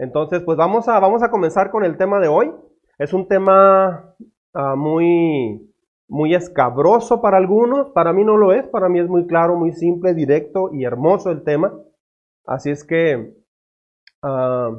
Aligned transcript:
Entonces, 0.00 0.42
pues 0.42 0.56
vamos 0.56 0.88
a, 0.88 0.98
vamos 0.98 1.22
a 1.22 1.30
comenzar 1.30 1.70
con 1.70 1.84
el 1.84 1.98
tema 1.98 2.20
de 2.20 2.28
hoy. 2.28 2.50
Es 2.98 3.12
un 3.12 3.28
tema 3.28 4.14
ah, 4.54 4.74
muy, 4.74 5.70
muy 6.08 6.34
escabroso 6.34 7.20
para 7.20 7.36
algunos, 7.36 7.90
para 7.90 8.14
mí 8.14 8.24
no 8.24 8.38
lo 8.38 8.54
es, 8.54 8.66
para 8.68 8.88
mí 8.88 8.98
es 8.98 9.08
muy 9.08 9.26
claro, 9.26 9.56
muy 9.56 9.72
simple, 9.72 10.14
directo 10.14 10.70
y 10.72 10.84
hermoso 10.84 11.30
el 11.30 11.44
tema. 11.44 11.78
Así 12.46 12.70
es 12.70 12.82
que 12.82 13.34
ah, 14.22 14.70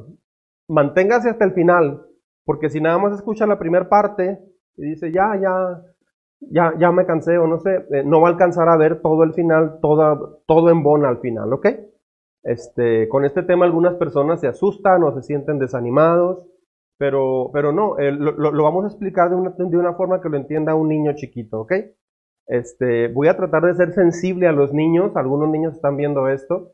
manténgase 0.68 1.29
hasta 1.29 1.46
el 1.46 1.53
final, 1.53 2.01
porque 2.44 2.69
si 2.72 2.81
nada 2.81 2.97
más 2.97 3.13
escucha 3.13 3.46
la 3.46 3.60
primera 3.60 3.88
parte 3.88 4.40
y 4.76 4.85
dice, 4.90 5.12
ya, 5.12 5.40
ya, 5.40 5.83
ya, 6.40 6.74
ya 6.79 6.92
me 6.92 7.06
cansé 7.06 7.38
o 7.38 7.46
no 7.46 7.60
sé, 7.60 7.85
eh, 7.92 8.03
no 8.03 8.22
va 8.22 8.29
a 8.29 8.31
alcanzar 8.31 8.67
a 8.69 8.78
ver 8.78 9.03
todo 9.03 9.24
el 9.24 9.33
final, 9.33 9.78
todo, 9.83 10.42
todo 10.47 10.72
en 10.72 10.81
bona 10.81 11.10
al 11.10 11.19
final, 11.19 11.53
¿ok? 11.53 11.67
Este, 12.44 13.08
con 13.08 13.23
este 13.23 13.44
tema 13.44 13.65
algunas 13.65 13.96
personas 13.96 14.41
se 14.41 14.47
asustan 14.47 15.03
o 15.03 15.13
se 15.13 15.21
sienten 15.21 15.60
desanimados, 15.60 16.48
pero, 16.98 17.50
pero 17.54 17.72
no, 17.72 17.95
lo, 17.98 18.64
vamos 18.64 18.86
a 18.86 18.88
explicar 18.88 19.30
de 19.30 19.36
una, 19.36 19.52
de 19.58 19.77
una, 19.77 19.94
forma 19.94 20.22
que 20.22 20.30
lo 20.30 20.38
entienda 20.38 20.76
un 20.76 20.90
niño 20.90 21.14
chiquito, 21.16 21.62
¿ok? 21.62 21.73
Este, 22.48 23.08
voy 23.08 23.27
a 23.27 23.38
tratar 23.38 23.64
de 23.64 23.76
ser 23.76 23.94
sensible 23.94 24.48
a 24.48 24.52
los 24.52 24.73
niños, 24.73 25.16
algunos 25.16 25.50
niños 25.50 25.76
están 25.76 25.98
viendo 25.98 26.27
esto, 26.27 26.73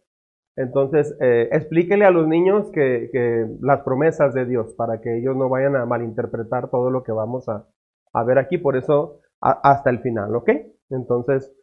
entonces 0.55 1.15
eh, 1.21 1.49
explíquele 1.51 2.05
a 2.05 2.11
los 2.11 2.27
niños 2.27 2.69
que, 2.71 3.09
que, 3.11 3.45
las 3.61 3.81
promesas 3.81 4.33
de 4.33 4.45
Dios 4.45 4.73
para 4.73 5.01
que 5.01 5.17
ellos 5.17 5.35
no 5.35 5.49
vayan 5.49 5.75
a 5.75 5.85
malinterpretar 5.85 6.69
todo 6.69 6.89
lo 6.89 7.03
que 7.03 7.11
vamos 7.11 7.47
a, 7.47 7.67
a 8.13 8.23
ver 8.23 8.39
aquí, 8.39 8.57
por 8.57 8.75
eso 8.75 9.19
hasta 9.39 9.89
el 9.89 9.99
final, 9.99 10.35
¿ok? 10.35 10.49
Entonces, 10.89 11.53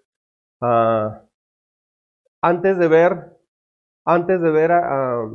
uh, 0.60 1.10
antes 2.40 2.78
de 2.78 2.88
ver 2.88 3.33
antes 4.04 4.40
de 4.40 4.50
ver 4.50 4.72
a, 4.72 5.28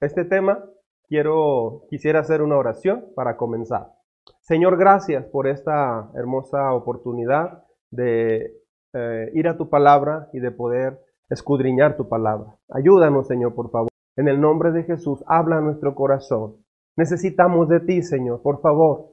este 0.00 0.24
tema, 0.24 0.64
quiero, 1.08 1.82
quisiera 1.90 2.20
hacer 2.20 2.42
una 2.42 2.56
oración 2.56 3.06
para 3.14 3.36
comenzar. 3.36 3.92
Señor, 4.40 4.76
gracias 4.76 5.26
por 5.26 5.48
esta 5.48 6.10
hermosa 6.14 6.72
oportunidad 6.72 7.64
de 7.90 8.54
eh, 8.94 9.30
ir 9.34 9.48
a 9.48 9.56
tu 9.56 9.68
palabra 9.68 10.28
y 10.32 10.40
de 10.40 10.50
poder 10.50 11.00
escudriñar 11.28 11.96
tu 11.96 12.08
palabra. 12.08 12.56
Ayúdanos, 12.70 13.26
Señor, 13.26 13.54
por 13.54 13.70
favor. 13.70 13.88
En 14.16 14.28
el 14.28 14.40
nombre 14.40 14.72
de 14.72 14.84
Jesús, 14.84 15.22
habla 15.26 15.58
a 15.58 15.60
nuestro 15.60 15.94
corazón. 15.94 16.56
Necesitamos 16.96 17.68
de 17.68 17.80
ti, 17.80 18.02
Señor, 18.02 18.42
por 18.42 18.60
favor. 18.60 19.10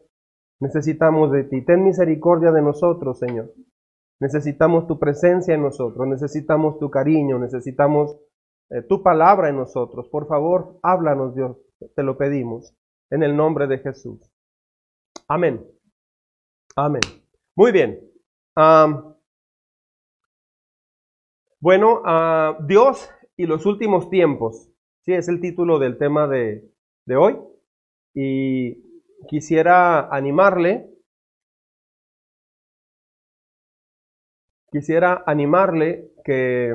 Necesitamos 0.59 1.31
de 1.31 1.43
ti. 1.43 1.63
Ten 1.63 1.83
misericordia 1.83 2.51
de 2.51 2.61
nosotros, 2.61 3.19
Señor. 3.19 3.51
Necesitamos 4.19 4.87
tu 4.87 4.97
presencia 4.97 5.55
en 5.55 5.61
nosotros, 5.61 6.07
necesitamos 6.07 6.79
tu 6.79 6.89
cariño, 6.89 7.37
necesitamos 7.37 8.17
eh, 8.69 8.81
tu 8.81 9.03
palabra 9.03 9.49
en 9.49 9.57
nosotros. 9.57 10.07
Por 10.09 10.27
favor, 10.27 10.79
háblanos, 10.81 11.35
Dios, 11.35 11.57
te 11.95 12.03
lo 12.03 12.17
pedimos, 12.17 12.73
en 13.09 13.23
el 13.23 13.35
nombre 13.35 13.67
de 13.67 13.79
Jesús. 13.79 14.31
Amén. 15.27 15.65
Amén. 16.75 17.01
Muy 17.55 17.71
bien. 17.71 17.99
bueno, 21.59 22.03
Dios 22.67 23.09
y 23.37 23.45
los 23.45 23.65
últimos 23.65 24.09
tiempos. 24.09 24.69
Sí, 25.01 25.13
es 25.13 25.27
el 25.27 25.39
título 25.39 25.79
del 25.79 25.97
tema 25.97 26.27
de, 26.27 26.69
de 27.05 27.15
hoy. 27.15 27.37
Y 28.13 29.01
quisiera 29.27 30.09
animarle. 30.09 30.89
Quisiera 34.71 35.23
animarle 35.25 36.11
que 36.23 36.73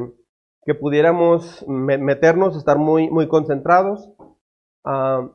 que 0.64 0.74
pudiéramos 0.74 1.64
meternos, 1.68 2.56
estar 2.56 2.78
muy, 2.78 3.10
muy 3.10 3.28
concentrados. 3.28 4.10
Ah, 4.84 5.30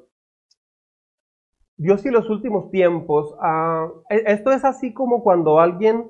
Dios 1.77 2.05
y 2.05 2.09
los 2.09 2.29
últimos 2.29 2.71
tiempos. 2.71 3.35
E, 4.09 4.23
esto 4.27 4.51
es 4.51 4.63
así 4.63 4.93
como 4.93 5.23
cuando 5.23 5.59
alguien 5.59 6.09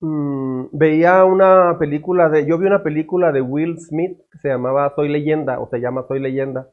mm, 0.00 0.66
veía 0.72 1.24
una 1.24 1.76
película 1.78 2.28
de. 2.28 2.46
Yo 2.46 2.58
vi 2.58 2.66
una 2.66 2.82
película 2.82 3.32
de 3.32 3.40
Will 3.40 3.78
Smith 3.78 4.18
que 4.30 4.38
se 4.38 4.48
llamaba 4.48 4.92
Soy 4.94 5.08
leyenda, 5.08 5.58
o 5.60 5.68
se 5.68 5.80
llama 5.80 6.04
Soy 6.06 6.20
leyenda. 6.20 6.70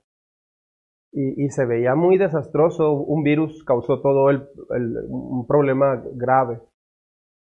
Y, 1.18 1.50
se 1.50 1.66
veía 1.66 1.96
muy 1.96 2.18
desastroso. 2.18 2.92
Un 2.92 3.24
virus 3.24 3.63
causó 3.63 4.02
todo 4.02 4.30
el, 4.30 4.50
un 5.07 5.47
problema 5.47 6.03
grave. 6.13 6.59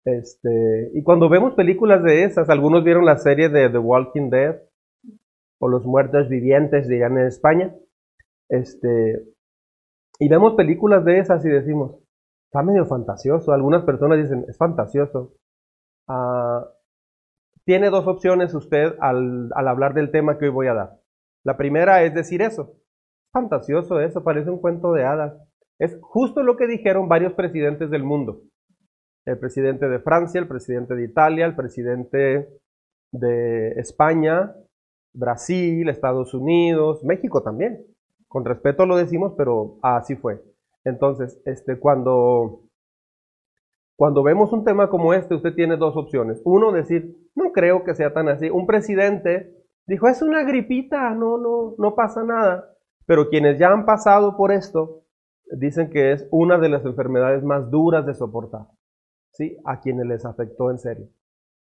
Este, 0.05 0.91
y 0.94 1.03
cuando 1.03 1.28
vemos 1.28 1.55
películas 1.55 2.03
de 2.03 2.25
esas, 2.25 2.49
algunos 2.49 2.84
vieron 2.84 3.05
la 3.05 3.19
serie 3.19 3.49
de 3.49 3.69
The 3.69 3.78
Walking 3.78 4.31
Dead 4.31 4.56
o 5.59 5.69
Los 5.69 5.84
Muertos 5.84 6.28
Vivientes, 6.28 6.88
dirían 6.88 7.19
en 7.19 7.27
España. 7.27 7.75
Este, 8.49 9.25
y 10.19 10.28
vemos 10.28 10.55
películas 10.55 11.05
de 11.05 11.19
esas 11.19 11.44
y 11.44 11.50
decimos, 11.50 11.97
está 12.47 12.62
medio 12.62 12.87
fantasioso. 12.87 13.53
Algunas 13.53 13.84
personas 13.84 14.19
dicen, 14.19 14.44
es 14.49 14.56
fantasioso. 14.56 15.34
Ah, 16.09 16.67
tiene 17.65 17.91
dos 17.91 18.06
opciones 18.06 18.55
usted 18.55 18.94
al, 19.00 19.50
al 19.55 19.69
hablar 19.69 19.94
del 19.94 20.11
tema 20.11 20.38
que 20.38 20.47
hoy 20.47 20.50
voy 20.50 20.67
a 20.69 20.75
dar. 20.75 21.00
La 21.44 21.56
primera 21.56 22.03
es 22.03 22.15
decir 22.15 22.43
eso. 22.43 22.75
Fantasioso 23.32 24.00
eso, 24.00 24.25
parece 24.25 24.50
un 24.50 24.61
cuento 24.61 24.93
de 24.93 25.05
hadas. 25.05 25.34
Es 25.78 25.97
justo 26.03 26.43
lo 26.43 26.56
que 26.56 26.67
dijeron 26.67 27.09
varios 27.09 27.34
presidentes 27.34 27.91
del 27.91 28.03
mundo 28.03 28.43
el 29.25 29.38
presidente 29.38 29.88
de 29.88 30.00
Francia, 30.00 30.41
el 30.41 30.48
presidente 30.48 30.94
de 30.94 31.04
Italia, 31.04 31.47
el 31.47 31.54
presidente 31.54 32.48
de 33.12 33.72
España, 33.72 34.54
Brasil, 35.12 35.88
Estados 35.88 36.34
Unidos, 36.34 37.04
México 37.04 37.42
también. 37.42 37.84
Con 38.28 38.44
respeto 38.44 38.86
lo 38.86 38.97
decimos, 38.97 39.34
pero 39.36 39.78
así 39.82 40.16
fue. 40.16 40.42
Entonces, 40.84 41.41
este, 41.44 41.78
cuando, 41.78 42.62
cuando 43.97 44.22
vemos 44.22 44.53
un 44.53 44.64
tema 44.64 44.88
como 44.88 45.12
este, 45.14 45.34
usted 45.34 45.54
tiene 45.54 45.76
dos 45.76 45.97
opciones. 45.97 46.41
Uno, 46.44 46.72
decir, 46.72 47.16
no 47.34 47.52
creo 47.52 47.84
que 47.84 47.94
sea 47.94 48.12
tan 48.12 48.28
así. 48.28 48.48
Un 48.48 48.66
presidente 48.66 49.52
dijo, 49.87 50.08
es 50.08 50.22
una 50.22 50.44
gripita, 50.44 51.10
no, 51.14 51.38
no, 51.38 51.75
no 51.76 51.94
pasa 51.94 52.22
nada. 52.22 52.70
Pero 53.06 53.28
quienes 53.28 53.58
ya 53.58 53.72
han 53.72 53.84
pasado 53.84 54.37
por 54.37 54.52
esto, 54.52 55.02
dicen 55.50 55.91
que 55.91 56.12
es 56.12 56.28
una 56.31 56.58
de 56.58 56.69
las 56.69 56.84
enfermedades 56.84 57.42
más 57.42 57.70
duras 57.70 58.06
de 58.06 58.14
soportar. 58.14 58.69
¿Sí? 59.32 59.56
a 59.64 59.80
quienes 59.80 60.06
les 60.06 60.24
afectó 60.24 60.70
en 60.70 60.78
serio. 60.78 61.08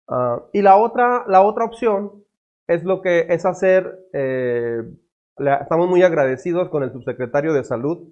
Ah, 0.07 0.43
y 0.53 0.61
la 0.61 0.77
otra, 0.77 1.25
la 1.27 1.41
otra 1.41 1.65
opción 1.65 2.23
es 2.67 2.83
lo 2.83 3.01
que 3.01 3.27
es 3.29 3.45
hacer, 3.45 3.99
eh, 4.13 4.81
estamos 5.61 5.89
muy 5.89 6.03
agradecidos 6.03 6.69
con 6.69 6.83
el 6.83 6.91
subsecretario 6.91 7.53
de 7.53 7.63
salud, 7.63 8.09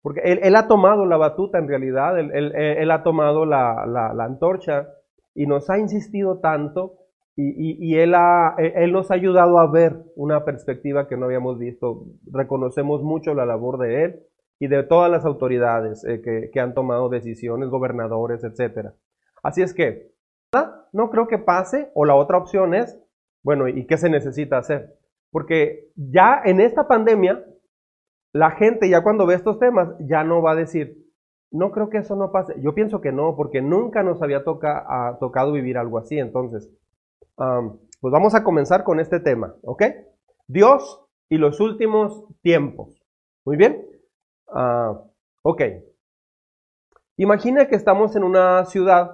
porque 0.00 0.20
él, 0.24 0.56
ha 0.56 0.68
tomado 0.68 1.04
la 1.04 1.16
batuta 1.16 1.58
en 1.58 1.68
realidad, 1.68 2.18
él, 2.18 2.90
ha 2.90 3.02
tomado 3.02 3.44
la, 3.44 4.14
antorcha 4.20 4.88
y 5.34 5.46
nos 5.46 5.68
ha 5.70 5.78
insistido 5.78 6.38
tanto 6.38 6.98
y, 7.36 7.96
él, 7.96 8.14
él, 8.58 8.92
nos 8.92 9.10
ha 9.10 9.14
ayudado 9.14 9.58
a 9.58 9.70
ver 9.70 9.96
una 10.16 10.44
perspectiva 10.44 11.06
que 11.06 11.16
no 11.16 11.26
habíamos 11.26 11.58
visto. 11.58 12.06
Reconocemos 12.32 13.02
mucho 13.02 13.34
la 13.34 13.44
labor 13.44 13.78
de 13.78 14.04
él 14.04 14.20
y 14.60 14.68
de 14.68 14.82
todas 14.82 15.10
las 15.10 15.24
autoridades 15.24 16.04
eh, 16.04 16.20
que, 16.52 16.60
han 16.60 16.74
tomado 16.74 17.08
decisiones, 17.08 17.68
gobernadores, 17.68 18.42
etc. 18.44 18.90
Así 19.42 19.62
es 19.62 19.72
que, 19.72 20.12
no 20.92 21.10
creo 21.10 21.28
que 21.28 21.38
pase, 21.38 21.90
o 21.94 22.04
la 22.04 22.14
otra 22.14 22.38
opción 22.38 22.74
es, 22.74 22.98
bueno, 23.44 23.68
¿y 23.68 23.86
qué 23.86 23.96
se 23.96 24.10
necesita 24.10 24.58
hacer? 24.58 24.98
Porque 25.30 25.90
ya 25.94 26.40
en 26.44 26.60
esta 26.60 26.88
pandemia, 26.88 27.44
la 28.32 28.50
gente 28.52 28.88
ya 28.88 29.02
cuando 29.02 29.26
ve 29.26 29.34
estos 29.34 29.58
temas 29.58 29.90
ya 30.00 30.24
no 30.24 30.42
va 30.42 30.52
a 30.52 30.56
decir, 30.56 31.06
no 31.50 31.70
creo 31.70 31.88
que 31.88 31.98
eso 31.98 32.16
no 32.16 32.32
pase. 32.32 32.54
Yo 32.60 32.74
pienso 32.74 33.00
que 33.00 33.12
no, 33.12 33.36
porque 33.36 33.62
nunca 33.62 34.02
nos 34.02 34.20
había 34.22 34.44
tocado 34.44 35.52
vivir 35.52 35.78
algo 35.78 35.98
así. 35.98 36.18
Entonces, 36.18 36.70
pues 37.36 38.12
vamos 38.12 38.34
a 38.34 38.42
comenzar 38.44 38.84
con 38.84 39.00
este 39.00 39.20
tema, 39.20 39.54
¿ok? 39.62 39.82
Dios 40.46 41.04
y 41.28 41.38
los 41.38 41.60
últimos 41.60 42.24
tiempos. 42.42 43.02
Muy 43.44 43.56
bien. 43.56 43.97
Ah, 44.50 45.02
ok. 45.42 45.62
Imagina 47.16 47.68
que 47.68 47.76
estamos 47.76 48.14
en 48.16 48.24
una 48.24 48.64
ciudad 48.64 49.10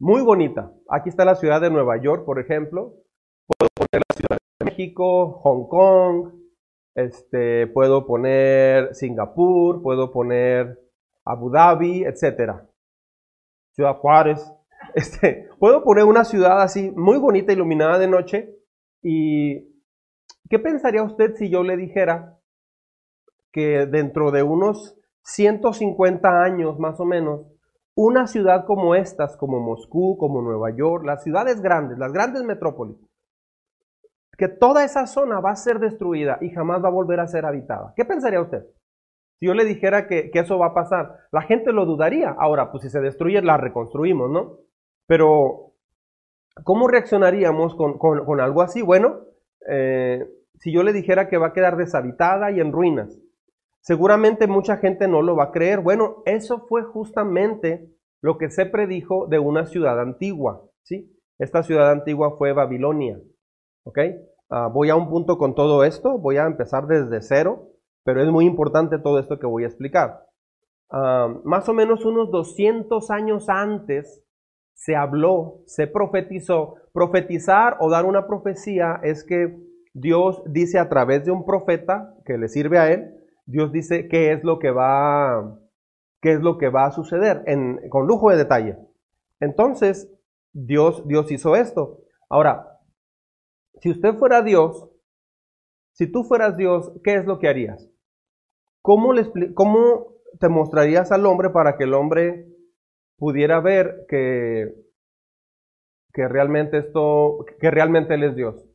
muy 0.00 0.22
bonita. 0.22 0.72
Aquí 0.88 1.08
está 1.08 1.24
la 1.24 1.36
ciudad 1.36 1.60
de 1.60 1.70
Nueva 1.70 1.96
York, 2.00 2.24
por 2.24 2.38
ejemplo. 2.40 2.94
Puedo 3.46 3.68
poner 3.74 4.02
la 4.08 4.16
ciudad 4.16 4.38
de 4.58 4.64
México, 4.64 5.40
Hong 5.42 5.68
Kong, 5.68 6.32
este, 6.94 7.66
puedo 7.68 8.06
poner 8.06 8.94
Singapur, 8.94 9.82
puedo 9.82 10.12
poner 10.12 10.78
Abu 11.24 11.50
Dhabi, 11.50 12.04
etc. 12.04 12.62
Ciudad 13.74 13.96
Juárez. 13.96 14.50
Este, 14.94 15.48
puedo 15.58 15.82
poner 15.82 16.04
una 16.04 16.24
ciudad 16.24 16.60
así 16.60 16.90
muy 16.94 17.18
bonita, 17.18 17.52
iluminada 17.52 17.98
de 17.98 18.06
noche. 18.06 18.54
¿Y 19.02 19.60
qué 20.50 20.58
pensaría 20.58 21.02
usted 21.02 21.34
si 21.36 21.48
yo 21.48 21.62
le 21.62 21.76
dijera 21.78 22.33
que 23.54 23.86
dentro 23.86 24.32
de 24.32 24.42
unos 24.42 24.96
150 25.22 26.42
años 26.42 26.76
más 26.80 26.98
o 26.98 27.04
menos, 27.04 27.46
una 27.94 28.26
ciudad 28.26 28.64
como 28.66 28.96
estas, 28.96 29.36
como 29.36 29.60
Moscú, 29.60 30.18
como 30.18 30.42
Nueva 30.42 30.74
York, 30.76 31.04
las 31.04 31.22
ciudades 31.22 31.62
grandes, 31.62 31.96
las 31.96 32.12
grandes 32.12 32.42
metrópolis, 32.42 32.98
que 34.36 34.48
toda 34.48 34.82
esa 34.82 35.06
zona 35.06 35.38
va 35.38 35.52
a 35.52 35.56
ser 35.56 35.78
destruida 35.78 36.38
y 36.40 36.50
jamás 36.50 36.82
va 36.82 36.88
a 36.88 36.92
volver 36.92 37.20
a 37.20 37.28
ser 37.28 37.46
habitada. 37.46 37.92
¿Qué 37.94 38.04
pensaría 38.04 38.40
usted? 38.40 38.64
Si 39.38 39.46
yo 39.46 39.54
le 39.54 39.64
dijera 39.64 40.08
que, 40.08 40.32
eso 40.34 40.58
va 40.58 40.66
a 40.66 40.74
pasar, 40.74 41.20
la 41.30 41.42
gente 41.42 41.72
lo 41.72 41.86
dudaría. 41.86 42.34
Ahora, 42.36 42.72
pues 42.72 42.82
si 42.82 42.90
se 42.90 43.00
destruye, 43.00 43.40
la 43.40 43.56
reconstruimos, 43.56 44.30
¿no? 44.30 44.58
Pero, 45.06 45.74
¿cómo 46.64 46.88
reaccionaríamos 46.88 47.76
con, 47.76 48.40
algo 48.40 48.62
así? 48.62 48.82
Bueno, 48.82 49.20
eh, 49.68 50.28
si 50.58 50.72
yo 50.72 50.82
le 50.82 50.92
dijera 50.92 51.28
que 51.28 51.38
va 51.38 51.48
a 51.48 51.52
quedar 51.52 51.76
deshabitada 51.76 52.50
y 52.50 52.58
en 52.58 52.72
ruinas, 52.72 53.20
seguramente 53.84 54.46
mucha 54.46 54.78
gente 54.78 55.06
no 55.06 55.22
lo 55.22 55.36
va 55.36 55.44
a 55.44 55.52
creer. 55.52 55.80
Bueno, 55.80 56.22
eso 56.24 56.66
fue 56.68 56.82
justamente 56.82 57.86
lo 58.22 58.38
que 58.38 58.50
se 58.50 58.66
predijo 58.66 59.26
de 59.28 59.38
una 59.38 59.66
ciudad 59.66 60.00
antigua, 60.00 60.62
¿sí? 60.82 61.14
Esta 61.38 61.62
ciudad 61.62 61.90
antigua 61.90 62.36
fue 62.38 62.52
Babilonia. 62.52 63.20
Ah, 64.50 64.68
voy 64.72 64.88
a 64.88 64.96
un 64.96 65.10
punto 65.10 65.36
con 65.36 65.54
todo 65.54 65.84
esto, 65.84 66.18
voy 66.18 66.38
a 66.38 66.46
empezar 66.46 66.86
desde 66.86 67.20
cero, 67.20 67.68
pero 68.04 68.22
es 68.22 68.28
muy 68.30 68.46
importante 68.46 68.98
todo 68.98 69.18
esto 69.18 69.38
que 69.38 69.46
voy 69.46 69.64
a 69.64 69.66
explicar. 69.66 70.20
Ah, 70.90 71.34
más 71.44 71.68
o 71.68 71.74
menos 71.74 72.06
unos 72.06 72.30
200 72.30 73.10
años 73.10 73.48
antes 73.50 74.24
se 74.72 74.96
habló, 74.96 75.60
se 75.66 75.86
profetizó. 75.86 76.76
Profetizar 76.94 77.76
o 77.80 77.90
dar 77.90 78.06
una 78.06 78.26
profecía 78.26 79.00
es 79.02 79.24
que 79.24 79.54
Dios 79.92 80.42
dice 80.46 80.78
a 80.78 80.88
través 80.88 81.26
de 81.26 81.32
un 81.32 81.44
profeta 81.44 82.14
que 82.24 82.38
le 82.38 82.48
sirve 82.48 82.78
a 82.78 82.90
él, 82.90 83.13
Dios 83.46 83.72
dice 83.72 84.08
qué 84.08 84.32
es 84.32 84.44
lo 84.44 84.58
que 84.58 84.70
va 84.70 85.58
qué 86.24 86.32
es 86.32 86.40
lo 86.40 86.56
que 86.56 86.70
va 86.70 86.86
a 86.86 86.90
suceder 86.90 87.44
con 87.90 88.06
lujo 88.06 88.30
de 88.30 88.38
detalle. 88.38 88.78
Entonces, 89.40 90.10
Dios, 90.54 91.06
Dios 91.06 91.30
hizo 91.30 91.54
esto. 91.54 91.98
Ahora, 92.30 92.80
si 93.82 93.90
usted 93.90 94.14
fuera 94.14 94.40
Dios, 94.40 94.88
si 95.92 96.10
tú 96.10 96.24
fueras 96.24 96.56
Dios, 96.56 96.92
¿qué 97.04 97.16
es 97.16 97.26
lo 97.26 97.38
que 97.38 97.48
harías? 97.48 97.90
¿Cómo, 98.80 99.12
le, 99.12 99.30
cómo 99.52 100.14
te 100.40 100.48
mostrarías 100.48 101.12
al 101.12 101.26
hombre 101.26 101.50
para 101.50 101.76
que 101.76 101.84
el 101.84 101.92
hombre 101.92 102.48
pudiera 103.18 103.60
ver 103.60 104.06
que, 104.08 104.74
que 106.14 106.26
realmente 106.26 106.78
esto, 106.78 107.44
que 107.60 107.70
realmente 107.70 108.14
Él 108.14 108.24
es 108.24 108.34
Dios? 108.34 108.66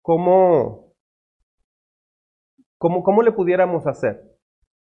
¿Cómo, 0.00 0.87
cómo, 2.78 3.02
cómo 3.02 3.22
le 3.22 3.32
pudiéramos 3.32 3.86
hacer? 3.86 4.22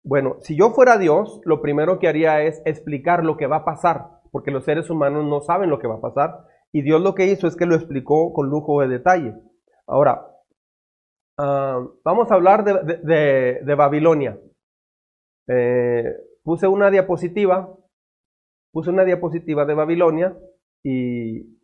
Bueno, 0.05 0.37
si 0.40 0.56
yo 0.56 0.70
fuera 0.70 0.99
Dios, 0.99 1.40
lo 1.44 1.61
primero 1.61 1.99
que 1.99 2.08
haría 2.08 2.43
es 2.43 2.61
explicar 2.64 3.25
lo 3.25 3.37
que 3.37 3.46
va 3.46 3.58
a 3.58 3.64
pasar, 3.64 4.20
porque 4.32 4.50
los 4.50 4.64
seres 4.64 4.90
humanos 4.90 5.25
no 5.26 5.40
saben 5.40 5.70
lo 5.70 5.79
que 5.79 5.87
va 5.87 5.96
a 5.96 6.00
pasar, 6.00 6.46
y 6.73 6.82
Dios 6.82 7.00
lo 7.00 7.14
que 7.14 7.26
hizo 7.26 7.46
es 7.46 7.55
que 7.55 7.67
lo 7.67 7.76
explicó 7.76 8.32
con 8.32 8.49
lujo 8.49 8.81
de 8.81 8.88
detalle. 8.88 9.34
Ahora, 9.87 10.26
ah, 11.38 11.87
vamos 12.05 12.31
a 12.31 12.34
hablar 12.34 12.64
de, 12.64 13.75
Babilonia. 13.76 14.40
Eh, 15.49 16.17
puse 16.43 16.67
una 16.67 16.90
diapositiva, 16.90 17.76
puse 18.73 18.90
una 18.90 19.05
diapositiva 19.05 19.64
de 19.67 19.75
Babilonia 19.75 20.37
y 20.82 21.58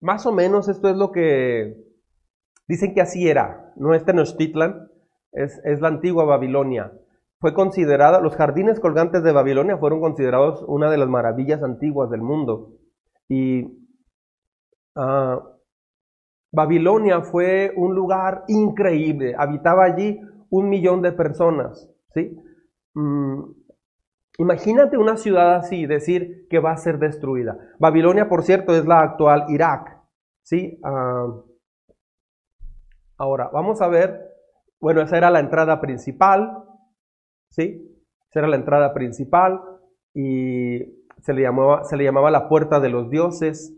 más 0.00 0.26
o 0.26 0.32
menos 0.32 0.68
esto 0.68 0.88
es 0.88 0.96
lo 0.96 1.12
que 1.12 1.87
dicen 2.68 2.94
que 2.94 3.00
así 3.00 3.28
era, 3.28 3.72
no 3.76 3.94
es 3.94 4.04
Tenochtitlan, 4.04 4.88
es, 5.32 5.80
la 5.80 5.88
antigua 5.88 6.24
Babilonia. 6.24 6.92
Fue 7.40 7.54
considerada, 7.54 8.20
los 8.20 8.36
jardines 8.36 8.80
colgantes 8.80 9.22
de 9.22 9.32
Babilonia 9.32 9.78
fueron 9.78 10.00
considerados 10.00 10.64
una 10.66 10.90
de 10.90 10.98
las 10.98 11.08
maravillas 11.08 11.62
antiguas 11.62 12.10
del 12.10 12.20
mundo. 12.20 12.74
Y 13.28 13.64
ah, 14.96 15.40
Babilonia 16.52 17.20
fue 17.22 17.72
un 17.76 17.94
lugar 17.94 18.44
increíble, 18.48 19.34
habitaba 19.38 19.84
allí 19.84 20.20
un 20.50 20.68
millón 20.68 21.02
de 21.02 21.12
personas. 21.12 21.88
¿sí? 22.12 22.36
Mm, 22.94 23.42
imagínate 24.38 24.98
una 24.98 25.16
ciudad 25.16 25.56
así, 25.56 25.86
decir 25.86 26.46
que 26.48 26.58
va 26.58 26.72
a 26.72 26.76
ser 26.76 26.98
destruida. 26.98 27.58
Babilonia, 27.78 28.28
por 28.28 28.42
cierto, 28.42 28.74
es 28.74 28.84
la 28.86 29.00
actual 29.00 29.44
Irak. 29.48 29.96
¿sí? 30.42 30.80
Ah, 30.82 31.28
ahora, 33.18 33.50
vamos 33.52 33.82
a 33.82 33.88
ver 33.88 34.28
bueno, 34.80 35.02
esa 35.02 35.16
era 35.16 35.30
la 35.30 35.40
entrada 35.40 35.80
principal, 35.80 36.64
¿sí? 37.50 37.84
Esa 38.30 38.40
era 38.40 38.48
la 38.48 38.56
entrada 38.56 38.94
principal 38.94 39.60
y 40.14 40.78
se 41.22 41.34
le 41.34 41.42
llamaba, 41.42 42.30
la 42.30 42.48
puerta 42.48 42.78
de 42.78 42.88
los 42.88 43.10
dioses. 43.10 43.74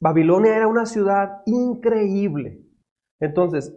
Babilonia 0.00 0.56
era 0.56 0.68
una 0.68 0.84
ciudad 0.84 1.42
increíble. 1.46 2.60
Entonces, 3.20 3.74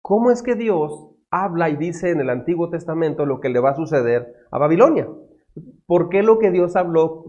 ¿cómo 0.00 0.30
es 0.30 0.42
que 0.42 0.54
Dios 0.54 1.10
habla 1.30 1.68
y 1.68 1.76
dice 1.76 2.10
en 2.10 2.20
el 2.20 2.30
Antiguo 2.30 2.70
Testamento 2.70 3.26
lo 3.26 3.40
que 3.40 3.48
le 3.48 3.60
va 3.60 3.70
a 3.70 3.76
suceder 3.76 4.34
a 4.50 4.58
Babilonia? 4.58 5.08
¿Por 5.86 6.08
qué 6.08 6.22
lo 6.22 6.38
que 6.38 6.50
Dios 6.50 6.76
habló? 6.76 7.26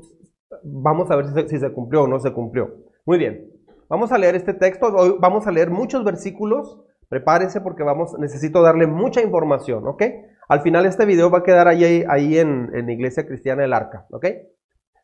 Vamos 0.63 1.11
a 1.11 1.17
ver 1.17 1.49
si 1.49 1.59
se 1.59 1.73
cumplió 1.73 2.03
o 2.03 2.07
no 2.07 2.19
se 2.19 2.31
cumplió. 2.31 2.73
Muy 3.05 3.17
bien, 3.17 3.51
vamos 3.89 4.11
a 4.11 4.17
leer 4.17 4.35
este 4.35 4.53
texto, 4.53 5.17
vamos 5.19 5.47
a 5.47 5.51
leer 5.51 5.69
muchos 5.69 6.03
versículos 6.03 6.85
Prepárense 7.09 7.61
porque 7.61 7.83
vamos, 7.83 8.17
necesito 8.17 8.61
darle 8.61 8.87
mucha 8.87 9.21
información, 9.21 9.87
¿ok? 9.87 10.03
Al 10.47 10.61
final 10.61 10.85
este 10.85 11.05
video 11.05 11.29
va 11.29 11.39
a 11.39 11.43
quedar 11.43 11.67
ahí, 11.67 12.03
ahí 12.07 12.37
en, 12.37 12.71
en 12.73 12.89
Iglesia 12.89 13.25
Cristiana 13.27 13.61
del 13.61 13.73
Arca, 13.73 14.07
¿ok? 14.11 14.25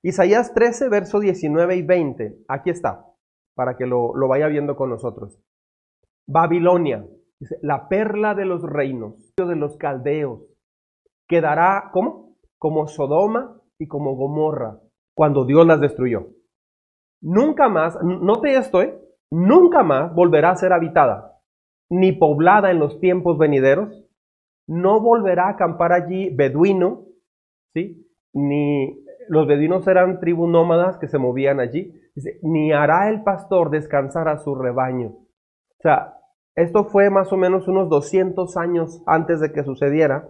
Isaías 0.01 0.54
13, 0.54 0.89
verso 0.89 1.19
19 1.19 1.75
y 1.75 1.81
20. 1.83 2.38
Aquí 2.48 2.72
está, 2.72 3.06
para 3.56 3.78
que 3.78 3.86
lo, 3.86 4.16
lo 4.16 4.28
vaya 4.28 4.48
viendo 4.48 4.75
con 4.75 4.89
nosotros. 4.89 5.39
Babilonia, 6.27 7.06
dice, 7.39 7.57
la 7.62 7.88
perla 7.88 8.34
de 8.34 8.45
los 8.45 8.63
reinos, 8.63 9.31
de 9.36 9.56
los 9.56 9.77
caldeos, 9.77 10.42
quedará, 11.27 11.92
¿cómo? 11.94 12.36
Como 12.57 12.88
Sodoma 12.88 13.60
y 13.77 13.88
como 13.88 14.16
Gomorra, 14.16 14.80
cuando 15.16 15.45
Dios 15.45 15.68
las 15.68 15.80
destruyó. 15.80 16.30
Nunca 17.21 17.69
más, 17.69 17.97
note 18.03 18.56
esto, 18.56 18.81
¿eh? 18.81 19.00
Nunca 19.29 19.83
más 19.83 20.13
volverá 20.13 20.51
a 20.51 20.56
ser 20.56 20.73
habitada 20.73 21.31
ni 21.91 22.13
poblada 22.13 22.71
en 22.71 22.79
los 22.79 23.01
tiempos 23.01 23.38
venideros, 23.38 24.06
no 24.65 25.01
volverá 25.01 25.47
a 25.47 25.51
acampar 25.51 25.91
allí 25.91 26.33
beduino, 26.33 27.03
¿sí? 27.73 28.07
ni 28.33 29.03
los 29.27 29.45
beduinos 29.45 29.85
eran 29.88 30.21
tribus 30.21 30.50
nómadas 30.50 30.97
que 30.97 31.09
se 31.09 31.18
movían 31.18 31.59
allí, 31.59 31.94
ni 32.44 32.71
hará 32.71 33.09
el 33.09 33.24
pastor 33.24 33.69
descansar 33.71 34.29
a 34.29 34.38
su 34.38 34.56
rebaño. 34.56 35.09
O 35.09 35.81
sea, 35.81 36.15
esto 36.56 36.85
fue 36.85 37.09
más 37.09 37.33
o 37.33 37.38
menos 37.38 37.67
unos 37.67 37.89
200 37.89 38.56
años 38.56 39.03
antes 39.06 39.41
de 39.41 39.51
que 39.51 39.63
sucediera, 39.63 40.29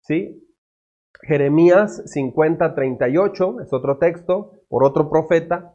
¿sí? 0.00 0.42
Jeremías 1.20 2.02
50, 2.06 2.74
38, 2.74 3.60
es 3.60 3.72
otro 3.74 3.98
texto, 3.98 4.52
por 4.68 4.84
otro 4.84 5.10
profeta, 5.10 5.74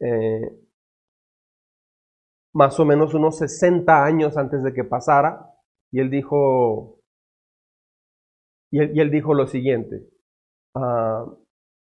eh, 0.00 0.68
más 2.54 2.78
o 2.80 2.84
menos 2.84 3.14
unos 3.14 3.38
60 3.38 4.04
años 4.04 4.36
antes 4.36 4.62
de 4.62 4.72
que 4.72 4.84
pasara, 4.84 5.54
y 5.92 6.00
él 6.00 6.10
dijo, 6.10 7.00
y 8.70 9.00
él, 9.00 9.10
dijo 9.10 9.32
lo 9.34 9.46
siguiente, 9.46 10.06
ah, 10.74 11.24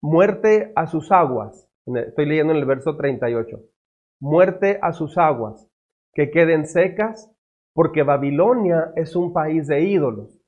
muerte 0.01 0.71
a 0.75 0.87
sus 0.87 1.11
aguas, 1.11 1.67
estoy 1.85 2.25
leyendo 2.25 2.53
en 2.53 2.59
el 2.59 2.65
verso 2.65 2.95
38, 2.95 3.59
muerte 4.21 4.79
a 4.81 4.93
sus 4.93 5.17
aguas, 5.17 5.67
que 6.13 6.31
queden 6.31 6.67
secas, 6.67 7.31
porque 7.73 8.03
Babilonia 8.03 8.91
es 8.95 9.15
un 9.15 9.33
país 9.33 9.67
de 9.67 9.81
ídolos, 9.81 10.39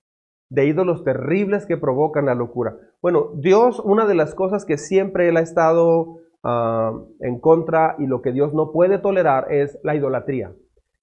de 0.50 0.65
ídolos 0.65 1.03
terribles 1.03 1.65
que 1.65 1.77
provocan 1.77 2.25
la 2.25 2.36
locura. 2.36 2.75
Bueno, 3.01 3.32
Dios, 3.36 3.80
una 3.80 4.06
de 4.06 4.15
las 4.15 4.36
cosas 4.36 4.65
que 4.65 4.77
siempre 4.77 5.30
Él 5.30 5.38
ha 5.38 5.41
estado 5.41 6.18
Ah, 6.44 6.94
en 7.20 7.40
contra 7.40 7.96
y 8.00 8.08
lo 8.08 8.22
que 8.22 8.32
Dios 8.32 8.54
no 8.54 8.72
puede 8.72 8.98
tolerar 8.98 9.52
es 9.52 9.78
la 9.84 9.96
idolatría. 9.96 10.54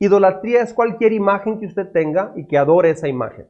Idolatría 0.00 0.62
es 0.62 0.75
cualquier 0.75 1.12
imagen 1.12 1.61
que 1.61 1.66
usted 1.66 1.92
tenga 1.92 2.33
y 2.37 2.47
que 2.47 2.59
adore 2.59 2.90
esa 2.90 3.09
imagen. 3.09 3.47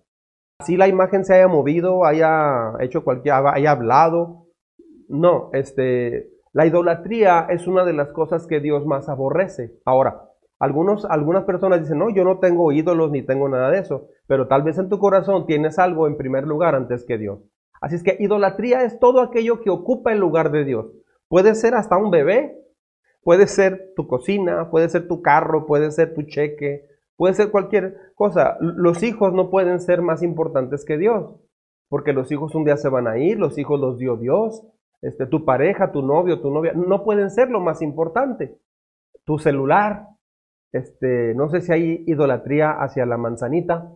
Si 0.65 0.77
la 0.77 0.89
imagen 0.89 1.25
se 1.25 1.35
haya 1.35 1.49
movido, 1.49 2.05
haya 2.05 2.73
hecho 2.81 3.05
cualquier, 3.05 3.35
haya 3.35 3.71
hablado. 3.71 4.47
No, 5.09 5.51
este, 5.53 6.29
la 6.53 6.67
idolatría 6.67 7.47
es 7.49 7.67
una 7.67 7.85
de 7.85 7.93
las 7.95 8.13
cosas 8.13 8.47
que 8.47 8.61
Dios 8.61 8.85
más 8.85 9.09
aborrece. 9.09 9.79
Ahora, 9.85 10.25
algunos, 10.59 11.05
algunas 11.07 11.45
personas 11.45 11.81
dicen, 11.81 11.99
no, 11.99 12.11
yo 12.11 12.25
no 12.25 12.39
tengo 12.39 12.73
ídolos 12.73 13.11
ni 13.11 13.23
tengo 13.23 13.49
nada 13.49 13.71
de 13.71 13.79
eso, 13.79 14.09
pero 14.27 14.49
tal 14.49 14.63
vez 14.63 14.77
en 14.77 14.89
tu 14.89 14.99
corazón 14.99 15.47
tienes 15.47 15.79
algo 15.79 16.07
en 16.07 16.17
primer 16.17 16.47
lugar 16.47 16.75
antes 16.75 17.05
que 17.07 17.17
Dios. 17.17 17.41
Así 17.81 17.95
es 17.95 18.03
que 18.03 18.17
idolatría 18.19 18.83
es 18.83 18.99
todo 18.99 19.21
aquello 19.23 19.61
que 19.61 19.71
ocupa 19.71 20.13
el 20.13 20.19
lugar 20.19 20.51
de 20.51 20.65
Dios. 20.65 20.87
Puede 21.29 21.55
ser 21.55 21.75
hasta 21.75 21.97
un 21.97 22.11
bebé, 22.11 22.59
puede 23.23 23.47
ser 23.47 23.93
tu 23.95 24.07
cocina, 24.07 24.71
puede 24.71 24.89
ser 24.89 25.07
tu 25.09 25.23
carro, 25.23 25.67
puede 25.67 25.91
ser 25.91 26.15
tu 26.15 26.23
cheque, 26.23 26.87
puede 27.17 27.35
ser 27.35 27.51
cualquier 27.51 28.13
cosa. 28.15 28.57
Los 28.61 29.03
hijos 29.03 29.33
no 29.35 29.51
pueden 29.51 29.81
ser 29.81 30.03
más 30.03 30.23
importantes 30.23 30.85
que 30.85 30.97
Dios, 30.97 31.35
porque 31.89 32.13
los 32.13 32.31
hijos 32.33 32.55
un 32.55 32.65
día 32.65 32.77
se 32.77 32.89
van 32.89 33.07
a 33.07 33.19
ir, 33.19 33.39
los 33.39 33.59
hijos 33.59 33.79
los 33.79 33.99
dio 33.99 34.17
Dios, 34.17 34.67
este, 35.03 35.27
tu 35.27 35.45
pareja, 35.45 35.93
tu 35.93 36.03
novio, 36.03 36.41
tu 36.41 36.51
novia, 36.51 36.73
no 36.75 37.05
pueden 37.05 37.31
ser 37.31 37.51
lo 37.51 37.61
más 37.61 37.83
importante. 37.83 38.59
Tu 39.25 39.39
celular, 39.39 40.07
Este, 40.73 41.35
no 41.35 41.49
sé 41.49 41.63
si 41.63 41.73
hay 41.73 42.05
idolatría 42.07 42.73
hacia 42.73 43.07
la 43.07 43.17
manzanita 43.17 43.91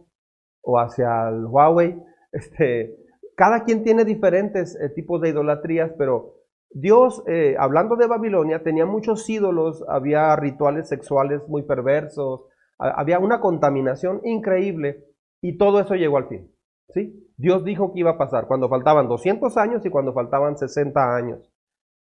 o 0.62 0.78
hacia 0.78 1.28
el 1.28 1.44
Huawei. 1.46 2.02
Este, 2.32 2.96
cada 3.36 3.64
quien 3.64 3.82
tiene 3.84 4.04
diferentes 4.04 4.74
eh, 4.80 4.88
tipos 4.88 5.20
de 5.20 5.30
idolatrías, 5.30 5.92
pero 5.98 6.41
Dios, 6.74 7.22
eh, 7.26 7.56
hablando 7.58 7.96
de 7.96 8.06
Babilonia, 8.06 8.62
tenía 8.62 8.86
muchos 8.86 9.28
ídolos, 9.28 9.84
había 9.88 10.34
rituales 10.36 10.88
sexuales 10.88 11.46
muy 11.48 11.62
perversos, 11.62 12.42
había 12.78 13.18
una 13.18 13.40
contaminación 13.40 14.20
increíble 14.24 15.04
y 15.40 15.58
todo 15.58 15.80
eso 15.80 15.94
llegó 15.94 16.16
al 16.16 16.28
fin. 16.28 16.50
¿sí? 16.88 17.30
Dios 17.36 17.64
dijo 17.64 17.92
que 17.92 18.00
iba 18.00 18.12
a 18.12 18.18
pasar 18.18 18.46
cuando 18.46 18.68
faltaban 18.68 19.08
200 19.08 19.56
años 19.56 19.84
y 19.84 19.90
cuando 19.90 20.12
faltaban 20.12 20.56
60 20.56 21.14
años. 21.14 21.52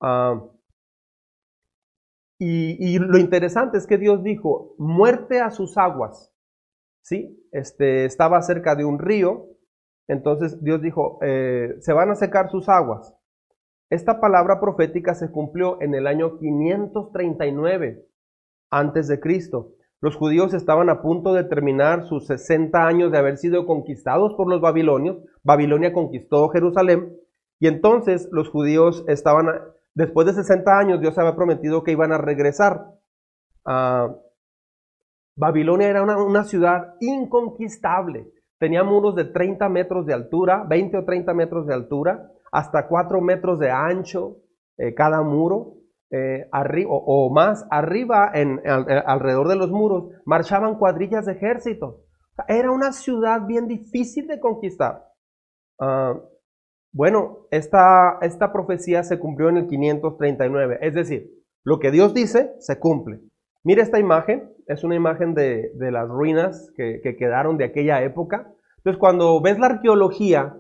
Ah, 0.01 0.41
y, 2.41 2.97
lo 2.99 3.17
interesante 3.17 3.77
es 3.77 3.85
que 3.85 3.97
Dios 3.97 4.23
dijo, 4.23 4.73
muerte 4.77 5.41
a 5.41 5.51
sus 5.51 5.77
aguas. 5.77 6.33
¿Sí? 7.01 7.45
Este, 7.51 8.05
estaba 8.05 8.41
cerca 8.41 8.75
de 8.75 8.85
un 8.85 8.99
río, 8.99 9.47
entonces 10.07 10.63
Dios 10.63 10.81
dijo, 10.81 11.19
eh, 11.21 11.75
se 11.79 11.91
van 11.91 12.11
a 12.11 12.15
secar 12.15 12.49
sus 12.49 12.69
aguas. 12.69 13.18
Esta 13.89 14.19
palabra 14.19 14.59
profética 14.59 15.15
se 15.15 15.31
cumplió 15.31 15.81
en 15.81 15.95
el 15.95 16.05
año 16.05 16.37
539 16.37 18.05
antes 18.69 19.07
de 19.07 19.19
Cristo. 19.19 19.71
Los 19.99 20.15
judíos 20.15 20.53
estaban 20.53 20.89
a 20.89 21.01
punto 21.01 21.33
de 21.33 21.43
terminar 21.43 22.05
sus 22.05 22.27
60 22.27 22.85
años 22.85 23.11
de 23.11 23.17
haber 23.17 23.37
sido 23.37 23.65
conquistados 23.65 24.35
por 24.35 24.47
los 24.47 24.61
babilonios. 24.61 25.17
Babilonia 25.43 25.91
conquistó 25.91 26.49
Jerusalén 26.49 27.17
y 27.59 27.67
entonces 27.67 28.29
los 28.31 28.49
judíos 28.49 29.03
estaban, 29.07 29.47
después 29.95 30.27
de 30.27 30.33
60 30.33 30.77
años, 30.77 31.01
Dios 31.01 31.17
había 31.17 31.35
prometido 31.35 31.83
que 31.83 31.91
iban 31.91 32.11
a 32.11 32.19
regresar. 32.19 32.93
Babilonia 35.35 35.87
era 35.87 36.03
una, 36.03 36.21
una 36.23 36.43
ciudad 36.43 36.93
inconquistable. 36.99 38.31
Tenía 38.59 38.83
muros 38.83 39.15
de 39.15 39.25
30 39.25 39.67
metros 39.67 40.05
de 40.05 40.13
altura, 40.13 40.63
20 40.69 40.97
o 40.97 41.05
30 41.05 41.33
metros 41.33 41.65
de 41.65 41.73
altura 41.73 42.29
hasta 42.51 42.87
cuatro 42.87 43.21
metros 43.21 43.59
de 43.59 43.71
ancho 43.71 44.37
eh, 44.77 44.93
cada 44.93 45.21
muro, 45.23 45.75
eh, 46.11 46.47
o, 46.87 47.29
más 47.33 47.67
arriba, 47.69 48.31
en, 48.33 48.61
alrededor 48.65 49.49
de 49.49 49.57
los 49.57 49.71
muros, 49.71 50.11
marchaban 50.25 50.75
cuadrillas 50.75 51.25
de 51.25 51.33
ejército. 51.33 52.05
Era 52.47 52.71
una 52.71 52.93
ciudad 52.93 53.45
bien 53.45 53.67
difícil 53.67 54.25
de 54.27 54.39
conquistar. 54.39 55.05
Ah, 55.79 56.17
bueno, 56.91 57.47
esta, 57.51 58.17
esta 58.21 58.51
profecía 58.51 59.03
se 59.03 59.19
cumplió 59.19 59.49
en 59.49 59.57
el 59.57 59.67
539, 59.67 60.79
es 60.81 60.93
decir, 60.95 61.29
lo 61.63 61.79
que 61.79 61.91
Dios 61.91 62.13
dice 62.13 62.53
se 62.59 62.79
cumple. 62.79 63.19
Mira 63.63 63.83
esta 63.83 63.99
imagen, 63.99 64.51
es 64.65 64.83
una 64.83 64.95
imagen 64.95 65.33
de, 65.33 65.71
las 65.77 66.07
ruinas 66.07 66.71
que, 66.75 67.01
que, 67.03 67.17
quedaron 67.17 67.57
de 67.57 67.65
aquella 67.65 68.01
época. 68.01 68.51
Entonces, 68.77 68.97
cuando 68.97 69.41
ves 69.41 69.59
la 69.59 69.67
arqueología, 69.67 70.55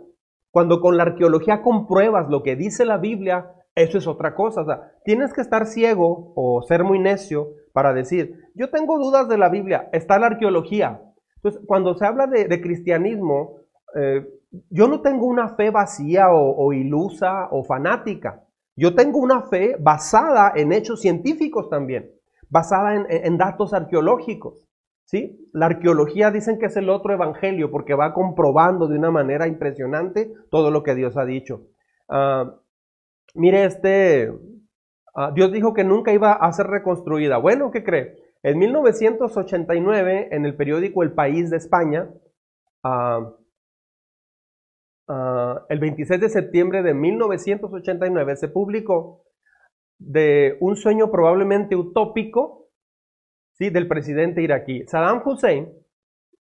cuando 0.51 0.81
con 0.81 0.97
la 0.97 1.03
arqueología 1.03 1.61
compruebas 1.61 2.29
lo 2.29 2.43
que 2.43 2.55
dice 2.55 2.85
la 2.85 2.97
Biblia, 2.97 3.53
eso 3.75 3.97
es 3.97 4.07
otra 4.07 4.35
cosa. 4.35 4.61
O 4.61 4.65
sea, 4.65 4.91
tienes 5.03 5.33
que 5.33 5.41
estar 5.41 5.65
ciego 5.65 6.33
o 6.35 6.61
ser 6.63 6.83
muy 6.83 6.99
necio 6.99 7.49
para 7.73 7.93
decir, 7.93 8.49
yo 8.55 8.69
tengo 8.69 8.97
dudas 8.97 9.29
de 9.29 9.37
la 9.37 9.49
Biblia, 9.49 9.89
está 9.93 10.19
la 10.19 10.27
arqueología. 10.27 11.01
Entonces, 11.35 11.61
cuando 11.65 11.95
se 11.95 12.05
habla 12.05 12.27
de, 12.27 12.61
cristianismo, 12.61 13.57
eh, 13.95 14.27
yo 14.69 14.87
no 14.87 15.01
tengo 15.01 15.27
una 15.27 15.49
fe 15.55 15.69
vacía 15.69 16.27
o, 16.31 16.73
ilusa 16.73 17.47
o 17.51 17.63
fanática. 17.63 18.43
Yo 18.75 18.95
tengo 18.95 19.19
una 19.19 19.43
fe 19.43 19.75
basada 19.79 20.51
en 20.55 20.71
hechos 20.71 21.01
científicos 21.01 21.69
también, 21.69 22.11
basada 22.49 22.95
en 22.95 23.37
datos 23.37 23.73
arqueológicos. 23.73 24.68
¿Sí? 25.09 25.49
La 25.53 25.65
arqueología 25.65 26.29
dicen 26.29 26.59
que 26.59 26.67
es 26.67 26.77
el 26.77 26.87
otro 26.87 27.11
evangelio 27.11 27.71
porque 27.71 27.95
va 27.95 28.13
comprobando 28.13 28.87
de 28.87 28.95
una 28.95 29.09
manera 29.09 29.47
impresionante 29.47 30.31
todo 30.51 30.69
lo 30.69 30.83
que 30.83 30.93
Dios 30.93 31.17
ha 31.17 31.25
dicho. 31.25 31.65
Ah, 32.07 32.53
mire, 33.33 33.65
este, 33.65 34.31
ah, 35.15 35.31
Dios 35.33 35.51
dijo 35.51 35.73
que 35.73 35.83
nunca 35.83 36.13
iba 36.13 36.33
a 36.33 36.53
ser 36.53 36.67
reconstruida. 36.67 37.37
Bueno, 37.37 37.71
¿qué 37.71 37.83
cree? 37.83 38.17
En 38.43 38.59
1989, 38.59 40.27
en 40.29 40.45
el 40.45 40.55
periódico 40.55 41.01
El 41.01 41.13
País 41.13 41.49
de 41.49 41.57
España, 41.57 42.07
ah, 42.83 43.33
el 45.69 45.79
26 45.79 46.21
de 46.21 46.29
septiembre 46.29 46.83
de 46.83 46.93
1989 46.93 48.35
se 48.35 48.47
publicó 48.47 49.23
de 49.97 50.55
un 50.59 50.75
sueño 50.75 51.09
probablemente 51.09 51.75
utópico 51.75 52.58
del 53.67 53.87
presidente 53.87 54.41
iraquí. 54.41 54.85
Saddam 54.87 55.21
Hussein 55.25 55.69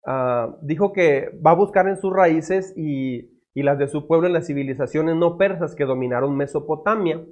ah, 0.05 0.58
dijo 0.63 0.91
que 0.91 1.29
va 1.46 1.51
a 1.51 1.55
buscar 1.55 1.88
en 1.88 1.98
sus 1.98 2.12
raíces 2.12 2.74
y, 2.75 3.29
las 3.53 3.77
de 3.77 3.88
su 3.88 4.08
pueblo 4.08 4.25
en 4.25 4.34
las 4.34 4.48
civilizaciones 4.48 5.15
no 5.15 5.38
persas 5.38 5.75
que 5.75 5.86
dominaron 5.86 6.36
Mesopotamia. 6.36 7.24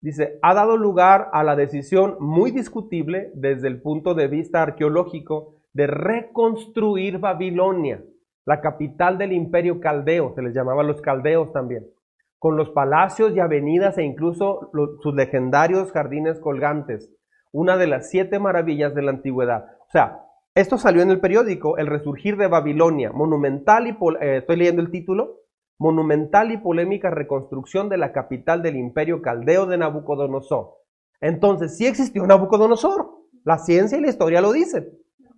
Dice, 0.00 0.38
ha 0.42 0.54
dado 0.54 0.78
lugar 0.78 1.28
a 1.32 1.44
la 1.44 1.54
decisión 1.54 2.16
muy 2.18 2.50
discutible 2.50 3.30
desde 3.34 3.68
el 3.68 3.82
punto 3.82 4.14
de 4.14 4.28
vista 4.28 4.62
arqueológico 4.62 5.56
de 5.74 5.86
reconstruir 5.86 7.18
Babilonia, 7.18 8.02
la 8.46 8.60
capital 8.60 9.18
del 9.18 9.32
imperio 9.32 9.80
caldeo, 9.80 10.32
se 10.34 10.42
les 10.42 10.54
llamaba 10.54 10.82
los 10.82 11.00
caldeos 11.00 11.52
también, 11.52 11.86
con 12.38 12.56
los 12.56 12.70
palacios 12.70 13.34
y 13.34 13.40
avenidas 13.40 13.96
e 13.98 14.02
incluso 14.02 14.70
sus 15.02 15.14
legendarios 15.14 15.92
jardines 15.92 16.38
colgantes, 16.40 17.10
una 17.54 17.76
de 17.76 17.86
las 17.86 18.10
siete 18.10 18.40
maravillas 18.40 18.96
de 18.96 19.02
la 19.02 19.12
antigüedad. 19.12 19.66
O 19.86 19.90
sea, 19.92 20.24
esto 20.56 20.76
salió 20.76 21.02
en 21.02 21.10
el 21.10 21.20
periódico 21.20 21.78
El 21.78 21.86
Resurgir 21.86 22.36
de 22.36 22.48
Babilonia, 22.48 23.12
monumental 23.12 23.86
y, 23.86 23.90
eh, 24.20 24.38
estoy 24.38 24.56
leyendo 24.56 24.82
el 24.82 24.90
título, 24.90 25.42
monumental 25.78 26.50
y 26.50 26.58
polémica 26.58 27.10
reconstrucción 27.10 27.88
de 27.88 27.96
la 27.96 28.12
capital 28.12 28.60
del 28.60 28.76
imperio 28.76 29.22
caldeo 29.22 29.66
de 29.66 29.78
Nabucodonosor. 29.78 30.72
Entonces, 31.20 31.76
sí 31.76 31.86
existió 31.86 32.26
Nabucodonosor, 32.26 33.08
la 33.44 33.58
ciencia 33.58 33.98
y 33.98 34.00
la 34.00 34.08
historia 34.08 34.40
lo 34.40 34.52
dicen. 34.52 34.88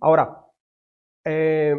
Ahora, 0.01 0.43
eh, 1.23 1.75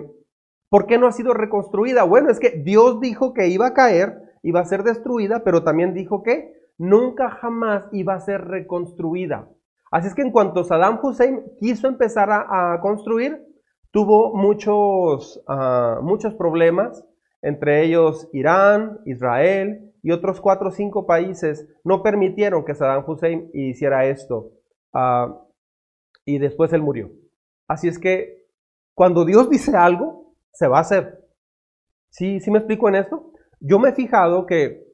¿por 0.70 0.86
qué 0.86 0.98
no 0.98 1.08
ha 1.08 1.12
sido 1.12 1.34
reconstruida? 1.34 2.04
Bueno, 2.04 2.30
es 2.30 2.38
que 2.38 2.50
Dios 2.50 3.00
dijo 3.00 3.34
que 3.34 3.48
iba 3.48 3.66
a 3.66 3.74
caer, 3.74 4.36
iba 4.44 4.60
a 4.60 4.66
ser 4.66 4.84
destruida, 4.84 5.42
pero 5.42 5.64
también 5.64 5.94
dijo 5.94 6.22
que 6.22 6.52
nunca 6.78 7.28
jamás 7.28 7.86
iba 7.90 8.14
a 8.14 8.20
ser 8.20 8.44
reconstruida. 8.44 9.48
Así 9.90 10.08
es 10.08 10.14
que 10.14 10.22
en 10.22 10.30
cuanto 10.30 10.64
Saddam 10.64 10.98
Hussein 11.02 11.42
quiso 11.58 11.88
empezar 11.88 12.28
a, 12.30 12.78
construir, 12.80 13.42
tuvo 13.90 14.34
muchos, 14.34 15.42
ah, 15.48 16.00
muchos 16.02 16.34
problemas, 16.34 17.04
entre 17.40 17.84
ellos 17.84 18.28
Irán, 18.32 18.98
Israel 19.06 19.92
y 20.02 20.10
otros 20.10 20.40
cuatro 20.40 20.68
o 20.68 20.72
cinco 20.72 21.06
países 21.06 21.68
no 21.84 22.02
permitieron 22.02 22.64
que 22.64 22.74
Saddam 22.74 23.04
Hussein 23.08 23.50
hiciera 23.54 24.06
esto. 24.06 24.52
Ah, 24.92 25.40
y 26.24 26.38
después 26.38 26.72
él 26.72 26.82
murió. 26.82 27.10
Así 27.66 27.88
es 27.88 27.98
que 27.98 28.46
cuando 28.94 29.24
Dios 29.24 29.48
dice 29.50 29.76
algo, 29.76 30.34
se 30.52 30.68
va 30.68 30.78
a 30.78 30.82
hacer. 30.82 31.24
¿Sí, 32.10 32.40
sí 32.40 32.50
me 32.50 32.58
explico 32.58 32.88
en 32.88 32.96
esto? 32.96 33.32
Yo 33.60 33.78
me 33.78 33.90
he 33.90 33.92
fijado 33.92 34.46
que 34.46 34.86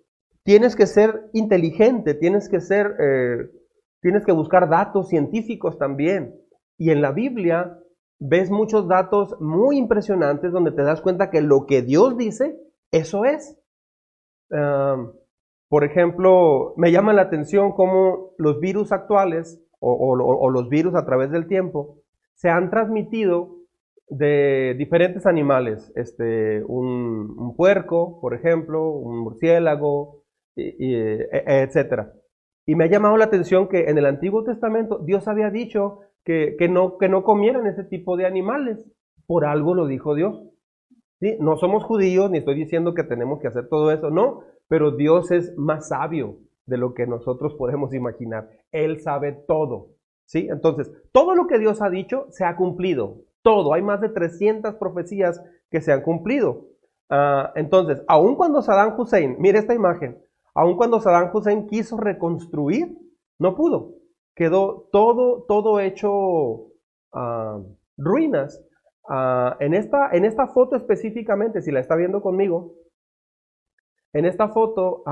tienes 0.43 0.77
que 0.77 0.87
ser 0.87 1.29
inteligente, 1.33 2.15
tienes 2.15 2.49
que 2.49 2.61
ser... 2.61 2.95
Eh, 3.01 3.64
Tienes 4.05 4.27
que 4.27 4.33
buscar 4.33 4.69
datos 4.69 5.09
científicos 5.09 5.79
también. 5.79 6.39
Y 6.77 6.91
en 6.91 7.01
la 7.01 7.11
Biblia 7.11 7.79
ves 8.19 8.51
muchos 8.51 8.87
datos 8.87 9.35
muy 9.41 9.79
impresionantes 9.79 10.53
donde 10.53 10.73
te 10.73 10.83
das 10.83 11.01
cuenta 11.01 11.31
que 11.31 11.41
lo 11.41 11.65
que 11.65 11.81
Dios 11.81 12.19
dice, 12.19 12.55
eso 12.93 13.25
es. 13.25 13.59
por 15.71 15.85
ejemplo, 15.85 16.75
me 16.77 16.93
llama 16.93 17.15
la 17.15 17.23
atención 17.23 17.73
cómo 17.73 18.33
los 18.37 18.61
virus 18.61 18.93
actuales 18.93 19.59
o, 19.81 20.51
los 20.51 20.69
virus 20.69 20.95
a 20.97 21.07
través 21.07 21.31
del 21.31 21.47
tiempo 21.47 22.03
se 22.35 22.51
han 22.51 22.69
transmitido 22.69 23.57
de 24.11 24.75
diferentes 24.77 25.25
animales. 25.25 25.91
Este, 25.97 26.63
un, 26.65 27.55
puerco, 27.57 28.21
por 28.21 28.35
ejemplo, 28.35 28.87
un 28.87 29.21
murciélago, 29.21 30.25
e, 30.57 31.27
etcétera. 31.47 32.13
Y 32.67 32.75
me 32.75 32.85
ha 32.85 32.89
llamado 32.89 33.17
la 33.17 33.27
atención 33.27 33.69
que 33.69 33.91
en 33.91 33.99
el 33.99 34.07
Antiguo 34.07 34.43
Testamento 34.45 34.99
Dios 34.99 35.29
había 35.29 35.51
dicho 35.51 36.01
que, 36.25 36.57
no, 36.71 36.97
que 36.99 37.09
no 37.09 37.23
comieran 37.23 37.67
ese 37.67 37.85
tipo 37.85 38.17
de 38.17 38.27
animales. 38.27 38.79
Por 39.27 39.45
algo 39.45 39.75
lo 39.75 39.87
dijo 39.87 40.15
Dios. 40.15 40.43
¿Sí? 41.21 41.37
No 41.41 41.57
somos 41.57 41.85
judíos, 41.85 42.31
ni 42.31 42.39
estoy 42.39 42.57
diciendo 42.57 42.95
que 42.95 43.05
tenemos 43.05 43.41
que 43.41 43.49
hacer 43.49 43.69
todo 43.69 43.93
eso, 43.93 44.11
no, 44.11 44.43
pero 44.69 44.91
Dios 44.91 45.31
es 45.31 45.57
más 45.57 45.89
sabio 45.89 46.39
de 46.67 46.77
lo 46.77 46.95
que 46.95 47.07
nosotros 47.07 47.55
podemos 47.55 47.95
imaginar. 47.95 48.49
Él 48.73 49.01
sabe 49.01 49.33
todo. 49.33 49.91
¿Sí? 50.27 50.49
Entonces, 50.51 50.91
todo 51.13 51.35
lo 51.35 51.47
que 51.47 51.59
Dios 51.59 51.83
ha 51.83 51.91
dicho 51.91 52.27
se 52.31 52.45
ha 52.45 52.57
cumplido. 52.57 53.19
Todo. 53.43 53.75
Hay 53.75 53.83
más 53.83 54.01
de 54.01 54.09
300 54.09 54.75
profecías 54.77 55.43
que 55.71 55.83
se 55.83 55.93
han 55.93 56.03
cumplido. 56.03 56.69
Ah, 57.11 57.53
entonces, 57.55 58.03
aun 58.09 58.35
cuando 58.35 58.63
Saddam 58.63 58.99
Hussein, 58.99 59.37
mire 59.39 59.59
esta 59.59 59.75
imagen, 59.75 60.19
Aun 60.55 60.77
cuando 60.77 61.01
Saddam 61.01 61.31
Hussein 61.35 61.67
quiso 61.67 61.97
reconstruir, 61.97 62.97
no 63.39 63.55
pudo. 63.57 63.95
Quedó 64.35 64.89
todo, 64.93 65.45
todo 65.49 65.81
hecho 65.81 66.73
ah, 67.13 67.61
ruinas. 67.97 68.65
Ah, 69.09 69.57
en, 69.61 69.75
esta, 69.75 70.11
en 70.13 70.25
esta 70.25 70.47
foto 70.47 70.77
específicamente, 70.77 71.61
si 71.61 71.71
la 71.71 71.81
está 71.81 71.97
viendo 71.97 72.23
conmigo, 72.23 72.75
en 74.13 74.25
esta 74.27 74.49
foto 74.49 75.03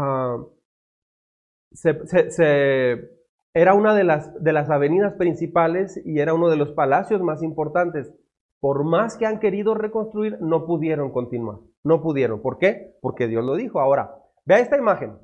se, 1.72 3.10
era 3.52 3.74
una 3.74 3.94
de 3.94 4.04
las, 4.04 4.42
de 4.42 4.52
las 4.52 4.70
avenidas 4.70 5.14
principales 5.14 6.00
y 6.06 6.20
era 6.20 6.34
uno 6.34 6.48
de 6.48 6.56
los 6.56 6.70
palacios 6.72 7.20
más 7.20 7.42
importantes. 7.42 8.14
Por 8.60 8.84
más 8.84 9.16
que 9.16 9.26
han 9.26 9.40
querido 9.40 9.74
reconstruir, 9.74 10.40
no 10.40 10.66
pudieron 10.66 11.10
continuar. 11.10 11.58
No 11.82 12.00
pudieron. 12.00 12.40
¿Por 12.40 12.58
qué? 12.58 12.96
Porque 13.00 13.26
Dios 13.26 13.44
lo 13.44 13.56
dijo. 13.56 13.80
Ahora, 13.80 14.14
vea 14.44 14.60
esta 14.60 14.78
imagen. 14.78 15.18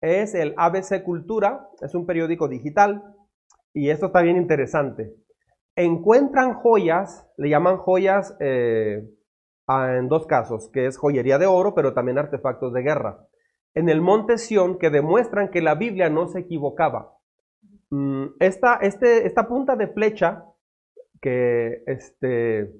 Es 0.00 0.34
el 0.34 0.54
ABC 0.56 1.02
Cultura, 1.02 1.68
es 1.80 1.94
un 1.94 2.06
periódico 2.06 2.48
digital 2.48 3.02
y 3.72 3.90
esto 3.90 4.06
está 4.06 4.22
bien 4.22 4.36
interesante. 4.36 5.14
Encuentran 5.76 6.54
joyas, 6.54 7.26
le 7.36 7.48
llaman 7.50 7.76
joyas 7.76 8.36
eh, 8.40 9.08
en 9.68 10.08
dos 10.08 10.26
casos, 10.26 10.70
que 10.72 10.86
es 10.86 10.96
joyería 10.96 11.38
de 11.38 11.46
oro, 11.46 11.74
pero 11.74 11.94
también 11.94 12.18
artefactos 12.18 12.72
de 12.72 12.82
guerra. 12.82 13.26
En 13.74 13.88
el 13.88 14.00
monte 14.00 14.38
Sión 14.38 14.78
que 14.78 14.90
demuestran 14.90 15.50
que 15.50 15.60
la 15.60 15.74
Biblia 15.74 16.08
no 16.08 16.26
se 16.28 16.40
equivocaba. 16.40 17.14
Mm, 17.90 18.26
esta, 18.40 18.76
este, 18.76 19.26
esta 19.26 19.46
punta 19.48 19.76
de 19.76 19.88
flecha 19.88 20.44
que 21.20 21.82
este, 21.86 22.72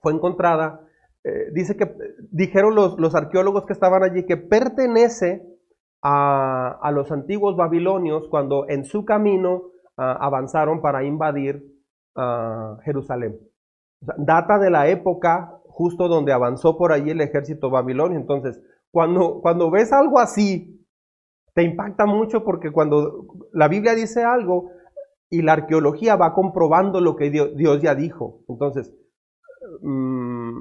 fue 0.00 0.12
encontrada, 0.12 0.80
eh, 1.24 1.50
dice 1.52 1.76
que 1.76 1.94
dijeron 2.30 2.74
los, 2.74 3.14
arqueólogos 3.14 3.64
que 3.66 3.72
estaban 3.72 4.02
allí 4.02 4.26
que 4.26 4.36
pertenece 4.36 5.46
a, 6.02 6.90
los 6.92 7.12
antiguos 7.12 7.56
babilonios 7.56 8.28
cuando 8.28 8.68
en 8.68 8.84
su 8.84 9.04
camino 9.04 9.70
ah, 9.96 10.18
avanzaron 10.20 10.80
para 10.80 11.04
invadir 11.04 11.64
ah, 12.16 12.78
Jerusalén. 12.84 13.38
data 14.00 14.58
de 14.58 14.70
la 14.70 14.88
época 14.88 15.58
justo 15.64 16.08
donde 16.08 16.32
avanzó 16.32 16.76
por 16.76 16.92
allí 16.92 17.10
el 17.10 17.20
ejército 17.20 17.70
babilonio. 17.70 18.18
Entonces, 18.18 18.60
cuando, 18.90 19.40
cuando 19.40 19.70
ves 19.70 19.92
algo 19.92 20.18
así, 20.18 20.86
te 21.54 21.62
impacta 21.62 22.04
mucho 22.04 22.44
porque 22.44 22.70
cuando 22.70 23.26
la 23.52 23.68
Biblia 23.68 23.94
dice 23.94 24.24
algo, 24.24 24.70
y 25.32 25.40
la 25.40 25.54
arqueología 25.54 26.14
va 26.14 26.34
comprobando 26.34 27.00
lo 27.00 27.16
que 27.16 27.30
Dios, 27.30 27.80
ya 27.80 27.94
dijo. 27.94 28.44
Entonces, 28.48 28.94
mm, 29.80 30.60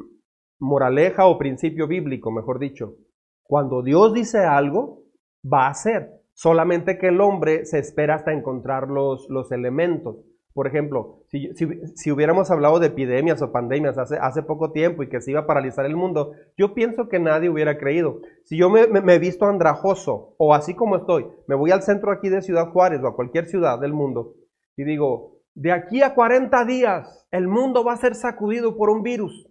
moraleja 0.60 1.26
o 1.26 1.38
principio 1.38 1.88
bíblico, 1.88 2.32
mejor 2.32 2.58
dicho, 2.58 2.96
cuando 3.44 3.84
Dios 3.84 4.14
dice 4.14 4.46
algo, 4.46 5.01
va 5.44 5.68
a 5.68 5.74
ser. 5.74 6.12
Solamente 6.34 6.98
que 6.98 7.10
el 7.10 7.22
hombre 7.22 7.66
se 7.66 7.80
espera 7.80 8.16
hasta 8.16 8.34
encontrar 8.34 8.88
los, 8.88 9.28
los 9.30 9.52
elementos. 9.52 10.18
Por 10.54 10.68
ejemplo, 10.68 11.24
si, 11.28 12.12
hubiéramos 12.12 12.52
hablado 12.52 12.80
de 12.80 12.88
epidemias 12.88 13.42
o 13.42 13.54
pandemias 13.54 13.98
hace, 13.98 14.18
hace, 14.18 14.44
poco 14.44 14.72
tiempo 14.72 15.02
y 15.02 15.08
que 15.08 15.22
se 15.22 15.32
iba 15.32 15.42
a 15.42 15.48
paralizar 15.48 15.86
el 15.86 15.96
mundo, 15.96 16.34
yo 16.58 16.74
pienso 16.74 17.08
que 17.08 17.20
nadie 17.20 17.50
hubiera 17.50 17.78
creído. 17.78 18.20
Si 18.44 18.58
yo 18.58 18.70
me, 18.70 18.88
me, 18.88 19.14
he 19.14 19.20
visto 19.20 19.46
andrajoso 19.46 20.36
o 20.38 20.54
así 20.54 20.74
como 20.74 20.98
estoy, 20.98 21.28
me 21.48 21.56
voy 21.56 21.72
al 21.72 21.84
centro 21.84 22.12
aquí 22.12 22.28
de 22.28 22.42
Ciudad 22.42 22.70
Juárez 22.72 23.02
o 23.02 23.08
a 23.08 23.16
cualquier 23.16 23.46
ciudad 23.46 23.80
del 23.80 23.94
mundo 23.94 24.36
y 24.76 24.84
digo, 24.84 25.38
de 25.54 25.72
aquí 25.72 26.02
a 26.02 26.16
40 26.16 26.66
días 26.66 27.28
el 27.32 27.48
mundo 27.48 27.84
va 27.84 27.94
a 27.94 27.98
ser 27.98 28.16
sacudido 28.16 28.76
por 28.76 28.90
un 28.90 29.04
virus. 29.04 29.48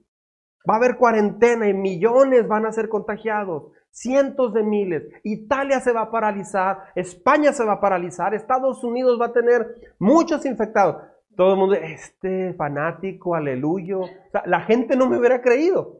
Va 0.68 0.74
a 0.74 0.76
haber 0.76 0.96
cuarentena 0.96 1.68
y 1.68 1.74
millones 1.74 2.46
van 2.46 2.66
a 2.66 2.72
ser 2.72 2.88
contagiados, 2.88 3.72
cientos 3.90 4.52
de 4.52 4.62
miles. 4.62 5.04
Italia 5.24 5.80
se 5.80 5.92
va 5.92 6.02
a 6.02 6.10
paralizar, 6.10 6.78
España 6.94 7.52
se 7.52 7.64
va 7.64 7.74
a 7.74 7.80
paralizar, 7.80 8.34
Estados 8.34 8.84
Unidos 8.84 9.18
va 9.20 9.26
a 9.26 9.32
tener 9.32 9.66
muchos 9.98 10.44
infectados. 10.44 10.96
Todo 11.36 11.52
el 11.52 11.58
mundo, 11.58 11.74
este 11.74 12.54
fanático, 12.54 13.34
aleluyo. 13.34 14.02
la 14.44 14.60
gente 14.60 14.96
no 14.96 15.08
me 15.08 15.18
hubiera 15.18 15.40
creído. 15.40 15.96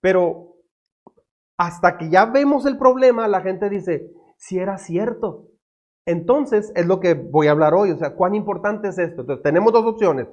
Pero 0.00 0.54
hasta 1.56 1.96
que 1.96 2.10
ya 2.10 2.26
vemos 2.26 2.66
el 2.66 2.78
problema, 2.78 3.26
la 3.28 3.40
gente 3.40 3.68
dice, 3.68 4.10
si 4.36 4.58
era 4.58 4.78
cierto. 4.78 5.48
Entonces, 6.06 6.72
es 6.76 6.86
lo 6.86 7.00
que 7.00 7.14
voy 7.14 7.46
a 7.46 7.52
hablar 7.52 7.74
hoy, 7.74 7.90
o 7.90 7.96
sea, 7.96 8.14
cuán 8.14 8.34
importante 8.34 8.88
es 8.88 8.98
esto. 8.98 9.22
Entonces, 9.22 9.42
tenemos 9.42 9.72
dos 9.72 9.86
opciones. 9.86 10.28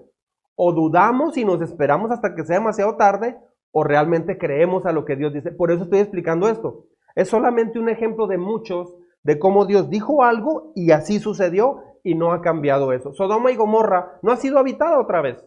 O 0.56 0.74
dudamos 0.74 1.38
y 1.38 1.46
nos 1.46 1.62
esperamos 1.62 2.12
hasta 2.12 2.36
que 2.36 2.44
sea 2.44 2.58
demasiado 2.58 2.98
tarde, 2.98 3.38
o 3.72 3.84
realmente 3.84 4.38
creemos 4.38 4.86
a 4.86 4.92
lo 4.92 5.06
que 5.06 5.16
Dios 5.16 5.34
dice. 5.34 5.52
Por 5.52 5.72
eso 5.72 5.84
estoy 5.84 6.00
explicando 6.00 6.48
esto. 6.48 6.88
Es 7.16 7.30
solamente 7.30 7.80
un 7.80 7.90
ejemplo 7.90 8.28
de 8.28 8.38
muchos 8.38 8.96
de 9.24 9.40
cómo 9.40 9.66
Dios 9.66 9.90
dijo 9.90 10.24
algo 10.24 10.72
y 10.76 10.92
así 10.92 11.20
sucedió 11.20 11.84
y 12.04 12.16
no 12.16 12.32
ha 12.32 12.42
cambiado 12.42 12.94
eso. 12.94 13.14
Sodoma 13.14 13.52
y 13.52 13.56
Gomorra 13.56 14.20
no 14.22 14.32
ha 14.32 14.38
sido 14.38 14.58
habitada 14.58 15.00
otra 15.00 15.22
vez. 15.22 15.46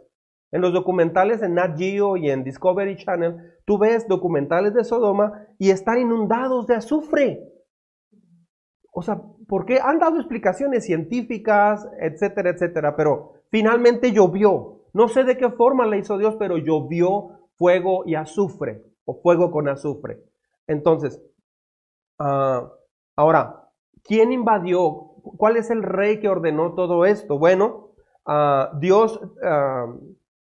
En 0.53 0.61
los 0.61 0.73
documentales 0.73 1.43
en 1.43 1.55
Nat 1.55 1.77
Geo 1.77 2.17
y 2.17 2.31
en 2.31 2.45
Discovery 2.45 2.97
Channel, 2.97 3.55
tú 3.65 3.77
ves 3.79 4.07
documentales 4.07 4.73
de 4.73 4.85
Sodoma 4.85 5.47
y 5.59 5.71
están 5.71 5.99
inundados 5.99 6.67
de 6.69 6.77
azufre. 6.77 7.41
O 8.93 9.03
sea, 9.03 9.21
porque 9.49 9.81
han 9.83 9.99
dado 9.99 10.17
explicaciones 10.19 10.85
científicas, 10.85 11.89
etcétera, 12.01 12.51
etcétera, 12.51 12.95
pero 12.95 13.33
finalmente 13.51 14.13
llovió. 14.13 14.83
No 14.93 15.09
sé 15.09 15.25
de 15.25 15.37
qué 15.37 15.51
forma 15.51 15.87
la 15.87 15.97
hizo 15.97 16.19
Dios, 16.19 16.37
pero 16.39 16.57
llovió 16.57 17.44
fuego 17.65 18.03
y 18.05 18.15
azufre, 18.15 18.85
o 19.07 19.15
fuego 19.23 19.51
con 19.51 19.71
azufre. 19.71 20.23
Entonces, 20.67 21.19
ah, 22.19 22.71
ahora, 23.17 23.71
¿quién 24.03 24.33
invadió? 24.33 25.13
¿Cuál 25.39 25.57
es 25.57 25.71
el 25.71 25.83
rey 25.83 26.21
que 26.21 26.29
ordenó 26.29 26.75
todo 26.75 27.07
esto? 27.07 27.39
Bueno, 27.39 27.93
ah, 28.27 28.71
Dios, 28.79 29.19
ah, 29.43 29.87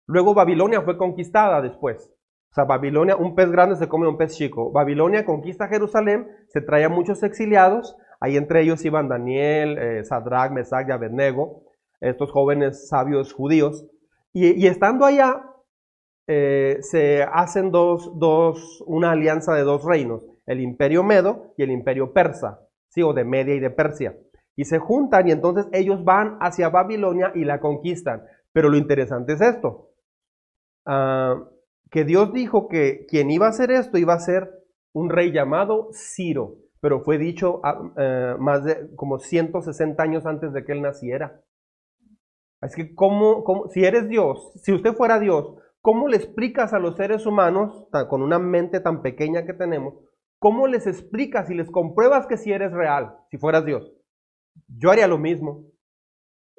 luego 0.07 0.33
Babilonia 0.33 0.81
fue 0.81 0.97
conquistada 0.97 1.61
después. 1.61 2.11
O 2.49 2.55
sea, 2.55 2.63
Babilonia, 2.63 3.15
un 3.15 3.35
pez 3.35 3.51
grande 3.51 3.75
se 3.75 3.87
come 3.87 4.07
un 4.07 4.17
pez 4.17 4.35
chico. 4.35 4.71
Babilonia 4.71 5.23
conquista 5.23 5.67
Jerusalén, 5.67 6.27
se 6.47 6.61
trae 6.61 6.89
muchos 6.89 7.21
exiliados, 7.21 7.95
Ahí 8.23 8.37
entre 8.37 8.61
ellos 8.61 8.85
iban 8.85 9.09
Daniel, 9.09 9.77
eh, 9.77 10.05
Sadrach, 10.05 10.49
Mesach 10.49 10.87
y 10.87 10.93
Abednego, 10.93 11.63
estos 11.99 12.31
jóvenes 12.31 12.87
sabios 12.87 13.33
judíos. 13.33 13.85
Y, 14.31 14.65
estando 14.65 15.05
allá, 15.05 15.43
eh, 16.27 16.77
se 16.81 17.23
hacen 17.23 17.71
dos, 17.71 18.17
dos, 18.17 18.83
una 18.87 19.11
alianza 19.11 19.53
de 19.53 19.63
dos 19.63 19.83
reinos, 19.83 20.25
el 20.45 20.61
imperio 20.61 21.03
medo 21.03 21.53
y 21.57 21.63
el 21.63 21.71
imperio 21.71 22.13
persa, 22.13 22.61
¿sí? 22.89 23.01
o 23.01 23.13
de 23.13 23.23
Media 23.23 23.55
y 23.55 23.59
de 23.59 23.69
Persia. 23.69 24.17
Y 24.55 24.65
se 24.65 24.79
juntan 24.79 25.27
y 25.27 25.31
entonces 25.31 25.67
ellos 25.71 26.03
van 26.03 26.37
hacia 26.39 26.69
Babilonia 26.69 27.31
y 27.33 27.43
la 27.43 27.59
conquistan. 27.59 28.23
Pero 28.51 28.69
lo 28.69 28.77
interesante 28.77 29.33
es 29.33 29.41
esto, 29.41 29.89
ah, 30.85 31.43
que 31.89 32.05
Dios 32.05 32.31
dijo 32.33 32.67
que 32.67 33.05
quien 33.07 33.31
iba 33.31 33.47
a 33.47 33.49
hacer 33.49 33.71
esto 33.71 33.97
iba 33.97 34.13
a 34.13 34.19
ser 34.19 34.51
un 34.93 35.09
rey 35.09 35.31
llamado 35.31 35.89
Ciro 35.93 36.57
pero 36.83 36.99
fue 36.99 37.17
dicho 37.17 37.61
ah, 37.63 37.79
eh, 37.95 38.35
más 38.39 38.65
de 38.65 38.93
como 38.97 39.17
160 39.17 40.03
años 40.03 40.25
antes 40.25 40.51
de 40.51 40.65
que 40.65 40.73
él 40.73 40.81
naciera. 40.81 41.41
Así 42.59 42.89
que, 42.89 42.93
¿cómo, 42.93 43.69
si 43.69 43.85
eres 43.85 44.09
Dios, 44.09 44.51
si 44.61 44.73
usted 44.73 44.93
fuera 44.93 45.17
Dios, 45.17 45.55
¿cómo 45.83 46.07
le 46.07 46.15
explicas 46.15 46.73
a 46.73 46.79
los 46.79 46.95
seres 46.95 47.25
humanos, 47.25 47.87
con 48.09 48.23
una 48.23 48.39
mente 48.39 48.79
tan 48.79 49.01
pequeña 49.01 49.45
que 49.45 49.53
tenemos, 49.53 49.95
cómo 50.39 50.65
les 50.65 50.87
explicas 50.87 51.49
y 51.51 51.55
les 51.55 51.69
compruebas 51.69 52.25
que 52.25 52.37
si 52.37 52.53
eres 52.53 52.71
real, 52.71 53.17
si 53.29 53.37
fueras 53.37 53.65
Dios? 53.65 53.93
Yo 54.67 54.91
haría 54.91 55.07
lo 55.07 55.17
mismo. 55.17 55.65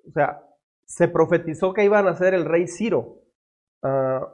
O 0.07 0.13
sea, 0.13 0.43
se 0.85 1.09
profetizó 1.09 1.73
que 1.73 1.85
iban 1.85 2.07
a 2.07 2.17
ser 2.17 2.35
el 2.35 2.45
rey 2.45 2.69
Ciro. 2.69 3.23
Ah, 3.83 4.31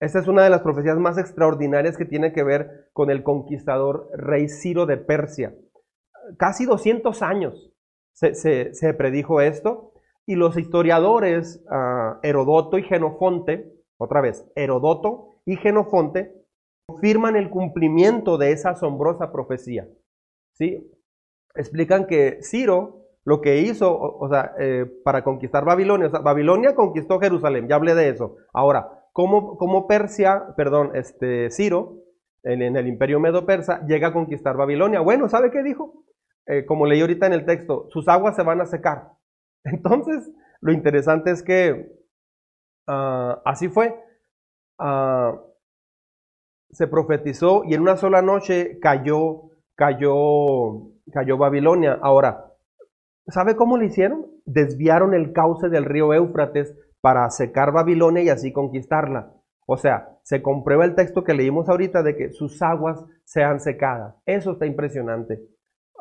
esta 0.00 0.18
es 0.18 0.26
una 0.26 0.42
de 0.42 0.50
las 0.50 0.62
profecías 0.62 0.96
más 0.96 1.18
extraordinarias 1.18 1.98
que 1.98 2.06
tiene 2.06 2.32
que 2.32 2.42
ver 2.42 2.88
con 2.94 3.10
el 3.10 3.22
conquistador 3.22 4.08
rey 4.14 4.48
Ciro 4.48 4.86
de 4.86 4.96
Persia. 4.96 5.54
Casi 6.38 6.64
200 6.64 7.20
años 7.20 7.74
se, 8.14 8.94
predijo 8.96 9.42
esto 9.42 9.92
y 10.24 10.36
los 10.36 10.56
historiadores 10.56 11.62
ah, 11.70 12.20
Herodoto 12.22 12.78
y 12.78 12.84
Genofonte, 12.84 13.79
otra 14.00 14.22
vez, 14.22 14.50
Herodoto 14.56 15.42
y 15.44 15.56
Genofonte, 15.56 16.34
confirman 16.86 17.36
el 17.36 17.50
cumplimiento 17.50 18.38
de 18.38 18.52
esa 18.52 18.70
asombrosa 18.70 19.30
profecía. 19.30 19.86
¿sí? 20.54 20.90
Explican 21.54 22.06
que 22.06 22.38
Ciro 22.42 23.00
lo 23.24 23.42
que 23.42 23.58
hizo, 23.58 23.94
o, 24.00 24.26
sea, 24.30 24.54
eh, 24.58 24.86
para 25.04 25.22
conquistar 25.22 25.66
Babilonia, 25.66 26.08
Babilonia 26.08 26.74
conquistó 26.74 27.20
Jerusalén, 27.20 27.68
ya 27.68 27.76
hablé 27.76 27.94
de 27.94 28.08
eso. 28.08 28.36
Ahora, 28.54 28.88
cómo, 29.12 29.86
Persia, 29.86 30.54
perdón, 30.56 30.92
este, 30.94 31.50
Ciro, 31.50 31.98
en, 32.42 32.62
el 32.62 32.86
imperio 32.86 33.20
medo-persa, 33.20 33.84
llega 33.86 34.08
a 34.08 34.12
conquistar 34.14 34.56
Babilonia. 34.56 35.00
Bueno, 35.00 35.28
¿sabe 35.28 35.50
qué 35.50 35.62
dijo? 35.62 36.04
Eh, 36.46 36.64
como 36.64 36.86
leí 36.86 37.02
ahorita 37.02 37.26
en 37.26 37.34
el 37.34 37.44
texto, 37.44 37.86
sus 37.90 38.08
aguas 38.08 38.34
se 38.34 38.42
van 38.42 38.62
a 38.62 38.66
secar. 38.66 39.10
Entonces, 39.64 40.32
lo 40.62 40.72
interesante 40.72 41.30
es 41.30 41.42
que 41.42 41.99
ah, 42.90 43.42
así 43.44 43.68
fue. 43.68 43.94
Ah, 44.78 45.38
se 46.72 46.86
profetizó 46.86 47.62
y 47.64 47.74
en 47.74 47.82
una 47.82 47.96
sola 47.96 48.22
noche 48.22 48.78
cayó, 48.80 49.50
cayó, 49.74 50.90
cayó 51.12 51.36
Babilonia. 51.36 51.98
Ahora, 52.00 52.52
¿sabe 53.28 53.56
cómo 53.56 53.76
lo 53.76 53.84
hicieron? 53.84 54.26
Desviaron 54.44 55.14
el 55.14 55.32
cauce 55.32 55.68
del 55.68 55.84
río 55.84 56.14
Éufrates 56.14 56.76
para 57.00 57.28
secar 57.30 57.72
Babilonia 57.72 58.22
y 58.22 58.28
así 58.28 58.52
conquistarla. 58.52 59.32
O 59.66 59.76
sea, 59.76 60.18
se 60.22 60.42
comprueba 60.42 60.84
el 60.84 60.94
texto 60.94 61.24
que 61.24 61.34
leímos 61.34 61.68
ahorita 61.68 62.02
de 62.02 62.16
que 62.16 62.30
sus 62.30 62.60
aguas 62.62 63.04
sean 63.24 63.60
secadas. 63.60 64.16
Eso 64.26 64.52
está 64.52 64.66
impresionante. 64.66 65.40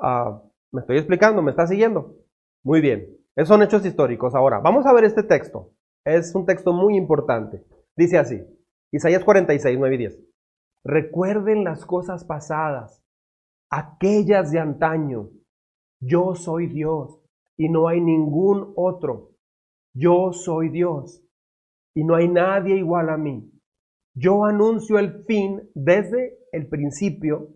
Ah, 0.02 0.42
¿Me 0.72 0.82
estoy 0.82 0.98
explicando? 0.98 1.42
¿Me 1.42 1.52
está 1.52 1.68
siguiendo? 1.68 2.16
Muy 2.64 2.82
bien. 2.82 3.08
Esos 3.36 3.50
son 3.50 3.64
hechos 3.64 3.86
históricos. 3.86 4.36
Ahora, 4.36 4.60
vamos 4.60 4.86
a 4.86 4.94
ver 4.94 5.04
este 5.04 5.24
texto. 5.24 5.72
Es 6.10 6.34
un 6.34 6.48
texto 6.48 6.74
muy 6.74 6.98
importante. 6.98 7.64
Dice 7.96 8.18
así, 8.18 8.42
Isaías 8.92 9.24
46, 9.24 9.78
9 9.78 9.96
y 9.96 9.98
10. 10.00 10.20
Recuerden 10.84 11.64
las 11.64 11.86
cosas 11.86 12.26
pasadas, 12.26 13.04
aquellas 13.72 14.52
de 14.52 14.58
antaño. 14.58 15.30
Yo 16.02 16.34
soy 16.34 16.66
Dios 16.66 17.22
y 17.60 17.70
no 17.70 17.88
hay 17.88 18.02
ningún 18.02 18.74
otro. 18.76 19.36
Yo 19.96 20.34
soy 20.34 20.70
Dios 20.70 21.24
y 21.96 22.04
no 22.04 22.16
hay 22.16 22.28
nadie 22.28 22.78
igual 22.78 23.10
a 23.10 23.18
mí. 23.18 23.52
Yo 24.16 24.46
anuncio 24.46 24.98
el 24.98 25.26
fin 25.26 25.70
desde 25.76 26.40
el 26.52 26.68
principio, 26.70 27.50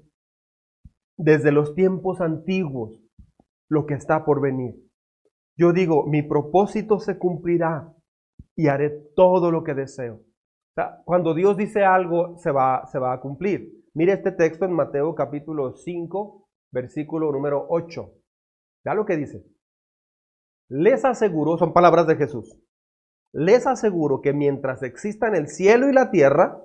desde 1.18 1.52
los 1.52 1.74
tiempos 1.74 2.22
antiguos, 2.22 3.02
lo 3.68 3.88
que 3.88 3.96
está 3.96 4.26
por 4.26 4.42
venir. 4.42 4.76
Yo 5.58 5.74
digo, 5.74 6.06
mi 6.06 6.22
propósito 6.22 7.00
se 7.00 7.18
cumplirá 7.18 7.96
y 8.56 8.68
haré 8.68 8.90
todo 9.16 9.52
lo 9.52 9.64
que 9.64 9.74
deseo. 9.74 10.22
cuando 11.06 11.34
Dios 11.34 11.56
dice 11.56 11.84
algo, 11.84 12.38
se 12.38 12.52
va, 12.52 12.86
se 12.88 13.00
va 13.00 13.14
a 13.14 13.20
cumplir. 13.20 13.72
Mire 13.94 14.14
este 14.14 14.32
texto 14.32 14.66
en 14.66 14.74
Mateo 14.74 15.14
capítulo 15.14 15.74
5, 15.74 16.50
versículo 16.72 17.32
número 17.32 17.66
8. 17.70 18.12
Vea 18.84 18.96
lo 18.96 19.06
que 19.06 19.18
dice. 19.18 19.46
Les 20.70 21.06
aseguro, 21.06 21.58
son 21.58 21.74
palabras 21.74 22.08
de 22.08 22.16
Jesús, 22.16 22.60
les 23.34 23.68
aseguro 23.68 24.22
que 24.22 24.34
mientras 24.34 24.82
existan 24.84 25.36
el 25.36 25.48
cielo 25.48 25.90
y 25.90 25.94
la 25.94 26.10
tierra, 26.10 26.60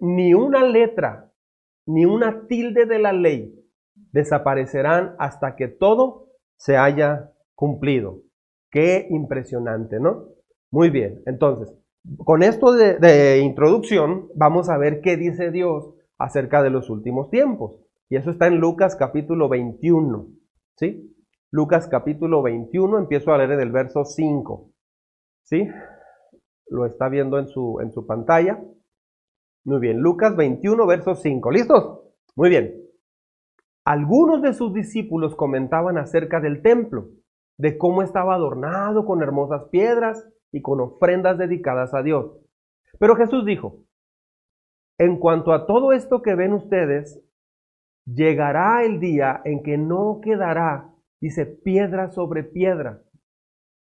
ni 0.00 0.34
una 0.34 0.64
letra, 0.64 1.32
ni 1.86 2.04
una 2.04 2.46
tilde 2.46 2.86
de 2.86 2.98
la 2.98 3.12
ley 3.12 3.54
desaparecerán 4.12 5.16
hasta 5.18 5.56
que 5.56 5.68
todo 5.68 6.28
se 6.56 6.76
haya 6.76 7.32
cumplido. 7.54 8.22
Qué 8.70 9.06
impresionante, 9.10 9.98
¿no? 9.98 10.28
Muy 10.70 10.90
bien, 10.90 11.22
entonces, 11.24 11.74
con 12.18 12.42
esto 12.42 12.72
de, 12.72 13.40
introducción, 13.40 14.28
vamos 14.34 14.68
a 14.68 14.76
ver 14.76 15.00
qué 15.00 15.16
dice 15.16 15.50
Dios 15.50 15.94
acerca 16.18 16.62
de 16.62 16.70
los 16.70 16.90
últimos 16.90 17.30
tiempos. 17.30 17.80
Y 18.10 18.16
eso 18.16 18.30
está 18.30 18.46
en 18.46 18.58
Lucas 18.58 18.94
capítulo 18.96 19.48
21, 19.48 20.28
¿sí? 20.76 21.14
Lucas 21.50 21.88
capítulo 21.88 22.42
21, 22.42 22.98
empiezo 22.98 23.32
a 23.32 23.38
leer 23.38 23.52
en 23.52 23.60
el 23.60 23.72
verso 23.72 24.04
5, 24.04 24.70
¿sí? 25.44 25.68
Lo 26.66 26.84
está 26.84 27.08
viendo 27.08 27.38
en 27.38 27.48
su, 27.48 27.80
en 27.80 27.90
su 27.90 28.06
pantalla. 28.06 28.62
Muy 29.64 29.80
bien, 29.80 30.00
Lucas 30.00 30.36
21, 30.36 30.86
verso 30.86 31.14
5. 31.14 31.50
¿Listos? 31.50 32.00
Muy 32.36 32.50
bien. 32.50 32.74
Algunos 33.86 34.42
de 34.42 34.52
sus 34.52 34.74
discípulos 34.74 35.34
comentaban 35.34 35.96
acerca 35.96 36.40
del 36.40 36.60
templo, 36.60 37.08
de 37.56 37.78
cómo 37.78 38.02
estaba 38.02 38.34
adornado 38.34 39.06
con 39.06 39.22
hermosas 39.22 39.64
piedras 39.70 40.28
y 40.52 40.62
con 40.62 40.80
ofrendas 40.80 41.38
dedicadas 41.38 41.94
a 41.94 42.02
Dios. 42.02 42.38
Pero 42.98 43.16
Jesús 43.16 43.44
dijo, 43.44 43.84
en 44.98 45.18
cuanto 45.18 45.52
a 45.52 45.66
todo 45.66 45.92
esto 45.92 46.22
que 46.22 46.34
ven 46.34 46.52
ustedes, 46.52 47.22
llegará 48.04 48.84
el 48.84 49.00
día 49.00 49.40
en 49.44 49.62
que 49.62 49.78
no 49.78 50.20
quedará, 50.22 50.92
dice, 51.20 51.46
piedra 51.46 52.10
sobre 52.10 52.42
piedra, 52.42 53.02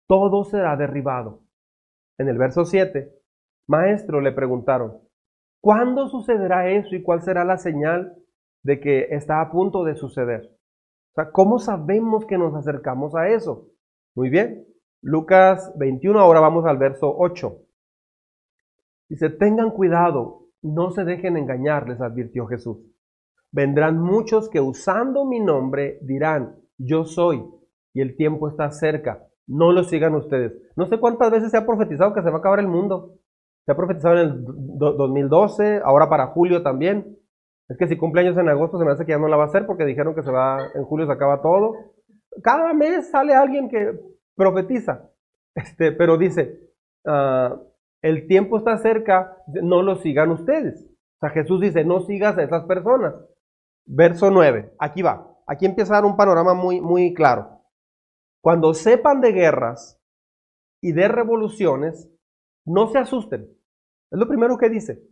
todo 0.07 0.45
será 0.45 0.77
derribado. 0.77 1.43
En 2.19 2.29
el 2.29 2.39
verso 2.39 2.65
7, 2.65 3.13
maestro, 3.67 4.21
le 4.21 4.33
preguntaron, 4.33 5.01
¿cuándo 5.61 6.09
sucederá 6.09 6.71
eso 6.71 6.95
y 6.95 7.03
cuál 7.03 7.23
será 7.23 7.45
la 7.45 7.59
señal 7.59 8.17
de 8.63 8.81
que 8.81 9.09
está 9.11 9.41
a 9.41 9.51
punto 9.51 9.85
de 9.85 9.95
suceder? 9.95 10.51
O 11.13 11.15
sea, 11.15 11.31
¿cómo 11.31 11.59
sabemos 11.59 12.27
que 12.27 12.39
nos 12.39 12.55
acercamos 12.55 13.15
a 13.15 13.29
eso? 13.29 13.69
Muy 14.15 14.29
bien, 14.29 14.67
Lucas 15.03 15.73
21, 15.77 16.19
ahora 16.19 16.41
vamos 16.41 16.65
al 16.67 16.79
verso 16.79 17.15
8. 17.17 17.57
Dice, 19.09 19.31
tengan 19.31 19.71
cuidado, 19.71 20.49
no 20.63 20.91
se 20.91 21.05
dejen 21.05 21.37
engañar, 21.37 21.89
les 21.89 22.01
advirtió 22.01 22.47
Jesús. 22.47 22.79
Vendrán 23.53 23.99
muchos 23.99 24.49
que 24.49 24.61
usando 24.61 25.25
mi 25.25 25.41
nombre 25.41 25.99
dirán, 26.03 26.57
yo 26.79 27.05
soy, 27.05 27.45
y 27.95 28.01
el 28.01 28.17
tiempo 28.17 28.49
está 28.49 28.71
cerca. 28.71 29.27
No 29.47 29.73
lo 29.73 29.85
sigan 29.85 30.15
ustedes. 30.15 30.53
No 30.77 30.87
sé 30.87 30.99
cuántas 30.99 31.31
veces 31.31 31.51
se 31.51 31.57
ha 31.57 31.65
profetizado 31.65 32.13
que 32.13 32.23
se 32.23 32.31
va 32.31 32.37
a 32.37 32.39
acabar 32.41 32.59
el 32.59 32.67
mundo. 32.67 33.15
Se 33.65 33.73
ha 33.73 33.77
profetizado 33.77 34.19
en 34.19 34.29
el 34.29 34.45
2012, 34.45 35.81
ahora 35.85 36.09
para 36.09 36.29
julio 36.29 36.63
también. 36.63 37.17
Es 37.69 37.77
que 37.79 37.89
si 37.89 37.97
cumpleaños 37.97 38.37
en 38.37 38.49
agosto 38.49 38.79
se 38.79 38.85
me 38.85 38.93
hace 38.93 39.05
que 39.05 39.13
ya 39.13 39.19
no 39.19 39.29
la 39.29 39.37
va 39.37 39.45
a 39.45 39.47
hacer 39.47 39.67
porque 39.67 39.85
dijeron 39.85 40.15
que 40.15 40.23
se 40.23 40.31
va, 40.31 40.59
en 40.75 40.85
julio 40.85 41.07
se 41.07 41.13
acaba 41.13 41.43
todo. 41.43 41.75
Cada 42.43 42.75
mes 42.75 43.11
sale 43.11 43.35
alguien 43.35 43.69
que 43.69 43.99
profetiza. 44.37 45.11
Este, 45.55 45.91
pero 45.93 46.19
dice, 46.19 46.61
ah, 47.07 47.59
el 48.03 48.29
tiempo 48.29 48.59
está 48.59 48.79
cerca, 48.79 49.43
no 49.47 49.83
lo 49.83 49.97
sigan 49.97 50.31
ustedes. 50.31 50.85
O 50.85 51.19
sea, 51.21 51.31
Jesús 51.31 51.61
dice, 51.61 51.85
no 51.85 52.01
sigas 52.01 52.37
a 52.39 52.43
esas 52.43 52.65
personas. 52.65 53.15
Verso 53.87 54.31
9, 54.31 54.75
aquí 54.79 55.03
va. 55.03 55.35
Aquí 55.47 55.65
empieza 55.65 55.95
a 55.95 55.97
dar 55.97 56.05
un 56.05 56.17
panorama 56.17 56.55
muy, 56.55 56.81
muy 56.81 57.15
claro. 57.15 57.63
Cuando 58.43 58.75
sepan 58.75 59.21
de 59.21 59.33
guerras 59.33 60.01
y 60.83 60.93
de 60.93 61.09
revoluciones, 61.09 62.11
no 62.67 62.89
se 62.89 62.99
asusten. 62.99 63.49
Es 64.11 64.19
lo 64.19 64.29
primero 64.29 64.59
que 64.59 64.69
dice. 64.69 65.03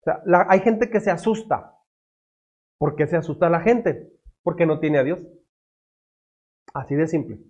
O 0.00 0.04
sea, 0.04 0.22
hay 0.48 0.60
gente 0.60 0.88
que 0.90 1.00
se 1.00 1.10
asusta. 1.10 1.78
¿Por 2.78 2.94
qué 2.94 3.06
se 3.06 3.16
asusta 3.16 3.48
la 3.48 3.60
gente? 3.60 4.12
Porque 4.42 4.66
no 4.66 4.80
tiene 4.80 4.98
a 4.98 5.04
Dios. 5.04 5.20
Así 6.74 6.94
de 6.94 7.06
simple. 7.06 7.40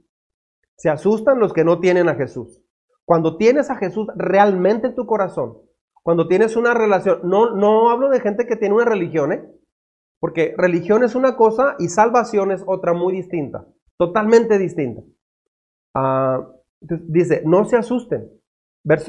Se 0.76 0.90
asustan 0.90 1.38
los 1.38 1.52
que 1.52 1.64
no 1.64 1.80
tienen 1.80 2.08
a 2.08 2.14
Jesús. 2.14 2.62
Cuando 3.04 3.36
tienes 3.36 3.70
a 3.70 3.76
Jesús 3.76 4.08
realmente 4.16 4.88
en 4.88 4.94
tu 4.94 5.06
corazón, 5.06 5.58
cuando 6.02 6.28
tienes 6.28 6.56
una 6.56 6.74
relación, 6.74 7.20
no, 7.24 7.54
no 7.54 7.90
hablo 7.90 8.10
de 8.10 8.20
gente 8.20 8.46
que 8.46 8.56
tiene 8.56 8.74
una 8.74 8.84
religión, 8.84 9.32
¿eh? 9.32 9.50
porque 10.20 10.54
religión 10.56 11.04
es 11.04 11.14
una 11.14 11.36
cosa 11.36 11.76
y 11.78 11.88
salvación 11.88 12.50
es 12.50 12.62
otra 12.66 12.92
muy 12.92 13.12
distinta, 13.14 13.66
totalmente 13.98 14.58
distinta. 14.58 15.02
Ah, 15.94 16.48
dice, 16.80 17.42
no 17.44 17.64
se 17.64 17.76
asusten. 17.76 18.30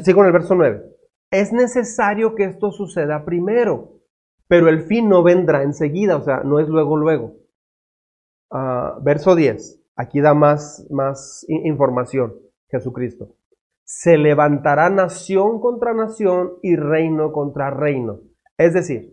sigo 0.03 0.21
en 0.21 0.27
el 0.27 0.33
verso 0.33 0.55
9. 0.55 0.83
Es 1.31 1.51
necesario 1.51 2.35
que 2.35 2.45
esto 2.45 2.71
suceda 2.71 3.25
primero, 3.25 3.99
pero 4.47 4.69
el 4.69 4.83
fin 4.83 5.09
no 5.09 5.23
vendrá 5.23 5.63
enseguida, 5.63 6.17
o 6.17 6.21
sea, 6.21 6.41
no 6.43 6.59
es 6.59 6.67
luego, 6.67 6.95
luego. 6.95 7.33
Ah, 8.51 8.97
verso 9.01 9.35
10. 9.35 9.84
Aquí 9.95 10.19
da 10.21 10.33
más, 10.33 10.85
más 10.89 11.45
información 11.47 12.33
Jesucristo. 12.69 13.35
Se 13.83 14.17
levantará 14.17 14.89
nación 14.89 15.59
contra 15.59 15.93
nación 15.93 16.53
y 16.61 16.75
reino 16.75 17.31
contra 17.31 17.69
reino. 17.69 18.19
Es 18.57 18.73
decir, 18.73 19.11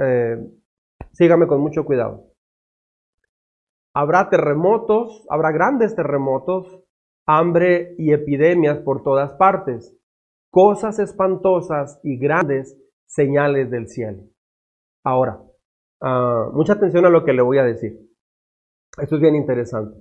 eh, 0.00 0.36
sígame 1.12 1.46
con 1.46 1.60
mucho 1.60 1.84
cuidado. 1.84 2.28
Habrá 3.92 4.30
terremotos, 4.30 5.26
habrá 5.28 5.50
grandes 5.50 5.96
terremotos, 5.96 6.84
hambre 7.26 7.94
y 7.98 8.12
epidemias 8.12 8.78
por 8.78 9.02
todas 9.02 9.34
partes, 9.34 9.96
cosas 10.50 10.98
espantosas 10.98 12.00
y 12.04 12.16
grandes 12.16 12.78
señales 13.06 13.70
del 13.70 13.88
cielo. 13.88 14.22
Ahora, 15.04 15.42
ah, 16.00 16.50
mucha 16.52 16.74
atención 16.74 17.04
a 17.04 17.10
lo 17.10 17.24
que 17.24 17.32
le 17.32 17.42
voy 17.42 17.58
a 17.58 17.64
decir. 17.64 18.09
Esto 18.98 19.16
es 19.16 19.20
bien 19.20 19.36
interesante. 19.36 19.96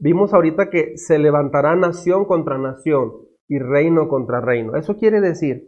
Vimos 0.00 0.32
ahorita 0.32 0.70
que 0.70 0.96
se 0.96 1.18
levantará 1.18 1.74
nación 1.74 2.24
contra 2.24 2.58
nación 2.58 3.12
y 3.48 3.58
reino 3.58 4.08
contra 4.08 4.40
reino. 4.40 4.76
Eso 4.76 4.96
quiere 4.96 5.20
decir 5.20 5.66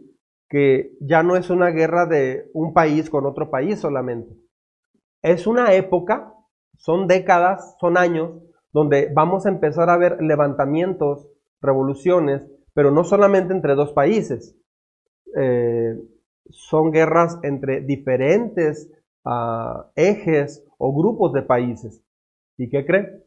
que 0.49 0.93
ya 0.99 1.23
no 1.23 1.35
es 1.35 1.49
una 1.49 1.69
guerra 1.69 2.05
de 2.05 2.49
un 2.53 2.73
país 2.73 3.09
con 3.09 3.25
otro 3.25 3.49
país 3.49 3.79
solamente. 3.79 4.35
Es 5.21 5.47
una 5.47 5.73
época, 5.73 6.33
son 6.77 7.07
décadas, 7.07 7.75
son 7.79 7.97
años, 7.97 8.31
donde 8.73 9.11
vamos 9.13 9.45
a 9.45 9.49
empezar 9.49 9.89
a 9.89 9.97
ver 9.97 10.21
levantamientos, 10.21 11.27
revoluciones, 11.61 12.47
pero 12.73 12.91
no 12.91 13.03
solamente 13.03 13.53
entre 13.53 13.75
dos 13.75 13.93
países. 13.93 14.57
Eh, 15.37 15.95
son 16.49 16.91
guerras 16.91 17.39
entre 17.43 17.81
diferentes 17.81 18.89
ah, 19.25 19.91
ejes 19.95 20.65
o 20.77 20.93
grupos 20.93 21.33
de 21.33 21.41
países. 21.41 22.03
¿Y 22.57 22.69
qué 22.69 22.85
cree? 22.85 23.23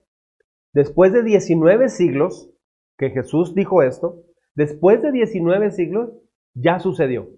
Después 0.73 1.13
de 1.13 1.23
19 1.23 1.89
siglos 1.89 2.51
que 2.99 3.11
Jesús 3.11 3.55
dijo 3.55 3.83
esto, 3.83 4.23
después 4.55 5.03
de 5.03 5.13
19 5.13 5.71
siglos 5.71 6.11
ya 6.55 6.79
sucedió. 6.79 7.29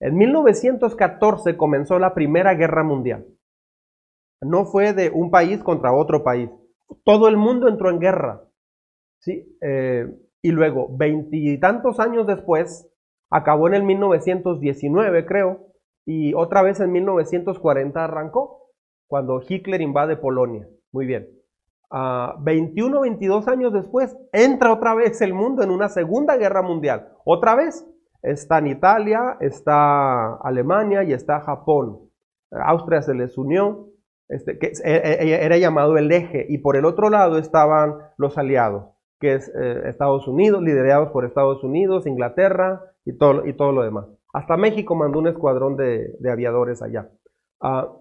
En 0.00 0.16
1914 0.16 1.56
comenzó 1.56 1.98
la 1.98 2.14
Primera 2.14 2.54
Guerra 2.54 2.84
Mundial. 2.84 3.26
No 4.40 4.66
fue 4.66 4.92
de 4.92 5.10
un 5.10 5.30
país 5.30 5.62
contra 5.62 5.92
otro 5.92 6.22
país. 6.22 6.50
Todo 7.04 7.28
el 7.28 7.36
mundo 7.36 7.68
entró 7.68 7.90
en 7.90 7.98
guerra. 7.98 8.42
¿sí? 9.18 9.56
Eh, 9.60 10.06
y 10.42 10.50
luego 10.52 10.96
veintitantos 10.96 11.98
años 12.00 12.26
después, 12.26 12.88
acabó 13.30 13.68
en 13.68 13.74
el 13.74 13.82
1919 13.82 15.26
creo, 15.26 15.67
y 16.10 16.32
otra 16.32 16.62
vez 16.62 16.80
en 16.80 16.90
1940 16.90 18.02
arrancó, 18.02 18.70
cuando 19.08 19.42
Hitler 19.46 19.82
invade 19.82 20.16
Polonia. 20.16 20.66
Muy 20.90 21.04
bien. 21.04 21.28
21 21.90 22.98
o 22.98 23.02
22 23.02 23.46
años 23.46 23.74
después, 23.74 24.16
entra 24.32 24.72
otra 24.72 24.94
vez 24.94 25.20
el 25.20 25.34
mundo 25.34 25.62
en 25.62 25.70
una 25.70 25.90
segunda 25.90 26.38
guerra 26.38 26.62
mundial. 26.62 27.12
Otra 27.26 27.54
vez, 27.54 27.86
está 28.22 28.56
en 28.56 28.68
Italia, 28.68 29.36
está 29.40 30.36
Alemania 30.36 31.02
y 31.04 31.12
está 31.12 31.40
Japón. 31.40 32.08
Austria 32.52 33.02
se 33.02 33.12
les 33.12 33.36
unió, 33.36 33.88
este, 34.30 34.58
que 34.58 34.68
e, 34.82 34.94
e, 34.94 35.28
e, 35.28 35.44
era 35.44 35.58
llamado 35.58 35.98
el 35.98 36.10
eje, 36.10 36.46
y 36.48 36.56
por 36.56 36.78
el 36.78 36.86
otro 36.86 37.10
lado 37.10 37.36
estaban 37.36 37.98
los 38.16 38.38
aliados, 38.38 38.94
que 39.20 39.34
es 39.34 39.52
eh, 39.54 39.82
Estados 39.90 40.26
Unidos, 40.26 40.62
liderados 40.62 41.10
por 41.10 41.26
Estados 41.26 41.62
Unidos, 41.62 42.06
Inglaterra 42.06 42.80
y 43.04 43.12
todo, 43.18 43.46
y 43.46 43.52
todo 43.52 43.72
lo 43.72 43.82
demás. 43.82 44.17
Hasta 44.38 44.56
México 44.56 44.94
mandó 44.94 45.18
un 45.18 45.26
escuadrón 45.26 45.76
de, 45.76 46.16
aviadores 46.30 46.80
allá. 46.80 47.10
Ah, 47.60 47.92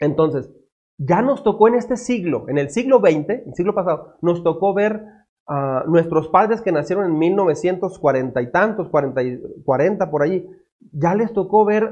entonces, 0.00 0.50
ya 0.98 1.22
nos 1.22 1.44
tocó 1.44 1.68
en 1.68 1.76
este 1.76 1.96
siglo, 1.96 2.48
en 2.48 2.58
el 2.58 2.70
siglo 2.70 2.98
XX, 2.98 3.28
el 3.46 3.54
siglo 3.54 3.72
pasado, 3.72 4.16
nos 4.20 4.42
tocó 4.42 4.74
ver 4.74 5.04
a 5.46 5.84
nuestros 5.86 6.26
padres 6.26 6.60
que 6.60 6.72
nacieron 6.72 7.04
en 7.04 7.16
1940 7.20 8.42
y 8.42 8.50
tantos, 8.50 8.88
40, 8.88 9.22
40 9.64 10.10
por 10.10 10.24
allí, 10.24 10.44
ya 10.90 11.14
les 11.14 11.32
tocó 11.32 11.64
ver, 11.64 11.88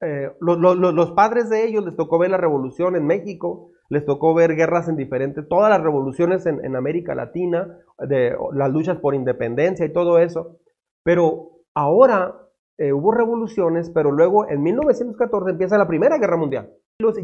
eh, 0.00 0.32
los 0.40 1.10
padres 1.12 1.50
de 1.50 1.66
ellos 1.66 1.84
les 1.84 1.96
tocó 1.96 2.18
ver 2.18 2.30
la 2.30 2.38
revolución 2.38 2.96
en 2.96 3.06
México, 3.06 3.72
les 3.90 4.06
tocó 4.06 4.32
ver 4.32 4.56
guerras 4.56 4.88
en 4.88 4.96
diferentes, 4.96 5.46
todas 5.48 5.68
las 5.68 5.82
revoluciones 5.82 6.46
en, 6.46 6.76
América 6.76 7.14
Latina, 7.14 7.76
las 7.98 8.72
luchas 8.72 8.96
por 9.00 9.14
independencia 9.14 9.84
y 9.84 9.92
todo 9.92 10.18
eso. 10.18 10.56
Pero 11.04 11.50
ahora 11.74 12.41
eh, 12.78 12.92
hubo 12.92 13.12
revoluciones, 13.12 13.90
pero 13.90 14.10
luego 14.10 14.48
en 14.48 14.62
1914 14.62 15.50
empieza 15.50 15.78
la 15.78 15.88
Primera 15.88 16.18
Guerra 16.18 16.36
Mundial. 16.36 16.72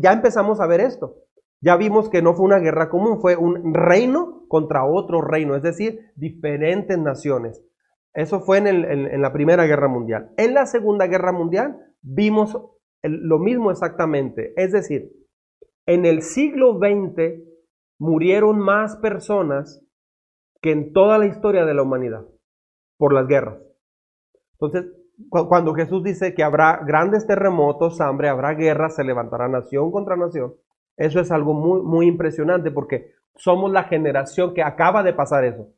Ya 0.00 0.12
empezamos 0.12 0.61
a 0.61 0.66
ver 0.66 0.80
esto. 0.80 1.16
Ya 1.61 1.76
vimos 1.76 2.08
que 2.08 2.22
no 2.22 2.34
fue 2.34 2.44
una 2.44 2.58
guerra 2.58 2.88
común, 2.88 3.20
fue 3.20 3.37
un 3.37 3.74
reino 3.74 4.44
contra 4.48 4.84
otro 4.84 5.20
reino, 5.20 5.56
es 5.56 5.62
decir, 5.62 6.12
diferentes 6.14 6.96
naciones. 6.98 7.64
Eso 8.14 8.40
fue 8.40 8.58
en, 8.58 9.22
la 9.22 9.32
Primera 9.32 9.66
Guerra 9.66 9.88
Mundial. 9.88 10.30
En 10.37 10.54
la 10.54 10.66
Segunda 10.66 11.06
Guerra 11.06 11.32
Mundial 11.32 11.76
vimos 12.02 12.56
lo 13.02 13.38
mismo 13.38 13.70
exactamente. 13.70 14.52
Es 14.56 14.72
decir, 14.72 15.12
en 15.87 16.04
el 16.04 16.22
siglo 16.22 16.78
XX 16.78 17.42
murieron 17.98 18.58
más 18.58 18.96
personas 18.96 19.84
que 20.61 20.72
en 20.72 20.92
toda 20.92 21.18
la 21.18 21.26
historia 21.26 21.64
de 21.64 21.74
la 21.74 21.82
humanidad 21.82 22.26
por 22.98 23.12
las 23.12 23.26
guerras. 23.26 23.61
Entonces, 24.54 24.97
cuando 25.28 25.74
Jesús 25.74 26.02
dice 26.02 26.35
que 26.35 26.42
habrá 26.42 26.81
grandes 26.87 27.26
terremotos, 27.26 28.00
hambre, 28.00 28.28
habrá 28.28 28.54
guerras, 28.54 28.94
se 28.96 29.04
levantará 29.04 29.48
nación 29.48 29.90
contra 29.90 30.16
nación, 30.16 30.54
eso 30.96 31.20
es 31.20 31.31
algo 31.31 31.54
muy, 31.54 31.83
muy 31.83 32.07
impresionante 32.07 32.70
porque 32.70 33.12
somos 33.37 33.70
la 33.72 33.85
generación 33.85 34.54
que 34.54 34.62
acaba 34.62 35.02
de 35.02 35.12
pasar 35.12 35.44
eso. 35.44 35.68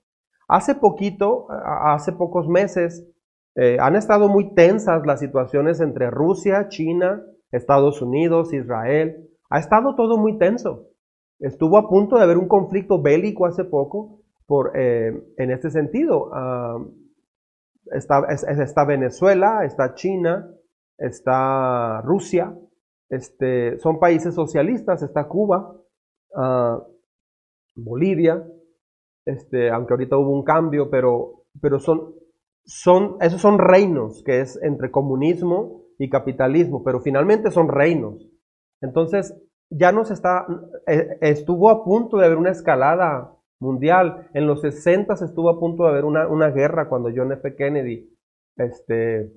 Hace 0.48 0.74
poquito, 0.74 1.46
hace 1.50 2.12
pocos 2.12 2.48
meses, 2.48 3.06
eh, 3.54 3.76
han 3.80 3.96
estado 3.96 4.28
muy 4.28 4.54
tensas 4.54 5.06
las 5.06 5.20
situaciones 5.20 5.80
entre 5.80 6.10
Rusia, 6.10 6.68
China, 6.68 7.22
Estados 7.52 8.00
Unidos, 8.02 8.52
Israel. 8.52 9.28
Ha 9.50 9.58
estado 9.58 9.94
todo 9.94 10.16
muy 10.16 10.38
tenso. 10.38 10.88
Estuvo 11.38 11.78
a 11.78 11.88
punto 11.88 12.16
de 12.16 12.22
haber 12.22 12.38
un 12.38 12.48
conflicto 12.48 13.00
bélico 13.00 13.46
hace 13.46 13.64
poco 13.64 14.20
por, 14.46 14.72
eh, 14.74 15.12
en 15.36 15.50
este 15.50 15.70
sentido. 15.70 16.30
Ah, 16.32 16.78
está, 17.92 18.84
Venezuela, 18.84 19.64
está 19.64 19.94
China, 19.94 20.50
está 20.98 22.00
Rusia, 22.02 22.56
este, 23.08 23.78
son 23.78 23.98
países 23.98 24.34
socialistas, 24.34 25.02
está 25.02 25.26
Cuba, 25.26 25.74
ah, 26.36 26.82
Bolivia, 27.74 28.44
este, 29.26 29.70
aunque 29.70 29.94
ahorita 29.94 30.16
hubo 30.16 30.30
un 30.30 30.44
cambio, 30.44 30.90
pero, 30.90 31.44
pero 31.60 31.78
son, 31.78 32.14
son, 32.64 33.16
esos 33.20 33.40
son 33.40 33.58
reinos, 33.58 34.22
que 34.24 34.40
es 34.40 34.60
entre 34.62 34.90
comunismo 34.90 35.82
y 35.98 36.08
capitalismo, 36.08 36.82
pero 36.84 37.00
finalmente 37.00 37.50
son 37.50 37.68
reinos. 37.68 38.28
Entonces, 38.80 39.34
ya 39.70 39.92
nos 39.92 40.10
está, 40.10 40.46
eh, 40.86 41.18
estuvo 41.20 41.70
a 41.70 41.84
punto 41.84 42.16
de 42.16 42.26
haber 42.26 42.38
una 42.38 42.50
escalada 42.50 43.36
mundial. 43.60 44.28
En 44.34 44.46
los 44.46 44.62
60 44.62 45.14
estuvo 45.14 45.50
a 45.50 45.60
punto 45.60 45.84
de 45.84 45.90
haber 45.90 46.04
una, 46.04 46.26
una 46.26 46.50
guerra 46.50 46.88
cuando 46.88 47.10
John 47.14 47.32
F. 47.32 47.54
Kennedy, 47.54 48.10
este, 48.56 49.30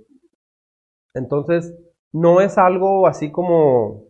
entonces, 1.14 1.74
no 2.12 2.42
es 2.42 2.58
algo 2.58 3.08
así 3.08 3.32
como 3.32 4.08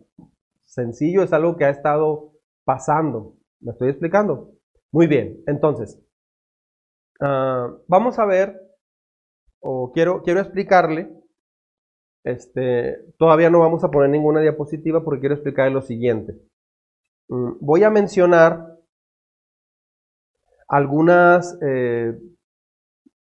sencillo, 0.62 1.22
es 1.22 1.32
algo 1.32 1.56
que 1.56 1.64
ha 1.64 1.70
estado 1.70 2.32
pasando. 2.64 3.36
¿Me 3.60 3.72
estoy 3.72 3.90
explicando? 3.90 4.52
Muy 4.92 5.06
bien, 5.06 5.42
entonces, 5.46 6.00
ah, 7.20 7.74
vamos 7.88 8.18
a 8.18 8.26
ver, 8.26 8.60
o 9.60 9.90
quiero, 9.92 10.22
quiero 10.22 10.40
explicarle, 10.40 11.10
este, 12.24 12.98
todavía 13.18 13.50
no 13.50 13.60
vamos 13.60 13.84
a 13.84 13.90
poner 13.90 14.10
ninguna 14.10 14.40
diapositiva 14.40 15.02
porque 15.02 15.20
quiero 15.20 15.34
explicarle 15.34 15.74
lo 15.74 15.82
siguiente. 15.82 16.38
Mm, 17.28 17.54
voy 17.60 17.82
a 17.84 17.90
mencionar 17.90 18.73
algunas, 20.68 21.58
eh, 21.62 22.18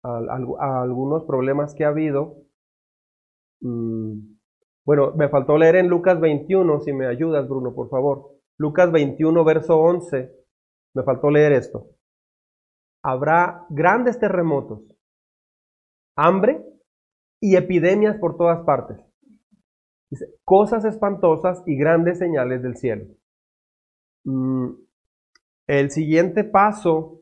algunos 0.03 1.23
problemas 1.25 1.73
que 1.75 1.85
ha 1.85 1.89
habido. 1.89 2.37
Mm, 3.61 4.37
bueno, 4.85 5.13
me 5.15 5.29
faltó 5.29 5.57
leer 5.57 5.75
en 5.75 5.87
Lucas 5.87 6.19
21, 6.19 6.79
si 6.81 6.93
me 6.93 7.07
ayudas, 7.07 7.47
Bruno, 7.47 7.73
por 7.73 7.89
favor. 7.89 8.37
Lucas 8.57 8.91
21, 8.91 9.43
verso 9.43 9.77
11. 9.77 10.31
Me 10.95 11.03
faltó 11.03 11.29
leer 11.29 11.51
esto. 11.51 11.89
Habrá 13.03 13.65
grandes 13.69 14.19
terremotos, 14.19 14.81
hambre 16.15 16.65
y 17.39 17.55
epidemias 17.55 18.17
por 18.17 18.37
todas 18.37 18.63
partes. 18.65 18.97
Dice, 20.09 20.25
cosas 20.43 20.85
espantosas 20.85 21.61
y 21.65 21.77
grandes 21.77 22.17
señales 22.17 22.63
del 22.63 22.77
cielo. 22.77 23.05
Mm, 24.23 24.69
el 25.67 25.91
siguiente 25.91 26.43
paso 26.43 27.21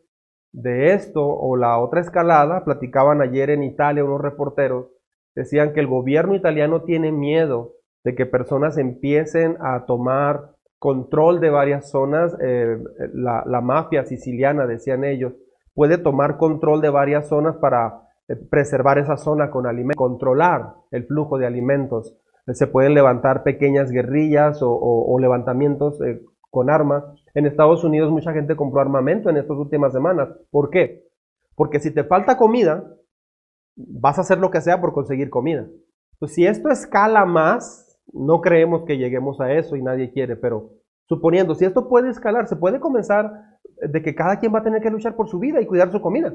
de 0.55 0.93
esto 0.93 1.21
o 1.25 1.57
la 1.57 1.77
otra 1.79 1.99
escalada, 1.99 2.63
platicaban 2.63 3.21
ayer 3.21 3.49
en 3.49 3.63
Italia 3.63 4.05
unos 4.05 4.21
reporteros, 4.21 4.87
decían 5.35 5.73
que 5.73 5.81
el 5.81 5.87
gobierno 5.87 6.33
italiano 6.33 6.83
tiene 6.83 7.11
miedo 7.11 7.73
de 8.05 8.15
que 8.15 8.25
personas 8.25 8.77
empiecen 8.77 9.57
a 9.59 9.85
tomar 9.85 10.51
control 10.79 11.41
de 11.41 11.49
varias 11.49 11.89
zonas. 11.89 12.37
Eh, 12.41 12.77
la, 13.13 13.61
mafia 13.61 14.05
siciliana, 14.05 14.65
decían 14.65 15.03
ellos, 15.03 15.33
puede 15.73 15.97
tomar 15.97 16.37
control 16.37 16.81
de 16.81 16.89
varias 16.89 17.27
zonas 17.27 17.57
para 17.57 18.03
eh, 18.29 18.35
preservar 18.49 18.97
esa 18.97 19.17
zona 19.17 19.51
con 19.51 19.67
alimentos, 19.67 19.97
controlar 19.97 20.73
el 20.91 21.05
flujo 21.05 21.37
de 21.37 21.47
alimentos. 21.47 22.15
Se 22.53 22.67
pueden 22.67 22.93
levantar 22.93 23.43
pequeñas 23.43 23.91
guerrillas 23.91 24.59
o, 24.61 25.17
levantamientos 25.19 25.99
eh, 26.01 26.21
con 26.49 26.69
armas. 26.69 27.03
En 27.35 27.45
Estados 27.45 27.83
Unidos 27.83 28.09
mucha 28.11 28.31
gente 28.31 28.55
compró 28.55 28.79
armamento 28.79 29.29
en 29.29 29.37
estas 29.37 29.57
últimas 29.57 29.91
semanas. 29.91 30.29
¿Por 30.49 30.69
qué? 30.69 31.03
Porque 31.55 31.79
si 31.79 31.91
te 31.91 32.05
falta 32.05 32.37
comida, 32.37 32.83
vas 33.75 34.17
a 34.17 34.21
hacer 34.21 34.39
lo 34.39 34.49
que 34.49 34.61
sea 34.61 34.79
por 34.79 34.93
conseguir 34.93 35.29
comida. 35.29 35.67
Pues 36.17 36.33
si 36.33 36.47
esto 36.47 36.69
escala 36.69 37.25
más, 37.25 37.99
no 38.13 38.39
creemos 38.39 38.83
que 38.85 38.97
lleguemos 38.97 39.41
a 39.41 39.51
eso 39.51 39.75
y 39.75 39.81
nadie 39.81 40.11
quiere, 40.11 40.37
pero 40.37 40.71
suponiendo, 41.07 41.55
si 41.55 41.65
esto 41.65 41.89
puede 41.89 42.09
escalar, 42.09 42.47
se 42.47 42.55
puede 42.55 42.79
comenzar 42.79 43.31
de 43.81 44.01
que 44.01 44.15
cada 44.15 44.39
quien 44.39 44.53
va 44.53 44.59
a 44.59 44.63
tener 44.63 44.81
que 44.81 44.89
luchar 44.89 45.17
por 45.17 45.27
su 45.27 45.37
vida 45.37 45.61
y 45.61 45.65
cuidar 45.65 45.91
su 45.91 45.99
comida. 45.99 46.33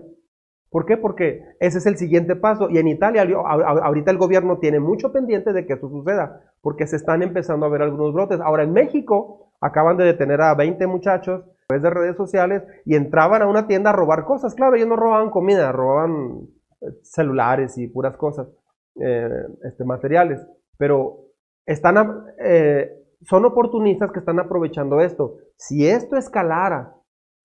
¿Por 0.68 0.84
qué? 0.84 0.98
Porque 0.98 1.42
ese 1.60 1.78
es 1.78 1.86
el 1.86 1.96
siguiente 1.96 2.36
paso. 2.36 2.68
Y 2.68 2.76
en 2.76 2.88
Italia, 2.88 3.22
ahorita 3.22 4.10
el 4.10 4.18
gobierno 4.18 4.58
tiene 4.58 4.80
mucho 4.80 5.12
pendiente 5.12 5.54
de 5.54 5.66
que 5.66 5.72
eso 5.72 5.88
suceda, 5.88 6.42
porque 6.60 6.86
se 6.86 6.96
están 6.96 7.22
empezando 7.22 7.64
a 7.64 7.70
ver 7.70 7.82
algunos 7.82 8.12
brotes. 8.12 8.38
Ahora 8.40 8.64
en 8.64 8.72
México 8.72 9.49
acaban 9.60 9.96
de 9.96 10.04
detener 10.04 10.40
a 10.40 10.54
20 10.54 10.86
muchachos 10.86 11.42
a 11.42 11.66
través 11.68 11.82
de 11.82 11.90
redes 11.90 12.16
sociales 12.16 12.62
y 12.84 12.96
entraban 12.96 13.42
a 13.42 13.46
una 13.46 13.66
tienda 13.66 13.90
a 13.90 13.92
robar 13.92 14.24
cosas. 14.24 14.54
Claro, 14.54 14.76
ellos 14.76 14.88
no 14.88 14.96
robaban 14.96 15.30
comida, 15.30 15.70
robaban 15.72 16.48
celulares 17.02 17.76
y 17.78 17.86
puras 17.88 18.16
cosas, 18.16 18.48
eh, 19.00 19.28
este, 19.64 19.84
materiales, 19.84 20.40
pero 20.78 21.26
están, 21.66 22.24
eh, 22.38 22.90
son 23.22 23.44
oportunistas 23.44 24.10
que 24.12 24.20
están 24.20 24.40
aprovechando 24.40 25.00
esto. 25.00 25.36
Si 25.56 25.86
esto 25.86 26.16
escalara, 26.16 26.94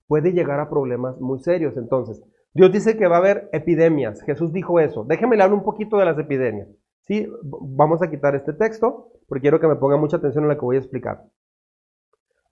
puede 0.07 0.31
llegar 0.31 0.59
a 0.59 0.69
problemas 0.69 1.19
muy 1.19 1.39
serios. 1.39 1.75
Entonces, 1.77 2.23
Dios 2.53 2.71
dice 2.71 2.97
que 2.97 3.07
va 3.07 3.17
a 3.17 3.19
haber 3.19 3.49
epidemias. 3.51 4.21
Jesús 4.21 4.53
dijo 4.53 4.79
eso. 4.79 5.03
Déjenme 5.03 5.35
hablar 5.35 5.53
un 5.53 5.63
poquito 5.63 5.97
de 5.97 6.05
las 6.05 6.17
epidemias. 6.17 6.69
Sí, 7.01 7.27
vamos 7.43 8.01
a 8.01 8.09
quitar 8.09 8.35
este 8.35 8.53
texto 8.53 9.11
porque 9.27 9.41
quiero 9.41 9.59
que 9.59 9.67
me 9.67 9.75
ponga 9.75 9.97
mucha 9.97 10.17
atención 10.17 10.45
en 10.45 10.49
lo 10.49 10.55
que 10.55 10.65
voy 10.65 10.77
a 10.77 10.79
explicar. 10.79 11.23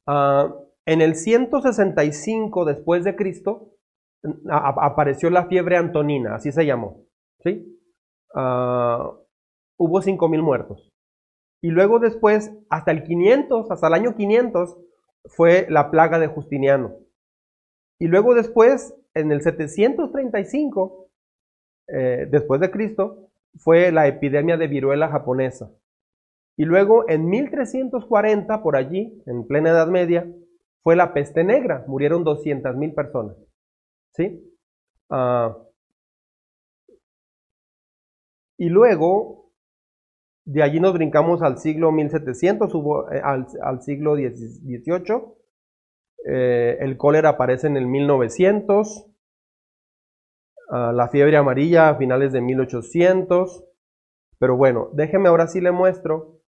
Ah, 0.08 0.54
en 0.86 1.02
el 1.02 1.16
165 1.16 2.66
después 2.66 3.04
de 3.04 3.16
Cristo, 3.16 3.74
apareció 4.50 5.30
la 5.30 5.46
fiebre 5.48 5.78
antonina, 5.78 6.36
así 6.36 6.52
se 6.52 6.66
llamó. 6.66 7.06
¿sí? 7.44 7.80
Ah, 8.34 9.12
hubo 9.78 10.02
5.000 10.02 10.42
muertos. 10.42 10.89
Y 11.62 11.70
luego 11.70 12.00
después, 12.00 12.52
hasta 12.70 12.92
el 12.92 13.04
500, 13.04 13.72
hasta 13.72 13.88
el 13.88 13.94
año 13.94 14.16
500, 14.16 14.78
fue 15.26 15.66
la 15.70 15.92
plaga 15.92 16.20
de 16.20 16.28
Justiniano. 16.28 16.98
Y 18.00 18.08
luego 18.08 18.36
después, 18.36 18.94
en 19.13 19.32
el 19.32 19.42
735, 19.42 21.08
eh, 21.88 22.28
después 22.30 22.60
de 22.60 22.72
Cristo, 22.72 23.30
fue 23.56 23.92
la 23.92 24.08
epidemia 24.08 24.58
de 24.58 24.68
viruela 24.68 25.08
japonesa. 25.08 25.72
Y 26.56 26.66
luego, 26.66 27.10
en 27.10 27.30
1340, 27.30 28.62
por 28.62 28.76
allí, 28.76 29.22
en 29.26 29.48
plena 29.48 29.72
Edad 29.72 29.88
Media, 29.88 30.28
fue 30.84 30.96
la 30.96 31.13
peste 31.13 31.44
negra. 31.44 31.84
Murieron 31.88 32.24
200.000 32.24 32.94
personas. 32.94 33.38
¿Sí? 34.13 34.39
Ah, 35.10 35.58
y 38.58 38.70
luego, 38.70 39.52
de 40.46 40.62
allí 40.62 40.80
nos 40.80 40.94
brincamos 40.94 41.42
al 41.42 41.58
siglo 41.58 41.92
1700, 41.92 42.74
hubo, 42.76 43.12
eh, 43.12 43.22
al, 43.24 43.82
siglo 43.82 44.16
XVIII. 44.16 45.04
Eh, 46.26 46.78
el 46.80 46.98
cólera 46.98 47.30
aparece 47.30 47.68
en 47.68 47.78
el 47.78 47.88
1900. 47.88 49.08
Ah, 50.70 50.92
la 50.94 51.10
fiebre 51.10 51.36
amarilla 51.36 51.89
a 51.89 51.96
finales 51.96 52.32
de 52.32 52.42
1800. 52.42 53.66
Pero 54.38 54.56
bueno, 54.56 54.89
déjeme 54.94 55.30
ahora 55.30 55.48
sí 55.48 55.60
le 55.60 55.72
muestro 55.72 56.42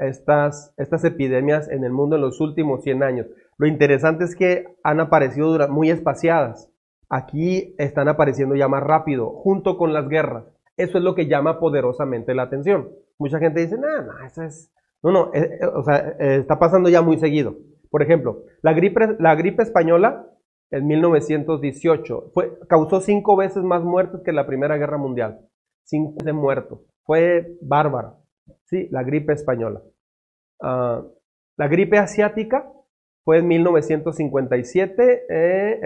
estas, 0.00 0.74
estas 0.76 1.04
epidemias 1.04 1.70
en 1.70 1.84
el 1.84 1.92
mundo 1.92 2.16
en 2.16 2.22
los 2.22 2.40
últimos 2.40 2.82
100 2.82 3.02
años. 3.02 3.26
Lo 3.58 3.66
interesante 3.66 4.24
es 4.24 4.34
que 4.34 4.64
han 4.82 5.00
aparecido 5.00 5.68
muy 5.68 5.90
espaciadas. 5.90 6.72
Aquí 7.08 7.74
están 7.78 8.08
apareciendo 8.08 8.54
ya 8.54 8.68
más 8.68 8.82
rápido, 8.82 9.30
junto 9.30 9.76
con 9.76 9.92
las 9.92 10.08
guerras. 10.08 10.44
Eso 10.76 10.96
es 10.96 11.04
lo 11.04 11.14
que 11.14 11.26
llama 11.26 11.60
poderosamente 11.60 12.34
la 12.34 12.44
atención. 12.44 12.88
Mucha 13.18 13.38
gente 13.38 13.60
dice, 13.60 13.76
no, 13.76 14.02
no, 14.02 14.26
eso 14.26 14.42
es... 14.42 14.72
No, 15.02 15.12
no, 15.12 15.30
eh, 15.34 15.58
eh, 15.60 15.66
o 15.66 15.82
sea, 15.82 16.16
eh, 16.18 16.36
está 16.36 16.58
pasando 16.58 16.88
ya 16.88 17.02
muy 17.02 17.18
seguido. 17.18 17.56
Por 17.90 18.02
ejemplo, 18.02 18.44
la 18.62 18.72
gripe, 18.72 19.16
la 19.18 19.34
gripe 19.34 19.62
española 19.62 20.26
en 20.70 20.86
1918 20.86 22.30
fue, 22.32 22.58
causó 22.68 23.00
cinco 23.00 23.36
veces 23.36 23.62
más 23.62 23.82
muertes 23.82 24.20
que 24.24 24.32
la 24.32 24.46
Primera 24.46 24.76
Guerra 24.76 24.98
Mundial. 24.98 25.40
Cinco 25.84 26.14
de 26.24 26.32
muertos. 26.32 26.80
Fue 27.04 27.56
bárbara. 27.60 28.19
Sí, 28.70 28.88
la 28.90 29.02
gripe 29.02 29.32
española. 29.32 29.82
Ah, 30.62 31.02
la 31.58 31.68
gripe 31.68 31.98
asiática 31.98 32.72
fue 33.24 33.38
en 33.38 33.48
1957. 33.48 35.26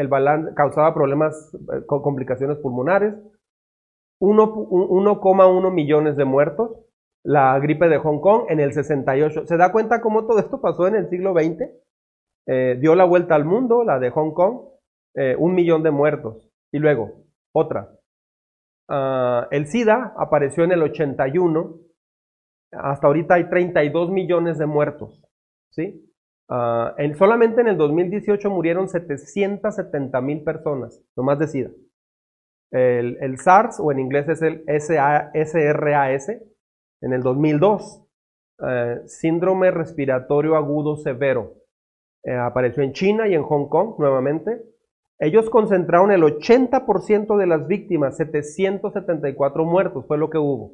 el 0.01 0.09
balance 0.09 0.55
causaba 0.55 0.95
problemas, 0.95 1.51
con 1.87 2.03
complicaciones 2.03 2.59
pulmonares. 2.59 3.15
1,1 4.21 5.73
millones 5.73 6.17
de 6.17 6.25
muertos. 6.25 6.71
La 7.25 7.59
gripe 7.59 7.89
de 7.89 7.99
Hong 7.99 8.21
Kong 8.21 8.45
en 8.49 8.61
el 8.61 8.73
68. 8.73 9.47
¿Se 9.47 9.57
da 9.57 9.73
cuenta 9.73 10.01
cómo 10.01 10.27
todo 10.27 10.39
esto 10.39 10.61
pasó 10.61 10.87
en 10.87 10.95
el 10.95 11.09
siglo 11.09 11.33
XX? 11.33 11.71
Eh, 12.47 12.77
dio 12.81 12.95
la 12.95 13.05
vuelta 13.05 13.35
al 13.35 13.45
mundo, 13.45 13.85
la 13.85 13.99
de 13.99 14.11
Hong 14.11 14.33
Kong, 14.33 14.69
eh, 15.15 15.35
un 15.39 15.55
millón 15.55 15.83
de 15.83 15.91
muertos. 15.91 16.51
Y 16.73 16.79
luego, 16.79 17.25
otra. 17.55 17.91
Ah, 18.89 19.49
el 19.51 19.67
SIDA 19.67 20.15
apareció 20.19 20.65
en 20.65 20.73
el 20.73 20.83
81. 20.83 21.84
Hasta 22.81 23.07
ahorita 23.07 23.35
hay 23.35 23.49
32 23.49 24.11
millones 24.11 24.59
de 24.59 24.67
muertos. 24.67 25.23
¿sí? 25.71 26.11
Ah, 26.49 26.95
solamente 27.17 27.61
en 27.61 27.69
el 27.69 27.77
2018 27.77 28.51
murieron 28.51 28.89
770 28.89 30.21
mil 30.21 30.43
personas, 30.43 31.03
nomás 31.17 31.39
de 31.39 31.49
SIDA. 31.49 31.71
El, 32.71 33.39
SARS, 33.39 33.79
o 33.79 33.93
en 33.93 34.01
inglés 34.01 34.29
es 34.29 34.43
el 34.43 34.65
SRAS, 34.67 36.29
en 37.01 37.13
el 37.13 37.23
2002. 37.23 38.03
Eh, 38.67 39.03
síndrome 39.07 39.71
respiratorio 39.71 40.57
agudo 40.57 40.97
severo. 40.97 41.55
Eh, 42.25 42.35
apareció 42.35 42.83
en 42.83 42.93
China 42.93 43.29
y 43.29 43.35
en 43.35 43.43
Hong 43.43 43.69
Kong 43.69 43.95
nuevamente. 43.99 44.63
Ellos 45.19 45.51
concentraron 45.51 46.11
el 46.11 46.23
80% 46.23 47.37
de 47.37 47.47
las 47.47 47.67
víctimas, 47.67 48.17
774 48.17 49.65
muertos 49.65 50.07
fue 50.07 50.19
lo 50.19 50.31
que 50.31 50.39
hubo. 50.39 50.73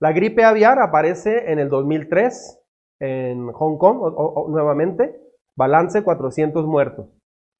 La 0.00 0.12
gripe 0.12 0.44
aviar 0.44 0.78
aparece 0.80 1.50
en 1.50 1.58
el 1.58 1.68
2003 1.68 2.60
en 3.00 3.52
Hong 3.52 3.78
Kong 3.78 3.98
nuevamente, 4.48 5.20
balance 5.56 6.02
400 6.02 6.66
muertos. 6.66 7.08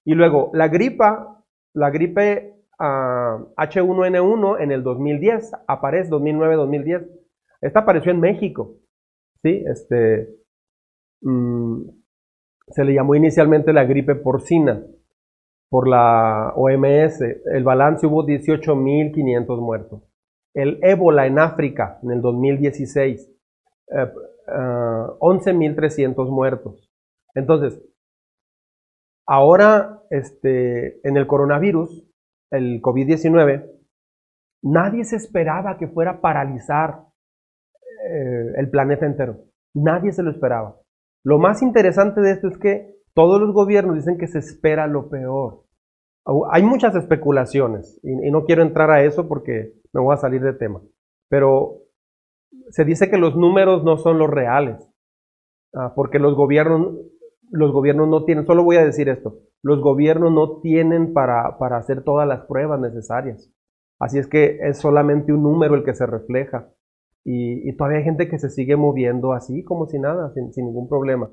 Y 0.05 0.15
luego 0.15 0.51
la 0.53 0.69
gripa, 0.69 1.45
la 1.75 1.91
gripe 1.91 2.55
H1N1 2.79 4.61
en 4.61 4.73
el 4.73 4.83
2010, 4.83 5.53
aparece 5.67 6.11
2009-2010. 6.11 7.09
Esta 7.61 7.81
apareció 7.81 8.13
en 8.13 8.21
México, 8.21 8.77
¿sí? 9.43 9.65
Este, 9.67 10.29
mm, 11.23 11.89
se 12.69 12.85
le 12.85 12.95
llamó 12.95 13.17
inicialmente 13.17 13.73
la 13.73 13.85
gripe 13.85 14.15
porcina 14.15 14.83
por 15.71 15.89
la 15.89 16.53
OMS. 16.55 17.21
El 17.53 17.65
balance 17.65 18.07
hubo 18.07 18.25
18.500 18.25 19.61
muertos. 19.61 20.08
El 20.55 20.79
ébola 20.83 21.27
en 21.27 21.39
África 21.39 21.99
en 22.03 22.11
el 22.11 22.21
2016, 22.21 23.31
11.300 23.89 25.99
eh, 25.99 26.07
eh, 26.07 26.31
muertos. 26.31 26.91
Entonces, 27.35 27.83
ahora 29.27 30.03
este, 30.11 31.07
en 31.07 31.17
el 31.17 31.27
coronavirus 31.27 32.05
el 32.51 32.81
COVID-19, 32.81 33.71
nadie 34.63 35.05
se 35.05 35.17
esperaba 35.17 35.77
que 35.79 35.89
fuera 35.89 36.13
a 36.13 36.21
paralizar 36.21 37.05
eh, 38.09 38.53
el 38.57 38.71
planeta 38.71 39.07
entero. 39.07 39.45
Nadie 39.75 40.13
se 40.13 40.23
lo 40.23 40.31
esperaba. 40.31 40.77
Lo 41.25 41.39
más 41.39 41.63
interesante 41.63 42.21
de 42.21 42.33
esto 42.33 42.49
es 42.49 42.59
que 42.59 42.95
todos 43.15 43.41
los 43.41 43.53
gobiernos 43.53 43.97
dicen 43.97 44.19
que 44.19 44.27
se 44.27 44.39
espera 44.39 44.87
lo 44.87 45.11
peor. 45.11 45.65
Hay 46.51 46.63
muchas 46.63 46.95
especulaciones 46.95 47.99
y, 48.03 48.31
no 48.31 48.45
quiero 48.45 48.63
entrar 48.63 48.91
a 48.91 49.03
eso 49.03 49.29
porque 49.29 49.73
me 49.93 50.01
voy 50.01 50.15
a 50.15 50.19
salir 50.19 50.43
de 50.43 50.53
tema. 50.53 50.83
Pero 51.29 51.83
se 52.71 52.85
dice 52.85 53.11
que 53.11 53.17
los 53.17 53.37
números 53.37 53.83
no 53.83 53.97
son 53.97 54.19
los 54.19 54.29
reales, 54.29 54.77
ah, 55.75 55.93
porque 55.95 56.19
los 56.19 56.35
gobiernos, 56.35 56.97
los 57.51 57.73
gobiernos 57.73 58.09
no 58.09 58.25
tienen, 58.25 58.47
solo 58.47 58.63
voy 58.63 58.77
a 58.77 58.85
decir 58.85 59.09
esto, 59.09 59.39
los 59.63 59.81
gobiernos 59.81 60.33
no 60.33 60.61
tienen 60.61 61.13
para, 61.13 61.57
hacer 61.77 62.05
todas 62.05 62.29
las 62.29 62.45
pruebas 62.47 62.81
necesarias. 62.81 63.51
Así 63.99 64.19
es 64.19 64.27
que 64.27 64.59
es 64.63 64.79
solamente 64.79 65.33
un 65.33 65.43
número 65.43 65.75
el 65.75 65.85
que 65.85 65.95
se 65.95 66.07
refleja. 66.07 66.71
Y, 67.25 67.77
todavía 67.77 67.99
hay 67.99 68.05
gente 68.05 68.29
que 68.29 68.39
se 68.39 68.49
sigue 68.49 68.77
moviendo 68.77 69.33
así 69.33 69.65
como 69.65 69.87
si 69.87 69.99
nada, 69.99 70.33
sin, 70.33 70.51
ningún 70.65 70.89
problema. 70.89 71.31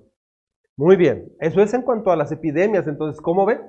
Muy 0.78 0.98
bien, 0.98 1.32
eso 1.40 1.62
es 1.62 1.74
en 1.74 1.84
cuanto 1.84 2.12
a 2.12 2.18
las 2.18 2.32
epidemias. 2.32 2.88
Entonces, 2.88 3.22
¿cómo 3.22 3.46
ven? 3.46 3.62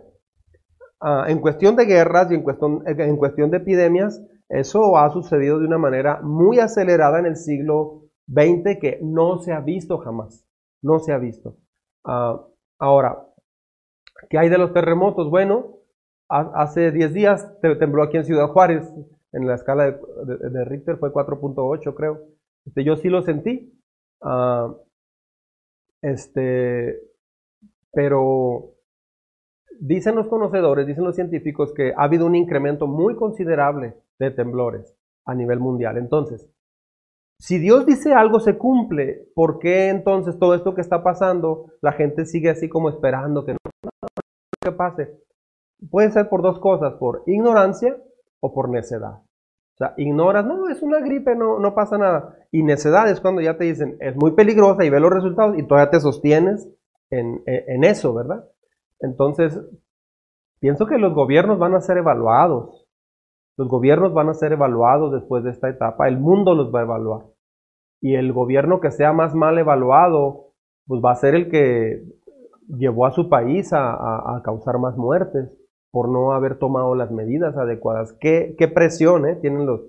Ah, 1.00 1.26
en 1.28 1.40
cuestión 1.40 1.76
de 1.76 1.85
guerras 1.85 2.30
y 2.30 2.35
en 2.35 2.42
cuestión, 2.42 2.82
en 2.87 3.16
cuestión 3.16 3.50
de 3.50 3.59
epidemias, 3.59 4.22
eso 4.48 4.96
ha 4.96 5.11
sucedido 5.11 5.59
de 5.59 5.66
una 5.66 5.78
manera 5.78 6.20
muy 6.22 6.59
acelerada 6.59 7.18
en 7.18 7.26
el 7.26 7.37
siglo 7.37 8.04
XX 8.28 8.78
que 8.80 8.98
no 9.02 9.38
se 9.38 9.52
ha 9.52 9.61
visto 9.61 9.98
jamás. 9.98 10.46
No 10.82 10.98
se 10.98 11.12
ha 11.12 11.18
visto. 11.18 11.56
Ah, 12.04 12.40
ahora, 12.78 13.26
¿Qué 14.30 14.38
hay 14.38 14.48
de 14.48 14.59
los 14.59 14.72
terremotos? 14.72 15.30
Bueno, 15.30 15.78
hace 16.28 16.90
10 16.90 17.12
días 17.12 17.61
tembló 17.61 18.02
aquí 18.02 18.16
en 18.16 18.24
Ciudad 18.24 18.48
Juárez, 18.48 18.90
en 19.32 19.46
la 19.46 19.54
escala 19.54 19.85
de, 19.90 20.64
Richter 20.64 20.96
fue 20.98 21.12
4.8 21.12 21.94
creo. 21.94 22.22
Este, 22.64 22.85
yo 22.85 22.96
sí 22.96 23.09
lo 23.09 23.22
sentí. 23.22 23.72
Ah, 24.22 24.74
este, 26.02 27.00
pero 27.92 28.75
dicen 29.80 30.14
los 30.14 30.28
conocedores, 30.28 30.86
dicen 30.86 31.04
los 31.04 31.14
científicos 31.14 31.72
que 31.74 31.92
ha 31.96 32.05
habido 32.05 32.26
un 32.26 32.34
incremento 32.34 32.86
muy 32.86 33.16
considerable 33.16 33.94
de 34.18 34.30
temblores 34.30 34.94
a 35.24 35.34
nivel 35.34 35.61
mundial. 35.61 35.98
Entonces, 35.98 36.48
si 37.38 37.59
Dios 37.59 37.84
dice 37.84 38.14
algo 38.14 38.40
se 38.40 38.57
cumple, 38.57 39.28
¿por 39.34 39.59
qué 39.59 39.88
entonces 39.88 40.38
todo 40.38 40.55
esto 40.55 40.74
que 40.74 40.80
está 40.80 41.03
pasando, 41.03 41.72
la 41.82 41.92
gente 41.92 42.24
sigue 42.24 42.51
así 42.51 42.68
como 42.68 42.88
esperando 42.88 43.44
que 43.44 43.53
no 43.53 43.59
que 44.62 44.72
pase. 44.72 45.11
Puede 45.90 46.11
ser 46.11 46.28
por 46.28 46.42
dos 46.42 46.59
cosas, 46.59 46.94
por 46.94 47.22
ignorancia 47.26 47.96
o 48.40 48.53
por 48.53 48.70
necedad. 48.70 49.20
O 49.74 49.76
sea, 49.76 49.92
ignoras, 49.98 50.46
no, 50.46 50.68
es 50.70 50.82
una 50.82 51.01
gripe, 51.01 51.36
no, 51.36 51.59
no 51.59 51.74
pasa 51.74 51.98
nada. 51.98 52.34
Y 52.51 52.62
necedad 52.62 53.11
es 53.11 53.20
cuando 53.20 53.42
ya 53.42 53.59
te 53.59 53.64
dicen, 53.64 53.98
es 54.01 54.16
muy 54.16 54.32
peligrosa 54.32 54.84
y 54.84 54.90
ve 54.90 55.01
los 55.01 55.12
resultados 55.12 55.59
y 55.59 55.66
todavía 55.66 55.90
te 55.90 56.01
sostienes 56.01 56.66
en, 57.11 57.42
en 57.46 57.84
eso, 57.84 58.14
¿verdad? 58.14 58.48
Entonces, 59.01 59.61
pienso 60.61 60.86
que 60.86 60.99
los 60.99 61.14
gobiernos 61.14 61.59
van 61.59 61.74
a 61.74 61.80
ser 61.80 61.99
evaluados. 61.99 62.86
Los 63.57 63.68
gobiernos 63.68 64.12
van 64.12 64.28
a 64.28 64.34
ser 64.34 64.53
evaluados 64.53 65.12
después 65.12 65.44
de 65.44 65.51
esta 65.51 65.68
etapa. 65.68 66.09
El 66.09 66.18
mundo 66.18 66.55
los 66.55 66.74
va 66.74 66.80
a 66.80 66.84
evaluar. 66.84 67.26
Y 68.01 68.14
el 68.14 68.32
gobierno 68.32 68.80
que 68.80 68.90
sea 68.90 69.12
más 69.12 69.34
mal 69.34 69.59
evaluado, 69.59 70.53
pues 70.86 71.01
va 71.03 71.12
a 71.12 71.16
ser 71.16 71.34
el 71.34 71.51
que 71.51 72.05
llevó 72.68 73.07
a 73.07 73.12
su 73.12 73.28
país 73.28 73.70
a, 73.72 74.40
causar 74.44 74.78
más 74.78 74.97
muertes 74.97 75.51
por 75.90 76.09
no 76.09 76.32
haber 76.32 76.59
tomado 76.59 76.94
las 76.94 77.11
medidas 77.11 77.57
adecuadas. 77.57 78.12
¿Qué, 78.20 78.55
qué 78.59 78.68
presión 78.68 79.26
eh, 79.26 79.36
tienen 79.36 79.66
los, 79.66 79.80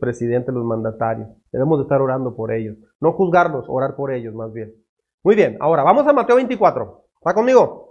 presidentes, 0.00 0.54
los 0.54 0.64
mandatarios? 0.64 1.28
Debemos 1.52 1.78
de 1.78 1.82
estar 1.82 2.00
orando 2.00 2.34
por 2.34 2.52
ellos. 2.52 2.78
No 3.00 3.12
juzgarlos, 3.12 3.66
orar 3.68 3.96
por 3.96 4.12
ellos 4.12 4.34
más 4.34 4.52
bien. 4.52 4.72
Muy 5.22 5.36
bien, 5.36 5.58
ahora 5.60 5.82
vamos 5.82 6.06
a 6.06 6.12
Mateo 6.12 6.36
24. 6.36 7.04
¿Está 7.20 7.34
conmigo? 7.34 7.89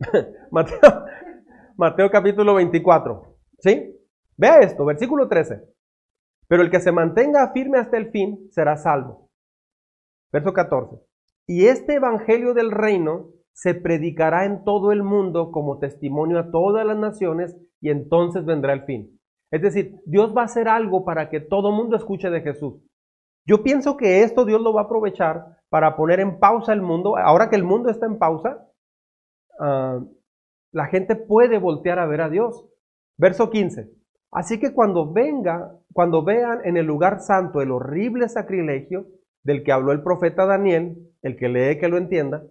Mateo, 0.50 1.04
Mateo 1.76 2.10
capítulo 2.10 2.54
24. 2.54 3.36
¿Sí? 3.58 3.96
Vea 4.36 4.60
esto, 4.60 4.84
versículo 4.84 5.28
13. 5.28 5.62
Pero 6.48 6.62
el 6.62 6.70
que 6.70 6.80
se 6.80 6.92
mantenga 6.92 7.52
firme 7.52 7.78
hasta 7.78 7.96
el 7.96 8.10
fin 8.10 8.48
será 8.50 8.76
salvo. 8.76 9.28
Verso 10.32 10.52
14. 10.52 10.96
Y 11.46 11.66
este 11.66 11.94
evangelio 11.94 12.54
del 12.54 12.70
reino 12.70 13.28
se 13.52 13.74
predicará 13.74 14.46
en 14.46 14.64
todo 14.64 14.92
el 14.92 15.02
mundo 15.02 15.50
como 15.50 15.78
testimonio 15.78 16.38
a 16.38 16.50
todas 16.50 16.86
las 16.86 16.96
naciones 16.96 17.56
y 17.80 17.90
entonces 17.90 18.44
vendrá 18.44 18.72
el 18.72 18.84
fin. 18.84 19.20
Es 19.50 19.60
decir, 19.60 19.96
Dios 20.06 20.34
va 20.34 20.42
a 20.42 20.44
hacer 20.44 20.68
algo 20.68 21.04
para 21.04 21.28
que 21.28 21.40
todo 21.40 21.70
el 21.70 21.76
mundo 21.76 21.96
escuche 21.96 22.30
de 22.30 22.40
Jesús. 22.40 22.80
Yo 23.46 23.62
pienso 23.62 23.96
que 23.96 24.22
esto 24.22 24.44
Dios 24.44 24.60
lo 24.60 24.72
va 24.72 24.82
a 24.82 24.84
aprovechar 24.84 25.44
para 25.68 25.96
poner 25.96 26.20
en 26.20 26.38
pausa 26.38 26.72
el 26.72 26.82
mundo. 26.82 27.16
Ahora 27.16 27.50
que 27.50 27.56
el 27.56 27.64
mundo 27.64 27.90
está 27.90 28.06
en 28.06 28.18
pausa, 28.18 28.69
uh, 29.60 30.04
la 30.72 30.86
gente 30.86 31.16
puede 31.16 31.58
voltear 31.58 31.98
a 31.98 32.06
ver 32.06 32.20
a 32.20 32.28
Dios. 32.28 32.66
Verso 33.16 33.50
15. 33.50 33.90
Así 34.32 34.58
que 34.58 34.72
cuando 34.72 35.12
venga, 35.12 35.76
cuando 35.92 36.24
vean 36.24 36.60
en 36.64 36.76
el 36.76 36.86
lugar 36.86 37.20
santo 37.20 37.60
el 37.60 37.70
horrible 37.70 38.28
sacrilegio 38.28 39.06
del 39.42 39.62
que 39.64 39.72
habló 39.72 39.92
el 39.92 40.02
profeta 40.02 40.46
Daniel, 40.46 40.96
el 41.22 41.36
que 41.36 41.48
lee 41.48 41.78
que 41.78 41.88
lo 41.88 41.98
entienda, 41.98 42.42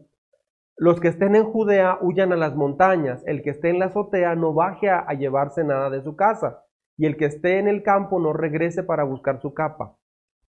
los 0.77 0.99
que 0.99 1.09
estén 1.09 1.35
en 1.35 1.45
Judea 1.45 1.97
huyan 2.01 2.31
a 2.31 2.37
las 2.37 2.55
montañas, 2.55 3.23
el 3.25 3.41
que 3.41 3.49
esté 3.49 3.69
en 3.69 3.79
la 3.79 3.85
azotea 3.85 4.35
no 4.35 4.53
baje 4.53 4.89
a 4.89 5.11
llevarse 5.13 5.63
nada 5.63 5.89
de 5.89 6.01
su 6.01 6.15
casa, 6.15 6.63
y 6.97 7.05
el 7.05 7.17
que 7.17 7.25
esté 7.25 7.59
en 7.59 7.67
el 7.67 7.83
campo 7.83 8.19
no 8.19 8.33
regrese 8.33 8.83
para 8.83 9.03
buscar 9.03 9.41
su 9.41 9.53
capa. 9.53 9.97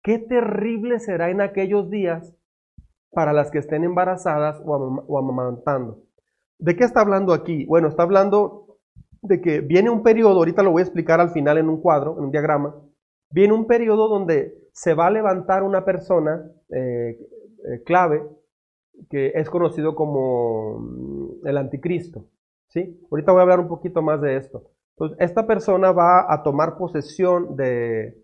Qué 0.03 0.19
terrible 0.19 0.99
será 0.99 1.31
en 1.31 1.41
aquellos 1.41 1.91
días 1.91 2.35
para 3.13 3.33
las 3.33 3.51
que 3.51 3.59
estén 3.59 3.85
embarazadas 3.85 4.63
o 4.65 5.19
amamantando. 5.19 6.03
¿De 6.61 6.77
qué 6.77 6.85
está 6.85 7.01
hablando 7.01 7.33
aquí? 7.33 7.65
Bueno, 7.65 7.89
está 7.89 8.03
hablando 8.03 8.79
de 9.23 9.41
que 9.41 9.61
viene 9.61 9.89
un 9.89 10.03
periodo, 10.03 10.39
ahorita 10.39 10.63
lo 10.63 10.73
voy 10.73 10.81
a 10.81 10.85
explicar 10.85 11.21
al 11.21 11.31
final 11.31 11.57
en 11.57 11.69
un 11.69 11.81
cuadro, 11.81 12.19
en 12.19 12.25
un 12.25 12.31
diagrama, 12.31 12.75
viene 13.31 13.55
un 13.55 13.67
periodo 13.67 14.09
donde 14.09 14.69
se 14.73 14.95
va 14.95 15.07
a 15.07 15.11
levantar 15.11 15.63
una 15.63 15.85
persona 15.85 16.51
eh, 16.71 17.19
eh, 17.19 17.83
clave 17.85 18.23
que 19.09 19.33
es 19.35 19.49
conocido 19.49 19.95
como 19.95 20.81
mm, 20.81 21.47
el 21.47 21.57
anticristo. 21.57 22.27
¿sí? 22.69 23.01
Ahorita 23.11 23.33
voy 23.33 23.41
a 23.41 23.43
hablar 23.43 23.61
un 23.61 23.69
poquito 23.69 24.03
más 24.03 24.21
de 24.21 24.37
esto. 24.37 24.71
Entonces, 24.97 25.19
esta 25.21 25.47
persona 25.47 25.93
va 25.93 26.33
a 26.33 26.43
tomar 26.43 26.77
posesión 26.77 27.57
de, 27.57 28.23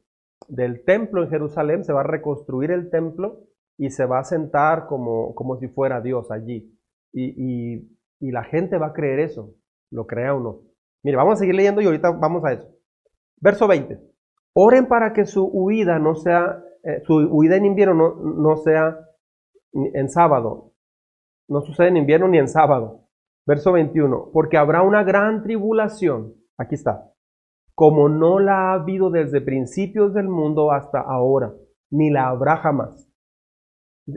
del 0.49 0.85
templo 0.85 1.23
en 1.23 1.31
Jerusalén, 1.31 1.85
se 1.85 1.95
va 1.95 2.01
a 2.01 2.07
reconstruir 2.07 2.71
el 2.71 2.91
templo 2.91 3.41
y 3.79 3.91
se 3.91 4.05
va 4.05 4.19
a 4.19 4.25
sentar 4.25 4.87
como, 4.87 5.35
como 5.35 5.57
si 5.57 5.69
fuera 5.69 6.03
Dios 6.03 6.31
allí. 6.31 6.71
y 7.13 7.77
y 7.77 7.96
la 8.21 8.45
gente 8.45 8.79
va 8.79 8.89
a 8.89 8.93
creer 8.93 9.21
eso, 9.21 9.55
lo 9.91 10.07
crea 10.07 10.35
o 10.35 10.41
no. 10.41 10.61
Mire, 11.03 11.17
vamos 11.17 11.35
a 11.35 11.37
seguir 11.37 11.55
leyendo 11.55 11.81
y 11.81 11.87
ahorita 11.87 12.11
vamos 12.11 12.45
a 12.45 12.53
eso. 12.53 12.69
Verso 13.41 13.69
20. 13.69 14.01
Oren 14.55 14.87
para 14.87 15.13
que 15.13 15.27
su 15.27 15.45
huida 15.45 15.99
no 15.99 16.15
sea, 16.15 16.63
eh, 16.83 17.03
su 17.05 17.15
huida 17.15 17.57
en 17.57 17.67
invierno 17.67 17.95
no, 17.95 18.15
no 18.15 18.57
sea 18.57 18.99
en 19.73 20.09
sábado. 20.09 20.73
No 21.49 21.61
sucede 21.61 21.89
en 21.89 21.99
invierno 21.99 22.29
ni 22.29 22.39
en 22.39 22.49
sábado. 22.49 23.09
Verso 23.47 23.73
21. 23.73 24.31
Porque 24.33 24.57
habrá 24.57 24.83
una 24.83 25.05
gran 25.05 25.43
tribulación. 25.43 26.35
Aquí 26.59 26.75
está. 26.75 27.13
Como 27.75 28.09
no 28.09 28.41
la 28.41 28.71
ha 28.71 28.73
habido 28.73 29.11
desde 29.11 29.43
principios 29.43 30.15
del 30.15 30.29
mundo 30.29 30.73
hasta 30.73 31.01
ahora, 31.01 31.53
ni 31.91 32.11
la 32.11 32.29
habrá 32.29 32.57
jamás. 32.57 33.07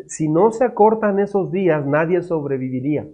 Si 0.07 0.29
no 0.29 0.51
se 0.51 0.63
acortan 0.63 1.19
esos 1.19 1.51
días, 1.51 1.85
nadie 1.85 2.21
sobreviviría 2.21 3.05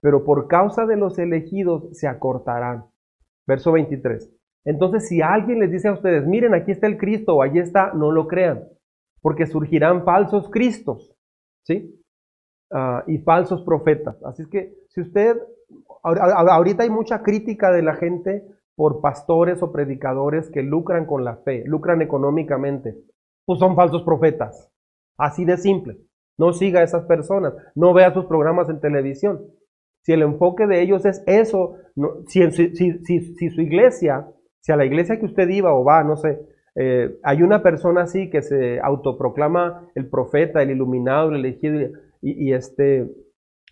pero 0.00 0.24
por 0.24 0.48
causa 0.48 0.86
de 0.86 0.96
los 0.96 1.18
elegidos 1.18 1.88
se 1.92 2.08
acortarán. 2.08 2.86
Verso 3.46 3.72
23. 3.72 4.30
Entonces, 4.64 5.08
si 5.08 5.22
alguien 5.22 5.60
les 5.60 5.70
dice 5.70 5.88
a 5.88 5.92
ustedes, 5.92 6.26
miren, 6.26 6.54
aquí 6.54 6.70
está 6.70 6.86
el 6.86 6.98
Cristo 6.98 7.36
o 7.36 7.42
allí 7.42 7.58
está, 7.58 7.92
no 7.94 8.12
lo 8.12 8.26
crean, 8.26 8.64
porque 9.22 9.46
surgirán 9.46 10.04
falsos 10.04 10.50
Cristos, 10.50 11.16
¿sí? 11.64 11.98
Ah, 12.70 13.02
y 13.06 13.18
falsos 13.18 13.62
profetas. 13.62 14.22
Así 14.24 14.42
es 14.42 14.48
que, 14.48 14.74
si 14.88 15.00
usted, 15.00 15.36
ahorita 16.02 16.82
hay 16.82 16.90
mucha 16.90 17.22
crítica 17.22 17.72
de 17.72 17.82
la 17.82 17.94
gente 17.94 18.44
por 18.76 19.00
pastores 19.00 19.62
o 19.62 19.72
predicadores 19.72 20.50
que 20.50 20.62
lucran 20.62 21.06
con 21.06 21.24
la 21.24 21.36
fe, 21.36 21.64
lucran 21.66 22.02
económicamente, 22.02 22.96
pues 23.46 23.58
son 23.58 23.74
falsos 23.76 24.02
profetas. 24.02 24.70
Así 25.18 25.44
de 25.44 25.56
simple. 25.56 25.98
No 26.38 26.52
siga 26.52 26.80
a 26.80 26.84
esas 26.84 27.04
personas, 27.04 27.54
no 27.74 27.92
vea 27.92 28.14
sus 28.14 28.24
programas 28.26 28.70
en 28.70 28.80
televisión. 28.80 29.42
Si 30.02 30.12
el 30.12 30.22
enfoque 30.22 30.66
de 30.66 30.82
ellos 30.82 31.04
es 31.04 31.22
eso, 31.26 31.76
si, 32.26 32.40
su 32.50 33.60
iglesia, 33.60 34.26
si 34.60 34.72
a 34.72 34.76
la 34.76 34.84
iglesia 34.84 35.18
que 35.18 35.26
usted 35.26 35.48
iba 35.48 35.74
o 35.74 35.84
va, 35.84 36.02
no 36.04 36.16
sé, 36.16 36.40
eh, 36.74 37.18
hay 37.22 37.42
una 37.42 37.62
persona 37.62 38.02
así 38.02 38.30
que 38.30 38.42
se 38.42 38.80
autoproclama 38.80 39.88
el 39.94 40.08
profeta, 40.08 40.62
el 40.62 40.70
iluminado, 40.70 41.30
el 41.30 41.36
elegido, 41.36 41.90
y, 42.22 42.52
este, 42.52 43.10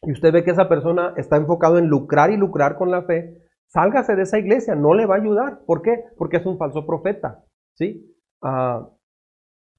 y 0.03 0.12
usted 0.12 0.33
ve 0.33 0.45
que 0.45 0.51
esa 0.51 0.68
persona 0.68 1.14
está 1.16 1.37
enfocado 1.37 1.79
en 1.79 1.87
lucrar 1.87 2.31
y 2.31 2.37
lucrar 2.37 2.76
con 2.76 2.91
la 2.91 3.03
fe, 3.03 3.43
sálgase 3.66 4.16
de 4.16 4.22
esa 4.22 4.39
iglesia, 4.39 4.74
no 4.74 4.95
le 4.95 5.07
va 5.07 5.16
a 5.16 5.18
ayudar. 5.18 5.61
¿Por 5.66 5.83
qué? 5.83 6.05
Porque 6.16 6.39
es 6.39 6.47
un 6.47 6.59
falso 6.59 6.87
profeta. 6.87 7.45
¿sí? 7.74 8.14
Ah, 8.43 8.89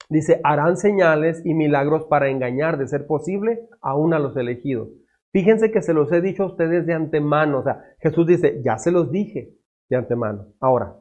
dice, 0.08 0.40
harán 0.44 0.76
señales 0.76 1.42
y 1.44 1.54
milagros 1.54 2.04
para 2.06 2.28
engañar, 2.28 2.78
de 2.78 2.86
ser 2.86 3.06
posible, 3.06 3.68
aún 3.80 4.14
a 4.14 4.18
los 4.18 4.36
elegidos. 4.36 4.88
Fíjense 5.32 5.70
que 5.70 5.82
se 5.82 5.94
los 5.94 6.10
he 6.12 6.20
dicho 6.20 6.42
a 6.42 6.46
ustedes 6.46 6.86
de 6.86 6.94
antemano. 6.94 7.58
O 7.60 7.62
sea, 7.62 7.82
Jesús 8.00 8.26
dice, 8.26 8.60
ya 8.64 8.78
se 8.78 8.90
los 8.90 9.10
dije 9.10 9.54
de 9.88 9.96
antemano. 9.96 10.48
Ahora, 10.60 10.96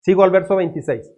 sigo 0.00 0.22
al 0.24 0.30
verso 0.30 0.56
26. 0.56 1.12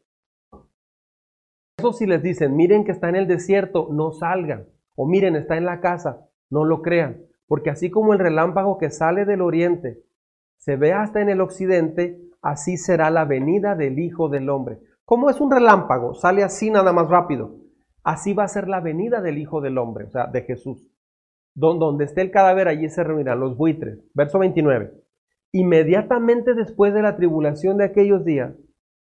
Eso 1.79 1.93
si 1.93 2.07
les 2.07 2.23
dicen, 2.23 2.55
miren 2.55 2.85
que 2.85 2.93
está 2.93 3.09
en 3.09 3.17
el 3.17 3.27
desierto, 3.27 3.89
no 3.91 4.13
salgan. 4.13 4.69
O 4.95 5.07
miren, 5.07 5.37
está 5.37 5.57
en 5.57 5.65
la 5.65 5.81
casa, 5.81 6.29
no 6.51 6.65
lo 6.65 6.83
crean. 6.83 7.23
Porque 7.47 7.71
así 7.71 7.91
como 7.91 8.13
el 8.13 8.19
relámpago 8.19 8.79
que 8.79 8.91
sale 8.91 9.25
del 9.25 9.41
oriente 9.41 10.03
se 10.59 10.77
ve 10.77 10.93
hasta 10.93 11.21
en 11.21 11.29
el 11.29 11.41
occidente, 11.41 12.21
así 12.41 12.77
será 12.77 13.11
la 13.11 13.25
venida 13.25 13.75
del 13.75 13.99
Hijo 13.99 14.29
del 14.29 14.49
Hombre. 14.49 14.79
¿Cómo 15.05 15.29
es 15.29 15.41
un 15.41 15.51
relámpago? 15.51 16.15
Sale 16.15 16.45
así 16.45 16.71
nada 16.71 16.93
más 16.93 17.09
rápido. 17.09 17.57
Así 18.05 18.33
va 18.33 18.45
a 18.45 18.49
ser 18.49 18.69
la 18.69 18.81
venida 18.81 19.21
del 19.21 19.39
Hijo 19.39 19.61
del 19.61 19.79
Hombre, 19.79 20.05
o 20.05 20.11
sea, 20.11 20.27
de 20.27 20.43
Jesús. 20.43 20.92
Donde 21.55 22.05
esté 22.05 22.23
el 22.23 22.31
cadáver, 22.31 22.69
allí 22.69 22.89
se 22.89 23.05
reunirán 23.05 23.41
los 23.41 23.57
buitres. 23.57 23.99
Verso 24.15 24.39
29. 24.39 24.93
Inmediatamente 25.53 26.55
después 26.55 26.95
de 26.95 27.03
la 27.03 27.17
tribulación 27.17 27.77
de 27.77 27.85
aquellos 27.85 28.25
días, 28.25 28.55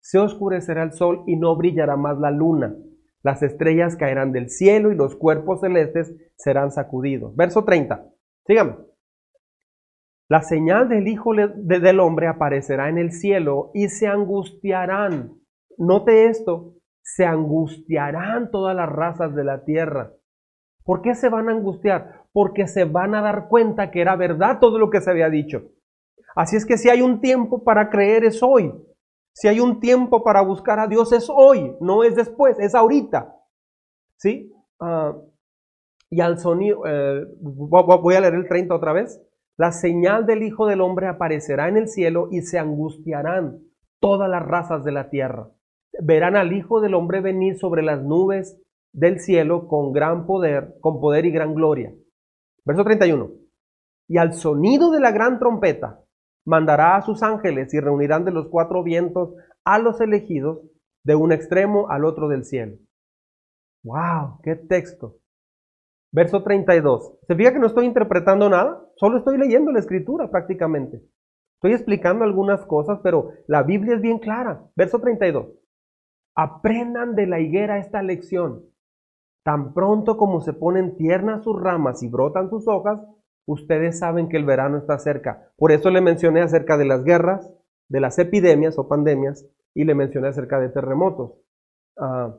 se 0.02 0.18
oscurecerá 0.18 0.84
el 0.84 0.94
sol 0.94 1.24
y 1.28 1.36
no 1.36 1.56
brillará 1.56 1.96
más 1.96 2.18
la 2.18 2.32
luna. 2.32 2.76
Las 3.22 3.44
estrellas 3.44 3.96
caerán 3.96 4.32
del 4.32 4.50
cielo 4.50 4.92
y 4.92 4.96
los 4.96 5.16
cuerpos 5.16 5.60
celestes 5.60 6.16
serán 6.38 6.72
sacudidos. 6.72 7.36
Verso 7.36 7.66
30. 7.66 8.06
Sígame. 8.48 8.78
La 10.30 10.42
señal 10.42 10.90
del 10.90 11.08
Hijo 11.08 11.32
del 11.34 12.00
Hombre 12.00 12.28
aparecerá 12.28 12.90
en 12.90 12.98
el 12.98 13.12
cielo 13.12 13.72
y 13.74 13.90
se 13.90 14.08
angustiarán. 14.08 15.34
Note 15.78 16.28
esto, 16.28 16.76
se 17.02 17.26
angustiarán 17.26 18.52
todas 18.52 18.76
las 18.76 18.90
razas 18.90 19.34
de 19.36 19.44
la 19.44 19.66
tierra. 19.66 20.14
¿Por 20.84 21.02
qué 21.02 21.16
se 21.16 21.30
van 21.30 21.50
a 21.50 21.54
angustiar? 21.54 22.19
Porque 22.32 22.68
se 22.68 22.86
van 22.86 23.16
a 23.16 23.22
dar 23.22 23.48
cuenta 23.48 23.92
que 23.92 24.02
era 24.02 24.16
verdad 24.16 24.60
todo 24.60 24.78
lo 24.80 24.90
que 24.90 25.02
se 25.02 25.10
había 25.10 25.30
dicho. 25.30 25.64
Así 26.36 26.56
es 26.56 26.66
que 26.66 26.78
si 26.78 26.90
hay 26.90 27.02
un 27.02 27.22
tiempo 27.22 27.64
para 27.64 27.90
creer 27.90 28.24
es 28.24 28.42
hoy. 28.44 28.74
Si 29.34 29.48
hay 29.48 29.60
un 29.60 29.80
tiempo 29.80 30.24
para 30.24 30.42
buscar 30.42 30.80
a 30.80 30.88
Dios 30.88 31.12
es 31.14 31.30
hoy, 31.30 31.76
no 31.80 32.04
es 32.04 32.16
después, 32.16 32.60
es 32.60 32.76
ahorita. 32.76 33.36
¿Sí? 34.18 34.52
Ah, 34.80 35.16
y 36.10 36.22
al 36.22 36.40
sonido, 36.40 36.82
eh, 36.86 37.26
voy 37.40 38.16
a 38.16 38.22
leer 38.22 38.34
el 38.34 38.48
30 38.48 38.74
otra 38.74 38.94
vez. 38.94 39.22
La 39.58 39.72
señal 39.72 40.26
del 40.26 40.44
Hijo 40.44 40.66
del 40.66 40.82
Hombre 40.82 41.08
aparecerá 41.08 41.68
en 41.68 41.78
el 41.78 41.88
cielo 41.88 42.30
y 42.32 42.42
se 42.42 42.58
angustiarán 42.58 43.60
todas 44.00 44.30
las 44.30 44.44
razas 44.44 44.84
de 44.84 44.92
la 44.92 45.10
tierra. 45.10 45.50
Verán 46.02 46.36
al 46.36 46.54
Hijo 46.54 46.82
del 46.82 46.94
Hombre 46.94 47.22
venir 47.22 47.58
sobre 47.58 47.84
las 47.84 48.04
nubes 48.04 48.60
del 48.94 49.20
cielo 49.20 49.68
con 49.68 49.92
gran 49.92 50.26
poder, 50.26 50.76
con 50.82 51.00
poder 51.00 51.26
y 51.26 51.32
gran 51.32 51.54
gloria. 51.54 51.94
Verso 52.66 52.84
31. 52.84 53.32
Y 54.08 54.18
al 54.18 54.34
sonido 54.34 54.92
de 54.92 55.00
la 55.00 55.12
gran 55.12 55.40
trompeta 55.40 56.04
mandará 56.46 56.96
a 56.96 57.02
sus 57.02 57.22
ángeles 57.24 57.74
y 57.74 57.80
reunirán 57.80 58.26
de 58.26 58.32
los 58.32 58.48
cuatro 58.48 58.84
vientos 58.84 59.36
a 59.64 59.80
los 59.80 60.02
elegidos 60.02 60.62
de 61.04 61.16
un 61.16 61.32
extremo 61.32 61.90
al 61.90 62.06
otro 62.06 62.28
del 62.28 62.44
cielo. 62.44 62.78
¡Wow! 63.84 64.40
¡Qué 64.44 64.56
texto! 64.56 65.18
Verso 66.12 66.44
32. 66.44 67.20
¿Se 67.28 67.36
fija 67.36 67.54
que 67.54 67.60
no 67.60 67.68
estoy 67.68 67.86
interpretando 67.86 68.50
nada? 68.50 68.84
Solo 68.96 69.20
estoy 69.20 69.38
leyendo 69.38 69.72
la 69.72 69.80
escritura 69.80 70.30
prácticamente. 70.32 71.04
Estoy 71.58 71.74
explicando 71.74 72.24
algunas 72.24 72.66
cosas, 72.66 73.00
pero 73.04 73.32
la 73.48 73.64
Biblia 73.64 73.96
es 73.96 74.02
bien 74.02 74.20
clara. 74.20 74.64
Verso 74.76 75.00
32. 75.00 75.48
Aprendan 76.36 77.16
de 77.16 77.28
la 77.28 77.40
higuera 77.40 77.78
esta 77.78 78.02
lección. 78.02 78.64
Tan 79.50 79.74
pronto 79.74 80.16
como 80.16 80.42
se 80.42 80.54
ponen 80.54 80.96
tiernas 80.96 81.44
sus 81.44 81.60
ramas 81.60 82.04
y 82.04 82.08
brotan 82.08 82.52
sus 82.52 82.68
hojas, 82.68 83.02
ustedes 83.48 83.98
saben 83.98 84.30
que 84.30 84.38
el 84.38 84.46
verano 84.46 84.78
está 84.78 85.00
cerca. 85.00 85.52
Por 85.58 85.72
eso 85.72 85.90
le 85.90 86.02
mencioné 86.02 86.42
acerca 86.42 86.78
de 86.78 86.86
las 86.86 87.04
guerras, 87.04 87.52
de 87.88 88.00
las 88.00 88.20
epidemias 88.20 88.78
o 88.78 88.88
pandemias, 88.88 89.50
y 89.74 89.86
le 89.86 89.96
mencioné 89.96 90.28
acerca 90.28 90.60
de 90.60 90.70
terremotos. 90.70 91.32
Ah, 91.98 92.38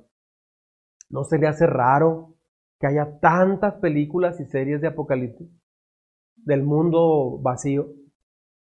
¿No 1.09 1.25
se 1.25 1.39
le 1.39 1.49
hace 1.49 1.67
raro 1.67 2.37
que 2.79 2.87
haya 2.87 3.19
tantas 3.19 3.75
películas 3.81 4.39
y 4.39 4.45
series 4.45 4.81
de 4.81 4.87
apocalipsis? 4.87 5.51
Del 6.37 6.63
mundo 6.63 7.41
vacío. 7.43 7.89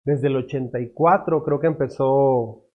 Desde 0.03 0.27
el 0.27 0.35
84 0.35 1.41
creo 1.41 1.61
que 1.61 1.67
empezó 1.67 2.65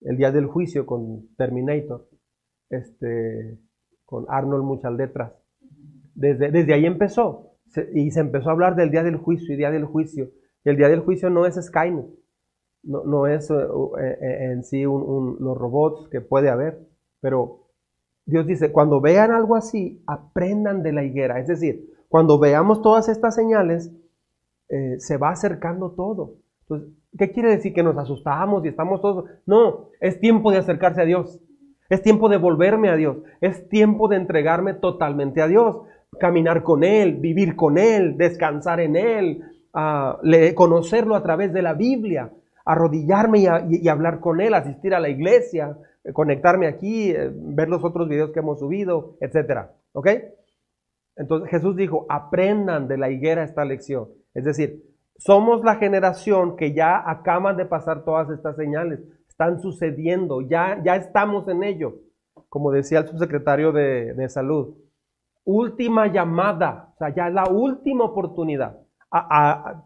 el 0.00 0.16
día 0.16 0.32
del 0.32 0.46
juicio 0.46 0.84
con 0.84 1.32
Terminator, 1.36 2.08
este, 2.70 3.60
con 4.04 4.26
Arnold 4.28 4.64
muchas 4.64 4.92
letras. 4.92 5.32
Desde, 6.14 6.50
desde 6.50 6.74
ahí 6.74 6.86
empezó. 6.86 7.52
y 7.92 8.10
se 8.10 8.20
empezó 8.20 8.50
a 8.50 8.52
hablar 8.52 8.76
del 8.76 8.90
día 8.90 9.02
del 9.02 9.16
juicio 9.16 9.54
y 9.54 9.58
día 9.58 9.70
del 9.70 9.84
juicio. 9.84 10.30
Y 10.64 10.70
el 10.70 10.76
día 10.76 10.88
del 10.88 11.00
juicio 11.00 11.30
no 11.30 11.46
es 11.46 11.54
Skynet. 11.54 12.06
No, 12.82 13.04
no 13.04 13.26
es 13.26 13.50
eh, 13.50 13.54
eh, 13.54 14.52
en 14.52 14.62
sí 14.62 14.82
los 14.82 15.58
robots 15.58 16.08
que 16.10 16.20
puede 16.20 16.50
haber. 16.50 16.86
Pero 17.20 17.68
Dios 18.26 18.46
dice, 18.46 18.72
cuando 18.72 19.00
vean 19.00 19.30
algo 19.30 19.56
así, 19.56 20.02
aprendan 20.06 20.82
de 20.82 20.92
la 20.92 21.04
higuera. 21.04 21.40
Es 21.40 21.48
decir, 21.48 21.90
cuando 22.08 22.38
veamos 22.38 22.82
todas 22.82 23.08
estas 23.08 23.34
señales, 23.34 23.92
eh, 24.68 24.96
se 24.98 25.16
va 25.16 25.30
acercando 25.30 25.92
todo. 25.92 26.36
¿qué 27.18 27.30
quiere 27.32 27.50
decir? 27.50 27.72
Que 27.74 27.82
nos 27.82 27.96
asustamos 27.96 28.64
y 28.64 28.68
estamos 28.68 29.00
todos... 29.00 29.26
No, 29.46 29.90
es 30.00 30.18
tiempo 30.20 30.50
de 30.50 30.58
acercarse 30.58 31.02
a 31.02 31.04
Dios. 31.04 31.40
Es 31.88 32.02
tiempo 32.02 32.28
de 32.28 32.36
volverme 32.36 32.88
a 32.88 32.96
Dios. 32.96 33.18
Es 33.40 33.68
tiempo 33.68 34.08
de 34.08 34.16
entregarme 34.16 34.74
totalmente 34.74 35.42
a 35.42 35.48
Dios. 35.48 35.82
Caminar 36.18 36.62
con 36.62 36.84
Él, 36.84 37.16
vivir 37.16 37.56
con 37.56 37.78
Él, 37.78 38.16
descansar 38.16 38.80
en 38.80 38.96
Él, 38.96 39.42
conocerlo 40.54 41.16
a 41.16 41.22
través 41.22 41.52
de 41.52 41.62
la 41.62 41.74
Biblia, 41.74 42.30
arrodillarme 42.64 43.44
y, 43.68 43.88
hablar 43.88 44.20
con 44.20 44.40
Él, 44.40 44.54
asistir 44.54 44.94
a 44.94 45.00
la 45.00 45.08
iglesia, 45.08 45.76
conectarme 46.12 46.66
aquí, 46.66 47.10
eh, 47.10 47.30
ver 47.32 47.68
los 47.68 47.82
otros 47.82 48.08
videos 48.08 48.30
que 48.30 48.40
hemos 48.40 48.58
subido, 48.58 49.16
etc. 49.20 49.70
¿Ok? 49.92 50.08
Entonces 51.16 51.50
Jesús 51.50 51.76
dijo, 51.76 52.06
aprendan 52.08 52.88
de 52.88 52.98
la 52.98 53.10
higuera 53.10 53.44
esta 53.44 53.64
lección. 53.64 54.08
Es 54.34 54.44
decir, 54.44 54.82
somos 55.16 55.64
la 55.64 55.76
generación 55.76 56.56
que 56.56 56.74
ya 56.74 57.02
acaban 57.08 57.56
de 57.56 57.66
pasar 57.66 58.04
todas 58.04 58.28
estas 58.30 58.56
señales, 58.56 59.00
están 59.34 59.60
sucediendo, 59.60 60.40
ya, 60.40 60.80
ya 60.84 60.96
estamos 60.96 61.48
en 61.48 61.64
ello, 61.64 61.96
como 62.48 62.70
decía 62.70 63.00
el 63.00 63.08
subsecretario 63.08 63.72
de, 63.72 64.28
salud. 64.28 64.76
Última 65.44 66.06
llamada, 66.06 66.92
o 66.94 66.96
sea, 66.98 67.14
ya 67.14 67.28
la 67.28 67.44
última 67.50 68.04
oportunidad. 68.04 68.78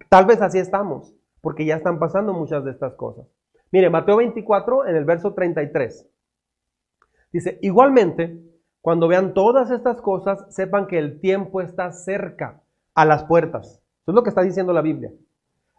tal 0.09 0.27
vez 0.27 0.41
así 0.43 0.59
estamos, 0.59 1.15
porque 1.41 1.65
ya 1.65 1.77
están 1.77 1.99
pasando 1.99 2.33
muchas 2.33 2.65
de 2.65 2.73
estas 2.73 2.95
cosas. 2.95 3.27
Mire, 3.73 3.91
Mateo 3.91 4.19
24 4.19 4.87
en 4.87 4.97
el 4.97 5.05
verso 5.05 5.33
33. 5.33 6.07
Dice, 7.33 7.59
igualmente, 7.63 8.39
cuando 8.81 9.09
vean 9.09 9.35
todas 9.35 9.71
estas 9.71 10.01
cosas, 10.01 10.45
sepan 10.55 10.87
que 10.87 10.99
el 10.99 11.21
tiempo 11.21 11.61
está 11.61 11.91
cerca, 11.93 12.63
a 12.95 13.05
las 13.05 13.25
puertas 13.25 13.83
es 14.09 14.15
lo 14.15 14.23
que 14.23 14.31
está 14.31 14.43
diciendo 14.43 14.73
la 14.73 14.81
Biblia. 14.81 15.13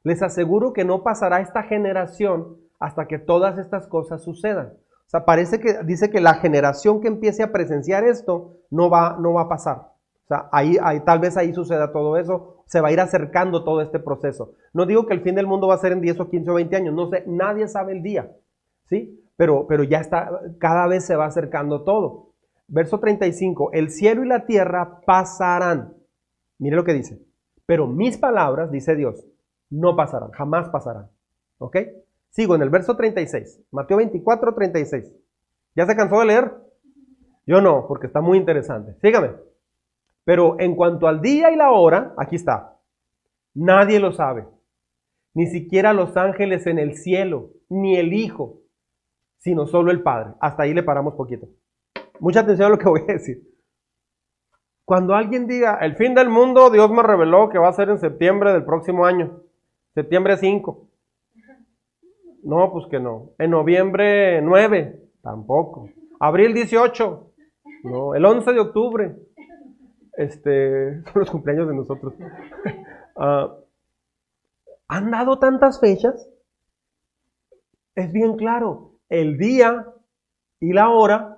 Les 0.04 0.22
aseguro 0.22 0.72
que 0.72 0.86
no 0.86 1.04
pasará 1.04 1.42
esta 1.42 1.64
generación 1.64 2.58
hasta 2.80 3.08
que 3.08 3.20
todas 3.20 3.58
estas 3.58 3.88
cosas 3.88 4.24
sucedan. 4.24 4.74
O 5.06 5.10
sea, 5.10 5.26
parece 5.26 5.60
que 5.60 5.84
dice 5.84 6.10
que 6.10 6.22
la 6.22 6.36
generación 6.36 7.02
que 7.02 7.08
empiece 7.08 7.44
a 7.44 7.52
presenciar 7.52 8.04
esto 8.04 8.58
no 8.70 8.90
va, 8.90 9.18
no 9.20 9.34
va 9.34 9.44
a 9.44 9.50
pasar. 9.50 9.78
O 9.78 10.28
sea, 10.28 10.48
ahí, 10.52 10.78
ahí, 10.82 11.00
tal 11.00 11.20
vez 11.20 11.36
ahí 11.38 11.52
suceda 11.54 11.92
todo 11.92 12.16
eso, 12.16 12.64
se 12.68 12.82
va 12.82 12.90
a 12.90 12.92
ir 12.92 13.00
acercando 13.00 13.64
todo 13.64 13.82
este 13.82 14.00
proceso. 14.00 14.54
No 14.74 14.86
digo 14.86 15.08
que 15.08 15.16
el 15.16 15.22
fin 15.22 15.34
del 15.34 15.48
mundo 15.48 15.68
va 15.68 15.74
a 15.74 15.80
ser 15.80 15.92
en 15.92 16.02
10 16.02 16.20
o 16.20 16.30
15 16.30 16.52
o 16.52 16.54
20 16.54 16.76
años, 16.76 16.94
no 16.94 17.10
sé, 17.10 17.24
nadie 17.26 17.68
sabe 17.68 17.94
el 17.94 18.04
día, 18.04 18.32
¿sí? 18.86 19.20
Pero, 19.36 19.66
pero 19.68 19.84
ya 19.84 20.00
está, 20.00 20.30
cada 20.60 20.86
vez 20.86 21.06
se 21.06 21.16
va 21.16 21.26
acercando 21.26 21.84
todo. 21.84 22.34
Verso 22.68 23.00
35, 23.00 23.72
el 23.74 23.90
cielo 23.90 24.24
y 24.24 24.28
la 24.28 24.46
tierra 24.46 25.02
pasarán. 25.08 25.96
Mire 26.60 26.76
lo 26.76 26.84
que 26.84 26.94
dice. 26.94 27.20
Pero 27.66 27.88
mis 27.88 28.20
palabras, 28.20 28.70
dice 28.70 28.96
Dios, 28.96 29.26
no 29.72 29.96
pasarán, 29.96 30.30
jamás 30.32 30.70
pasarán. 30.70 31.10
¿Ok? 31.58 31.78
Sigo 32.30 32.56
en 32.56 32.62
el 32.62 32.70
verso 32.70 32.96
36, 32.96 33.62
Mateo 33.72 33.98
24, 33.98 34.54
36. 34.54 35.14
¿Ya 35.76 35.86
se 35.86 35.96
cansó 35.96 36.20
de 36.20 36.26
leer? 36.26 36.52
Yo 37.46 37.62
no, 37.62 37.88
porque 37.88 38.08
está 38.08 38.22
muy 38.22 38.38
interesante. 38.38 38.96
Sígame. 39.02 39.32
Pero 40.24 40.60
en 40.60 40.76
cuanto 40.76 41.08
al 41.08 41.22
día 41.22 41.52
y 41.52 41.56
la 41.56 41.72
hora, 41.72 42.14
aquí 42.18 42.36
está. 42.36 42.78
Nadie 43.56 44.00
lo 44.00 44.12
sabe. 44.12 44.46
Ni 45.34 45.48
siquiera 45.48 45.94
los 45.94 46.16
ángeles 46.18 46.68
en 46.68 46.78
el 46.78 46.96
cielo, 46.98 47.50
ni 47.70 47.98
el 47.98 48.14
Hijo, 48.14 48.62
sino 49.38 49.66
solo 49.66 49.92
el 49.92 50.04
Padre. 50.04 50.34
Hasta 50.40 50.64
ahí 50.64 50.74
le 50.74 50.84
paramos 50.84 51.16
poquito. 51.16 51.48
Mucha 52.20 52.42
atención 52.42 52.68
a 52.68 52.70
lo 52.70 52.78
que 52.78 52.90
voy 52.90 53.02
a 53.02 53.14
decir. 53.14 53.42
Cuando 54.86 55.16
alguien 55.16 55.48
diga, 55.48 55.78
el 55.82 55.96
fin 55.96 56.16
del 56.16 56.30
mundo, 56.30 56.70
Dios 56.70 56.92
me 56.92 57.04
reveló 57.04 57.50
que 57.50 57.60
va 57.60 57.70
a 57.70 57.74
ser 57.74 57.90
en 57.90 58.00
septiembre 58.00 58.52
del 58.52 58.66
próximo 58.66 59.06
año, 59.06 59.42
septiembre 59.94 60.38
5. 60.38 60.89
No, 62.44 62.72
pues 62.72 62.86
que 62.90 63.00
no. 63.00 63.32
En 63.38 63.52
noviembre 63.52 64.42
9, 64.42 65.02
tampoco. 65.22 65.90
Abril 66.20 66.54
18, 66.54 67.32
no. 67.84 68.16
El 68.16 68.26
11 68.26 68.54
de 68.54 68.60
octubre, 68.60 69.16
este, 70.18 71.04
son 71.14 71.14
los 71.16 71.32
cumpleaños 71.32 71.68
de 71.68 71.76
nosotros. 71.76 72.14
Ah, 73.22 73.54
¿Han 74.88 75.12
dado 75.12 75.40
tantas 75.40 75.82
fechas? 75.82 76.30
Es 77.96 78.14
bien 78.14 78.38
claro, 78.38 78.94
el 79.10 79.38
día 79.38 79.94
y 80.62 80.72
la 80.72 80.90
hora, 80.90 81.38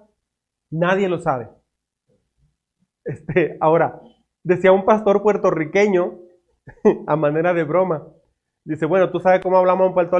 nadie 0.70 1.10
lo 1.10 1.18
sabe. 1.18 1.50
Este, 3.04 3.58
ahora, 3.60 4.00
decía 4.44 4.72
un 4.72 4.86
pastor 4.86 5.24
puertorriqueño, 5.24 6.20
a 7.08 7.16
manera 7.16 7.54
de 7.56 7.64
broma, 7.64 8.08
dice, 8.64 8.86
bueno, 8.86 9.10
¿tú 9.10 9.20
sabes 9.20 9.42
cómo 9.42 9.58
hablamos 9.58 9.88
en 9.88 9.94
Puerto? 9.96 10.18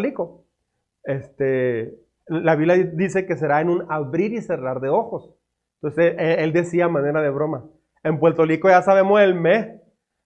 Este, 1.04 1.96
la 2.28 2.56
Biblia 2.56 2.78
dice 2.78 3.26
que 3.26 3.36
será 3.36 3.62
en 3.62 3.70
un 3.70 3.86
abrir 3.90 4.34
y 4.34 4.42
cerrar 4.42 4.80
de 4.80 4.90
ojos. 4.90 5.34
Entonces, 5.82 6.16
e, 6.18 6.44
él 6.44 6.54
decía 6.54 6.88
manera 6.88 7.22
de 7.22 7.30
broma, 7.30 7.66
en 8.04 8.20
Puerto 8.20 8.46
Rico 8.46 8.70
ya 8.70 8.82
sabemos 8.82 9.20
el 9.22 9.36
mes, 9.36 9.68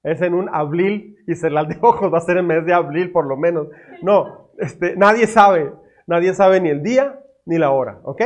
es 0.03 0.21
en 0.21 0.33
un 0.33 0.49
abril 0.53 1.17
y 1.27 1.35
cerrar 1.35 1.67
de 1.67 1.77
ojos, 1.81 2.13
va 2.13 2.19
a 2.19 2.21
ser 2.21 2.37
el 2.37 2.45
mes 2.45 2.65
de 2.65 2.73
abril 2.73 3.11
por 3.11 3.25
lo 3.25 3.37
menos. 3.37 3.67
No, 4.01 4.51
este, 4.59 4.95
nadie 4.95 5.27
sabe, 5.27 5.71
nadie 6.07 6.33
sabe 6.33 6.61
ni 6.61 6.69
el 6.69 6.83
día 6.83 7.19
ni 7.45 7.57
la 7.57 7.71
hora, 7.71 7.99
¿ok? 8.03 8.21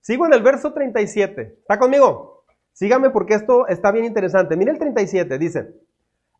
Sigo 0.00 0.26
en 0.26 0.34
el 0.34 0.42
verso 0.42 0.72
37. 0.72 1.56
¿Está 1.60 1.78
conmigo? 1.78 2.44
Sígame 2.72 3.10
porque 3.10 3.34
esto 3.34 3.66
está 3.68 3.90
bien 3.90 4.04
interesante. 4.04 4.56
Mire 4.56 4.72
el 4.72 4.78
37, 4.78 5.38
dice, 5.38 5.74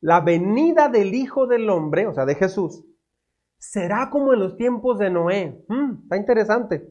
la 0.00 0.20
venida 0.20 0.88
del 0.88 1.14
Hijo 1.14 1.46
del 1.46 1.70
Hombre, 1.70 2.06
o 2.06 2.12
sea, 2.12 2.26
de 2.26 2.34
Jesús, 2.34 2.84
será 3.70 4.10
como 4.10 4.32
en 4.32 4.40
los 4.40 4.56
tiempos 4.56 4.98
de 4.98 5.10
Noé. 5.10 5.64
Mm, 5.68 6.02
está 6.04 6.16
interesante. 6.16 6.86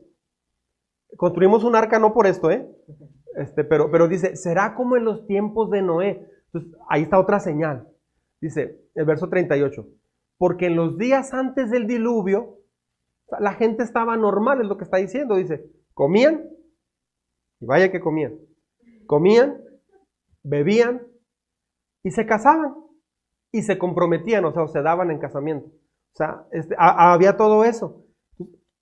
Construimos 1.17 1.63
un 1.63 1.75
arca 1.75 1.99
no 1.99 2.13
por 2.13 2.27
esto, 2.27 2.51
¿eh? 2.51 2.67
Este, 3.35 3.63
pero, 3.63 3.89
pero 3.91 4.07
dice, 4.07 4.35
será 4.35 4.75
como 4.75 4.95
en 4.95 5.05
los 5.05 5.25
tiempos 5.27 5.69
de 5.69 5.81
Noé. 5.81 6.27
Entonces, 6.47 6.71
ahí 6.89 7.03
está 7.03 7.19
otra 7.19 7.39
señal. 7.39 7.87
Dice 8.41 8.79
el 8.95 9.05
verso 9.05 9.29
38, 9.29 9.85
porque 10.37 10.67
en 10.67 10.75
los 10.75 10.97
días 10.97 11.33
antes 11.33 11.71
del 11.71 11.87
diluvio, 11.87 12.59
la 13.39 13.53
gente 13.53 13.83
estaba 13.83 14.17
normal, 14.17 14.61
es 14.61 14.67
lo 14.67 14.77
que 14.77 14.83
está 14.83 14.97
diciendo. 14.97 15.35
Dice, 15.35 15.65
comían, 15.93 16.49
y 17.59 17.65
vaya 17.65 17.91
que 17.91 17.99
comían 17.99 18.37
comían, 19.05 19.61
bebían 20.43 21.05
y 22.03 22.11
se 22.11 22.25
casaban 22.25 22.75
y 23.51 23.61
se 23.61 23.77
comprometían, 23.77 24.43
o 24.45 24.51
sea, 24.51 24.67
se 24.67 24.81
daban 24.81 25.11
en 25.11 25.19
casamiento. 25.19 25.69
O 26.13 26.15
sea, 26.15 26.45
este, 26.51 26.75
había 26.77 27.37
todo 27.37 27.63
eso. 27.63 28.05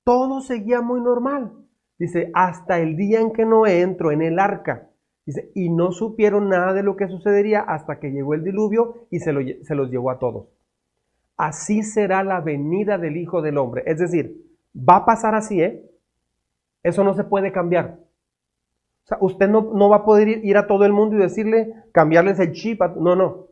Todo 0.03 0.41
seguía 0.41 0.81
muy 0.81 0.99
normal. 1.01 1.53
Dice, 1.97 2.31
hasta 2.33 2.79
el 2.79 2.97
día 2.97 3.19
en 3.19 3.31
que 3.31 3.45
Noé 3.45 3.81
entró 3.81 4.11
en 4.11 4.21
el 4.21 4.39
arca. 4.39 4.89
Dice, 5.25 5.51
y 5.53 5.69
no 5.69 5.91
supieron 5.91 6.49
nada 6.49 6.73
de 6.73 6.83
lo 6.83 6.95
que 6.95 7.07
sucedería 7.07 7.61
hasta 7.61 7.99
que 7.99 8.11
llegó 8.11 8.33
el 8.33 8.43
diluvio 8.43 9.07
y 9.11 9.19
se, 9.19 9.31
se 9.63 9.75
los 9.75 9.89
llevó 9.91 10.11
a 10.11 10.19
todos. 10.19 10.47
Así 11.37 11.83
será 11.83 12.23
la 12.23 12.41
venida 12.41 12.97
del 12.97 13.17
Hijo 13.17 13.41
del 13.41 13.57
Hombre. 13.57 13.83
Es 13.85 13.99
decir, 13.99 14.45
va 14.75 14.97
a 14.97 15.05
pasar 15.05 15.35
así, 15.35 15.61
¿eh? 15.61 15.89
Eso 16.83 17.03
no 17.03 17.13
se 17.13 17.23
puede 17.23 17.51
cambiar. 17.51 17.99
O 19.03 19.07
sea, 19.07 19.17
usted 19.21 19.47
no, 19.47 19.89
va 19.89 19.97
a 19.97 20.05
poder 20.05 20.27
ir, 20.27 20.57
a 20.57 20.67
todo 20.67 20.85
el 20.85 20.93
mundo 20.93 21.15
y 21.15 21.19
decirle, 21.19 21.73
cambiarles 21.93 22.39
el 22.39 22.51
chip. 22.51 22.81
No, 22.97 23.15
no. 23.15 23.47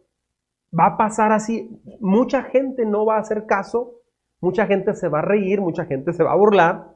Va 0.77 0.87
a 0.87 0.97
pasar 0.97 1.31
así. 1.31 1.81
Mucha 1.99 2.43
gente 2.43 2.85
no 2.85 3.05
va 3.05 3.17
a 3.17 3.21
hacer 3.21 3.45
caso 3.45 3.99
Mucha 4.41 4.67
gente 4.67 4.93
se 4.95 5.09
va 5.09 5.19
a 5.19 5.23
reír, 5.23 5.59
mucha 5.59 5.85
gente 5.85 6.13
se 6.13 6.23
va 6.23 6.31
a 6.31 6.37
burlar. 6.37 6.95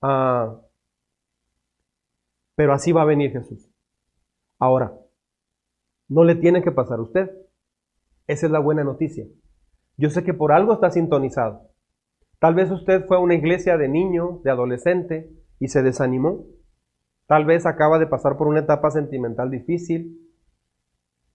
Ah, 0.00 0.60
pero 2.54 2.72
así 2.72 2.92
va 2.92 3.02
a 3.02 3.06
venir 3.06 3.32
Jesús. 3.32 3.68
Ahora, 4.58 4.92
no 6.08 6.22
le 6.22 6.36
tiene 6.36 6.62
que 6.62 6.70
pasar 6.70 6.98
a 6.98 7.02
usted. 7.02 7.30
Esa 8.26 8.46
es 8.46 8.52
la 8.52 8.60
buena 8.60 8.84
noticia. 8.84 9.26
Yo 9.96 10.10
sé 10.10 10.22
que 10.22 10.32
por 10.32 10.52
algo 10.52 10.74
está 10.74 10.90
sintonizado. 10.90 11.70
Tal 12.38 12.54
vez 12.54 12.70
usted 12.70 13.04
fue 13.06 13.16
a 13.16 13.20
una 13.20 13.34
iglesia 13.34 13.76
de 13.76 13.88
niño, 13.88 14.40
de 14.44 14.50
adolescente, 14.50 15.30
y 15.58 15.68
se 15.68 15.82
desanimó. 15.82 16.46
Tal 17.26 17.46
vez 17.46 17.66
acaba 17.66 17.98
de 17.98 18.06
pasar 18.06 18.36
por 18.36 18.46
una 18.46 18.60
etapa 18.60 18.90
sentimental 18.90 19.50
difícil 19.50 20.23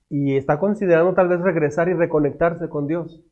y 0.09 0.35
está 0.35 0.59
considerando 0.59 1.13
tal 1.13 1.27
vez 1.27 1.39
regresar 1.39 1.87
y 1.87 1.93
reconectarse 1.93 2.67
con 2.67 2.87
Dios. 2.87 3.23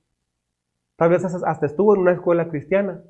Tal 0.96 1.10
vez 1.10 1.26
hasta 1.26 1.66
estuvo 1.66 1.96
en 1.96 2.02
una 2.02 2.14
escuela 2.14 2.50
cristiana. 2.50 3.04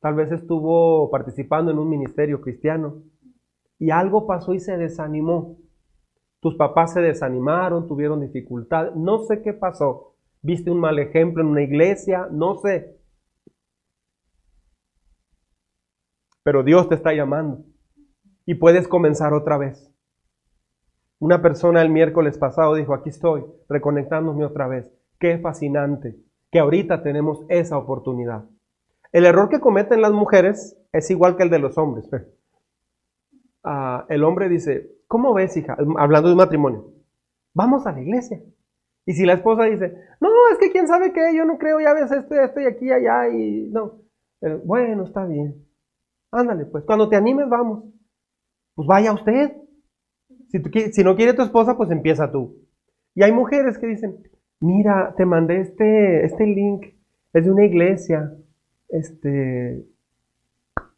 Tal 0.00 0.14
vez 0.14 0.30
estuvo 0.30 1.10
participando 1.10 1.70
en 1.72 1.78
un 1.78 1.88
ministerio 1.88 2.40
cristiano. 2.40 3.02
Y 3.78 3.90
algo 3.90 4.26
pasó 4.26 4.54
y 4.54 4.60
se 4.60 4.76
desanimó. 4.76 5.58
Tus 6.40 6.56
papás 6.56 6.92
se 6.92 7.00
desanimaron, 7.00 7.88
tuvieron 7.88 8.20
dificultad. 8.20 8.94
No 8.94 9.20
sé 9.20 9.42
qué 9.42 9.52
pasó. 9.52 10.14
Viste 10.42 10.70
un 10.70 10.78
mal 10.78 10.98
ejemplo 10.98 11.42
en 11.42 11.48
una 11.48 11.62
iglesia, 11.62 12.28
no 12.30 12.56
sé. 12.56 12.98
Pero 16.42 16.62
Dios 16.62 16.88
te 16.88 16.94
está 16.94 17.14
llamando 17.14 17.64
y 18.44 18.56
puedes 18.56 18.86
comenzar 18.86 19.32
otra 19.32 19.56
vez. 19.56 19.93
Una 21.24 21.40
persona 21.40 21.80
el 21.80 21.88
miércoles 21.88 22.36
pasado 22.36 22.74
dijo, 22.74 22.92
aquí 22.92 23.08
estoy, 23.08 23.46
reconectándome 23.66 24.44
otra 24.44 24.68
vez. 24.68 24.92
Qué 25.18 25.38
fascinante 25.38 26.18
que 26.52 26.58
ahorita 26.58 27.02
tenemos 27.02 27.46
esa 27.48 27.78
oportunidad. 27.78 28.44
El 29.10 29.24
error 29.24 29.48
que 29.48 29.58
cometen 29.58 30.02
las 30.02 30.12
mujeres 30.12 30.76
es 30.92 31.10
igual 31.10 31.38
que 31.38 31.44
el 31.44 31.48
de 31.48 31.60
los 31.60 31.78
hombres. 31.78 32.06
Ah, 33.66 34.04
el 34.10 34.22
hombre 34.24 34.50
dice, 34.50 34.90
¿cómo 35.06 35.32
ves, 35.32 35.56
hija? 35.56 35.74
Hablando 35.96 36.28
de 36.28 36.34
matrimonio, 36.34 36.92
vamos 37.54 37.86
a 37.86 37.92
la 37.92 38.02
iglesia. 38.02 38.42
Y 39.06 39.14
si 39.14 39.24
la 39.24 39.32
esposa 39.32 39.64
dice, 39.64 39.96
no, 40.20 40.28
es 40.52 40.58
que 40.58 40.70
quién 40.70 40.86
sabe 40.86 41.14
qué, 41.14 41.34
yo 41.34 41.46
no 41.46 41.56
creo, 41.56 41.80
ya 41.80 41.94
ves, 41.94 42.12
estoy, 42.12 42.40
estoy 42.40 42.66
aquí, 42.66 42.92
allá, 42.92 43.30
y 43.30 43.70
no. 43.72 44.02
bueno, 44.66 45.04
está 45.04 45.24
bien. 45.24 45.66
Ándale, 46.30 46.66
pues, 46.66 46.84
cuando 46.84 47.08
te 47.08 47.16
animes, 47.16 47.48
vamos. 47.48 47.84
Pues 48.74 48.86
vaya 48.86 49.14
usted. 49.14 49.63
Si, 50.92 51.02
no 51.02 51.16
quiere 51.16 51.34
tu 51.34 51.42
esposa, 51.42 51.76
pues 51.76 51.90
empieza 51.90 52.30
tú. 52.30 52.56
Y 53.14 53.24
hay 53.24 53.32
mujeres 53.32 53.78
que 53.78 53.86
dicen, 53.86 54.18
mira, 54.60 55.14
te 55.16 55.26
mandé 55.26 55.60
este, 55.60 56.24
este 56.24 56.46
link, 56.46 56.86
es 57.32 57.44
de 57.44 57.50
una 57.50 57.64
iglesia, 57.64 58.32
este, 58.88 59.84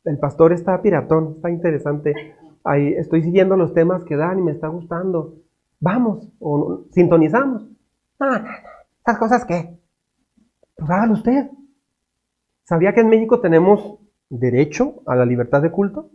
el 0.05 0.19
pastor 0.19 0.53
está 0.53 0.83
piratón, 0.83 1.35
está 1.37 1.51
interesante. 1.51 2.15
Ahí 2.65 2.93
estoy 2.95 3.23
siguiendo 3.23 3.57
los 3.57 3.73
temas 3.73 4.05
que 4.05 4.17
dan 4.17 4.39
y 4.39 4.43
me 4.43 4.53
está 4.53 4.69
gustando. 4.69 5.37
Vamos, 5.81 6.31
o 6.39 6.85
sintonizamos. 6.91 7.67
Ah, 8.21 8.45
¿Estas 8.99 9.19
cosas 9.19 9.45
qué? 9.47 9.79
Pues 10.77 10.91
hágalo 10.91 11.15
usted. 11.15 11.51
¿Sabía 12.65 12.93
que 12.93 13.01
en 13.01 13.09
México 13.09 13.41
tenemos 13.41 13.99
derecho 14.29 15.03
a 15.07 15.15
la 15.15 15.25
libertad 15.25 15.63
de 15.63 15.71
culto? 15.71 16.11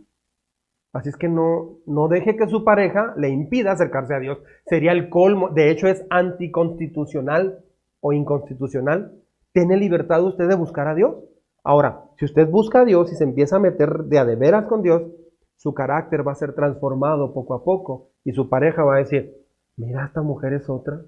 Así 0.92 1.08
es 1.08 1.16
que 1.16 1.28
no, 1.28 1.78
no 1.86 2.08
deje 2.08 2.36
que 2.36 2.48
su 2.48 2.64
pareja 2.64 3.14
le 3.16 3.30
impida 3.30 3.72
acercarse 3.72 4.14
a 4.14 4.18
Dios. 4.18 4.38
Sería 4.66 4.92
el 4.92 5.08
colmo, 5.08 5.48
de 5.48 5.70
hecho 5.70 5.88
es 5.88 6.04
anticonstitucional 6.10 7.64
o 8.00 8.12
inconstitucional. 8.12 9.12
¿Tiene 9.52 9.78
libertad 9.78 10.22
usted 10.22 10.48
de 10.48 10.54
buscar 10.54 10.88
a 10.88 10.94
Dios? 10.94 11.16
Ahora, 11.64 12.04
si 12.18 12.26
usted 12.26 12.48
busca 12.48 12.80
a 12.80 12.84
Dios 12.84 13.10
y 13.10 13.16
se 13.16 13.24
empieza 13.24 13.56
a 13.56 13.60
meter 13.60 14.04
de 14.04 14.18
a 14.18 14.24
de 14.26 14.36
veras 14.36 14.66
con 14.66 14.82
Dios, 14.82 15.02
su 15.56 15.72
carácter 15.72 16.26
va 16.26 16.32
a 16.32 16.36
ser 16.36 16.54
transformado 16.54 17.32
poco 17.32 17.54
a 17.54 17.64
poco 17.64 18.10
y 18.24 18.32
su 18.32 18.48
pareja 18.48 18.82
va 18.82 18.96
a 18.96 18.98
decir, 18.98 19.32
mira, 19.76 20.04
esta 20.04 20.20
mujer 20.20 20.52
es 20.54 20.68
otra, 20.68 21.00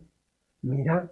mira, 0.62 1.11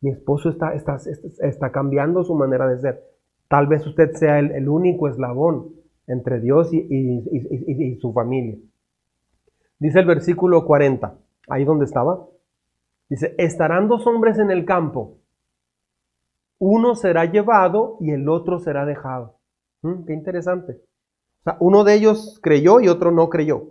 mi 0.00 0.10
esposo 0.10 0.50
está, 0.50 0.74
está, 0.74 0.98
está 1.40 1.72
cambiando 1.72 2.24
su 2.24 2.34
manera 2.34 2.66
de 2.66 2.80
ser. 2.80 3.02
Tal 3.48 3.66
vez 3.66 3.86
usted 3.86 4.10
sea 4.12 4.38
el, 4.40 4.50
el 4.50 4.68
único 4.68 5.08
eslabón 5.08 5.83
entre 6.06 6.40
Dios 6.40 6.72
y, 6.72 7.98
su 8.00 8.12
familia. 8.12 8.56
Dice 9.78 10.00
el 10.00 10.06
versículo 10.06 10.64
40, 10.64 11.16
ahí 11.48 11.64
donde 11.64 11.84
estaba. 11.84 12.26
Dice, 13.08 13.34
estarán 13.38 13.88
dos 13.88 14.06
hombres 14.06 14.38
en 14.38 14.50
el 14.50 14.64
campo, 14.64 15.18
uno 16.58 16.94
será 16.94 17.26
llevado 17.26 17.98
y 18.00 18.10
el 18.10 18.28
otro 18.28 18.58
será 18.58 18.86
dejado. 18.86 19.36
Mm, 19.82 20.04
qué 20.04 20.12
interesante. 20.14 20.72
O 20.72 21.42
sea, 21.44 21.56
uno 21.60 21.84
de 21.84 21.94
ellos 21.94 22.40
creyó 22.42 22.80
y 22.80 22.88
otro 22.88 23.10
no 23.10 23.28
creyó. 23.28 23.68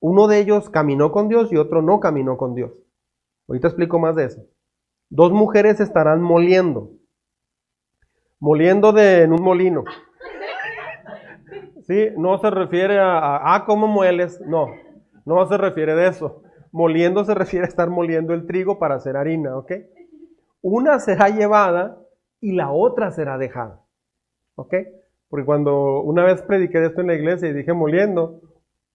Uno 0.00 0.28
de 0.28 0.38
ellos 0.38 0.70
caminó 0.70 1.12
con 1.12 1.28
Dios 1.28 1.52
y 1.52 1.56
otro 1.56 1.82
no 1.82 2.00
caminó 2.00 2.36
con 2.36 2.54
Dios. 2.54 2.72
Ahorita 3.48 3.68
explico 3.68 3.98
más 3.98 4.16
de 4.16 4.24
eso. 4.24 4.42
Dos 5.10 5.32
mujeres 5.32 5.80
estarán 5.80 6.22
moliendo. 6.22 6.90
Moliendo 8.40 8.92
de, 8.92 9.22
en 9.22 9.32
un 9.32 9.42
molino. 9.42 9.84
¿Sí? 11.86 12.10
No 12.16 12.38
se 12.38 12.50
refiere 12.50 12.98
a, 12.98 13.54
ah, 13.54 13.64
¿cómo 13.66 13.86
mueles? 13.86 14.40
No, 14.40 14.68
no 15.24 15.46
se 15.46 15.56
refiere 15.56 15.94
de 15.94 16.08
eso. 16.08 16.42
Moliendo 16.72 17.24
se 17.24 17.34
refiere 17.34 17.64
a 17.64 17.68
estar 17.68 17.88
moliendo 17.88 18.34
el 18.34 18.46
trigo 18.46 18.78
para 18.78 18.96
hacer 18.96 19.16
harina, 19.16 19.56
¿ok? 19.56 19.72
Una 20.62 20.98
será 20.98 21.28
llevada 21.28 21.98
y 22.40 22.52
la 22.52 22.70
otra 22.70 23.10
será 23.10 23.38
dejada, 23.38 23.80
¿ok? 24.56 24.74
Porque 25.28 25.46
cuando 25.46 26.02
una 26.02 26.24
vez 26.24 26.42
prediqué 26.42 26.84
esto 26.84 27.00
en 27.00 27.08
la 27.08 27.14
iglesia 27.14 27.48
y 27.48 27.52
dije 27.52 27.72
moliendo, 27.72 28.40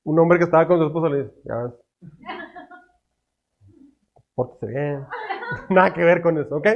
un 0.04 0.20
hombre 0.20 0.38
que 0.38 0.46
estaba 0.46 0.68
con 0.68 0.80
su 0.80 0.88
esposa 0.88 1.10
le 1.10 1.24
dice, 1.24 1.34
ya, 1.46 1.72
pórtese 4.36 4.68
bien. 4.68 5.06
Nada 5.70 5.94
que 5.94 6.04
ver 6.04 6.22
con 6.22 6.38
eso, 6.38 6.58
¿ok? 6.58 6.68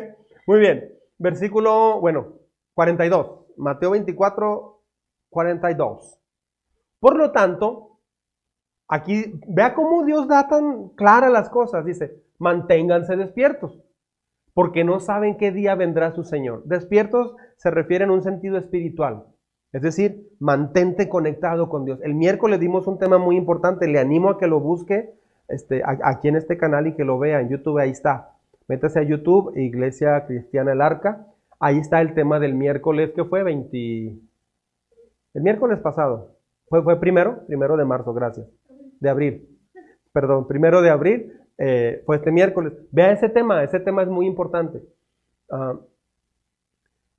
Muy 0.47 0.59
bien. 0.59 0.91
Versículo, 1.17 1.99
bueno, 2.01 2.33
42. 2.73 3.45
Mateo 3.57 3.91
24, 3.91 4.74
42. 5.29 6.19
Por 6.99 7.15
lo 7.17 7.31
tanto, 7.31 7.99
aquí 8.87 9.39
vea 9.47 9.73
cómo 9.73 10.03
Dios 10.03 10.27
da 10.27 10.47
tan 10.47 10.89
claras 10.89 11.31
las 11.31 11.49
cosas. 11.49 11.85
Dice, 11.85 12.23
manténganse 12.39 13.15
despiertos, 13.15 13.83
porque 14.53 14.83
no 14.83 14.99
saben 14.99 15.37
qué 15.37 15.51
día 15.51 15.75
vendrá 15.75 16.11
su 16.11 16.23
Señor. 16.23 16.63
Despiertos 16.65 17.35
se 17.57 17.71
refiere 17.71 18.05
en 18.05 18.11
un 18.11 18.23
sentido 18.23 18.57
espiritual. 18.57 19.25
Es 19.71 19.81
decir, 19.81 20.29
mantente 20.39 21.09
conectado 21.09 21.67
con 21.67 21.83
Dios. 21.83 21.99
El 22.01 22.15
miércoles 22.15 22.59
dimos 22.59 22.87
un 22.87 22.97
tema 22.97 23.17
muy 23.17 23.35
importante, 23.35 23.87
le 23.87 23.99
animo 23.99 24.29
a 24.29 24.37
que 24.37 24.47
lo 24.47 24.61
busque 24.61 25.13
este, 25.47 25.83
aquí 25.85 26.27
en 26.27 26.37
este 26.37 26.57
canal 26.57 26.87
y 26.87 26.95
que 26.95 27.03
lo 27.03 27.19
vea 27.19 27.41
en 27.41 27.49
YouTube, 27.49 27.79
ahí 27.79 27.91
está. 27.91 28.31
Métase 28.67 28.99
a 28.99 29.03
YouTube, 29.03 29.55
Iglesia 29.57 30.25
Cristiana 30.25 30.71
El 30.71 30.81
Arca. 30.81 31.27
Ahí 31.59 31.77
está 31.77 32.01
el 32.01 32.13
tema 32.13 32.39
del 32.39 32.55
miércoles 32.55 33.11
que 33.15 33.25
fue 33.25 33.43
20, 33.43 34.15
el 35.35 35.43
miércoles 35.43 35.79
pasado. 35.79 36.37
Fue, 36.67 36.81
fue 36.81 36.99
primero, 36.99 37.45
primero 37.45 37.77
de 37.77 37.85
marzo, 37.85 38.13
gracias. 38.13 38.47
De 38.99 39.09
abril. 39.09 39.47
Perdón, 40.11 40.47
primero 40.47 40.81
de 40.81 40.89
abril 40.89 41.33
eh, 41.57 42.01
fue 42.05 42.15
este 42.15 42.31
miércoles. 42.31 42.73
Vea 42.91 43.11
ese 43.11 43.29
tema, 43.29 43.63
ese 43.63 43.79
tema 43.79 44.01
es 44.01 44.07
muy 44.07 44.25
importante. 44.25 44.81
Ah, 45.51 45.77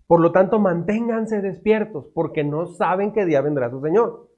por 0.06 0.20
lo 0.20 0.32
tanto, 0.32 0.58
manténganse 0.58 1.40
despiertos, 1.40 2.06
porque 2.14 2.44
no 2.44 2.66
saben 2.66 3.12
qué 3.12 3.24
día 3.24 3.40
vendrá 3.40 3.70
su 3.70 3.80
Señor. 3.80 4.28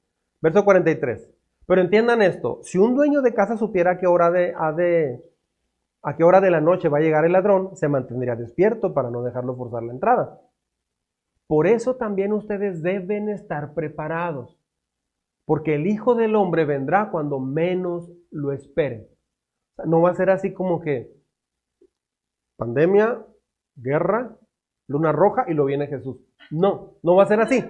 Verso 0.41 0.65
43. 0.65 1.29
Pero 1.67 1.81
entiendan 1.81 2.21
esto, 2.21 2.59
si 2.63 2.79
un 2.79 2.95
dueño 2.95 3.21
de 3.21 3.33
casa 3.33 3.55
supiera 3.55 3.91
a 3.91 3.97
qué 3.99 4.07
hora 4.07 4.31
de, 4.31 4.53
de, 4.75 5.23
a 6.01 6.15
qué 6.15 6.23
hora 6.23 6.41
de 6.41 6.49
la 6.49 6.61
noche 6.61 6.89
va 6.89 6.97
a 6.97 7.01
llegar 7.01 7.25
el 7.25 7.33
ladrón, 7.33 7.75
se 7.75 7.87
mantendría 7.87 8.35
despierto 8.35 8.93
para 8.93 9.11
no 9.11 9.21
dejarlo 9.21 9.55
forzar 9.55 9.83
la 9.83 9.93
entrada. 9.93 10.39
Por 11.49 11.65
eso 11.65 11.95
también 11.95 12.31
ustedes 12.31 12.83
deben 12.83 13.27
estar 13.27 13.73
preparados, 13.73 14.55
porque 15.45 15.73
el 15.73 15.87
Hijo 15.87 16.13
del 16.13 16.35
Hombre 16.35 16.63
vendrá 16.63 17.09
cuando 17.09 17.39
menos 17.39 18.11
lo 18.29 18.51
esperen. 18.51 19.07
no 19.83 19.99
va 19.99 20.11
a 20.11 20.13
ser 20.13 20.29
así 20.29 20.53
como 20.53 20.79
que 20.79 21.11
pandemia, 22.55 23.25
guerra, 23.75 24.37
luna 24.87 25.11
roja 25.11 25.45
y 25.47 25.55
lo 25.55 25.65
viene 25.65 25.87
Jesús. 25.87 26.17
No, 26.51 26.97
no 27.01 27.15
va 27.15 27.23
a 27.23 27.27
ser 27.27 27.39
así. 27.39 27.65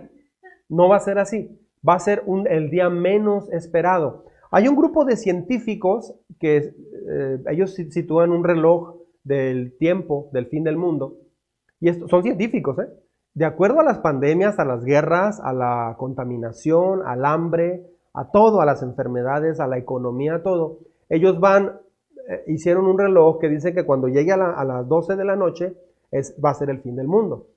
No 0.67 0.89
va 0.89 0.97
a 0.97 0.99
ser 0.99 1.17
así. 1.17 1.57
Va 1.87 1.93
a 1.93 1.99
ser 1.99 2.23
el 2.49 2.69
día 2.69 2.89
menos 2.89 3.49
esperado. 3.53 4.25
Hay 4.51 4.67
un 4.67 4.75
grupo 4.75 5.05
de 5.05 5.15
científicos 5.15 6.13
que 6.37 6.57
eh, 6.57 7.43
ellos 7.49 7.75
sitúan 7.75 8.31
un 8.31 8.43
reloj 8.43 8.97
del 9.23 9.77
tiempo, 9.77 10.29
del 10.33 10.47
fin 10.47 10.65
del 10.65 10.75
mundo. 10.75 11.15
Y 11.79 11.87
esto, 11.87 12.09
son 12.09 12.23
científicos, 12.23 12.77
¿eh? 12.79 12.89
De 13.33 13.45
acuerdo 13.45 13.79
a 13.79 13.83
las 13.83 13.99
pandemias, 13.99 14.59
a 14.59 14.65
las 14.65 14.83
guerras, 14.83 15.39
a 15.39 15.53
la 15.53 15.95
contaminación, 15.97 17.01
al 17.05 17.25
hambre, 17.25 17.85
a 18.13 18.31
todo, 18.31 18.61
a 18.61 18.65
las 18.65 18.81
enfermedades, 18.81 19.59
a 19.59 19.67
la 19.67 19.77
economía, 19.77 20.35
a 20.35 20.43
todo, 20.43 20.79
ellos 21.09 21.39
van, 21.39 21.79
eh, 22.27 22.43
hicieron 22.47 22.85
un 22.85 22.97
reloj 22.97 23.39
que 23.39 23.49
dice 23.49 23.73
que 23.73 23.85
cuando 23.85 24.07
llegue 24.07 24.31
a, 24.31 24.37
las 24.37 24.87
12 24.87 25.15
de 25.15 25.25
la 25.25 25.35
noche 25.35 25.75
es, 26.11 26.35
va 26.43 26.49
a 26.51 26.55
ser 26.55 26.69
el 26.69 26.81
fin 26.81 26.95
del 26.95 27.07
mundo. 27.07 27.47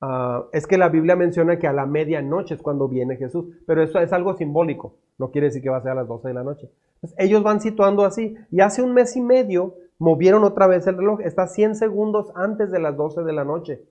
Ah, 0.00 0.44
es 0.52 0.66
que 0.66 0.76
la 0.76 0.88
Biblia 0.88 1.16
menciona 1.16 1.58
que 1.58 1.66
a 1.66 1.72
la 1.72 1.86
medianoche 1.86 2.54
es 2.54 2.62
cuando 2.62 2.88
viene 2.88 3.16
Jesús, 3.16 3.46
pero 3.66 3.82
eso 3.82 3.98
es 4.00 4.12
algo 4.12 4.34
simbólico, 4.34 4.96
no 5.18 5.30
quiere 5.30 5.46
decir 5.46 5.62
que 5.62 5.70
va 5.70 5.78
a 5.78 5.82
ser 5.82 5.92
a 5.92 5.96
las 5.96 6.08
12 6.08 6.28
de 6.28 6.34
la 6.34 6.44
noche. 6.44 6.70
ellos 7.16 7.42
van 7.42 7.60
situando 7.60 8.04
así, 8.04 8.36
y 8.50 8.60
hace 8.60 8.82
un 8.82 8.92
mes 8.92 9.16
y 9.16 9.22
medio 9.22 9.76
movieron 9.98 10.44
otra 10.44 10.66
vez 10.66 10.86
el 10.86 10.98
reloj, 10.98 11.20
está 11.22 11.46
100 11.46 11.76
segundos 11.76 12.30
antes 12.34 12.70
de 12.70 12.80
las 12.80 12.96
12 12.96 13.22
de 13.22 13.32
la 13.32 13.44
noche, 13.44 13.82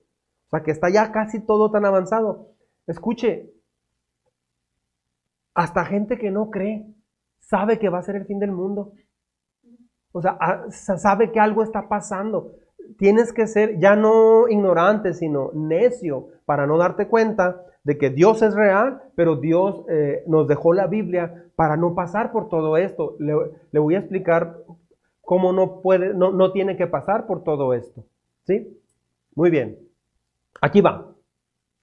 sea 0.58 0.64
que 0.64 0.72
está 0.72 0.90
ya 0.90 1.12
casi 1.12 1.40
todo 1.40 1.72
tan 1.72 1.86
avanzado. 1.86 2.50
Escuche, 2.88 3.54
hasta 5.54 5.86
gente 5.86 6.18
que 6.18 6.32
no 6.32 6.50
cree 6.50 6.86
sabe 7.40 7.80
que 7.80 7.90
va 7.90 8.00
a 8.00 8.04
ser 8.04 8.16
el 8.16 8.26
fin 8.26 8.40
del 8.40 8.52
mundo. 8.52 8.94
O 10.12 10.22
sea, 10.22 10.38
ah, 10.40 10.66
sabe 10.70 11.32
que 11.32 11.40
algo 11.40 11.64
está 11.64 11.88
pasando 11.88 12.56
tienes 12.98 13.34
que 13.34 13.48
ser 13.48 13.80
ya 13.80 13.96
no 13.96 14.48
ignorante, 14.48 15.14
sino 15.14 15.52
necio 15.54 16.28
para 16.46 16.68
no 16.68 16.78
darte 16.78 17.08
cuenta 17.08 17.62
de 17.84 17.98
que 17.98 18.10
Dios 18.10 18.42
es 18.42 18.56
real, 18.56 19.02
pero 19.16 19.36
Dios 19.36 19.84
eh, 19.90 20.24
nos 20.28 20.48
dejó 20.48 20.74
la 20.74 20.88
Biblia 20.88 21.46
para 21.56 21.76
no 21.78 21.96
pasar 21.96 22.32
por 22.32 22.50
todo 22.50 22.78
esto. 22.78 23.16
Le, 23.20 23.80
voy 23.80 23.96
a 23.96 24.00
explicar 24.00 24.58
cómo 25.22 25.54
no 25.54 25.82
puede, 25.82 26.14
no, 26.14 26.32
no 26.32 26.52
tiene 26.52 26.78
que 26.78 26.88
pasar 26.88 27.26
por 27.26 27.44
todo 27.44 27.74
esto. 27.74 28.06
¿Sí? 28.46 28.80
Muy 29.36 29.50
bien. 29.50 29.78
Aquí 30.64 30.80
va. 30.80 31.14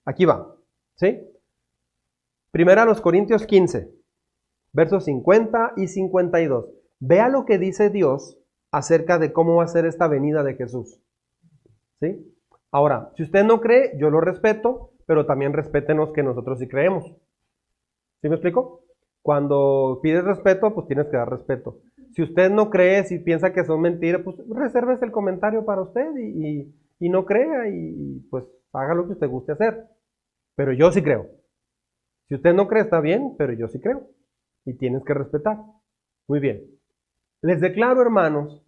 Aquí 0.07 0.25
va. 0.25 0.57
¿Sí? 0.97 1.21
Primera 2.51 2.87
los 2.87 3.03
Corintios 3.03 3.45
15, 3.47 3.93
versos 4.73 5.05
50 5.05 5.75
y 5.77 5.87
52. 5.87 6.65
Vea 6.99 7.29
lo 7.29 7.45
que 7.45 7.59
dice 7.59 7.91
Dios 7.91 8.39
acerca 8.73 9.19
de 9.19 9.35
cómo 9.35 9.57
va 9.57 9.65
a 9.65 9.69
ser 9.69 9.85
esta 9.85 10.09
venida 10.09 10.43
de 10.43 10.55
Jesús. 10.55 10.99
¿Sí? 12.01 12.35
Ahora, 12.71 13.13
si 13.17 13.23
usted 13.23 13.45
no 13.45 13.61
cree, 13.61 13.93
yo 13.99 14.09
lo 14.09 14.23
respeto, 14.23 14.93
pero 15.05 15.27
también 15.27 15.53
respétenos 15.53 16.15
que 16.15 16.23
nosotros 16.23 16.59
sí 16.59 16.67
creemos. 16.67 17.05
¿Sí 18.23 18.31
me 18.31 18.37
explico? 18.37 18.85
Cuando 19.21 20.01
pides 20.03 20.25
respeto, 20.25 20.73
pues 20.73 20.87
tienes 20.87 21.09
que 21.09 21.19
dar 21.19 21.29
respeto. 21.29 21.81
Si 22.15 22.23
usted 22.23 22.51
no 22.51 22.71
cree, 22.71 23.05
si 23.05 23.19
piensa 23.19 23.53
que 23.53 23.67
son 23.67 23.83
mentiras, 23.83 24.23
pues 24.25 24.39
resérvese 24.49 25.05
el 25.05 25.13
comentario 25.13 25.67
para 25.67 25.83
usted 25.83 26.17
y, 26.17 26.73
no 27.11 27.27
crea 27.27 27.69
y 27.69 28.21
pues 28.31 28.45
haga 28.73 28.95
lo 28.95 29.07
que 29.07 29.13
usted 29.13 29.29
guste 29.29 29.53
hacer. 29.53 29.87
Pero 30.57 30.73
yo 30.73 30.93
sí 30.93 31.03
creo. 31.03 31.27
Si 32.29 32.35
usted 32.35 32.55
no 32.55 32.69
cree, 32.69 32.83
está 32.83 33.01
bien, 33.01 33.35
pero 33.37 33.53
yo 33.53 33.69
sí 33.69 33.81
creo. 33.81 34.09
Y 34.65 34.75
tienes 34.75 35.03
que 35.05 35.15
respetar. 35.15 35.59
Muy 36.29 36.41
bien. 36.41 36.65
Les 37.43 37.61
declaro, 37.61 38.03
hermanos, 38.03 38.65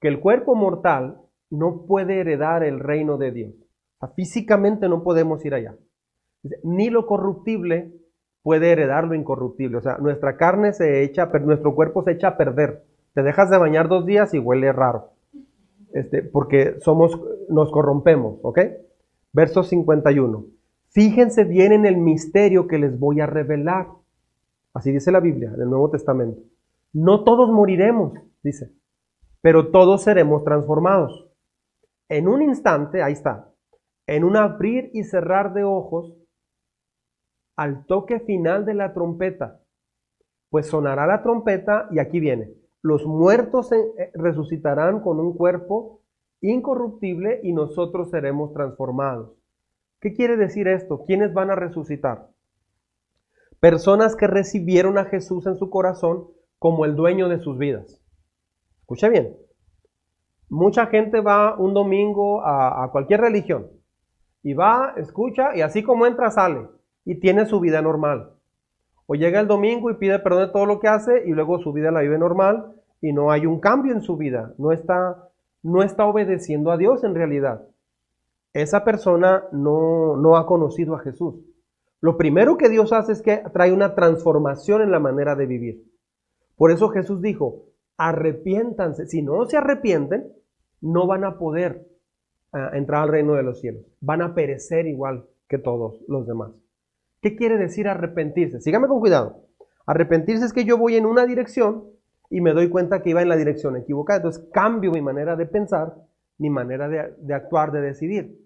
que 0.00 0.08
el 0.08 0.20
cuerpo 0.20 0.54
mortal 0.54 1.20
no 1.50 1.86
puede 1.86 2.20
heredar 2.20 2.64
el 2.64 2.80
reino 2.80 3.18
de 3.18 3.30
Dios. 3.30 3.54
físicamente 4.16 4.88
no 4.88 5.04
podemos 5.04 5.44
ir 5.44 5.54
allá. 5.54 5.76
Ni 6.64 6.90
lo 6.90 7.06
corruptible 7.06 7.92
puede 8.42 8.72
heredar 8.72 9.04
lo 9.04 9.14
incorruptible. 9.14 9.76
O 9.76 9.80
sea, 9.80 9.98
nuestra 9.98 10.36
carne 10.36 10.72
se 10.72 11.04
echa, 11.04 11.26
nuestro 11.26 11.74
cuerpo 11.74 12.02
se 12.02 12.12
echa 12.12 12.28
a 12.28 12.36
perder. 12.36 12.84
Te 13.14 13.22
dejas 13.22 13.50
de 13.50 13.58
bañar 13.58 13.88
dos 13.88 14.06
días 14.06 14.34
y 14.34 14.38
huele 14.38 14.72
raro. 14.72 15.10
Este, 15.92 16.22
porque 16.22 16.80
somos, 16.80 17.20
nos 17.48 17.70
corrompemos, 17.70 18.40
¿ok? 18.42 18.58
Verso 19.32 19.62
51. 19.62 20.46
Fíjense 20.90 21.44
bien 21.44 21.72
en 21.72 21.86
el 21.86 21.96
misterio 21.96 22.66
que 22.66 22.78
les 22.78 22.98
voy 22.98 23.20
a 23.20 23.26
revelar. 23.26 23.88
Así 24.74 24.92
dice 24.92 25.10
la 25.10 25.20
Biblia, 25.20 25.52
en 25.54 25.62
el 25.62 25.70
Nuevo 25.70 25.90
Testamento. 25.90 26.42
No 26.92 27.24
todos 27.24 27.50
moriremos, 27.50 28.12
dice, 28.42 28.72
pero 29.40 29.70
todos 29.70 30.02
seremos 30.02 30.44
transformados. 30.44 31.30
En 32.08 32.28
un 32.28 32.42
instante, 32.42 33.02
ahí 33.02 33.14
está, 33.14 33.50
en 34.06 34.24
un 34.24 34.36
abrir 34.36 34.90
y 34.92 35.04
cerrar 35.04 35.54
de 35.54 35.64
ojos, 35.64 36.14
al 37.56 37.86
toque 37.86 38.20
final 38.20 38.66
de 38.66 38.74
la 38.74 38.92
trompeta, 38.92 39.60
pues 40.50 40.66
sonará 40.66 41.06
la 41.06 41.22
trompeta 41.22 41.88
y 41.90 41.98
aquí 41.98 42.20
viene, 42.20 42.52
los 42.82 43.06
muertos 43.06 43.72
eh, 43.72 44.10
resucitarán 44.14 45.00
con 45.00 45.20
un 45.20 45.34
cuerpo 45.34 46.01
incorruptible 46.42 47.40
y 47.42 47.52
nosotros 47.52 48.10
seremos 48.10 48.52
transformados. 48.52 49.30
¿Qué 50.00 50.12
quiere 50.12 50.36
decir 50.36 50.68
esto? 50.68 51.04
¿Quiénes 51.06 51.32
van 51.32 51.50
a 51.50 51.54
resucitar? 51.54 52.28
Personas 53.60 54.16
que 54.16 54.26
recibieron 54.26 54.98
a 54.98 55.04
Jesús 55.04 55.46
en 55.46 55.56
su 55.56 55.70
corazón 55.70 56.26
como 56.58 56.84
el 56.84 56.96
dueño 56.96 57.28
de 57.28 57.38
sus 57.38 57.56
vidas. 57.56 58.02
Escuche 58.80 59.08
bien. 59.08 59.36
Mucha 60.48 60.86
gente 60.86 61.20
va 61.20 61.56
un 61.56 61.72
domingo 61.72 62.44
a, 62.44 62.90
cualquier 62.92 63.20
religión 63.20 63.68
y 64.42 64.52
va, 64.52 64.94
escucha 64.96 65.56
y 65.56 65.62
así 65.62 65.82
como 65.82 66.04
entra 66.06 66.30
sale 66.30 66.68
y 67.04 67.20
tiene 67.20 67.46
su 67.46 67.60
vida 67.60 67.80
normal. 67.80 68.32
O 69.06 69.14
llega 69.14 69.40
el 69.40 69.46
domingo 69.46 69.90
y 69.90 69.94
pide 69.94 70.18
perdón 70.18 70.46
de 70.46 70.52
todo 70.52 70.66
lo 70.66 70.78
que 70.78 70.88
hace 70.88 71.22
y 71.26 71.30
luego 71.30 71.60
su 71.60 71.72
vida 71.72 71.90
la 71.90 72.00
vive 72.00 72.18
normal 72.18 72.74
y 73.00 73.12
no 73.12 73.30
hay 73.30 73.46
un 73.46 73.60
cambio 73.60 73.92
en 73.92 74.02
su 74.02 74.16
vida. 74.16 74.52
No 74.58 74.72
está, 74.72 75.30
no 75.62 75.82
está 75.82 76.06
obedeciendo 76.06 76.70
a 76.70 76.76
Dios 76.76 77.04
en 77.04 77.14
realidad. 77.14 77.66
Esa 78.52 78.84
persona 78.84 79.44
no, 79.52 80.16
no 80.16 80.36
ha 80.36 80.46
conocido 80.46 80.94
a 80.94 81.00
Jesús. 81.00 81.36
Lo 82.00 82.16
primero 82.16 82.56
que 82.58 82.68
Dios 82.68 82.92
hace 82.92 83.12
es 83.12 83.22
que 83.22 83.42
trae 83.52 83.72
una 83.72 83.94
transformación 83.94 84.82
en 84.82 84.90
la 84.90 84.98
manera 84.98 85.36
de 85.36 85.46
vivir. 85.46 85.84
Por 86.56 86.70
eso 86.70 86.88
Jesús 86.88 87.22
dijo, 87.22 87.66
arrepiéntanse. 87.96 89.06
Si 89.06 89.22
no 89.22 89.44
se 89.46 89.56
arrepienten, 89.56 90.32
no 90.80 91.06
van 91.06 91.24
a 91.24 91.38
poder 91.38 91.86
ah, 92.52 92.70
entrar 92.74 93.04
al 93.04 93.08
reino 93.08 93.34
de 93.34 93.44
los 93.44 93.60
cielos. 93.60 93.84
Van 94.00 94.20
a 94.20 94.34
perecer 94.34 94.86
igual 94.86 95.26
que 95.48 95.58
todos 95.58 96.00
los 96.08 96.26
demás. 96.26 96.50
¿Qué 97.20 97.36
quiere 97.36 97.56
decir 97.56 97.88
arrepentirse? 97.88 98.60
Sígame 98.60 98.88
con 98.88 98.98
cuidado. 98.98 99.46
Arrepentirse 99.86 100.44
es 100.44 100.52
que 100.52 100.64
yo 100.64 100.76
voy 100.76 100.96
en 100.96 101.06
una 101.06 101.24
dirección 101.24 101.84
y 102.32 102.40
me 102.40 102.54
doy 102.54 102.70
cuenta 102.70 103.02
que 103.02 103.10
iba 103.10 103.20
en 103.20 103.28
la 103.28 103.36
dirección 103.36 103.76
equivocada. 103.76 104.16
Entonces 104.16 104.48
cambio 104.52 104.90
mi 104.90 105.02
manera 105.02 105.36
de 105.36 105.46
pensar, 105.46 105.94
mi 106.38 106.48
manera 106.48 106.88
de, 106.88 107.14
de 107.18 107.34
actuar, 107.34 107.70
de 107.72 107.82
decidir. 107.82 108.38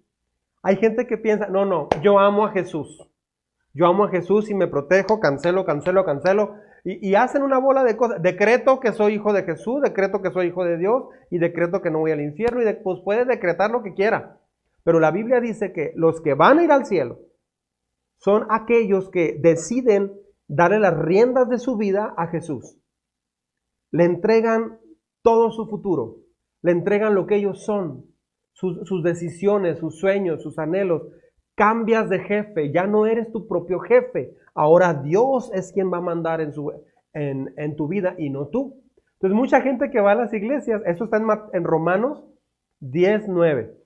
Hay 0.63 0.77
gente 0.77 1.07
que 1.07 1.17
piensa, 1.17 1.47
no, 1.47 1.65
no, 1.65 1.89
yo 2.03 2.19
amo 2.19 2.45
a 2.45 2.51
Jesús. 2.51 3.09
Yo 3.73 3.87
amo 3.87 4.05
a 4.05 4.09
Jesús 4.09 4.51
y 4.51 4.55
me 4.55 4.67
protejo, 4.67 5.21
cancelo, 5.21 5.65
cancelo, 5.65 6.05
cancelo. 6.05 6.57
Y, 6.83 7.15
hacen 7.15 7.43
una 7.43 7.59
bola 7.59 7.85
de 7.85 7.97
cosas. 7.97 8.23
Decreto 8.23 8.81
que 8.81 8.93
soy 8.93 9.15
hijo 9.15 9.33
de 9.33 9.43
Jesús, 9.43 9.83
decreto 9.83 10.23
que 10.23 10.31
soy 10.31 10.47
hijo 10.47 10.65
de 10.65 10.79
Dios 10.79 11.05
y 11.31 11.39
decreto 11.39 11.83
que 11.83 11.91
no 11.91 11.99
voy 11.99 12.13
al 12.13 12.21
infierno 12.21 12.63
y 12.63 12.73
pues 12.83 13.01
puede 13.05 13.25
decretar 13.25 13.71
lo 13.71 13.83
que 13.83 13.93
quiera. 13.93 14.39
Pero 14.83 14.99
la 14.99 15.11
Biblia 15.11 15.41
dice 15.41 15.73
que 15.73 15.93
los 15.95 16.21
que 16.21 16.35
van 16.35 16.59
a 16.59 16.65
ir 16.65 16.73
al 16.73 16.87
cielo 16.87 17.19
son 18.19 18.47
aquellos 18.51 19.11
que 19.11 19.37
deciden 19.41 20.13
darle 20.49 20.79
las 20.79 20.97
riendas 20.97 21.49
de 21.49 21.59
su 21.59 21.77
vida 21.77 22.15
a 22.17 22.29
Jesús. 22.29 22.79
Le 23.91 24.05
entregan 24.05 24.79
todo 25.23 25.51
su 25.51 25.67
futuro, 25.67 26.19
le 26.63 26.73
entregan 26.73 27.15
lo 27.15 27.27
que 27.27 27.37
ellos 27.37 27.65
son, 27.65 28.07
sus, 28.53 29.03
decisiones, 29.03 29.79
sus 29.79 29.99
sueños, 29.99 30.43
sus 30.43 30.59
anhelos. 30.59 31.03
Cambias 31.55 32.09
de 32.09 32.21
jefe, 32.21 32.73
ya 32.73 32.87
no 32.87 33.07
eres 33.07 33.33
tu 33.33 33.47
propio 33.47 33.81
jefe, 33.81 34.37
Ahora 34.57 34.95
Dios 34.95 35.51
es 35.53 35.71
quien 35.71 35.93
va 35.93 35.99
a 35.99 36.01
mandar 36.01 36.41
en, 36.41 36.55
su, 36.55 36.73
en, 37.13 37.77
tu 37.77 37.89
vida 37.89 38.15
y 38.17 38.31
no 38.31 38.49
tú. 38.49 38.83
Entonces 39.13 39.37
mucha 39.37 39.61
gente 39.61 39.91
que 39.91 40.01
va 40.01 40.13
a 40.13 40.15
las 40.15 40.33
iglesias, 40.33 40.81
eso 40.87 41.05
está 41.05 41.19
en, 41.19 41.27
en 41.53 41.65
Romanos 41.65 42.25
10, 42.81 43.29
9. 43.29 43.77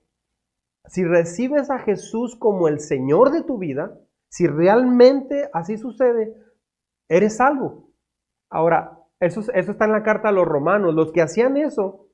Si 0.85 1.03
recibes 1.03 1.69
a 1.69 1.79
Jesús 1.79 2.37
como 2.37 2.69
el 2.69 2.79
Señor 2.79 3.31
de 3.31 3.43
tu 3.43 3.57
vida, 3.57 3.99
si 4.29 4.47
realmente 4.47 5.49
así 5.51 5.77
sucede, 5.77 6.33
eres 7.09 7.35
salvo. 7.35 7.89
Ahora, 8.49 8.97
eso, 9.21 9.41
está 9.53 9.85
en 9.85 9.91
la 9.91 10.03
carta 10.03 10.29
a 10.29 10.31
los 10.31 10.45
romanos. 10.45 10.93
Los 10.93 11.11
que 11.11 11.21
hacían 11.21 11.55
eso, 11.57 12.07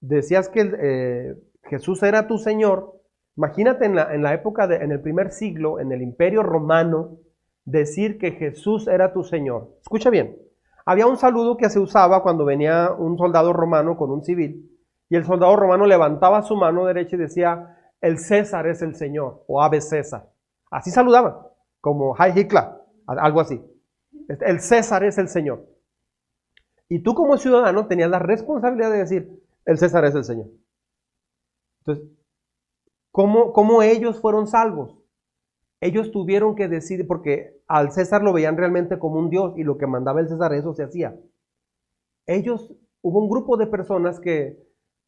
decías 0.00 0.48
que 0.48 0.72
eh, 0.80 1.34
Jesús 1.64 2.02
era 2.02 2.26
tu 2.26 2.38
Señor. 2.38 2.94
Imagínate 3.36 3.84
en 3.84 3.94
la, 3.94 4.34
época, 4.34 4.66
de, 4.66 4.76
en 4.76 4.90
el 4.90 5.00
primer 5.00 5.30
siglo, 5.30 5.78
en 5.78 5.92
el 5.92 6.02
imperio 6.02 6.42
romano, 6.42 7.18
decir 7.64 8.18
que 8.18 8.32
Jesús 8.32 8.88
era 8.88 9.12
tu 9.12 9.22
Señor. 9.22 9.76
Escucha 9.80 10.10
bien. 10.10 10.36
Había 10.84 11.06
un 11.06 11.18
saludo 11.18 11.56
que 11.56 11.68
se 11.68 11.78
usaba 11.78 12.22
cuando 12.22 12.44
venía 12.44 12.90
un 12.98 13.16
soldado 13.18 13.52
romano 13.52 13.96
con 13.96 14.10
un 14.10 14.24
civil 14.24 14.68
y 15.10 15.16
el 15.16 15.24
soldado 15.24 15.56
romano 15.56 15.86
levantaba 15.86 16.42
su 16.42 16.56
mano 16.56 16.86
derecha 16.86 17.16
y 17.16 17.20
decía, 17.20 17.76
el 18.00 18.18
César 18.18 18.66
es 18.66 18.82
el 18.82 18.94
Señor 18.94 19.44
o 19.46 19.62
Ave 19.62 19.80
César. 19.80 20.30
Así 20.70 20.90
saludaban, 20.90 21.34
como 21.80 22.14
Hi 22.14 22.38
Hitler, 22.38 22.64
algo 23.06 23.40
así. 23.40 23.62
Este, 24.28 24.50
el 24.50 24.60
César 24.60 25.04
es 25.04 25.18
el 25.18 25.28
Señor. 25.28 25.64
Y 26.88 27.00
tú 27.02 27.14
como 27.14 27.36
ciudadano 27.36 27.86
tenías 27.86 28.10
la 28.10 28.18
responsabilidad 28.18 28.90
de 28.90 28.98
decir, 28.98 29.42
el 29.64 29.78
César 29.78 30.04
es 30.04 30.14
el 30.14 30.24
Señor. 30.24 30.48
Entonces, 31.80 32.08
¿cómo, 33.10 33.52
cómo 33.52 33.82
ellos 33.82 34.20
fueron 34.20 34.46
salvos? 34.46 34.98
Ellos 35.80 36.10
tuvieron 36.10 36.56
que 36.56 36.68
decidir, 36.68 37.06
porque 37.06 37.60
al 37.68 37.92
César 37.92 38.22
lo 38.22 38.32
veían 38.32 38.56
realmente 38.56 38.98
como 38.98 39.18
un 39.18 39.30
dios 39.30 39.52
y 39.56 39.62
lo 39.62 39.78
que 39.78 39.86
mandaba 39.86 40.20
el 40.20 40.28
César 40.28 40.52
eso 40.54 40.74
se 40.74 40.82
hacía. 40.82 41.14
Ellos, 42.26 42.74
hubo 43.00 43.20
un 43.20 43.28
grupo 43.28 43.56
de 43.56 43.66
personas 43.66 44.18
que, 44.18 44.58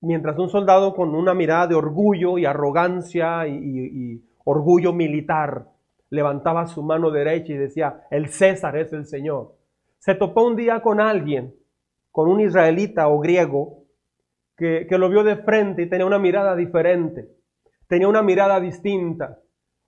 mientras 0.01 0.39
un 0.39 0.49
soldado 0.49 0.95
con 0.95 1.15
una 1.15 1.35
mirada 1.35 1.67
de 1.67 1.75
orgullo 1.75 2.39
y 2.39 2.45
arrogancia 2.45 3.49
y, 3.49 4.23
orgullo 4.45 4.93
militar, 4.93 5.69
levantaba 6.09 6.67
su 6.67 6.83
mano 6.83 7.11
derecha 7.11 7.53
y 7.53 7.57
decía, 7.57 8.07
el 8.11 8.29
César 8.29 8.77
es 8.77 8.93
el 8.93 9.07
Señor. 9.07 9.55
Se 9.99 10.15
topó 10.15 10.47
un 10.47 10.57
día 10.57 10.81
con 10.83 11.01
alguien, 11.01 11.55
con 12.11 12.29
un 12.29 12.41
israelita 12.41 13.09
o 13.09 13.19
griego, 13.19 13.81
que, 14.57 14.87
lo 14.99 15.09
vio 15.09 15.25
de 15.25 15.37
frente 15.37 15.83
y 15.83 15.89
tenía 15.89 16.05
una 16.05 16.19
mirada 16.19 16.55
diferente, 16.55 17.29
tenía 17.89 18.09
una 18.09 18.23
mirada 18.23 18.61
distinta, 18.61 19.39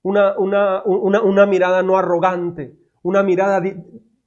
una, 0.03 0.35
una, 0.39 1.47
mirada 1.47 1.83
no 1.83 1.99
arrogante, 1.99 2.75
una 3.03 3.23
mirada 3.23 3.63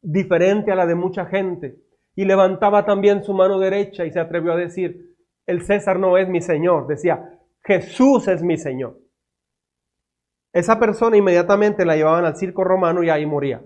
diferente 0.01 0.71
a 0.71 0.75
la 0.75 0.85
de 0.85 0.95
mucha 0.95 1.25
gente. 1.25 1.77
Y 2.15 2.25
levantaba 2.25 2.85
también 2.85 3.23
su 3.23 3.33
mano 3.33 3.59
derecha 3.59 4.05
y 4.05 4.11
se 4.11 4.19
atrevió 4.19 4.53
a 4.53 4.57
decir, 4.57 5.15
el 5.47 5.63
César 5.63 5.99
no 5.99 6.17
es 6.17 6.29
mi 6.29 6.41
Señor, 6.41 6.87
decía, 6.87 7.39
Jesús 7.61 8.27
es 8.27 8.43
mi 8.43 8.57
Señor. 8.57 8.99
Esa 10.53 10.79
persona 10.79 11.17
inmediatamente 11.17 11.85
la 11.85 11.97
llevaban 11.97 12.23
al 12.23 12.37
circo 12.37 12.63
romano 12.63 13.03
y 13.03 13.09
ahí 13.09 13.25
moría. 13.25 13.61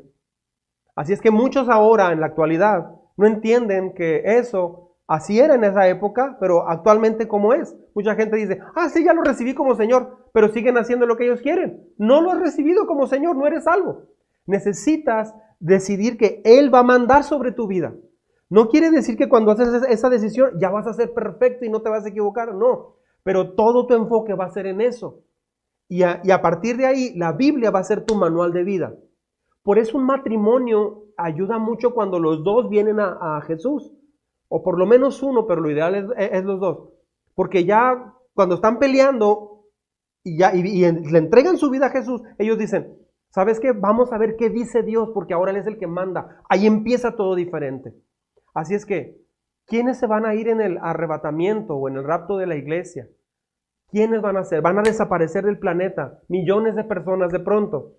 Así 0.96 1.14
es 1.14 1.22
que 1.22 1.30
muchos 1.30 1.70
ahora, 1.70 2.12
en 2.12 2.22
la 2.22 2.28
actualidad, 2.28 2.99
no 3.20 3.28
entienden 3.28 3.94
que 3.94 4.22
eso 4.24 4.96
así 5.06 5.42
era 5.42 5.56
en 5.56 5.66
esa 5.66 5.90
época, 5.90 6.38
pero 6.40 6.70
actualmente 6.70 7.28
como 7.28 7.54
es. 7.54 7.76
Mucha 7.94 8.16
gente 8.16 8.38
dice, 8.38 8.60
ah, 8.76 8.88
sí, 8.88 9.04
ya 9.04 9.14
lo 9.14 9.24
recibí 9.24 9.54
como 9.54 9.76
Señor, 9.76 10.30
pero 10.32 10.54
siguen 10.54 10.78
haciendo 10.78 11.06
lo 11.06 11.18
que 11.18 11.26
ellos 11.26 11.42
quieren. 11.42 11.84
No 11.98 12.22
lo 12.22 12.32
has 12.32 12.40
recibido 12.40 12.88
como 12.88 13.08
Señor, 13.08 13.36
no 13.36 13.46
eres 13.46 13.66
salvo. 13.66 14.04
Necesitas 14.46 15.36
decidir 15.60 16.18
que 16.18 16.42
Él 16.46 16.74
va 16.74 16.80
a 16.80 16.84
mandar 16.84 17.26
sobre 17.26 17.52
tu 17.52 17.68
vida. 17.68 17.94
No 18.50 18.70
quiere 18.70 18.90
decir 18.90 19.18
que 19.18 19.28
cuando 19.28 19.52
haces 19.52 19.84
esa 19.90 20.10
decisión 20.10 20.52
ya 20.58 20.70
vas 20.70 20.88
a 20.88 20.94
ser 20.94 21.14
perfecto 21.14 21.66
y 21.66 21.70
no 21.70 21.82
te 21.82 21.90
vas 21.90 22.06
a 22.06 22.10
equivocar, 22.10 22.56
no. 22.56 22.96
Pero 23.24 23.54
todo 23.54 23.86
tu 23.86 23.96
enfoque 23.96 24.34
va 24.34 24.46
a 24.46 24.54
ser 24.54 24.66
en 24.66 24.80
eso. 24.80 25.26
Y 25.90 26.04
a, 26.04 26.42
partir 26.42 26.78
de 26.78 26.86
ahí, 26.86 27.14
la 27.18 27.34
Biblia 27.34 27.70
va 27.70 27.80
a 27.80 27.84
ser 27.84 28.06
tu 28.06 28.16
manual 28.16 28.54
de 28.54 28.64
vida. 28.64 28.94
Por 29.70 29.78
eso 29.78 30.00
un 30.00 30.06
matrimonio 30.06 31.04
ayuda 31.16 31.60
mucho 31.60 31.94
cuando 31.94 32.18
los 32.18 32.44
dos 32.44 32.72
vienen 32.72 33.00
a, 33.00 33.40
Jesús. 33.46 33.94
O 34.48 34.64
por 34.64 34.80
lo 34.80 34.88
menos 34.88 35.22
uno, 35.22 35.46
pero 35.46 35.62
lo 35.62 35.70
ideal 35.70 36.12
es, 36.18 36.44
los 36.44 36.60
dos. 36.60 36.90
Porque 37.36 37.66
ya 37.66 38.16
cuando 38.34 38.56
están 38.56 38.80
peleando 38.80 39.68
y, 40.24 40.40
le 40.40 41.18
entregan 41.20 41.60
su 41.60 41.70
vida 41.70 41.86
a 41.86 41.92
Jesús, 41.92 42.24
ellos 42.40 42.58
dicen, 42.58 42.98
¿sabes 43.30 43.60
qué? 43.60 43.72
Vamos 43.72 44.12
a 44.12 44.18
ver 44.18 44.38
qué 44.38 44.50
dice 44.50 44.82
Dios, 44.82 45.12
porque 45.14 45.36
ahora 45.36 45.52
Él 45.52 45.58
es 45.58 45.68
el 45.68 45.78
que 45.78 45.86
manda. 45.86 46.42
Ahí 46.50 46.66
empieza 46.66 47.16
todo 47.16 47.36
diferente. 47.36 47.94
Así 48.56 48.74
es 48.74 48.88
que, 48.88 49.22
¿quiénes 49.68 50.00
se 50.00 50.08
van 50.08 50.26
a 50.26 50.34
ir 50.34 50.48
en 50.48 50.62
el 50.62 50.80
arrebatamiento 50.82 51.76
o 51.76 51.88
en 51.88 51.98
el 51.98 52.06
rapto 52.06 52.38
de 52.38 52.48
la 52.48 52.56
iglesia? 52.56 53.08
¿Quiénes 53.92 54.20
van 54.20 54.38
a 54.38 54.46
ser? 54.46 54.64
Van 54.64 54.80
a 54.80 54.82
desaparecer 54.82 55.46
del 55.46 55.60
planeta. 55.60 56.18
Millones 56.28 56.76
de 56.76 56.86
personas 56.86 57.32
de 57.32 57.40
pronto. 57.40 57.98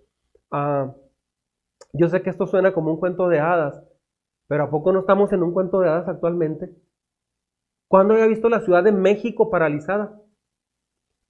Ah, 0.51 0.93
yo 1.93 2.09
sé 2.09 2.23
que 2.23 2.31
esto 2.31 2.47
suena 2.47 2.73
como 2.73 2.91
un 2.91 2.99
cuento 2.99 3.29
de 3.29 3.41
hadas, 3.41 3.83
pero 4.47 4.65
¿a 4.65 4.71
poco 4.71 4.93
no 4.93 5.01
estamos 5.01 5.33
en 5.33 5.43
un 5.43 5.53
cuento 5.53 5.81
de 5.81 5.89
hadas 5.89 6.09
actualmente? 6.09 6.71
¿Cuándo 7.89 8.15
había 8.15 8.27
visto 8.27 8.49
la 8.49 8.61
Ciudad 8.61 8.85
de 8.85 8.93
México 8.93 9.51
paralizada? 9.51 10.21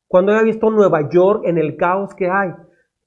¿Cuándo 0.08 0.32
había 0.32 0.44
visto 0.44 0.70
Nueva 0.70 1.08
York 1.08 1.42
en 1.46 1.58
el 1.58 1.76
caos 1.76 2.14
que 2.14 2.28
hay? 2.28 2.50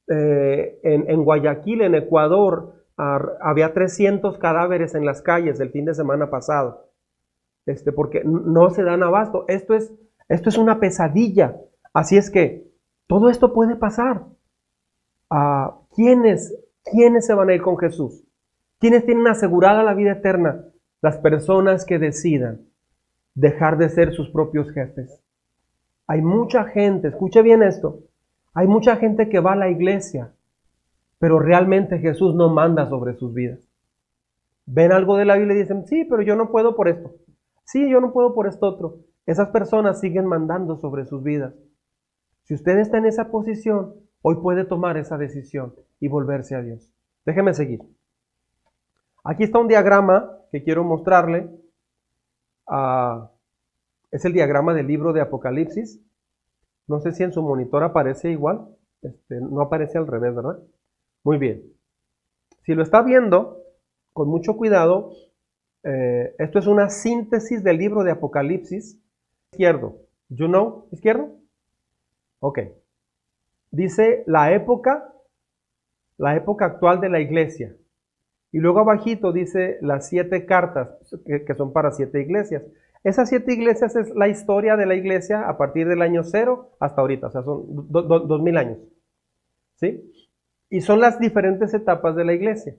Eh, 0.07 0.79
en, 0.83 1.23
Guayaquil, 1.23 1.81
en 1.81 1.95
Ecuador, 1.95 2.85
había 2.95 3.73
300 3.73 4.37
cadáveres 4.37 4.95
en 4.95 5.05
las 5.05 5.21
calles 5.21 5.59
el 5.59 5.71
fin 5.71 5.85
de 5.85 5.93
semana 5.93 6.29
pasado. 6.29 6.89
Este, 7.65 7.91
porque 7.91 8.23
no 8.25 8.69
se 8.69 8.83
dan 8.83 9.03
abasto. 9.03 9.45
Esto 9.47 9.73
es 9.73 9.93
esto 10.29 10.49
es 10.49 10.57
una 10.57 10.79
pesadilla. 10.79 11.57
Así 11.93 12.17
es 12.17 12.29
que 12.29 12.71
todo 13.07 13.29
esto 13.29 13.53
puede 13.53 13.75
pasar. 13.75 14.25
Ah, 15.29 15.79
¿quiénes, 15.95 16.55
¿Quiénes 16.83 17.25
se 17.25 17.33
van 17.33 17.49
a 17.49 17.53
ir 17.53 17.61
con 17.61 17.77
Jesús? 17.77 18.25
¿Quiénes 18.79 19.05
tienen 19.05 19.27
asegurada 19.27 19.83
la 19.83 19.93
vida 19.93 20.11
eterna? 20.11 20.65
Las 21.01 21.17
personas 21.17 21.85
que 21.85 21.97
decidan 21.97 22.67
dejar 23.35 23.77
de 23.77 23.89
ser 23.89 24.13
sus 24.13 24.29
propios 24.29 24.69
jefes. 24.71 25.23
Hay 26.07 26.21
mucha 26.21 26.65
gente, 26.65 27.07
escuche 27.07 27.41
bien 27.41 27.63
esto, 27.63 28.01
hay 28.53 28.67
mucha 28.67 28.97
gente 28.97 29.29
que 29.29 29.39
va 29.39 29.53
a 29.53 29.57
la 29.57 29.69
iglesia, 29.69 30.33
pero 31.19 31.39
realmente 31.39 31.99
Jesús 31.99 32.35
no 32.35 32.49
manda 32.49 32.87
sobre 32.89 33.15
sus 33.15 33.33
vidas. 33.33 33.59
Ven 34.65 34.91
algo 34.91 35.15
de 35.15 35.25
la 35.25 35.37
Biblia 35.37 35.55
y 35.55 35.61
dicen, 35.61 35.87
sí, 35.87 36.05
pero 36.05 36.21
yo 36.21 36.35
no 36.35 36.51
puedo 36.51 36.75
por 36.75 36.89
esto. 36.89 37.15
Sí, 37.63 37.89
yo 37.89 38.01
no 38.01 38.11
puedo 38.11 38.33
por 38.33 38.47
esto 38.47 38.67
otro. 38.67 38.97
Esas 39.25 39.49
personas 39.49 40.01
siguen 40.01 40.25
mandando 40.25 40.75
sobre 40.77 41.05
sus 41.05 41.23
vidas. 41.23 41.53
Si 42.43 42.53
usted 42.53 42.77
está 42.77 42.97
en 42.97 43.05
esa 43.05 43.31
posición, 43.31 43.93
hoy 44.21 44.35
puede 44.41 44.65
tomar 44.65 44.97
esa 44.97 45.17
decisión 45.17 45.73
y 46.03 46.09
volverse 46.09 46.53
a 46.53 46.61
Dios. 46.61 46.91
Déjeme 47.25 47.53
seguir. 47.53 47.79
Aquí 49.23 49.43
está 49.43 49.59
un 49.59 49.69
diagrama 49.69 50.37
que 50.51 50.61
quiero 50.61 50.83
mostrarle. 50.83 51.49
Ah, 52.67 53.31
es 54.11 54.25
el 54.25 54.33
diagrama 54.33 54.73
del 54.73 54.87
libro 54.87 55.13
de 55.13 55.21
Apocalipsis. 55.21 56.01
No 56.87 56.99
sé 56.99 57.13
si 57.13 57.23
en 57.23 57.31
su 57.31 57.41
monitor 57.41 57.83
aparece 57.83 58.29
igual. 58.31 58.67
Este, 59.01 59.39
no 59.39 59.61
aparece 59.61 59.97
al 59.97 60.07
revés, 60.07 60.35
¿verdad? 60.35 60.59
Muy 61.23 61.37
bien. 61.37 61.63
Si 62.63 62.73
lo 62.73 62.83
está 62.83 63.01
viendo, 63.01 63.61
con 64.11 64.27
mucho 64.27 64.57
cuidado, 64.57 65.13
eh, 65.83 66.35
esto 66.37 66.59
es 66.59 66.67
una 66.67 66.89
síntesis 66.89 67.63
del 67.63 67.77
libro 67.77 68.03
de 68.03 68.11
Apocalipsis 68.11 68.99
izquierdo. 69.53 69.99
You 70.27 70.47
know, 70.47 70.89
izquierdo. 70.91 71.29
Ok. 72.41 72.59
Dice 73.71 74.25
la 74.27 74.51
época, 74.51 75.13
la 76.17 76.35
época 76.35 76.65
actual 76.65 77.01
de 77.01 77.09
la 77.09 77.19
iglesia. 77.19 77.75
Y 78.51 78.59
luego 78.59 78.79
abajito 78.79 79.31
dice 79.31 79.77
las 79.81 80.07
siete 80.07 80.45
cartas 80.45 80.89
que, 81.25 81.55
son 81.55 81.73
para 81.73 81.91
siete 81.91 82.21
iglesias. 82.21 82.63
Esas 83.03 83.29
siete 83.29 83.53
iglesias 83.53 83.95
es 83.95 84.13
la 84.15 84.27
historia 84.27 84.77
de 84.77 84.85
la 84.85 84.95
iglesia 84.95 85.49
a 85.49 85.57
partir 85.57 85.87
del 85.87 86.01
año 86.01 86.23
cero 86.23 86.71
hasta 86.79 87.01
ahorita, 87.01 87.27
o 87.27 87.31
sea, 87.31 87.43
son 87.43 87.65
dos 87.89 88.41
mil 88.41 88.57
años. 88.57 88.77
¿Sí? 89.75 90.11
Y 90.69 90.81
son 90.81 90.99
las 91.01 91.19
diferentes 91.19 91.73
etapas 91.73 92.15
de 92.15 92.25
la 92.25 92.33
iglesia. 92.33 92.75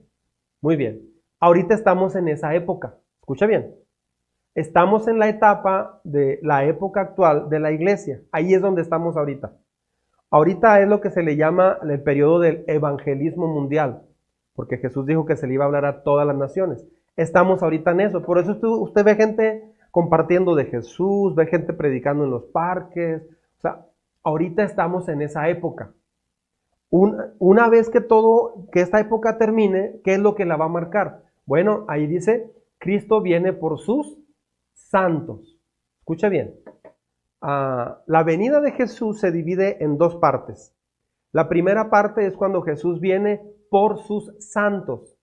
Muy 0.61 0.75
bien. 0.75 1.01
Ahorita 1.39 1.75
estamos 1.75 2.15
en 2.15 2.29
esa 2.29 2.55
época. 2.55 2.97
Escucha 3.19 3.45
bien. 3.45 3.75
Estamos 4.55 5.07
en 5.09 5.19
la 5.19 5.27
etapa 5.27 5.99
de 6.05 6.39
la 6.41 6.65
época 6.65 7.01
actual 7.01 7.49
de 7.49 7.59
la 7.59 7.71
iglesia. 7.71 8.21
Ahí 8.31 8.53
es 8.53 8.61
donde 8.61 8.81
estamos 8.81 9.17
ahorita. 9.17 9.53
Ahorita 10.31 10.81
es 10.81 10.87
lo 10.87 11.01
que 11.01 11.11
se 11.11 11.23
le 11.23 11.35
llama 11.35 11.77
el 11.81 12.01
periodo 12.01 12.39
del 12.39 12.63
evangelismo 12.67 13.47
mundial, 13.47 14.01
porque 14.55 14.77
Jesús 14.77 15.05
dijo 15.05 15.25
que 15.25 15.35
se 15.35 15.47
le 15.47 15.53
iba 15.53 15.63
a 15.63 15.67
hablar 15.67 15.85
a 15.85 16.03
todas 16.03 16.25
las 16.25 16.35
naciones. 16.35 16.85
Estamos 17.15 17.63
ahorita 17.63 17.91
en 17.91 18.01
eso. 18.01 18.21
Por 18.23 18.39
eso 18.39 18.57
usted, 18.81 19.03
ve 19.03 19.15
gente 19.15 19.63
compartiendo 19.91 20.55
de 20.55 20.65
Jesús, 20.65 21.35
ve 21.35 21.45
gente 21.45 21.73
predicando 21.73 22.25
en 22.25 22.31
los 22.31 22.43
parques. 22.45 23.21
O 23.57 23.61
sea, 23.61 23.85
ahorita 24.23 24.63
estamos 24.63 25.07
en 25.07 25.21
esa 25.21 25.47
época. 25.49 25.93
una 26.89 27.69
vez 27.69 27.89
que 27.89 28.01
todo, 28.01 28.67
que 28.71 28.81
esta 28.81 28.99
época 28.99 29.37
termine, 29.37 29.99
¿qué 30.03 30.15
es 30.15 30.19
lo 30.19 30.35
que 30.35 30.45
la 30.45 30.55
va 30.55 30.65
a 30.65 30.69
marcar? 30.69 31.23
Bueno, 31.45 31.85
ahí 31.87 32.07
dice, 32.07 32.51
Cristo 32.77 33.21
viene 33.21 33.53
por 33.53 33.79
sus 33.79 34.17
santos. 34.73 35.59
Escucha 35.99 36.29
bien. 36.29 36.55
Ah, 37.41 38.01
la 38.07 38.23
venida 38.23 38.61
de 38.61 38.71
Jesús 38.71 39.19
se 39.19 39.31
divide 39.31 39.83
en 39.83 39.97
dos 39.97 40.15
partes. 40.15 40.73
La 41.31 41.49
primera 41.49 41.89
parte 41.89 42.25
es 42.25 42.35
cuando 42.35 42.61
Jesús 42.61 42.99
viene 42.99 43.41
por 43.69 43.99
sus 43.99 44.33
santos. 44.39 45.17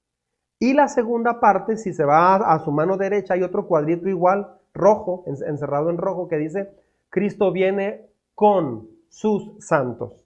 Y 0.59 0.75
la 0.75 0.87
segunda 0.89 1.41
parte, 1.41 1.77
si 1.77 1.93
se 1.93 2.05
va 2.05 2.37
a, 2.37 2.59
su 2.61 2.71
mano 2.71 2.97
derecha, 2.97 3.35
hay 3.35 3.43
otro 3.43 3.67
cuadrito 3.67 4.09
igual, 4.09 4.47
rojo, 4.75 5.25
encerrado 5.27 5.91
en 5.91 5.99
rojo, 5.99 6.29
que 6.29 6.37
dice, 6.37 6.71
Cristo 7.09 7.51
viene 7.51 8.07
con 8.35 8.89
sus 9.09 9.57
santos. 9.59 10.25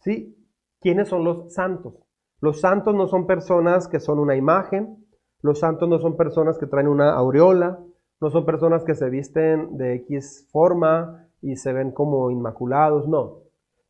¿Sí? 0.00 0.36
¿Quiénes 0.80 1.08
son 1.08 1.24
los 1.24 1.52
santos? 1.52 1.94
Los 2.40 2.60
santos 2.60 2.94
no 2.94 3.08
son 3.08 3.26
personas 3.26 3.88
que 3.88 3.98
son 3.98 4.18
una 4.18 4.36
imagen, 4.36 5.04
los 5.42 5.58
santos 5.58 5.88
no 5.88 5.98
son 5.98 6.16
personas 6.16 6.56
que 6.58 6.66
traen 6.66 6.86
una 6.86 7.14
aureola, 7.14 7.80
no 8.20 8.30
son 8.30 8.44
personas 8.44 8.84
que 8.84 8.94
se 8.94 9.10
visten 9.10 9.76
de 9.76 9.94
X 9.96 10.48
forma 10.50 11.28
y 11.40 11.56
se 11.56 11.72
ven 11.72 11.92
como 11.92 12.30
inmaculados, 12.30 13.06
no. 13.06 13.42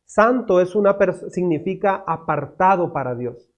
Santo 0.05 0.59
es 0.59 0.75
una 0.75 0.97
significa 1.29 2.03
apartado 2.05 2.93
para 2.93 3.15
Dios. 3.15 3.49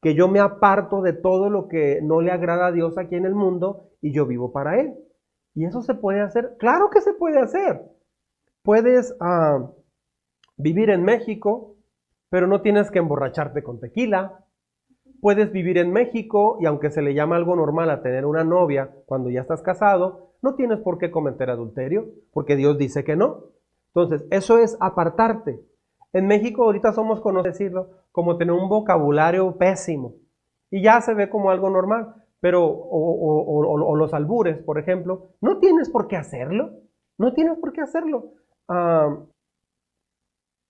Que 0.00 0.14
yo 0.14 0.28
me 0.28 0.38
aparto 0.38 1.02
de 1.02 1.12
todo 1.12 1.50
lo 1.50 1.66
que 1.66 2.00
no 2.02 2.20
le 2.20 2.30
agrada 2.30 2.66
a 2.66 2.72
Dios 2.72 2.98
aquí 2.98 3.16
en 3.16 3.26
el 3.26 3.34
mundo 3.34 3.90
y 4.00 4.12
yo 4.12 4.26
vivo 4.26 4.52
para 4.52 4.80
Él. 4.80 4.94
¿Y 5.54 5.64
eso 5.64 5.82
se 5.82 5.94
puede 5.94 6.20
hacer? 6.20 6.56
Claro 6.58 6.88
que 6.90 7.00
se 7.00 7.14
puede 7.14 7.40
hacer. 7.40 7.82
Puedes 8.62 9.16
ah, 9.20 9.70
vivir 10.56 10.90
en 10.90 11.04
México, 11.04 11.74
pero 12.28 12.46
no 12.46 12.60
tienes 12.60 12.90
que 12.90 13.00
emborracharte 13.00 13.62
con 13.62 13.80
tequila, 13.80 14.44
puedes 15.20 15.52
vivir 15.52 15.78
en 15.78 15.92
México 15.92 16.58
y 16.60 16.66
aunque 16.66 16.90
se 16.90 17.02
le 17.02 17.14
llama 17.14 17.36
algo 17.36 17.56
normal 17.56 17.90
a 17.90 18.02
tener 18.02 18.24
una 18.24 18.44
novia 18.44 18.90
cuando 19.06 19.30
ya 19.30 19.40
estás 19.40 19.62
casado, 19.62 20.32
no 20.42 20.54
tienes 20.54 20.80
por 20.80 20.98
qué 20.98 21.10
cometer 21.10 21.50
adulterio, 21.50 22.06
porque 22.32 22.56
Dios 22.56 22.78
dice 22.78 23.04
que 23.04 23.16
no. 23.16 23.44
Entonces, 23.88 24.26
eso 24.30 24.58
es 24.58 24.76
apartarte. 24.80 25.60
En 26.12 26.26
México 26.26 26.64
ahorita 26.64 26.92
somos 26.92 27.20
conocidos 27.20 27.58
decirlo 27.58 27.90
como 28.12 28.36
tener 28.36 28.54
un 28.54 28.68
vocabulario 28.68 29.56
pésimo 29.56 30.14
y 30.70 30.82
ya 30.82 31.00
se 31.00 31.14
ve 31.14 31.28
como 31.28 31.50
algo 31.50 31.70
normal, 31.70 32.14
pero 32.40 32.66
o, 32.66 33.96
los 33.96 34.14
albures, 34.14 34.58
por 34.58 34.78
ejemplo, 34.78 35.28
no 35.40 35.58
tienes 35.58 35.90
por 35.90 36.08
qué 36.08 36.16
hacerlo, 36.16 36.70
no 37.18 37.32
tienes 37.34 37.58
por 37.58 37.72
qué 37.72 37.80
hacerlo. 37.80 38.32
Ah, 38.68 39.16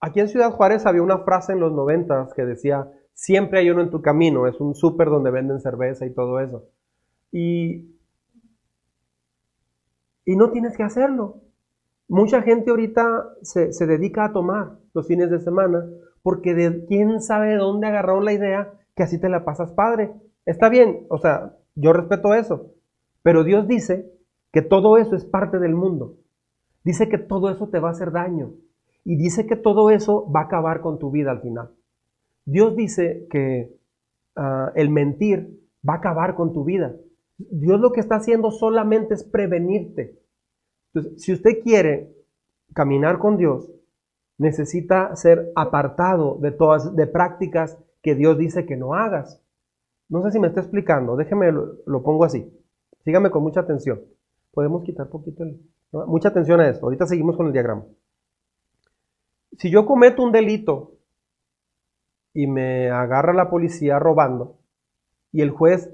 aquí 0.01 0.21
en 0.21 0.29
Ciudad 0.29 0.53
Juárez 0.53 0.87
había 0.87 1.03
una 1.03 1.19
frase 1.19 1.53
en 1.53 1.61
los 1.61 1.73
noventas 1.73 2.33
que 2.35 2.45
decía, 2.45 2.91
siempre 3.19 3.59
hay 3.59 3.69
uno 3.69 3.83
en 3.83 3.91
tu 3.91 4.01
camino, 4.01 4.47
es 4.47 4.61
un 4.61 4.77
súper 4.77 5.09
donde 5.09 5.33
venden 5.33 5.61
cerveza 5.61 6.07
y 6.07 6.15
todo 6.15 6.39
eso. 6.39 6.67
Y, 7.33 7.97
y 10.25 10.37
no 10.37 10.53
tienes 10.53 10.77
que 10.77 10.85
hacerlo. 10.85 11.41
Mucha 12.07 12.43
gente 12.43 12.71
ahorita 12.71 13.35
se, 13.43 13.73
se, 13.73 13.87
dedica 13.89 14.25
a 14.25 14.33
tomar 14.33 14.79
los 14.95 15.09
fines 15.09 15.31
de 15.31 15.41
semana 15.41 15.85
porque 16.23 16.55
de 16.55 16.87
quién 16.87 17.21
sabe 17.21 17.49
de 17.49 17.57
dónde 17.57 17.89
agarraron 17.89 18.25
la 18.25 18.33
idea 18.33 18.73
que 18.95 19.03
así 19.03 19.21
te 19.21 19.29
la 19.29 19.45
pasas 19.45 19.73
padre. 19.73 20.13
Está 20.47 20.69
bien, 20.69 21.05
o 21.11 21.19
sea, 21.19 21.57
yo 21.75 21.93
respeto 21.93 22.35
eso, 22.35 22.73
pero 23.23 23.43
Dios 23.43 23.67
dice 23.67 24.13
que 24.53 24.63
todo 24.63 24.97
eso 24.97 25.17
es 25.17 25.25
parte 25.25 25.59
del 25.59 25.75
mundo. 25.75 26.19
Dice 26.85 27.09
que 27.09 27.19
todo 27.19 27.51
eso 27.51 27.69
te 27.69 27.81
va 27.81 27.89
a 27.89 27.93
hacer 27.93 28.13
daño 28.13 28.53
y 29.05 29.17
dice 29.17 29.45
que 29.45 29.57
todo 29.57 29.91
eso 29.91 30.31
va 30.31 30.43
a 30.43 30.45
acabar 30.45 30.81
con 30.81 31.01
tu 31.01 31.11
vida 31.11 31.33
al 31.33 31.41
final. 31.41 31.71
Dios 32.49 32.75
dice 32.77 33.27
que 33.31 33.77
ah, 34.35 34.73
el 34.75 34.89
mentir 34.89 35.61
va 35.87 35.95
a 35.95 35.97
acabar 35.99 36.35
con 36.35 36.55
tu 36.55 36.65
vida. 36.65 36.97
Dios 37.37 37.79
lo 37.79 37.93
que 37.93 38.01
está 38.01 38.17
haciendo 38.17 38.51
solamente 38.51 39.13
es 39.13 39.23
prevenirte. 39.23 40.19
Entonces, 40.95 41.23
si 41.23 41.35
usted 41.35 41.61
quiere 41.63 42.11
caminar 42.73 43.19
con 43.19 43.37
Dios, 43.37 43.71
necesita 44.39 45.15
ser 45.15 45.53
apartado 45.57 46.39
de 46.41 46.51
todas 46.51 46.97
de 46.97 47.07
prácticas 47.07 47.77
que 48.01 48.15
Dios 48.15 48.39
dice 48.39 48.65
que 48.65 48.79
no 48.79 48.95
hagas. 48.95 49.43
No 50.09 50.23
sé 50.23 50.31
si 50.31 50.39
me 50.39 50.49
está 50.49 50.61
explicando, 50.61 51.17
déjeme 51.17 51.53
lo, 51.53 52.03
pongo 52.03 52.25
así. 52.25 52.51
Sígame 53.05 53.31
con 53.31 53.43
mucha 53.43 53.61
atención. 53.61 54.01
Podemos 54.53 54.85
quitar 54.85 55.11
poquito 55.11 55.43
el, 55.43 55.61
mucha 55.93 56.31
atención 56.31 56.61
a 56.61 56.69
esto. 56.71 56.87
Ahorita 56.87 57.07
seguimos 57.07 57.37
con 57.37 57.47
el 57.47 57.53
diagrama. 57.53 57.85
Si 59.59 59.71
yo 59.71 59.85
cometo 59.85 60.23
un 60.23 60.33
delito 60.33 60.98
y 62.35 62.47
me 62.47 62.91
agarra 62.91 63.33
la 63.33 63.51
policía 63.51 63.99
robando 63.99 64.59
y 65.33 65.43
el 65.43 65.51
juez 65.51 65.91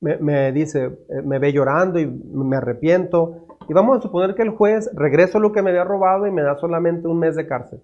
me, 0.00 0.52
dice, 0.52 0.84
eh, 0.84 1.22
me 1.24 1.38
ve 1.38 1.52
llorando 1.52 1.98
y 1.98 2.06
me 2.06 2.56
arrepiento, 2.56 3.46
y 3.68 3.72
vamos 3.72 3.98
a 3.98 4.02
suponer 4.02 4.34
que 4.34 4.42
el 4.42 4.50
juez 4.50 4.90
regreso 4.94 5.40
lo 5.40 5.52
que 5.52 5.62
me 5.62 5.70
había 5.70 5.84
robado 5.84 6.26
y 6.26 6.30
me 6.30 6.42
da 6.42 6.56
solamente 6.56 7.08
un 7.08 7.18
mes 7.18 7.34
de 7.34 7.46
cárcel. 7.46 7.82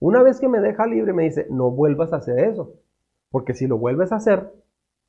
Una 0.00 0.22
vez 0.22 0.40
que 0.40 0.48
me 0.48 0.60
deja 0.60 0.86
libre 0.86 1.12
me 1.12 1.24
dice, 1.24 1.46
no 1.50 1.70
vuelvas 1.70 2.12
a 2.12 2.16
hacer 2.16 2.40
eso, 2.40 2.74
porque 3.30 3.54
si 3.54 3.66
lo 3.66 3.78
vuelves 3.78 4.10
a 4.10 4.16
hacer, 4.16 4.52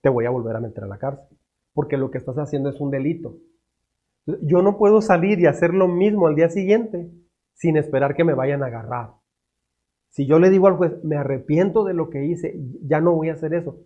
te 0.02 0.10
voy 0.10 0.26
a 0.26 0.30
volver 0.30 0.56
a 0.56 0.60
meter 0.60 0.84
a 0.84 0.88
la 0.88 1.00
cárcel, 1.00 1.36
porque 1.74 1.98
lo 1.98 2.12
que 2.12 2.20
estás 2.20 2.38
haciendo 2.38 2.70
es 2.70 2.80
un 2.80 2.92
delito. 2.92 3.38
Yo 4.26 4.62
no 4.62 4.78
puedo 4.78 5.02
salir 5.02 5.40
y 5.40 5.48
hacer 5.48 5.74
lo 5.74 5.88
mismo 5.88 6.28
al 6.28 6.36
día 6.36 6.50
siguiente 6.50 7.10
sin 7.54 7.78
esperar 7.78 8.16
que 8.16 8.24
me 8.24 8.34
vayan 8.34 8.64
a 8.64 8.68
agarrar. 8.68 9.12
Si 10.14 10.28
yo 10.28 10.38
le 10.38 10.52
digo 10.52 10.68
al 10.68 10.76
juez, 10.76 11.04
me 11.04 11.18
arrepiento 11.18 11.84
de 11.84 11.96
lo 11.96 12.12
que 12.12 12.24
hice, 12.24 12.56
ya 12.84 13.02
no 13.02 13.14
voy 13.14 13.30
a 13.30 13.34
hacer 13.34 13.56
eso, 13.56 13.80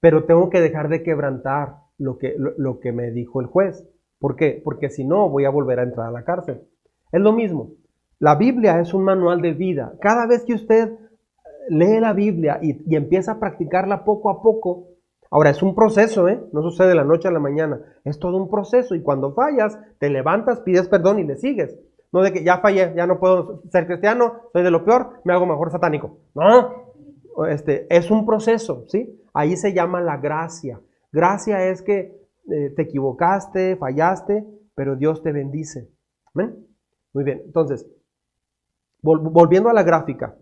pero 0.00 0.24
tengo 0.24 0.48
que 0.48 0.58
dejar 0.58 0.88
de 0.88 1.02
quebrantar 1.02 1.74
lo 1.98 2.16
que, 2.16 2.34
lo, 2.38 2.80
que 2.80 2.92
me 2.92 3.10
dijo 3.10 3.42
el 3.42 3.46
juez. 3.46 3.86
¿Por 4.18 4.36
qué? 4.36 4.58
Porque 4.64 4.88
si 4.88 5.04
no, 5.04 5.28
voy 5.28 5.44
a 5.44 5.50
volver 5.50 5.78
a 5.78 5.82
entrar 5.82 6.06
a 6.06 6.12
la 6.12 6.24
cárcel. 6.24 6.62
Es 7.12 7.20
lo 7.20 7.34
mismo. 7.34 7.72
La 8.18 8.36
Biblia 8.36 8.80
es 8.80 8.94
un 8.94 9.04
manual 9.04 9.42
de 9.42 9.52
vida. 9.52 9.92
Cada 10.00 10.26
vez 10.26 10.46
que 10.46 10.54
usted 10.54 10.92
lee 11.68 12.00
la 12.00 12.14
Biblia 12.14 12.58
y, 12.62 12.80
y 12.90 12.96
empieza 12.96 13.32
a 13.32 13.38
practicarla 13.38 14.02
poco 14.02 14.30
a 14.30 14.40
poco, 14.40 14.86
Ahora, 15.32 15.50
es 15.50 15.62
un 15.62 15.76
proceso, 15.76 16.26
¿eh? 16.28 16.42
No 16.52 16.60
sucede 16.60 16.88
de 16.88 16.96
la 16.96 17.04
noche 17.04 17.28
a 17.28 17.30
la 17.30 17.38
mañana. 17.38 17.80
Es 18.04 18.18
todo 18.18 18.36
un 18.36 18.50
proceso 18.50 18.96
y 18.96 19.02
cuando 19.02 19.32
fallas, 19.32 19.78
te 20.00 20.10
levantas, 20.10 20.60
pides 20.62 20.88
perdón 20.88 21.20
y 21.20 21.24
le 21.24 21.36
sigues. 21.36 21.78
No 22.12 22.22
de 22.22 22.32
que 22.32 22.42
ya 22.42 22.58
fallé, 22.58 22.92
ya 22.96 23.06
no 23.06 23.20
puedo 23.20 23.62
ser 23.70 23.86
cristiano, 23.86 24.42
soy 24.52 24.62
de 24.62 24.70
lo 24.70 24.84
peor, 24.84 25.20
me 25.24 25.32
hago 25.32 25.46
mejor 25.46 25.70
satánico. 25.70 26.18
No, 26.34 27.46
este, 27.48 27.86
es 27.94 28.10
un 28.10 28.26
proceso, 28.26 28.84
¿sí? 28.88 29.20
Ahí 29.32 29.56
se 29.56 29.72
llama 29.72 30.00
la 30.00 30.16
gracia. 30.16 30.80
Gracia 31.12 31.66
es 31.66 31.82
que 31.82 32.20
eh, 32.50 32.70
te 32.74 32.82
equivocaste, 32.82 33.76
fallaste, 33.76 34.44
pero 34.74 34.96
Dios 34.96 35.22
te 35.22 35.32
bendice. 35.32 35.88
Muy 37.12 37.24
bien, 37.24 37.42
entonces, 37.44 37.86
volviendo 39.02 39.68
a 39.68 39.72
la 39.72 39.82
gráfica. 39.82 40.36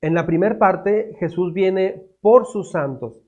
En 0.00 0.14
la 0.14 0.26
primera 0.26 0.58
parte, 0.58 1.16
Jesús 1.18 1.52
viene 1.52 2.04
por 2.20 2.46
sus 2.46 2.70
santos. 2.70 3.20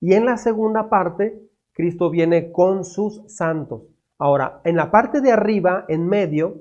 Y 0.00 0.12
en 0.12 0.26
la 0.26 0.36
segunda 0.36 0.90
parte, 0.90 1.42
Cristo 1.72 2.10
viene 2.10 2.52
con 2.52 2.84
sus 2.84 3.22
santos. 3.34 3.82
Ahora, 4.18 4.60
en 4.64 4.76
la 4.76 4.90
parte 4.90 5.20
de 5.20 5.30
arriba, 5.30 5.84
en 5.88 6.08
medio, 6.08 6.60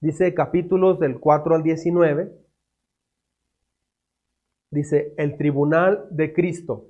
dice 0.00 0.32
capítulos 0.34 0.98
del 0.98 1.20
4 1.20 1.54
al 1.54 1.62
19, 1.62 2.32
dice 4.70 5.14
el 5.18 5.36
tribunal 5.36 6.06
de 6.10 6.32
Cristo. 6.32 6.86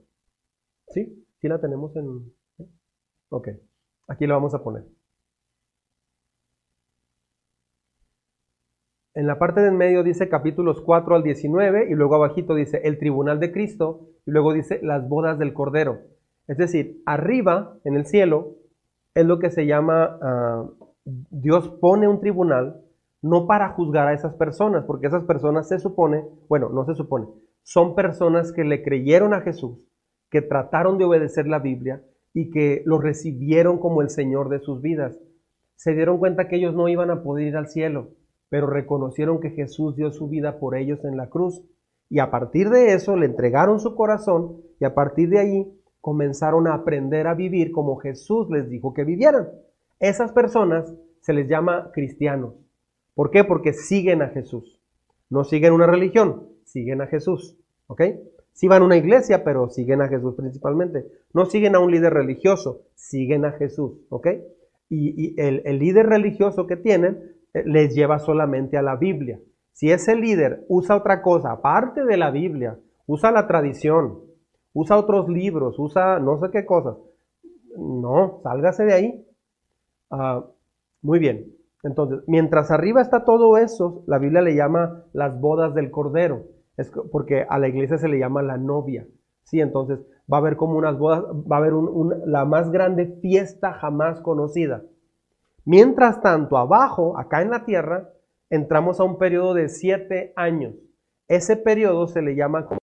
¿Sí? 0.89 1.27
¿Sí 1.41 1.49
la 1.49 1.61
tenemos 1.61 1.95
en... 1.97 2.33
Ok, 3.31 3.49
aquí 4.07 4.27
lo 4.27 4.35
vamos 4.35 4.55
a 4.55 4.63
poner. 4.63 4.85
En 9.15 9.27
la 9.27 9.39
parte 9.39 9.63
del 9.63 9.73
medio 9.73 10.05
dice 10.05 10.29
capítulos 10.29 10.83
4 10.83 11.17
al 11.17 11.23
19 11.23 11.91
y 11.91 11.95
luego 11.95 12.15
abajito 12.15 12.55
dice 12.55 12.83
el 12.85 12.99
tribunal 12.99 13.41
de 13.41 13.51
Cristo 13.51 14.11
y 14.27 14.31
luego 14.31 14.53
dice 14.53 14.79
las 14.83 15.09
bodas 15.09 15.39
del 15.39 15.55
Cordero. 15.55 16.01
Es 16.47 16.59
decir, 16.59 17.03
arriba 17.07 17.79
en 17.85 17.97
el 17.97 18.07
cielo 18.07 18.57
es 19.17 19.27
lo 19.27 19.41
que 19.41 19.51
se 19.51 19.67
llama, 19.67 20.19
ah, 20.23 20.65
Dios 21.05 21.69
pone 21.81 22.07
un 22.07 22.21
tribunal 22.21 22.83
no 23.23 23.47
para 23.49 23.71
juzgar 23.71 24.07
a 24.07 24.13
esas 24.13 24.35
personas, 24.35 24.85
porque 24.85 25.09
esas 25.09 25.25
personas 25.25 25.69
se 25.69 25.81
supone, 25.81 26.25
bueno, 26.49 26.69
no 26.69 26.85
se 26.85 26.95
supone, 26.95 27.27
son 27.65 27.97
personas 27.97 28.53
que 28.53 28.63
le 28.63 28.85
creyeron 28.85 29.35
a 29.35 29.41
Jesús, 29.41 29.79
que 30.31 30.43
trataron 30.43 30.99
de 30.99 31.05
obedecer 31.07 31.49
la 31.49 31.59
Biblia 31.59 32.03
y 32.33 32.51
que 32.51 32.83
lo 32.85 33.01
recibieron 33.01 33.79
como 33.79 34.03
el 34.03 34.11
Señor 34.11 34.49
de 34.51 34.61
sus 34.61 34.81
vidas. 34.81 35.19
Se 35.75 35.95
dieron 35.95 36.19
cuenta 36.19 36.47
que 36.47 36.57
ellos 36.57 36.75
no 36.75 36.89
iban 36.89 37.11
a 37.11 37.23
poder 37.23 37.49
ir 37.49 37.57
al 37.57 37.69
cielo 37.69 38.11
pero 38.49 38.69
reconocieron 38.69 39.41
que 39.41 39.51
Jesús 39.51 39.97
dio 39.97 40.11
su 40.13 40.29
vida 40.29 40.59
por 40.59 40.77
ellos 40.77 41.05
en 41.05 41.17
la 41.17 41.29
cruz. 41.29 41.63
Y 42.09 42.21
a 42.21 42.31
partir 42.31 42.71
de 42.71 42.95
eso 42.95 43.17
le 43.17 43.27
entregaron 43.27 43.81
su 43.81 43.95
corazón 43.95 44.63
y 44.79 44.85
a 44.85 44.95
partir 44.95 45.29
de 45.29 45.39
ahí 45.41 45.81
comenzaron 46.07 46.69
a 46.69 46.75
aprender 46.75 47.27
a 47.27 47.35
vivir 47.35 47.73
como 47.73 47.97
Jesús 47.97 48.49
les 48.49 48.71
dijo 48.71 48.95
que 48.95 49.03
vivieran. 49.03 49.49
Esas 49.99 50.31
personas 50.31 50.95
se 51.19 51.33
les 51.33 51.49
llama 51.49 51.91
cristianos. 51.93 52.55
¿Por 53.13 53.33
qué? 53.33 53.43
Porque 53.43 53.73
siguen 53.73 54.23
a 54.23 54.29
Jesús. 54.29 54.81
No 55.31 55.43
siguen 55.43 55.73
una 55.73 55.89
religión, 55.89 56.47
siguen 56.63 57.03
a 57.03 57.09
Jesús. 57.09 57.59
¿Ok? 57.89 58.03
Sí 58.53 58.69
van 58.69 58.83
a 58.83 58.85
una 58.85 58.97
iglesia, 58.97 59.43
pero 59.43 59.69
siguen 59.69 60.01
a 60.01 60.07
Jesús 60.07 60.37
principalmente. 60.37 61.05
No 61.35 61.45
siguen 61.47 61.75
a 61.75 61.81
un 61.81 61.91
líder 61.91 62.15
religioso, 62.15 62.83
siguen 62.95 63.45
a 63.45 63.51
Jesús. 63.55 63.99
¿Ok? 64.09 64.29
Y, 64.89 65.35
el, 65.41 65.77
líder 65.77 66.07
religioso 66.07 66.69
que 66.69 66.77
tienen 66.77 67.35
eh, 67.53 67.65
les 67.67 67.97
lleva 67.97 68.21
solamente 68.21 68.77
a 68.77 68.83
la 68.83 68.95
Biblia. 68.95 69.41
Si 69.73 69.91
ese 69.91 70.15
líder 70.15 70.65
usa 70.69 70.95
otra 70.95 71.21
cosa 71.21 71.51
aparte 71.51 72.05
de 72.05 72.17
la 72.17 72.31
Biblia, 72.31 72.79
usa 73.07 73.33
la 73.33 73.49
tradición, 73.49 74.21
usa 74.77 74.99
otros 74.99 75.27
libros, 75.29 75.79
usa 75.79 76.19
no 76.19 76.39
sé 76.39 76.51
qué 76.51 76.67
cosas, 76.67 76.99
no, 77.79 78.41
sálgase 78.43 78.85
de 78.85 78.93
ahí. 78.93 79.27
Ah, 80.11 80.45
muy 81.01 81.19
bien. 81.19 81.55
Entonces, 81.83 82.21
mientras 82.27 82.71
arriba 82.71 83.01
está 83.01 83.25
todo 83.25 83.57
eso, 83.57 84.05
la 84.07 84.19
Biblia 84.19 84.43
le 84.43 84.55
llama 84.55 85.05
las 85.15 85.41
bodas 85.41 85.75
del 85.75 85.91
Cordero, 85.91 86.45
es 86.77 86.93
porque 87.11 87.47
a 87.49 87.59
la 87.59 87.69
iglesia 87.69 87.97
se 87.97 88.09
le 88.09 88.19
llama 88.19 88.43
la 88.43 88.59
novia. 88.59 89.07
Sí, 89.45 89.61
entonces 89.61 90.01
va 90.31 90.39
a 90.39 90.41
haber 90.41 90.57
como 90.57 90.77
unas 90.77 90.99
bodas, 90.99 91.25
va 91.25 91.57
a 91.57 91.59
haber 91.61 91.73
la 92.27 92.45
más 92.45 92.71
grande 92.71 93.19
fiesta 93.23 93.73
jamás 93.73 94.21
conocida. 94.21 94.83
Mientras 95.65 96.21
tanto, 96.21 96.59
abajo, 96.59 97.19
acá 97.19 97.41
en 97.41 97.51
la 97.51 97.65
tierra, 97.65 98.11
entramos 98.51 99.01
a 99.01 99.05
un 99.05 99.17
periodo 99.17 99.55
de 99.55 99.71
siete 99.71 100.35
años. 100.37 100.75
Ese 101.29 101.57
periodo 101.57 102.09
se 102.09 102.21
le 102.21 102.37
llama 102.37 102.67
como 102.67 102.79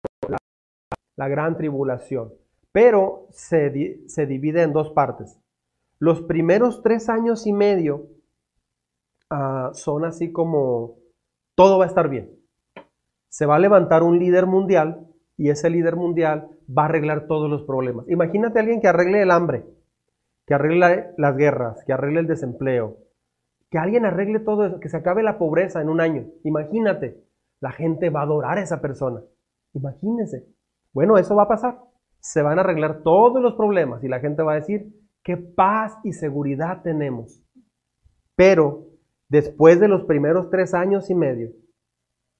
la, 1.15 1.27
gran 1.27 1.57
tribulación, 1.57 2.33
pero 2.71 3.27
se, 3.31 4.07
se, 4.07 4.25
divide 4.25 4.63
en 4.63 4.73
dos 4.73 4.91
partes. 4.91 5.39
Los 5.99 6.21
primeros 6.21 6.81
tres 6.81 7.09
años 7.09 7.47
y 7.47 7.53
medio 7.53 8.07
ah, 9.29 9.71
son 9.73 10.05
así 10.05 10.31
como 10.31 10.97
todo 11.55 11.77
va 11.77 11.85
a 11.85 11.87
estar 11.87 12.09
bien. 12.09 12.31
Se 13.29 13.45
va 13.45 13.55
a 13.55 13.59
levantar 13.59 14.03
un 14.03 14.19
líder 14.19 14.45
mundial 14.45 15.07
y 15.37 15.49
ese 15.49 15.69
líder 15.69 15.95
mundial 15.95 16.49
va 16.69 16.83
a 16.83 16.85
arreglar 16.85 17.27
todos 17.27 17.49
los 17.49 17.63
problemas. 17.63 18.07
Imagínate 18.09 18.59
a 18.59 18.61
alguien 18.61 18.81
que 18.81 18.87
arregle 18.87 19.21
el 19.21 19.31
hambre 19.31 19.65
que 20.45 20.53
arregle 20.53 21.13
las 21.17 21.37
guerras, 21.37 21.83
que 21.85 21.93
arregle 21.93 22.21
el 22.21 22.27
desempleo, 22.27 22.97
Que 23.69 23.79
alguien 23.79 24.05
arregle 24.05 24.39
todo 24.39 24.67
eso, 24.67 24.79
que 24.79 24.87
se 24.87 24.97
acabe 24.97 25.23
la 25.23 25.39
pobreza 25.39 25.81
en 25.81 25.89
un 25.89 25.99
año. 25.99 26.27
Imagínate, 26.43 27.23
la 27.59 27.71
gente 27.71 28.11
va 28.11 28.19
a 28.19 28.23
adorar 28.23 28.59
a 28.59 28.61
esa 28.61 28.81
persona. 28.81 29.21
Imagínense. 29.73 30.45
Bueno, 30.93 31.17
eso 31.17 31.35
va 31.35 31.43
a 31.43 31.47
pasar. 31.47 31.79
Se 32.19 32.41
van 32.41 32.57
a 32.57 32.61
arreglar 32.61 33.01
todos 33.03 33.41
los 33.41 33.55
problemas 33.55 34.03
y 34.03 34.07
la 34.07 34.19
gente 34.19 34.43
va 34.43 34.53
a 34.53 34.57
decir, 34.57 34.93
qué 35.23 35.37
paz 35.37 35.97
y 36.03 36.13
seguridad 36.13 36.81
tenemos. 36.83 37.43
Pero 38.35 38.87
después 39.29 39.79
de 39.79 39.87
los 39.87 40.05
primeros 40.05 40.49
tres 40.49 40.73
años 40.73 41.09
y 41.09 41.15
medio, 41.15 41.51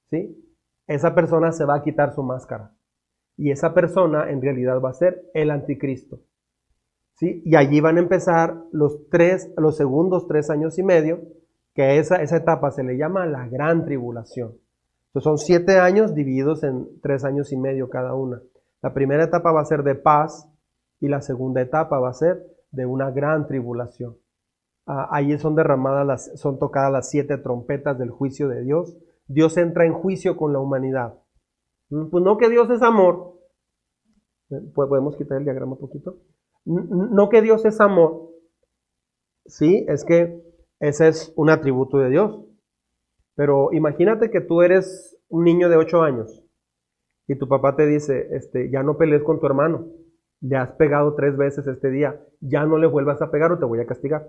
¿sí? 0.09 0.39
Esa 0.87 1.15
persona 1.15 1.51
se 1.51 1.65
va 1.65 1.75
a 1.75 1.81
quitar 1.81 2.13
su 2.13 2.23
máscara. 2.23 2.71
Y 3.37 3.51
esa 3.51 3.73
persona 3.73 4.29
en 4.29 4.41
realidad 4.41 4.79
va 4.81 4.89
a 4.89 4.93
ser 4.93 5.23
el 5.33 5.49
anticristo. 5.49 6.19
¿sí? 7.15 7.41
Y 7.45 7.55
allí 7.55 7.79
van 7.81 7.97
a 7.97 8.01
empezar 8.01 8.55
los, 8.71 9.09
tres, 9.09 9.51
los 9.57 9.77
segundos 9.77 10.27
tres 10.27 10.49
años 10.49 10.77
y 10.77 10.83
medio, 10.83 11.21
que 11.73 11.97
esa, 11.97 12.21
esa 12.21 12.37
etapa 12.37 12.71
se 12.71 12.83
le 12.83 12.97
llama 12.97 13.25
la 13.25 13.47
gran 13.47 13.85
tribulación. 13.85 14.57
Entonces 15.13 15.23
son 15.25 15.37
siete 15.37 15.77
años 15.77 16.15
divididos 16.15 16.63
en 16.63 16.99
tres 17.01 17.23
años 17.23 17.51
y 17.51 17.57
medio 17.57 17.87
cada 17.87 18.15
una. 18.15 18.41
La 18.81 18.95
primera 18.95 19.23
etapa 19.23 19.51
va 19.51 19.61
a 19.61 19.65
ser 19.65 19.83
de 19.83 19.93
paz 19.93 20.49
y 20.99 21.07
la 21.07 21.21
segunda 21.21 21.61
etapa 21.61 21.99
va 21.99 22.09
a 22.09 22.13
ser 22.13 22.43
de 22.71 22.87
una 22.87 23.11
gran 23.11 23.45
tribulación. 23.45 24.17
Ah, 24.87 25.09
ahí 25.11 25.37
son 25.37 25.55
derramadas 25.55 26.07
las, 26.07 26.39
son 26.39 26.57
tocadas 26.57 26.91
las 26.91 27.11
siete 27.11 27.37
trompetas 27.37 27.99
del 27.99 28.09
juicio 28.09 28.47
de 28.47 28.63
Dios. 28.63 28.97
Dios 29.27 29.55
entra 29.57 29.85
en 29.85 29.93
juicio 29.93 30.35
con 30.35 30.51
la 30.51 30.59
humanidad. 30.59 31.13
Mm, 31.89 32.09
pues 32.09 32.23
no 32.23 32.37
que 32.37 32.49
Dios 32.49 32.67
es 32.71 32.81
amor. 32.81 33.35
Eh, 34.49 34.61
¿Podemos 34.73 35.15
quitar 35.15 35.37
el 35.37 35.43
diagrama 35.43 35.73
un 35.73 35.79
poquito? 35.79 36.17
No 36.65 37.29
que 37.29 37.43
Dios 37.43 37.63
es 37.65 37.79
amor. 37.79 38.29
Sí, 39.45 39.85
es 39.87 40.03
que 40.05 40.41
ese 40.79 41.09
es 41.09 41.33
un 41.35 41.51
atributo 41.51 41.99
de 41.99 42.09
Dios. 42.09 42.39
Pero 43.35 43.71
imagínate 43.73 44.29
que 44.29 44.41
tú 44.41 44.61
eres 44.61 45.17
un 45.29 45.43
niño 45.43 45.69
de 45.69 45.77
8 45.77 46.03
años 46.03 46.43
y 47.27 47.35
tu 47.35 47.47
papá 47.47 47.75
te 47.75 47.85
dice, 47.87 48.27
este, 48.31 48.69
ya 48.69 48.83
no 48.83 48.97
pelees 48.97 49.23
con 49.23 49.39
tu 49.39 49.45
hermano. 49.45 49.87
Le 50.41 50.57
has 50.57 50.71
pegado 50.71 51.15
tres 51.15 51.37
veces 51.37 51.65
este 51.67 51.89
día. 51.89 52.19
Ya 52.41 52.65
no 52.65 52.77
le 52.77 52.87
vuelvas 52.87 53.21
a 53.21 53.31
pegar 53.31 53.51
o 53.51 53.59
te 53.59 53.65
voy 53.65 53.79
a 53.79 53.85
castigar. 53.85 54.27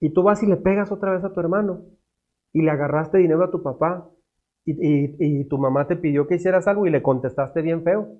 Y 0.00 0.10
tú 0.10 0.22
vas 0.22 0.42
y 0.42 0.46
le 0.46 0.56
pegas 0.56 0.92
otra 0.92 1.12
vez 1.12 1.24
a 1.24 1.32
tu 1.32 1.40
hermano 1.40 1.84
y 2.52 2.62
le 2.62 2.70
agarraste 2.70 3.18
dinero 3.18 3.44
a 3.44 3.50
tu 3.50 3.62
papá 3.62 4.10
y, 4.64 5.44
tu 5.44 5.58
mamá 5.58 5.88
te 5.88 5.96
pidió 5.96 6.26
que 6.26 6.36
hicieras 6.36 6.68
algo 6.68 6.86
y 6.86 6.90
le 6.90 7.02
contestaste 7.02 7.62
bien 7.62 7.82
feo. 7.82 8.18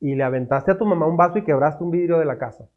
Y 0.00 0.14
le 0.14 0.22
aventaste 0.22 0.70
a 0.70 0.78
tu 0.78 0.84
mamá 0.86 1.06
un 1.06 1.16
vaso 1.16 1.38
y 1.38 1.44
quebraste 1.44 1.82
un 1.82 1.90
vidrio 1.90 2.18
de 2.18 2.26
la 2.26 2.38
casa. 2.38 2.68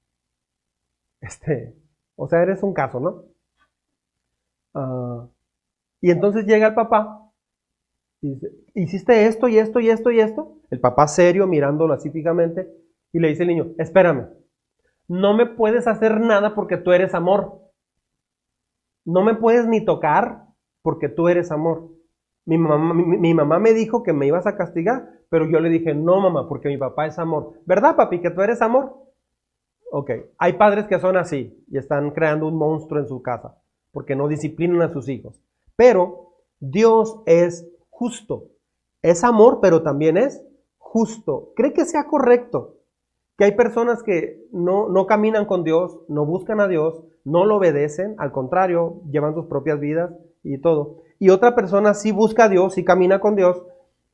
Este, 1.22 1.76
o 2.16 2.28
sea, 2.28 2.42
eres 2.42 2.64
un 2.64 2.74
caso, 2.74 3.00
¿no? 3.00 3.24
Ah, 4.74 5.28
y 6.02 6.12
entonces 6.12 6.46
llega 6.46 6.68
el 6.68 6.74
papá 6.74 7.30
y 8.22 8.34
dice, 8.34 8.52
hiciste 8.74 9.26
esto 9.26 9.48
y 9.48 9.58
esto 9.58 9.80
y 9.80 9.90
esto 9.90 10.12
y 10.12 10.20
esto. 10.20 10.58
El 10.70 10.80
papá 10.80 11.08
serio 11.08 11.48
mirándolo 11.48 11.94
así 11.94 12.10
fijamente 12.10 12.70
y 13.12 13.20
le 13.20 13.30
dice 13.30 13.44
al 13.44 13.50
niño, 13.50 13.72
espérame, 13.78 14.30
no 15.08 15.34
me 15.34 15.46
puedes 15.46 15.88
hacer 15.88 16.20
nada 16.20 16.54
porque 16.54 16.78
tú 16.78 16.92
eres 16.92 17.14
amor. 17.14 17.60
No 19.06 19.24
me 19.24 19.36
puedes 19.36 19.68
ni 19.68 19.84
tocar 19.84 20.46
porque 20.82 21.10
tú 21.10 21.28
eres 21.28 21.52
amor. 21.52 21.90
Mi 22.46 22.58
mamá, 22.58 22.94
mi, 22.94 23.34
mamá, 23.34 23.60
me 23.60 23.74
dijo 23.74 24.04
que 24.04 24.14
me 24.14 24.28
ibas 24.28 24.48
a 24.48 24.56
castigar, 24.56 25.10
pero 25.30 25.50
yo 25.50 25.60
le 25.60 25.70
dije, 25.70 25.94
no 25.94 26.20
mamá, 26.20 26.48
porque 26.48 26.68
mi 26.68 26.78
papá 26.78 27.06
es 27.06 27.20
amor. 27.20 27.54
¿Verdad, 27.66 27.96
papi, 27.96 28.22
que 28.22 28.32
tú 28.32 28.42
eres 28.42 28.62
amor? 28.62 28.96
Ok, 29.92 30.12
hay 30.38 30.54
padres 30.54 30.86
que 30.86 31.00
son 31.00 31.18
así 31.18 31.64
y 31.68 31.78
están 31.78 32.12
creando 32.12 32.48
un 32.48 32.58
monstruo 32.58 33.00
en 33.00 33.08
su 33.08 33.22
casa 33.22 33.56
porque 33.92 34.16
no 34.16 34.28
disciplinan 34.28 34.82
a 34.82 34.90
sus 34.90 35.10
hijos. 35.10 35.42
Pero 35.80 36.34
Dios 36.60 37.22
es 37.26 37.66
justo. 37.90 38.50
Es 39.02 39.24
amor, 39.24 39.60
pero 39.62 39.82
también 39.82 40.18
es 40.18 40.44
justo. 40.78 41.54
¿Cree 41.56 41.72
que 41.72 41.86
sea 41.86 42.06
correcto? 42.06 42.80
Que 43.38 43.46
hay 43.46 43.54
personas 43.54 44.04
que 44.04 44.46
no, 44.52 44.90
no 44.90 45.06
caminan 45.06 45.46
con 45.46 45.64
Dios, 45.64 46.02
no 46.10 46.26
buscan 46.26 46.60
a 46.60 46.68
Dios, 46.68 47.02
no 47.24 47.46
lo 47.46 47.56
obedecen, 47.56 48.16
al 48.18 48.34
contrario, 48.34 49.02
llevan 49.10 49.34
sus 49.34 49.46
propias 49.46 49.80
vidas 49.80 50.12
y 50.44 50.58
todo. 50.58 50.98
Y 51.18 51.30
otra 51.30 51.56
persona 51.56 51.94
sí 51.94 52.12
busca 52.12 52.44
a 52.44 52.50
Dios, 52.50 52.74
sí 52.74 52.84
camina 52.84 53.22
con 53.22 53.38
Dios, 53.38 53.64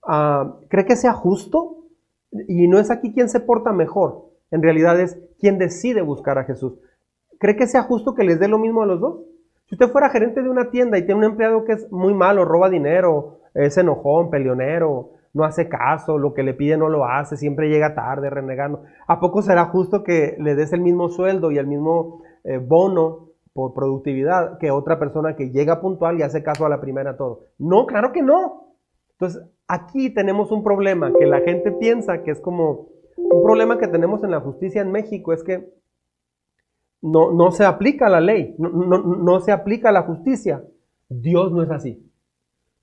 ah, 0.03 0.59
¿cree 0.69 0.85
que 0.85 0.95
sea 0.95 1.13
justo? 1.13 1.87
Y 2.47 2.67
no 2.67 2.77
es 2.77 2.91
aquí 2.91 3.11
quien 3.11 3.27
se 3.27 3.39
porta 3.39 3.73
mejor, 3.73 4.29
en 4.51 4.61
realidad 4.61 4.99
es 4.99 5.17
quien 5.39 5.57
decide 5.57 6.03
buscar 6.03 6.37
a 6.37 6.43
Jesús. 6.43 6.73
¿Cree 7.39 7.55
que 7.55 7.65
sea 7.65 7.81
justo 7.81 8.13
que 8.13 8.23
les 8.23 8.39
dé 8.39 8.47
lo 8.47 8.59
mismo 8.59 8.83
a 8.83 8.85
los 8.85 9.01
dos? 9.01 9.21
Si 9.67 9.75
usted 9.75 9.89
fuera 9.89 10.09
gerente 10.09 10.43
de 10.43 10.49
una 10.49 10.69
tienda 10.69 10.97
y 10.97 11.05
tiene 11.05 11.19
un 11.19 11.31
empleado 11.31 11.65
que 11.65 11.73
es 11.73 11.91
muy 11.91 12.13
malo, 12.13 12.45
roba 12.45 12.69
dinero, 12.69 13.39
es 13.55 13.77
enojón, 13.77 14.29
peleonero, 14.29 15.11
no 15.33 15.43
hace 15.43 15.67
caso, 15.67 16.17
lo 16.17 16.33
que 16.33 16.43
le 16.43 16.53
pide 16.53 16.77
no 16.77 16.87
lo 16.87 17.05
hace, 17.05 17.35
siempre 17.35 17.67
llega 17.67 17.95
tarde, 17.95 18.29
renegando, 18.29 18.83
¿a 19.07 19.19
poco 19.19 19.41
será 19.41 19.65
justo 19.65 20.03
que 20.03 20.35
le 20.39 20.55
des 20.55 20.71
el 20.71 20.81
mismo 20.81 21.09
sueldo 21.09 21.51
y 21.51 21.57
el 21.57 21.67
mismo 21.67 22.21
eh, 22.43 22.57
bono 22.57 23.31
por 23.53 23.73
productividad 23.73 24.59
que 24.59 24.71
otra 24.71 24.99
persona 24.99 25.35
que 25.35 25.49
llega 25.49 25.81
puntual 25.81 26.19
y 26.19 26.23
hace 26.23 26.43
caso 26.43 26.65
a 26.65 26.69
la 26.69 26.79
primera 26.79 27.17
todo? 27.17 27.47
No, 27.57 27.85
claro 27.85 28.11
que 28.11 28.21
no. 28.21 28.75
Entonces, 29.13 29.43
aquí 29.67 30.13
tenemos 30.13 30.51
un 30.51 30.63
problema 30.63 31.11
que 31.17 31.25
la 31.25 31.41
gente 31.41 31.71
piensa 31.71 32.21
que 32.23 32.31
es 32.31 32.39
como 32.39 32.89
un 33.17 33.43
problema 33.43 33.77
que 33.79 33.87
tenemos 33.87 34.23
en 34.23 34.31
la 34.31 34.41
justicia 34.41 34.81
en 34.81 34.91
México, 34.91 35.33
es 35.33 35.43
que 35.43 35.73
no, 37.05 37.31
no 37.31 37.51
se 37.51 37.63
aplica 37.63 38.09
la 38.09 38.19
ley, 38.19 38.55
no, 38.57 38.69
no, 38.69 39.39
se 39.39 39.51
aplica 39.51 39.91
la 39.91 40.03
justicia. 40.03 40.63
Dios 41.07 41.51
no 41.51 41.61
es 41.61 41.69
así. 41.69 42.11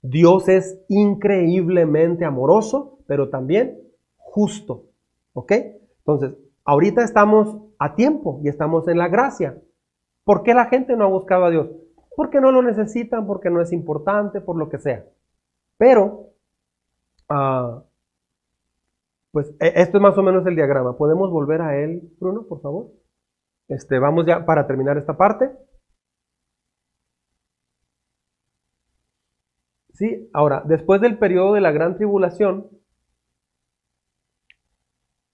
Dios 0.01 0.49
es 0.49 0.81
increíblemente 0.89 2.25
amoroso, 2.25 3.01
pero 3.07 3.31
también 3.31 3.81
justo. 4.17 4.85
¿Ok? 5.33 5.53
Entonces, 5.99 6.37
ahorita 6.65 7.03
estamos 7.03 7.57
a 7.79 7.97
tiempo 7.97 8.41
y 8.45 8.49
estamos 8.49 8.87
en 8.87 8.99
la 8.99 9.09
gracia. 9.09 9.61
¿Por 10.25 10.45
qué 10.45 10.55
la 10.55 10.67
gente 10.67 10.97
no 10.97 11.05
ha 11.05 11.09
buscado 11.09 11.45
a 11.47 11.51
Dios? 11.51 11.69
Porque 12.15 12.41
no 12.41 12.53
lo 12.53 12.63
necesitan, 12.63 13.27
porque 13.27 13.51
no 13.51 13.61
es 13.61 13.73
importante, 13.73 14.41
por 14.41 14.57
lo 14.57 14.69
que 14.69 14.79
sea. 14.79 15.05
Pero, 15.79 16.29
ah, 17.29 17.83
pues 19.33 19.49
e, 19.59 19.73
esto 19.83 19.97
es 19.97 20.03
más 20.03 20.17
o 20.17 20.23
menos 20.23 20.47
el 20.47 20.55
diagrama. 20.55 20.97
¿Podemos 20.97 21.29
volver 21.31 21.61
a 21.61 21.77
él, 21.77 22.09
Bruno, 22.21 22.45
por 22.45 22.61
favor? 22.61 23.02
Este, 23.69 23.99
vamos 23.99 24.27
ya 24.27 24.45
para 24.45 24.67
terminar 24.67 24.99
esta 24.99 25.17
parte. 25.17 25.51
Sí, 29.95 30.29
ahora, 30.33 30.63
después 30.67 31.01
del 31.01 31.19
periodo 31.19 31.55
de 31.55 31.61
la 31.61 31.71
gran 31.71 31.97
tribulación, 31.97 32.69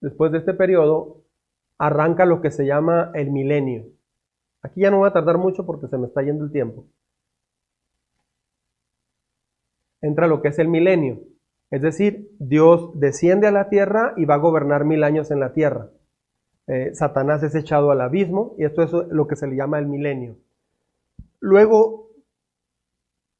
después 0.01 0.31
de 0.31 0.39
este 0.39 0.53
periodo, 0.53 1.23
arranca 1.77 2.25
lo 2.25 2.41
que 2.41 2.51
se 2.51 2.65
llama 2.65 3.11
el 3.15 3.31
milenio. 3.31 3.87
Aquí 4.61 4.81
ya 4.81 4.91
no 4.91 4.97
voy 4.97 5.09
a 5.09 5.13
tardar 5.13 5.37
mucho 5.37 5.65
porque 5.65 5.87
se 5.87 5.97
me 5.97 6.07
está 6.07 6.21
yendo 6.21 6.43
el 6.43 6.51
tiempo. 6.51 6.85
Entra 10.01 10.27
lo 10.27 10.41
que 10.41 10.49
es 10.49 10.59
el 10.59 10.67
milenio. 10.67 11.21
Es 11.71 11.81
decir, 11.81 12.29
Dios 12.39 12.91
desciende 12.99 13.47
a 13.47 13.51
la 13.51 13.69
tierra 13.69 14.13
y 14.17 14.25
va 14.25 14.35
a 14.35 14.39
gobernar 14.39 14.85
mil 14.85 15.03
años 15.03 15.31
en 15.31 15.39
la 15.39 15.53
tierra. 15.53 15.89
Eh, 16.69 16.93
Satanás 16.93 17.41
es 17.41 17.55
echado 17.55 17.89
al 17.89 17.99
abismo 17.99 18.53
y 18.59 18.63
esto 18.63 18.83
es 18.83 18.91
lo 19.09 19.25
que 19.25 19.35
se 19.35 19.47
le 19.47 19.55
llama 19.55 19.79
el 19.79 19.87
milenio. 19.87 20.37
Luego, 21.39 22.11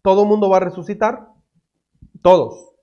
todo 0.01 0.25
mundo 0.25 0.49
va 0.49 0.57
a 0.57 0.61
resucitar, 0.61 1.27
todos. 2.23 2.73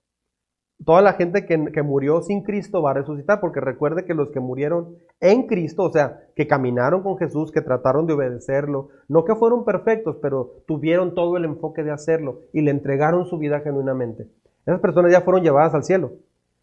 Toda 0.85 1.03
la 1.03 1.15
gente 1.15 1.47
que, 1.47 1.73
que, 1.73 1.83
murió 1.83 2.23
sin 2.23 2.45
Cristo 2.45 2.81
va 2.81 2.93
a 2.93 2.95
resucitar, 2.95 3.41
porque 3.41 3.61
recuerde 3.61 4.05
que 4.05 4.15
los 4.15 4.31
que 4.31 4.39
murieron 4.39 4.95
en 5.19 5.49
Cristo, 5.49 5.83
o 5.83 5.91
sea, 5.91 6.21
que 6.37 6.47
caminaron 6.47 7.03
con 7.03 7.19
Jesús, 7.19 7.51
que 7.51 7.61
trataron 7.63 8.07
de 8.07 8.13
obedecerlo, 8.13 8.91
no 9.09 9.25
que 9.25 9.35
fueron 9.35 9.65
perfectos, 9.65 10.19
pero 10.23 10.63
tuvieron 10.69 11.17
todo 11.17 11.37
el 11.39 11.45
enfoque 11.45 11.83
de 11.83 11.91
hacerlo 11.91 12.43
y 12.53 12.61
le 12.61 12.71
entregaron 12.71 13.27
su 13.27 13.37
vida 13.37 13.61
genuinamente. 13.61 14.29
Esas 14.65 14.81
personas 14.81 15.11
ya 15.11 15.23
fueron 15.23 15.43
llevadas 15.43 15.75
al 15.75 15.83
cielo. 15.83 16.13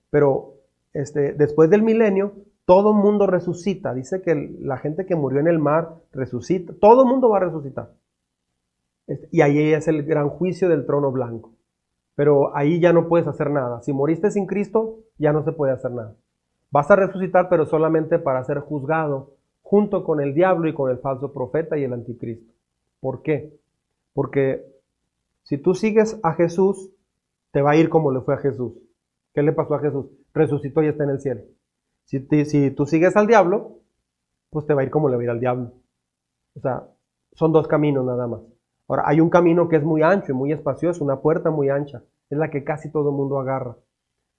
Pero 0.10 0.53
este, 0.93 1.34
después 1.34 1.69
del 1.69 1.81
milenio, 1.81 2.34
todo 2.65 2.94
mundo 2.94 3.27
resucita. 3.27 3.94
Dice 3.94 4.22
que 4.22 4.35
la 4.60 4.77
gente 4.77 5.06
que 5.06 5.15
murió 5.15 5.40
en 5.40 5.48
el 5.48 5.60
mar 5.60 5.95
resucita. 6.11 6.73
Todo 6.80 7.06
mundo 7.06 7.30
va 7.30 7.38
a 7.38 7.41
resucitar. 7.41 7.91
Este, 9.07 9.27
y 9.31 9.41
ahí 9.41 9.73
es 9.73 9.88
el 9.88 10.03
gran 10.03 10.30
juicio 10.30 10.69
del 10.69 10.85
trono 10.85 11.11
blanco. 11.11 11.53
Pero 12.15 12.56
ahí 12.56 12.80
ya 12.80 12.94
no 12.94 13.07
puedes 13.07 13.27
hacer 13.27 13.49
nada. 13.49 13.81
Si 13.81 13.91
moriste 13.91 14.31
sin 14.31 14.45
Cristo, 14.45 14.99
ya 15.18 15.34
no 15.34 15.44
se 15.44 15.52
puede 15.52 15.73
hacer 15.73 15.91
nada. 15.91 16.15
Vas 16.72 16.90
a 16.90 16.95
resucitar, 16.95 17.49
pero 17.49 17.65
solamente 17.65 18.19
para 18.19 18.44
ser 18.44 18.60
juzgado 18.60 19.35
junto 19.61 20.03
con 20.03 20.22
el 20.22 20.34
diablo 20.34 20.69
y 20.69 20.73
con 20.73 20.91
el 20.91 20.99
falso 20.99 21.34
profeta 21.34 21.77
y 21.77 21.84
el 21.84 21.94
anticristo. 21.94 22.53
¿Por 22.99 23.22
qué? 23.22 23.57
Porque 24.14 24.65
si 25.44 25.57
tú 25.57 25.73
sigues 25.73 26.19
a 26.23 26.34
Jesús, 26.34 26.91
te 27.52 27.61
va 27.61 27.72
a 27.72 27.76
ir 27.76 27.90
como 27.90 28.11
le 28.11 28.22
fue 28.22 28.35
a 28.35 28.38
Jesús. 28.38 28.73
¿Qué 29.34 29.41
le 29.41 29.52
pasó 29.52 29.76
a 29.76 29.80
Jesús? 29.80 30.06
Resucitó 30.34 30.84
y 30.84 30.88
está 30.88 31.03
en 31.03 31.10
el 31.10 31.19
cielo. 31.19 31.41
Si, 32.05 32.71
tú 32.71 32.85
sigues 32.85 33.15
al 33.15 33.27
diablo, 33.27 33.80
pues 34.49 34.65
te 34.65 34.73
va 34.73 34.81
a 34.81 34.84
ir 34.84 34.91
como 34.91 35.09
le 35.09 35.15
va 35.15 35.21
a 35.21 35.23
ir 35.23 35.30
al 35.30 35.39
diablo. 35.39 35.71
O 36.55 36.59
sea, 36.59 36.88
son 37.34 37.51
dos 37.51 37.67
caminos 37.67 38.05
nada 38.05 38.27
más. 38.27 38.41
Ahora, 38.88 39.03
hay 39.05 39.19
un 39.19 39.30
camino 39.30 39.69
que 39.69 39.77
es 39.77 39.84
muy 39.84 40.03
ancho 40.03 40.31
y 40.31 40.35
muy 40.35 40.51
espacioso, 40.51 41.03
una 41.03 41.21
puerta 41.21 41.49
muy 41.49 41.69
ancha, 41.69 42.03
es 42.30 42.38
la 42.38 42.49
que 42.49 42.63
casi 42.63 42.91
todo 42.91 43.09
el 43.09 43.15
mundo 43.15 43.39
agarra. 43.39 43.77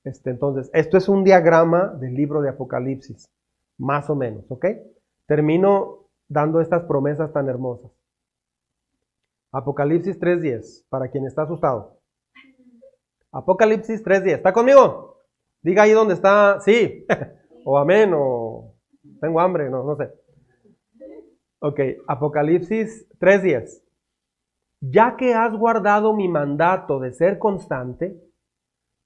Este, 0.04 0.30
entonces, 0.30 0.70
esto 0.74 0.98
es 0.98 1.08
un 1.08 1.24
diagrama 1.24 1.88
del 1.88 2.14
libro 2.14 2.42
de 2.42 2.50
Apocalipsis, 2.50 3.24
más 3.78 4.10
o 4.10 4.14
menos, 4.14 4.44
¿ok? 4.50 4.66
Termino 5.26 6.10
dando 6.28 6.60
estas 6.60 6.84
promesas 6.84 7.32
tan 7.32 7.48
hermosas. 7.48 7.90
Apocalipsis 9.50 10.20
3.10, 10.20 10.84
para 10.88 11.08
quien 11.08 11.26
está 11.26 11.42
asustado. 11.42 12.00
Apocalipsis 13.32 14.04
3.10, 14.04 14.36
¿está 14.36 14.52
conmigo? 14.52 15.22
Diga 15.62 15.84
ahí 15.84 15.92
donde 15.92 16.14
está, 16.14 16.60
sí, 16.60 17.06
o 17.64 17.78
amén, 17.78 18.12
o 18.14 18.74
tengo 19.20 19.40
hambre, 19.40 19.70
no, 19.70 19.96
sé. 19.96 20.10
Ok, 21.60 21.80
Apocalipsis 22.06 23.08
3.10. 23.18 23.82
Ya 24.80 25.16
que 25.16 25.34
has 25.34 25.56
guardado 25.56 26.14
mi 26.14 26.28
mandato 26.28 27.00
de 27.00 27.12
ser 27.12 27.38
constante, 27.38 28.20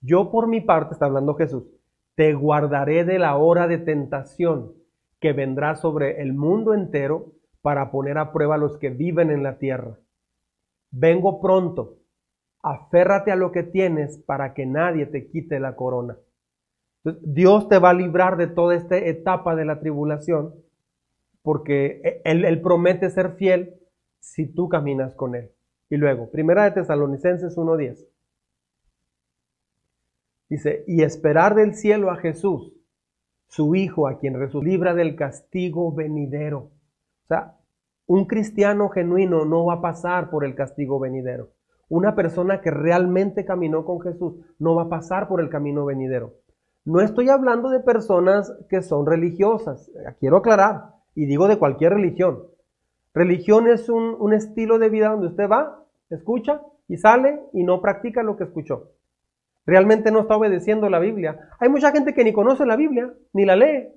yo 0.01 0.31
por 0.31 0.49
mi 0.49 0.61
parte, 0.61 0.95
está 0.95 1.07
hablando 1.07 1.35
Jesús, 1.35 1.65
te 2.17 2.35
guardaré 2.35 3.05
de 3.05 3.19
la 3.21 3.37
hora 3.37 3.69
de 3.69 3.79
tentación 3.79 4.73
que 5.21 5.33
vendrá 5.33 5.77
sobre 5.77 6.21
el 6.21 6.33
mundo 6.33 6.75
entero 6.75 7.33
para 7.63 7.91
poner 7.91 8.19
a 8.19 8.33
prueba 8.33 8.57
a 8.57 8.59
los 8.59 8.77
que 8.79 8.91
viven 8.91 9.31
en 9.31 9.43
la 9.43 9.59
tierra. 9.59 9.99
Vengo 10.91 11.41
pronto, 11.41 11.99
aférrate 12.63 13.31
a 13.31 13.37
lo 13.37 13.53
que 13.53 13.63
tienes 13.63 14.19
para 14.19 14.55
que 14.55 14.67
nadie 14.67 15.07
te 15.07 15.29
quite 15.29 15.61
la 15.61 15.77
corona. 15.77 16.17
Dios 17.05 17.69
te 17.69 17.79
va 17.79 17.91
a 17.91 17.95
librar 17.95 18.37
de 18.37 18.49
toda 18.49 18.75
esta 18.75 18.97
etapa 18.97 19.55
de 19.55 19.65
la 19.65 19.81
tribulación 19.81 20.55
porque 21.43 22.21
él, 22.25 22.45
él 22.45 22.61
promete 22.61 23.09
ser 23.11 23.33
fiel 23.37 23.79
si 24.21 24.47
tú 24.47 24.69
caminas 24.69 25.15
con 25.15 25.35
Él. 25.35 25.51
Y 25.91 25.97
luego, 25.97 26.31
Primera 26.31 26.65
de 26.65 26.73
Tesalonicenses 26.73 27.57
1.10. 27.57 28.07
Dice, 30.51 30.85
y 30.87 31.03
esperar 31.03 31.55
del 31.55 31.75
cielo 31.75 32.11
a 32.11 32.17
Jesús, 32.17 32.75
su 33.49 33.75
Hijo, 33.75 34.09
a 34.09 34.19
quien 34.19 34.39
libra 34.63 34.95
del 34.95 35.17
castigo 35.17 35.93
venidero. 35.93 36.59
O 37.25 37.27
sea, 37.29 37.57
un 38.07 38.27
cristiano 38.27 38.89
genuino 38.89 39.45
no 39.45 39.67
va 39.67 39.75
a 39.75 39.81
pasar 39.81 40.31
por 40.31 40.45
el 40.45 40.55
castigo 40.55 40.99
venidero. 40.99 41.51
Una 41.89 42.15
persona 42.15 42.61
que 42.61 42.71
realmente 42.71 43.45
caminó 43.45 43.85
con 43.85 44.01
Jesús 44.01 44.35
no 44.59 44.75
va 44.75 44.85
a 44.85 44.89
pasar 44.89 45.29
por 45.29 45.41
el 45.41 45.49
camino 45.49 45.87
venidero. 45.87 46.35
No 46.89 47.03
estoy 47.03 47.29
hablando 47.29 47.69
de 47.69 47.81
personas 47.81 48.51
que 48.71 48.81
son 48.81 49.05
religiosas, 49.05 49.91
quiero 50.21 50.39
aclarar, 50.39 50.95
y 51.15 51.27
digo 51.27 51.47
de 51.47 51.59
cualquier 51.59 51.93
religión. 51.93 52.45
Religión 53.13 53.69
es 53.69 53.91
un, 53.91 54.17
un 54.19 54.33
estilo 54.33 54.79
de 54.79 54.89
vida 54.89 55.11
donde 55.11 55.27
usted 55.27 55.51
va, 55.51 55.85
escucha 56.09 56.63
y 56.89 56.97
sale 56.97 57.43
y 57.53 57.63
no 57.63 57.83
practica 57.83 58.23
lo 58.23 58.39
que 58.39 58.45
escuchó. 58.45 58.93
Realmente 59.67 60.11
no 60.11 60.21
está 60.21 60.39
obedeciendo 60.39 60.89
la 60.89 60.99
Biblia. 60.99 61.51
Hay 61.61 61.69
mucha 61.69 61.93
gente 61.93 62.15
que 62.15 62.25
ni 62.25 62.33
conoce 62.33 62.65
la 62.65 62.77
Biblia, 62.77 63.13
ni 63.35 63.45
la 63.45 63.57
lee. 63.57 63.89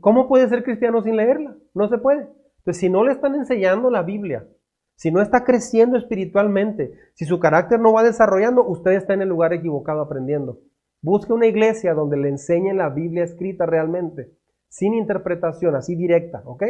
¿Cómo 0.00 0.26
puede 0.26 0.48
ser 0.48 0.64
cristiano 0.64 1.00
sin 1.00 1.14
leerla? 1.14 1.54
No 1.74 1.86
se 1.86 1.98
puede. 1.98 2.22
Entonces, 2.58 2.80
si 2.80 2.90
no 2.90 3.04
le 3.04 3.12
están 3.12 3.36
enseñando 3.36 3.88
la 3.88 4.02
Biblia, 4.02 4.48
si 4.96 5.12
no 5.12 5.22
está 5.22 5.44
creciendo 5.44 5.96
espiritualmente, 5.96 6.92
si 7.12 7.24
su 7.24 7.38
carácter 7.38 7.78
no 7.78 7.92
va 7.92 8.02
desarrollando, 8.02 8.66
usted 8.66 8.94
está 8.94 9.14
en 9.14 9.22
el 9.22 9.28
lugar 9.28 9.52
equivocado 9.52 10.00
aprendiendo. 10.00 10.58
Busque 11.04 11.34
una 11.34 11.46
iglesia 11.46 11.92
donde 11.92 12.16
le 12.16 12.30
enseñen 12.30 12.78
la 12.78 12.88
Biblia 12.88 13.24
escrita 13.24 13.66
realmente, 13.66 14.32
sin 14.68 14.94
interpretación, 14.94 15.76
así 15.76 15.96
directa, 15.96 16.42
¿ok? 16.46 16.62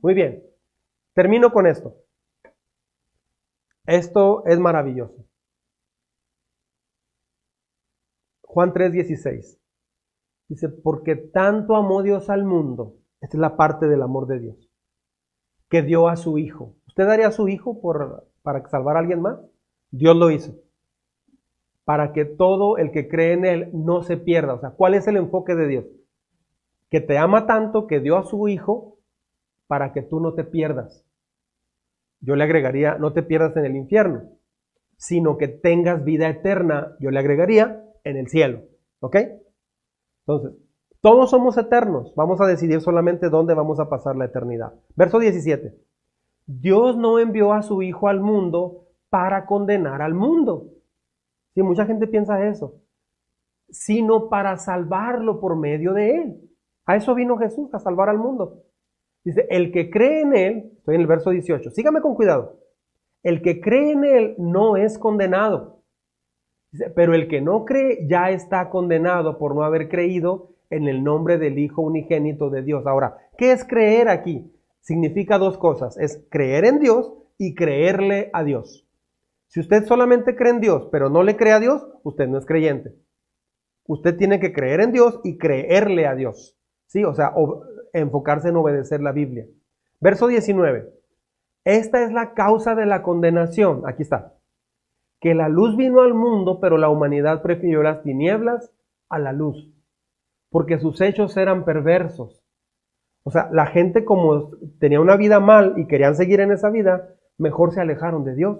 Muy 0.00 0.14
bien. 0.14 0.42
Termino 1.12 1.52
con 1.52 1.66
esto. 1.66 1.94
Esto 3.84 4.46
es 4.46 4.58
maravilloso. 4.58 5.26
Juan 8.40 8.72
3:16. 8.72 9.58
Dice, 10.48 10.70
porque 10.70 11.14
tanto 11.14 11.76
amó 11.76 12.02
Dios 12.02 12.30
al 12.30 12.46
mundo, 12.46 12.96
esta 13.20 13.36
es 13.36 13.40
la 13.42 13.58
parte 13.58 13.88
del 13.88 14.00
amor 14.00 14.26
de 14.26 14.38
Dios, 14.38 14.70
que 15.68 15.82
dio 15.82 16.08
a 16.08 16.16
su 16.16 16.38
Hijo. 16.38 16.76
¿Usted 16.86 17.04
daría 17.04 17.26
a 17.26 17.32
su 17.32 17.46
Hijo 17.46 17.78
por, 17.78 18.26
para 18.40 18.66
salvar 18.70 18.96
a 18.96 19.00
alguien 19.00 19.20
más? 19.20 19.38
Dios 19.90 20.16
lo 20.16 20.30
hizo. 20.30 20.65
Para 21.86 22.12
que 22.12 22.26
todo 22.26 22.76
el 22.76 22.90
que 22.90 23.08
cree 23.08 23.32
en 23.32 23.46
Él 23.46 23.70
no 23.72 24.02
se 24.02 24.18
pierda. 24.18 24.52
O 24.52 24.60
sea, 24.60 24.72
¿cuál 24.72 24.92
es 24.92 25.08
el 25.08 25.16
enfoque 25.16 25.54
de 25.54 25.66
Dios? 25.66 25.86
Que 26.90 27.00
te 27.00 27.16
ama 27.16 27.46
tanto 27.46 27.86
que 27.86 28.00
dio 28.00 28.18
a 28.18 28.24
su 28.24 28.48
Hijo 28.48 28.98
para 29.66 29.94
que 29.94 30.02
tú 30.02 30.20
no 30.20 30.34
te 30.34 30.44
pierdas. 30.44 31.06
Yo 32.20 32.36
le 32.36 32.44
agregaría, 32.44 32.96
no 32.98 33.14
te 33.14 33.22
pierdas 33.22 33.56
en 33.56 33.64
el 33.64 33.76
infierno, 33.76 34.24
sino 34.98 35.38
que 35.38 35.48
tengas 35.48 36.04
vida 36.04 36.28
eterna. 36.28 36.94
Yo 37.00 37.10
le 37.10 37.20
agregaría, 37.20 37.86
en 38.06 38.16
el 38.16 38.28
cielo. 38.28 38.62
¿Ok? 39.00 39.16
Entonces, 40.26 40.52
todos 41.00 41.30
somos 41.30 41.58
eternos. 41.58 42.14
Vamos 42.16 42.40
a 42.40 42.46
decidir 42.46 42.80
solamente 42.80 43.28
dónde 43.28 43.54
vamos 43.54 43.80
a 43.80 43.88
pasar 43.88 44.16
la 44.16 44.26
eternidad. 44.26 44.72
Verso 44.94 45.18
17. 45.18 45.74
Dios 46.46 46.96
no 46.96 47.18
envió 47.18 47.52
a 47.52 47.62
su 47.62 47.82
Hijo 47.82 48.08
al 48.08 48.20
mundo 48.20 48.86
para 49.10 49.44
condenar 49.46 50.02
al 50.02 50.14
mundo. 50.14 50.70
Mucha 51.62 51.86
gente 51.86 52.06
piensa 52.06 52.46
eso. 52.46 52.80
Sino 53.68 54.28
para 54.28 54.56
salvarlo 54.56 55.40
por 55.40 55.56
medio 55.56 55.92
de 55.92 56.16
él. 56.16 56.40
A 56.84 56.96
eso 56.96 57.14
vino 57.14 57.36
Jesús, 57.36 57.72
a 57.74 57.78
salvar 57.78 58.08
al 58.08 58.18
mundo. 58.18 58.62
Dice, 59.24 59.46
el 59.50 59.72
que 59.72 59.90
cree 59.90 60.20
en 60.20 60.36
él, 60.36 60.72
estoy 60.76 60.94
en 60.94 61.00
el 61.00 61.06
verso 61.06 61.30
18, 61.30 61.70
sígame 61.70 62.00
con 62.00 62.14
cuidado. 62.14 62.60
El 63.22 63.42
que 63.42 63.60
cree 63.60 63.92
en 63.92 64.04
él 64.04 64.34
no 64.38 64.76
es 64.76 64.98
condenado 64.98 65.76
pero 66.94 67.14
el 67.14 67.28
que 67.28 67.40
no 67.40 67.64
cree 67.64 68.06
ya 68.08 68.30
está 68.30 68.68
condenado 68.70 69.38
por 69.38 69.54
no 69.54 69.62
haber 69.62 69.88
creído 69.88 70.50
en 70.70 70.88
el 70.88 71.04
nombre 71.04 71.38
del 71.38 71.58
Hijo 71.58 71.82
unigénito 71.82 72.50
de 72.50 72.62
Dios. 72.62 72.86
Ahora, 72.86 73.16
¿qué 73.38 73.52
es 73.52 73.64
creer 73.64 74.08
aquí? 74.08 74.52
Significa 74.80 75.38
dos 75.38 75.58
cosas, 75.58 75.96
es 75.98 76.24
creer 76.30 76.64
en 76.64 76.80
Dios 76.80 77.12
y 77.38 77.54
creerle 77.54 78.30
a 78.32 78.44
Dios. 78.44 78.85
Si 79.48 79.60
usted 79.60 79.84
solamente 79.84 80.36
cree 80.36 80.52
en 80.52 80.60
Dios, 80.60 80.88
pero 80.90 81.08
no 81.08 81.22
le 81.22 81.36
cree 81.36 81.52
a 81.52 81.60
Dios, 81.60 81.86
usted 82.02 82.28
no 82.28 82.38
es 82.38 82.46
creyente. 82.46 82.94
Usted 83.86 84.16
tiene 84.16 84.40
que 84.40 84.52
creer 84.52 84.80
en 84.80 84.92
Dios 84.92 85.20
y 85.22 85.38
creerle 85.38 86.06
a 86.06 86.14
Dios. 86.14 86.58
¿Sí? 86.86 87.04
O 87.04 87.14
sea, 87.14 87.32
enfocarse 87.92 88.48
en 88.48 88.56
obedecer 88.56 89.00
la 89.00 89.12
Biblia. 89.12 89.46
Verso 90.00 90.26
19. 90.26 90.92
Esta 91.64 92.02
es 92.02 92.12
la 92.12 92.34
causa 92.34 92.74
de 92.74 92.86
la 92.86 93.02
condenación. 93.02 93.82
Aquí 93.86 94.02
está 94.02 94.36
que 95.20 95.34
la 95.34 95.48
luz 95.48 95.76
vino 95.76 96.00
al 96.00 96.14
mundo, 96.14 96.60
pero 96.60 96.78
la 96.78 96.88
humanidad 96.88 97.42
prefirió 97.42 97.82
las 97.82 98.02
tinieblas 98.02 98.72
a 99.08 99.18
la 99.18 99.32
luz, 99.32 99.72
porque 100.50 100.78
sus 100.78 101.00
hechos 101.00 101.36
eran 101.36 101.64
perversos. 101.64 102.44
O 103.22 103.30
sea, 103.30 103.48
la 103.52 103.66
gente 103.66 104.04
como 104.04 104.50
tenía 104.78 105.00
una 105.00 105.16
vida 105.16 105.40
mal 105.40 105.74
y 105.78 105.86
querían 105.86 106.14
seguir 106.14 106.40
en 106.40 106.52
esa 106.52 106.70
vida, 106.70 107.08
mejor 107.38 107.72
se 107.72 107.80
alejaron 107.80 108.24
de 108.24 108.34
Dios. 108.34 108.58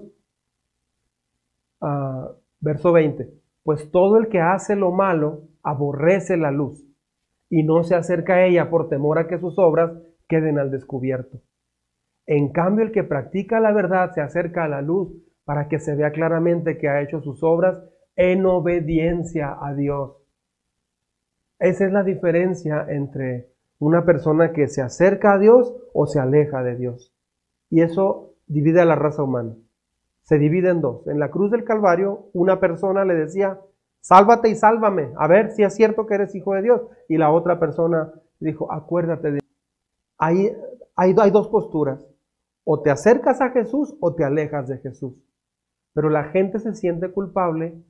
Ah, 1.89 2.33
verso 2.59 2.93
20. 2.93 3.31
Pues 3.63 3.93
todo 3.93 4.17
el 4.17 4.27
que 4.27 4.41
hace 4.41 4.75
lo 4.75 4.91
malo 4.91 5.43
aborrece 5.63 6.37
la 6.37 6.51
luz 6.51 6.85
y 7.49 7.63
no 7.63 7.85
se 7.85 7.95
acerca 7.95 8.35
a 8.35 8.45
ella 8.45 8.71
por 8.71 8.89
temor 8.89 9.21
a 9.21 9.29
que 9.29 9.39
sus 9.39 9.57
obras 9.57 9.93
queden 10.27 10.59
al 10.59 10.73
descubierto. 10.73 11.43
En 12.27 12.51
cambio, 12.51 12.85
el 12.85 12.91
que 12.91 13.05
practica 13.05 13.61
la 13.61 13.71
verdad 13.71 14.11
se 14.11 14.21
acerca 14.21 14.65
a 14.65 14.69
la 14.69 14.83
luz 14.83 15.15
para 15.45 15.69
que 15.69 15.79
se 15.79 15.95
vea 15.95 16.11
claramente 16.11 16.77
que 16.77 16.89
ha 16.89 17.03
hecho 17.03 17.21
sus 17.21 17.45
obras 17.45 17.81
en 18.17 18.47
obediencia 18.47 19.57
a 19.61 19.73
Dios. 19.73 20.17
Esa 21.61 21.87
es 21.87 21.93
la 21.93 22.03
diferencia 22.03 22.85
entre 22.89 23.53
una 23.79 24.05
persona 24.05 24.53
que 24.53 24.67
se 24.67 24.83
acerca 24.83 25.35
a 25.35 25.39
Dios 25.39 25.73
o 25.95 26.07
se 26.09 26.19
aleja 26.19 26.65
de 26.65 26.75
Dios. 26.75 27.15
Y 27.71 27.83
eso 27.83 28.35
divide 28.49 28.81
a 28.81 28.87
la 28.87 28.97
raza 28.97 29.23
humana. 29.23 29.55
Se 30.27 30.39
divide 30.39 30.71
en 30.71 30.81
dos. 30.81 31.07
En 31.07 31.21
la 31.21 31.31
cruz 31.31 31.53
del 31.53 31.63
Calvario, 31.63 32.31
una 32.33 32.59
persona 32.59 33.05
le 33.05 33.15
decía, 33.15 33.61
sálvate 34.01 34.49
y 34.49 34.57
sálvame, 34.57 35.13
a 35.17 35.29
ver 35.29 35.53
si 35.53 35.63
es 35.63 35.75
cierto 35.75 36.05
que 36.07 36.15
eres 36.15 36.35
hijo 36.35 36.55
de 36.55 36.63
Dios. 36.63 36.83
Y 37.09 37.17
la 37.17 37.31
otra 37.31 37.61
persona 37.61 38.13
dijo, 38.41 38.73
acuérdate 38.73 39.31
de... 39.31 39.41
Ahí 40.19 40.53
hay, 40.97 41.13
dos 41.31 41.47
posturas. 41.49 42.05
O 42.65 42.83
te 42.83 42.91
acercas 42.91 43.41
a 43.41 43.51
Jesús 43.51 43.97
o 44.01 44.17
te 44.17 44.25
alejas 44.25 44.67
de 44.67 44.79
Jesús. 44.79 45.15
Pero 45.93 46.11
la 46.11 46.25
gente 46.25 46.59
se 46.59 46.75
siente 46.75 47.13
culpable 47.13 47.81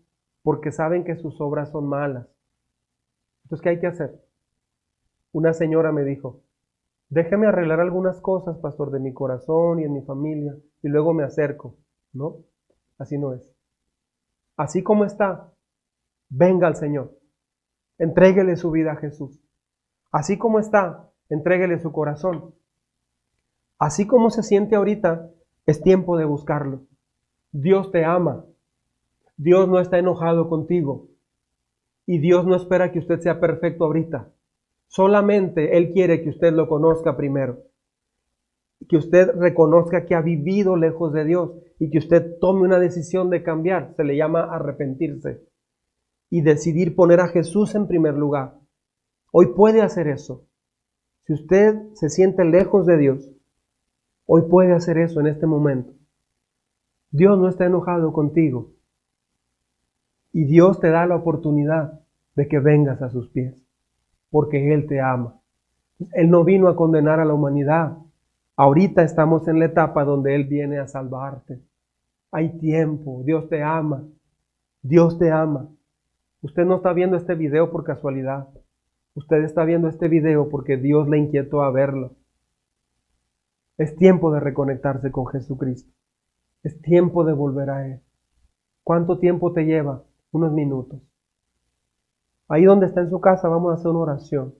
porque 0.43 0.73
saben 0.73 1.05
que 1.05 1.17
sus 1.17 1.41
obras 1.41 1.71
son 1.71 1.89
malas. 1.89 2.29
Entonces, 3.45 3.63
¿qué 3.63 3.71
hay 3.71 3.81
que 3.81 3.87
hacer? 3.87 4.21
Una 5.33 5.55
señora 5.55 5.91
me 5.91 6.05
dijo, 6.05 6.43
déjeme 7.09 7.47
arreglar 7.47 7.81
algunas 7.81 8.21
cosas, 8.21 8.59
pastor, 8.59 8.91
de 8.91 9.01
mi 9.01 9.15
corazón 9.15 9.81
y 9.81 9.85
en 9.85 9.95
mi 9.95 10.03
familia, 10.03 10.55
y 10.83 10.89
luego 10.89 11.15
me 11.15 11.25
acerco. 11.25 11.77
No, 12.17 12.39
así 12.99 13.19
no 13.19 13.35
es. 13.35 13.55
Así 14.57 14.83
como 14.83 15.05
está, 15.05 15.53
venga 16.31 16.67
al 16.67 16.77
Señor. 16.77 17.19
Entréguele 17.99 18.57
su 18.57 18.71
vida 18.71 18.93
a 18.93 18.97
Jesús. 18.97 19.39
Así 20.11 20.39
como 20.39 20.59
está, 20.59 21.11
entréguele 21.29 21.79
su 21.79 21.93
corazón. 21.93 22.55
Así 23.79 24.07
como 24.07 24.31
se 24.31 24.43
siente 24.43 24.77
ahorita, 24.77 25.31
es 25.67 25.83
tiempo 25.83 26.17
de 26.17 26.25
buscarlo. 26.25 26.87
Dios 27.53 27.91
te 27.91 28.05
ama. 28.05 28.47
Dios 29.37 29.69
no 29.69 29.79
está 29.79 29.99
enojado 29.99 30.49
contigo. 30.49 31.09
Y 32.07 32.19
Dios 32.19 32.47
no 32.47 32.57
espera 32.57 32.93
que 32.93 32.99
usted 32.99 33.21
sea 33.21 33.41
perfecto 33.41 33.85
ahorita. 33.85 34.31
Solamente 34.87 35.77
Él 35.77 35.93
quiere 35.93 36.23
que 36.23 36.31
usted 36.31 36.55
lo 36.55 36.67
conozca 36.67 37.17
primero. 37.17 37.59
Que 38.89 38.97
usted 38.97 39.31
reconozca 39.35 40.05
que 40.05 40.15
ha 40.15 40.21
vivido 40.21 40.77
lejos 40.77 41.13
de 41.13 41.25
Dios 41.25 41.53
y 41.79 41.91
que 41.91 41.99
usted 41.99 42.39
tome 42.41 42.63
una 42.63 42.79
decisión 42.79 43.31
de 43.31 43.43
cambiar. 43.43 43.95
Se 43.97 44.05
le 44.05 44.17
llama 44.17 44.45
arrepentirse. 44.45 45.43
Y 46.31 46.43
decidir 46.43 46.95
poner 46.95 47.21
a 47.21 47.29
Jesús 47.29 47.75
en 47.75 47.87
primer 47.87 48.15
lugar. 48.15 48.55
Hoy 49.33 49.55
puede 49.55 49.83
hacer 49.83 50.09
eso. 50.09 50.45
Si 51.27 51.33
usted 51.33 51.77
se 51.95 52.09
siente 52.09 52.45
lejos 52.45 52.87
de 52.87 52.97
Dios, 52.97 53.33
hoy 54.27 54.43
puede 54.43 54.73
hacer 54.73 54.99
eso 54.99 55.21
en 55.21 55.27
este 55.27 55.47
momento. 55.47 55.93
Dios 57.11 57.39
no 57.39 57.49
está 57.49 57.67
enojado 57.67 58.13
contigo. 58.13 58.73
Y 60.33 60.45
Dios 60.45 60.81
te 60.81 60.91
da 60.91 61.07
la 61.07 61.17
oportunidad 61.17 62.01
de 62.35 62.47
que 62.47 62.59
vengas 62.59 63.01
a 63.03 63.09
sus 63.09 63.29
pies, 63.31 63.67
porque 64.31 64.75
Él 64.75 64.87
te 64.87 65.01
ama. 65.01 65.41
Él 66.13 66.31
no 66.31 66.45
vino 66.45 66.69
a 66.69 66.77
condenar 66.77 67.21
a 67.21 67.25
la 67.25 67.33
humanidad. 67.33 67.97
Ahorita 68.59 69.03
estamos 69.03 69.47
en 69.49 69.59
la 69.59 69.67
etapa 69.67 70.05
donde 70.05 70.35
Él 70.35 70.45
viene 70.45 70.79
a 70.79 70.89
salvarte. 70.89 71.61
Hay 72.31 72.59
tiempo, 72.59 73.23
Dios 73.23 73.51
te 73.51 73.63
ama, 73.63 74.09
Dios 74.81 75.19
te 75.19 75.31
ama. 75.31 75.69
Usted 76.41 76.65
no 76.65 76.77
está 76.77 76.95
viendo 76.95 77.19
este 77.19 77.35
video 77.35 77.71
por 77.71 77.85
casualidad. 77.85 78.49
Usted 79.15 79.45
está 79.45 79.65
viendo 79.65 79.89
este 79.89 80.09
video 80.09 80.49
porque 80.49 80.79
Dios 80.79 81.07
le 81.07 81.19
inquietó 81.19 81.63
a 81.63 81.71
verlo. 81.71 82.17
Es 83.77 83.95
tiempo 83.97 84.33
de 84.33 84.41
reconectarse 84.41 85.11
con 85.11 85.27
Jesucristo. 85.27 85.93
Es 86.63 86.81
tiempo 86.81 87.25
de 87.25 87.35
volver 87.35 87.69
a 87.69 87.87
Él. 87.87 88.01
¿Cuánto 88.83 89.19
tiempo 89.19 89.53
te 89.53 89.65
lleva? 89.67 90.03
Unos 90.33 90.53
minutos. 90.53 91.03
Ahí 92.49 92.65
donde 92.65 92.87
está 92.87 93.03
en 93.03 93.11
su 93.11 93.21
casa 93.21 93.49
vamos 93.49 93.73
a 93.73 93.75
hacer 93.75 93.91
una 93.91 94.01
oración. 94.01 94.55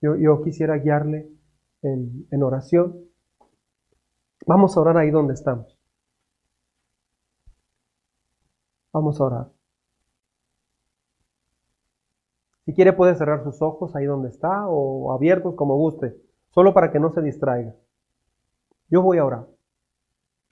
Yo, 0.00 0.42
quisiera 0.42 0.76
guiarle 0.76 1.28
en, 1.82 2.26
en 2.30 2.42
oración. 2.44 3.06
Vamos 4.46 4.76
a 4.76 4.80
orar 4.80 4.96
ahí 4.96 5.10
donde 5.10 5.34
estamos. 5.34 5.76
Vamos 8.92 9.20
a 9.20 9.24
orar. 9.24 9.48
Si 12.64 12.72
quiere 12.72 12.92
puede 12.92 13.16
cerrar 13.16 13.42
sus 13.42 13.60
ojos 13.60 13.94
ahí 13.94 14.06
donde 14.06 14.28
está 14.28 14.68
o 14.68 15.12
abiertos 15.12 15.54
como 15.56 15.76
guste, 15.76 16.16
solo 16.50 16.72
para 16.72 16.90
que 16.90 17.00
no 17.00 17.12
se 17.12 17.22
distraiga. 17.22 17.74
Yo 18.88 19.02
voy 19.02 19.18
a 19.18 19.24
orar. 19.24 19.46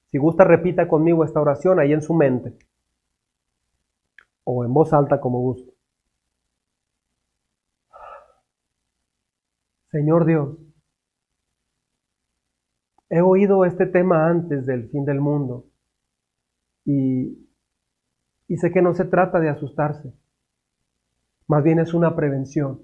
Si 0.07 0.19
gusta, 0.19 0.45
repita 0.45 0.89
conmigo 0.89 1.25
esta 1.25 1.41
oración 1.41 1.79
ahí 1.79 1.93
en 1.93 2.03
su 2.03 2.15
mente 2.15 2.57
o 4.45 4.65
en 4.65 4.75
voz 4.75 4.93
alta 4.93 5.21
como 5.21 5.41
guste. 5.41 5.73
Señor 9.91 10.25
Dios, 10.25 10.57
he 13.15 13.23
oído 13.23 13.65
este 13.65 13.87
tema 13.87 14.29
antes 14.29 14.67
del 14.67 14.89
fin 14.89 15.05
del 15.05 15.21
mundo 15.21 15.67
y, 16.85 17.39
sé 18.57 18.73
que 18.73 18.83
no 18.83 18.93
se 18.93 19.05
trata 19.05 19.39
de 19.39 19.49
asustarse, 19.49 20.13
más 21.47 21.63
bien 21.63 21.79
es 21.79 21.95
una 21.95 22.17
prevención. 22.17 22.81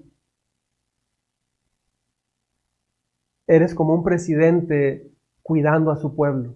Eres 3.45 3.75
como 3.75 3.93
un 3.93 4.05
presidente 4.05 5.11
cuidando 5.43 5.91
a 5.91 5.97
su 5.97 6.15
pueblo, 6.15 6.55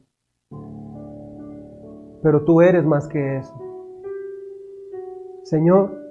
pero 2.24 2.46
tú 2.46 2.62
eres 2.62 2.86
más 2.86 3.10
que 3.10 3.40
eso. 3.40 3.60
Señor, 5.44 6.02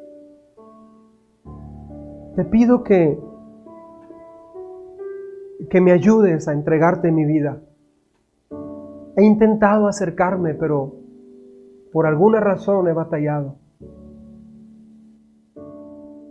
te 2.36 2.44
pido 2.44 2.84
que 2.84 3.18
que 5.70 5.80
me 5.80 5.92
ayudes 5.92 6.48
a 6.48 6.52
entregarte 6.52 7.10
mi 7.12 7.24
vida. 7.24 7.62
He 9.16 9.24
intentado 9.24 9.86
acercarme, 9.86 10.54
pero 10.54 10.94
por 11.92 12.06
alguna 12.06 12.40
razón 12.40 12.88
he 12.88 12.92
batallado. 12.92 13.56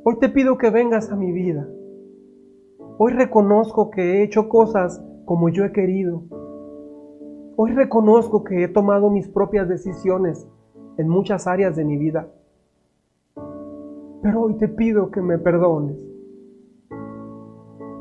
Hoy 0.03 0.19
te 0.19 0.29
pido 0.29 0.57
que 0.57 0.69
vengas 0.69 1.11
a 1.11 1.15
mi 1.15 1.31
vida. 1.31 1.67
Hoy 2.97 3.13
reconozco 3.13 3.89
que 3.89 4.01
he 4.01 4.23
hecho 4.23 4.49
cosas 4.49 5.01
como 5.25 5.49
yo 5.49 5.63
he 5.63 5.71
querido. 5.71 6.23
Hoy 7.55 7.71
reconozco 7.71 8.43
que 8.43 8.63
he 8.63 8.67
tomado 8.67 9.09
mis 9.09 9.29
propias 9.29 9.69
decisiones 9.69 10.47
en 10.97 11.07
muchas 11.07 11.47
áreas 11.47 11.75
de 11.75 11.85
mi 11.85 11.97
vida. 11.97 12.27
Pero 14.21 14.41
hoy 14.41 14.57
te 14.57 14.67
pido 14.67 15.11
que 15.11 15.21
me 15.21 15.37
perdones 15.37 16.12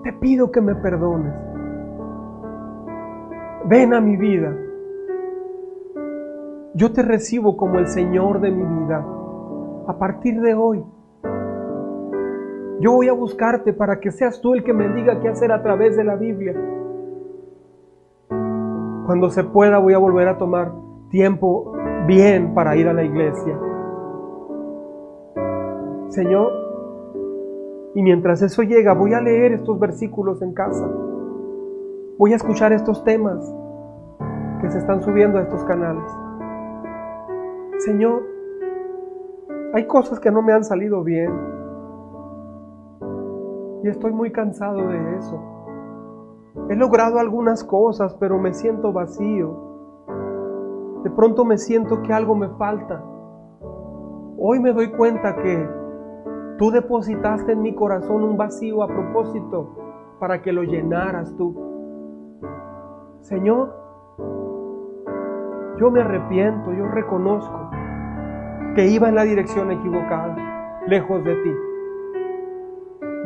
te 0.03 0.13
pido 0.13 0.51
que 0.51 0.61
me 0.61 0.75
perdones. 0.75 1.33
Ven 3.67 3.95
a 3.95 4.01
mi 4.01 4.17
vida. 4.17 4.57
Yo 6.75 6.93
te 6.93 7.03
recibo 7.03 7.57
como 7.57 7.79
el 7.79 7.87
Señor 7.87 8.41
de 8.41 8.51
mi 8.51 8.65
vida. 8.65 9.07
A 9.87 9.99
partir 9.99 10.41
de 10.41 10.55
hoy, 10.55 10.85
yo 12.81 12.93
voy 12.93 13.09
a 13.09 13.13
buscarte 13.13 13.73
para 13.73 14.01
que 14.01 14.11
seas 14.11 14.41
tú 14.41 14.55
el 14.55 14.65
que 14.65 14.73
me 14.73 14.89
diga 14.89 15.21
qué 15.21 15.29
hacer 15.29 15.53
a 15.53 15.63
través 15.63 15.97
de 15.97 16.05
la 16.05 16.17
Biblia. 16.17 16.55
Cuando 19.07 19.31
se 19.31 19.45
pueda 19.45 19.79
voy 19.79 19.95
a 19.95 19.99
volver 19.99 20.29
a 20.29 20.39
tomar 20.39 20.73
tiempo 21.11 21.75
bien 22.07 22.55
para 22.55 22.75
ir 22.77 22.89
a 22.89 22.93
la 22.93 23.05
iglesia. 23.05 23.59
Señor, 26.09 26.62
y 27.95 28.03
mientras 28.03 28.41
eso 28.41 28.63
llega, 28.63 28.95
voy 28.95 29.13
a 29.13 29.21
leer 29.21 29.53
estos 29.53 29.79
versículos 29.79 30.41
en 30.41 30.55
casa. 30.55 30.89
Voy 32.19 32.33
a 32.33 32.37
escuchar 32.37 32.73
estos 32.73 33.05
temas 33.05 33.39
que 34.61 34.71
se 34.71 34.79
están 34.79 35.03
subiendo 35.03 35.39
a 35.39 35.43
estos 35.43 35.63
canales. 35.65 36.05
Señor, 37.79 38.23
hay 39.75 39.87
cosas 39.87 40.21
que 40.21 40.31
no 40.31 40.41
me 40.41 40.53
han 40.53 40.65
salido 40.65 41.03
bien. 41.03 41.31
Y 43.83 43.89
estoy 43.89 44.13
muy 44.13 44.31
cansado 44.31 44.89
de 44.89 45.17
eso. 45.17 45.41
He 46.71 46.77
logrado 46.77 47.19
algunas 47.19 47.65
cosas, 47.65 48.15
pero 48.21 48.39
me 48.39 48.55
siento 48.55 48.93
vacío. 48.93 49.73
De 51.03 51.11
pronto 51.11 51.45
me 51.45 51.59
siento 51.59 52.01
que 52.03 52.13
algo 52.13 52.35
me 52.37 52.49
falta. 52.51 53.03
Hoy 54.39 54.61
me 54.61 54.73
doy 54.73 54.91
cuenta 54.93 55.37
que 55.37 55.82
Tú 56.59 56.71
depositaste 56.71 57.53
en 57.53 57.63
mi 57.63 57.75
corazón 57.75 58.23
un 58.23 58.37
vacío 58.37 58.83
a 58.83 58.89
propósito 58.89 59.77
para 60.19 60.43
que 60.43 60.53
lo 60.53 60.63
llenaras 60.63 61.35
tú. 61.37 61.55
Señor, 63.21 63.75
yo 65.79 65.91
me 65.91 66.01
arrepiento, 66.01 66.73
yo 66.73 66.87
reconozco 66.89 67.71
que 68.75 68.87
iba 68.87 69.09
en 69.09 69.15
la 69.15 69.25
dirección 69.25 69.71
equivocada, 69.71 70.83
lejos 70.87 71.25
de 71.25 71.35
ti. 71.37 71.53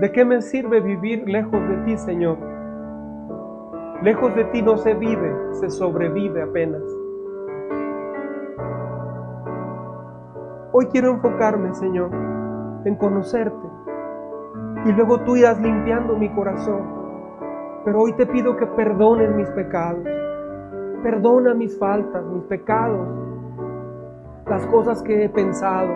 ¿De 0.01 0.13
qué 0.13 0.25
me 0.25 0.43
sirve 0.43 0.81
vivir 0.81 1.29
lejos 1.29 1.61
de 1.69 1.77
ti, 1.85 1.97
Señor? 1.97 2.39
Lejos 4.03 4.35
de 4.35 4.45
ti 4.45 4.63
no 4.63 4.77
se 4.77 4.95
vive, 4.95 5.35
se 5.53 5.71
sobrevive 5.71 6.43
apenas. 6.43 6.83
Hoy 10.73 10.87
quiero 10.87 11.11
enfocarme, 11.11 11.73
Señor, 11.75 12.11
en 12.87 12.97
conocerte. 12.97 13.69
Y 14.85 14.93
luego 14.93 15.21
tú 15.21 15.37
irás 15.37 15.61
limpiando 15.61 16.17
mi 16.17 16.29
corazón. 16.35 16.83
Pero 17.85 18.01
hoy 18.01 18.13
te 18.15 18.27
pido 18.27 18.57
que 18.57 18.67
perdones 18.67 19.35
mis 19.35 19.51
pecados. 19.51 20.05
Perdona 21.03 21.55
mis 21.55 21.77
faltas, 21.79 22.25
mis 22.27 22.45
pecados. 22.45 23.09
Las 24.47 24.67
cosas 24.69 25.03
que 25.03 25.25
he 25.25 25.29
pensado, 25.29 25.93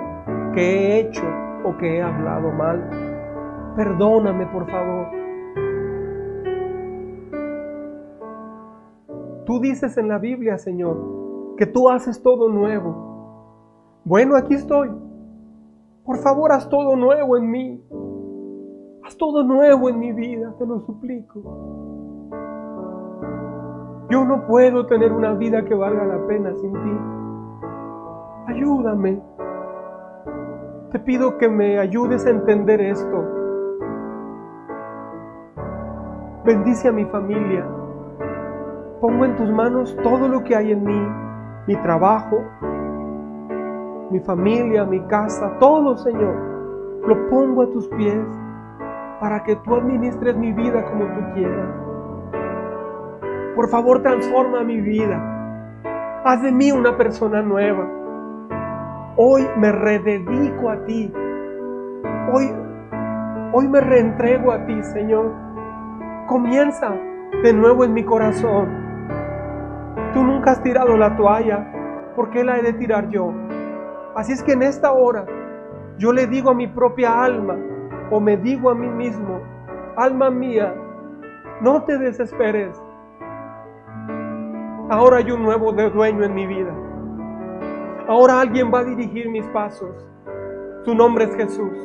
que 0.52 0.60
he 0.60 1.00
hecho 1.00 1.24
o 1.64 1.76
que 1.76 1.98
he 1.98 2.02
hablado 2.02 2.50
mal. 2.52 2.90
Perdóname, 3.76 4.46
por 4.46 4.68
favor. 4.68 5.06
Tú 9.46 9.60
dices 9.60 9.96
en 9.96 10.08
la 10.08 10.18
Biblia, 10.18 10.58
Señor, 10.58 11.54
que 11.56 11.66
tú 11.66 11.88
haces 11.88 12.22
todo 12.22 12.48
nuevo. 12.48 14.02
Bueno, 14.04 14.36
aquí 14.36 14.54
estoy. 14.54 14.90
Por 16.10 16.18
favor, 16.18 16.50
haz 16.50 16.68
todo 16.68 16.96
nuevo 16.96 17.36
en 17.36 17.48
mí. 17.48 17.84
Haz 19.04 19.16
todo 19.16 19.44
nuevo 19.44 19.88
en 19.88 20.00
mi 20.00 20.12
vida, 20.12 20.52
te 20.58 20.66
lo 20.66 20.80
suplico. 20.80 21.40
Yo 24.10 24.24
no 24.24 24.44
puedo 24.44 24.86
tener 24.86 25.12
una 25.12 25.34
vida 25.34 25.64
que 25.64 25.72
valga 25.72 26.04
la 26.04 26.26
pena 26.26 26.52
sin 26.56 26.72
ti. 26.72 26.98
Ayúdame. 28.48 29.22
Te 30.90 30.98
pido 30.98 31.38
que 31.38 31.48
me 31.48 31.78
ayudes 31.78 32.26
a 32.26 32.30
entender 32.30 32.80
esto. 32.80 33.24
Bendice 36.44 36.88
a 36.88 36.92
mi 36.92 37.04
familia. 37.04 37.64
Pongo 39.00 39.26
en 39.26 39.36
tus 39.36 39.48
manos 39.52 39.96
todo 40.02 40.26
lo 40.26 40.42
que 40.42 40.56
hay 40.56 40.72
en 40.72 40.82
mí, 40.82 41.06
mi 41.68 41.76
trabajo, 41.82 42.42
mi 44.10 44.20
familia, 44.20 44.84
mi 44.84 45.00
casa, 45.06 45.56
todo, 45.58 45.96
Señor. 45.96 46.34
Lo 47.06 47.28
pongo 47.30 47.62
a 47.62 47.70
tus 47.70 47.88
pies 47.88 48.26
para 49.20 49.42
que 49.44 49.56
tú 49.56 49.74
administres 49.74 50.36
mi 50.36 50.52
vida 50.52 50.84
como 50.84 51.04
tú 51.04 51.20
quieras. 51.34 51.68
Por 53.54 53.68
favor, 53.68 54.02
transforma 54.02 54.62
mi 54.62 54.80
vida. 54.80 55.20
Haz 56.24 56.42
de 56.42 56.52
mí 56.52 56.72
una 56.72 56.96
persona 56.96 57.40
nueva. 57.42 57.88
Hoy 59.16 59.46
me 59.56 59.72
rededico 59.72 60.70
a 60.70 60.84
ti. 60.84 61.12
Hoy, 62.32 62.50
hoy 63.52 63.68
me 63.68 63.80
reentrego 63.80 64.52
a 64.52 64.64
ti, 64.66 64.82
Señor. 64.82 65.32
Comienza 66.26 66.94
de 67.42 67.52
nuevo 67.52 67.84
en 67.84 67.94
mi 67.94 68.04
corazón. 68.04 68.68
Tú 70.14 70.22
nunca 70.22 70.52
has 70.52 70.62
tirado 70.62 70.96
la 70.96 71.16
toalla. 71.16 72.12
¿Por 72.16 72.30
qué 72.30 72.44
la 72.44 72.58
he 72.58 72.62
de 72.62 72.72
tirar 72.74 73.08
yo? 73.08 73.32
Así 74.14 74.32
es 74.32 74.42
que 74.42 74.52
en 74.52 74.62
esta 74.62 74.92
hora 74.92 75.24
yo 75.98 76.12
le 76.12 76.26
digo 76.26 76.50
a 76.50 76.54
mi 76.54 76.66
propia 76.66 77.22
alma, 77.22 77.56
o 78.10 78.20
me 78.20 78.36
digo 78.36 78.70
a 78.70 78.74
mí 78.74 78.88
mismo, 78.88 79.40
alma 79.96 80.30
mía, 80.30 80.74
no 81.60 81.84
te 81.84 81.98
desesperes. 81.98 82.80
Ahora 84.88 85.18
hay 85.18 85.30
un 85.30 85.42
nuevo 85.42 85.72
dueño 85.72 86.24
en 86.24 86.34
mi 86.34 86.46
vida. 86.46 86.74
Ahora 88.08 88.40
alguien 88.40 88.72
va 88.74 88.80
a 88.80 88.84
dirigir 88.84 89.28
mis 89.30 89.46
pasos. 89.48 89.94
Su 90.84 90.94
nombre 90.94 91.24
es 91.24 91.36
Jesús. 91.36 91.78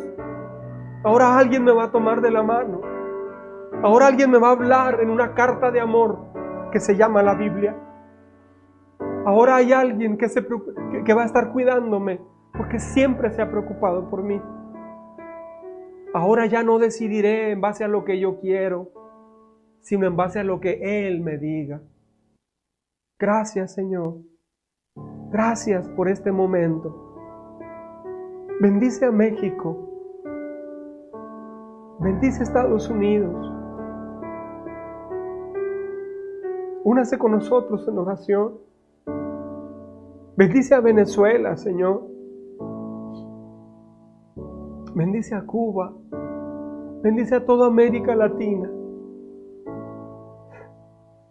Ahora 1.04 1.38
alguien 1.38 1.64
me 1.64 1.72
va 1.72 1.84
a 1.84 1.92
tomar 1.92 2.22
de 2.22 2.32
la 2.32 2.42
mano. 2.42 2.82
Ahora 3.84 4.08
alguien 4.08 4.32
me 4.32 4.40
va 4.40 4.48
a 4.48 4.52
hablar 4.54 5.02
en 5.02 5.12
una 5.12 5.36
carta 5.36 5.70
de 5.70 5.82
amor 5.82 6.18
que 6.72 6.80
se 6.80 6.96
llama 6.96 7.22
la 7.22 7.36
Biblia. 7.36 7.76
Ahora 9.26 9.56
hay 9.56 9.74
alguien 9.74 10.18
que, 10.18 10.28
va 11.16 11.24
a 11.24 11.26
estar 11.26 11.52
cuidándome 11.52 12.22
porque 12.56 12.80
siempre 12.80 13.32
se 13.32 13.42
ha 13.42 13.50
preocupado 13.50 14.08
por 14.08 14.22
mí. 14.22 14.40
Ahora 16.14 16.46
ya 16.46 16.62
no 16.62 16.78
decidiré 16.78 17.50
en 17.50 17.60
base 17.60 17.84
a 17.84 17.88
lo 17.88 18.06
que 18.06 18.20
yo 18.20 18.40
quiero, 18.40 18.92
sino 19.82 20.06
en 20.06 20.16
base 20.16 20.40
a 20.40 20.44
lo 20.44 20.60
que 20.60 21.08
Él 21.08 21.22
me 21.22 21.40
diga. 21.40 21.82
Gracias 23.20 23.74
Señor. 23.74 24.20
Gracias 25.32 25.90
por 25.90 26.08
este 26.08 26.32
momento. 26.32 26.96
Bendice 28.62 29.08
a 29.08 29.12
México. 29.12 29.90
Bendice 32.00 32.42
a 32.42 32.44
Estados 32.44 32.88
Unidos. 32.92 33.52
Únase 36.84 37.18
con 37.18 37.32
nosotros 37.32 37.88
en 37.88 37.98
oración. 37.98 38.75
Bendice 40.38 40.76
a 40.76 40.82
Venezuela, 40.82 41.56
Señor. 41.56 42.04
Bendice 44.94 45.34
a 45.34 45.46
Cuba. 45.46 45.94
Bendice 47.02 47.36
a 47.36 47.46
toda 47.46 47.68
América 47.68 48.16
Latina. 48.16 48.70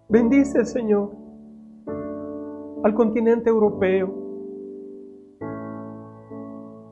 Bendice, 0.08 0.64
Señor, 0.64 1.10
al 2.84 2.94
continente 2.94 3.50
europeo. 3.50 4.14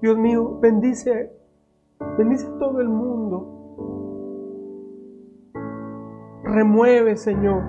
Dios 0.01 0.19
mío, 0.19 0.59
bendice, 0.61 1.31
bendice 2.19 2.47
a 2.47 2.59
todo 2.59 2.81
el 2.81 2.89
mundo. 2.89 3.53
Remueve, 6.43 7.17
Señor, 7.17 7.63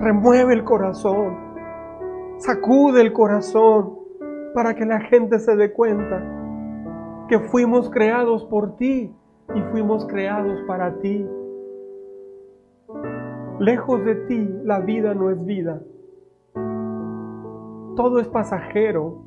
remueve 0.00 0.54
el 0.54 0.64
corazón, 0.64 1.51
sacude 2.42 3.00
el 3.00 3.12
corazón 3.12 3.98
para 4.52 4.74
que 4.74 4.84
la 4.84 5.00
gente 5.00 5.38
se 5.38 5.54
dé 5.54 5.72
cuenta 5.72 6.22
que 7.28 7.38
fuimos 7.38 7.88
creados 7.88 8.44
por 8.46 8.76
ti 8.76 9.14
y 9.54 9.60
fuimos 9.70 10.06
creados 10.06 10.60
para 10.66 10.98
ti. 10.98 11.24
Lejos 13.60 14.04
de 14.04 14.14
ti 14.26 14.50
la 14.64 14.80
vida 14.80 15.14
no 15.14 15.30
es 15.30 15.44
vida. 15.44 15.82
Todo 17.94 18.18
es 18.18 18.26
pasajero 18.28 19.22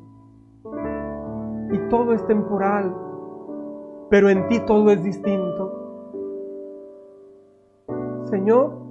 y 1.72 1.78
todo 1.88 2.12
es 2.12 2.24
temporal, 2.26 2.94
pero 4.10 4.28
en 4.28 4.46
ti 4.48 4.60
todo 4.66 4.90
es 4.90 5.02
distinto. 5.02 5.72
Señor, 8.24 8.85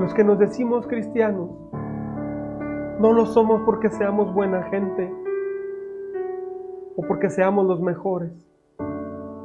los 0.00 0.14
que 0.14 0.24
nos 0.24 0.38
decimos 0.38 0.86
cristianos, 0.86 1.50
no 2.98 3.12
lo 3.12 3.26
somos 3.26 3.60
porque 3.66 3.90
seamos 3.90 4.32
buena 4.32 4.62
gente, 4.64 5.12
o 6.96 7.02
porque 7.06 7.28
seamos 7.28 7.66
los 7.66 7.80
mejores. 7.82 8.32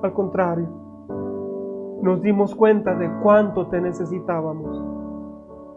Al 0.02 0.14
contrario, 0.14 0.68
nos 2.02 2.22
dimos 2.22 2.56
cuenta 2.56 2.96
de 2.96 3.10
cuánto 3.22 3.68
te 3.68 3.82
necesitábamos. 3.82 4.82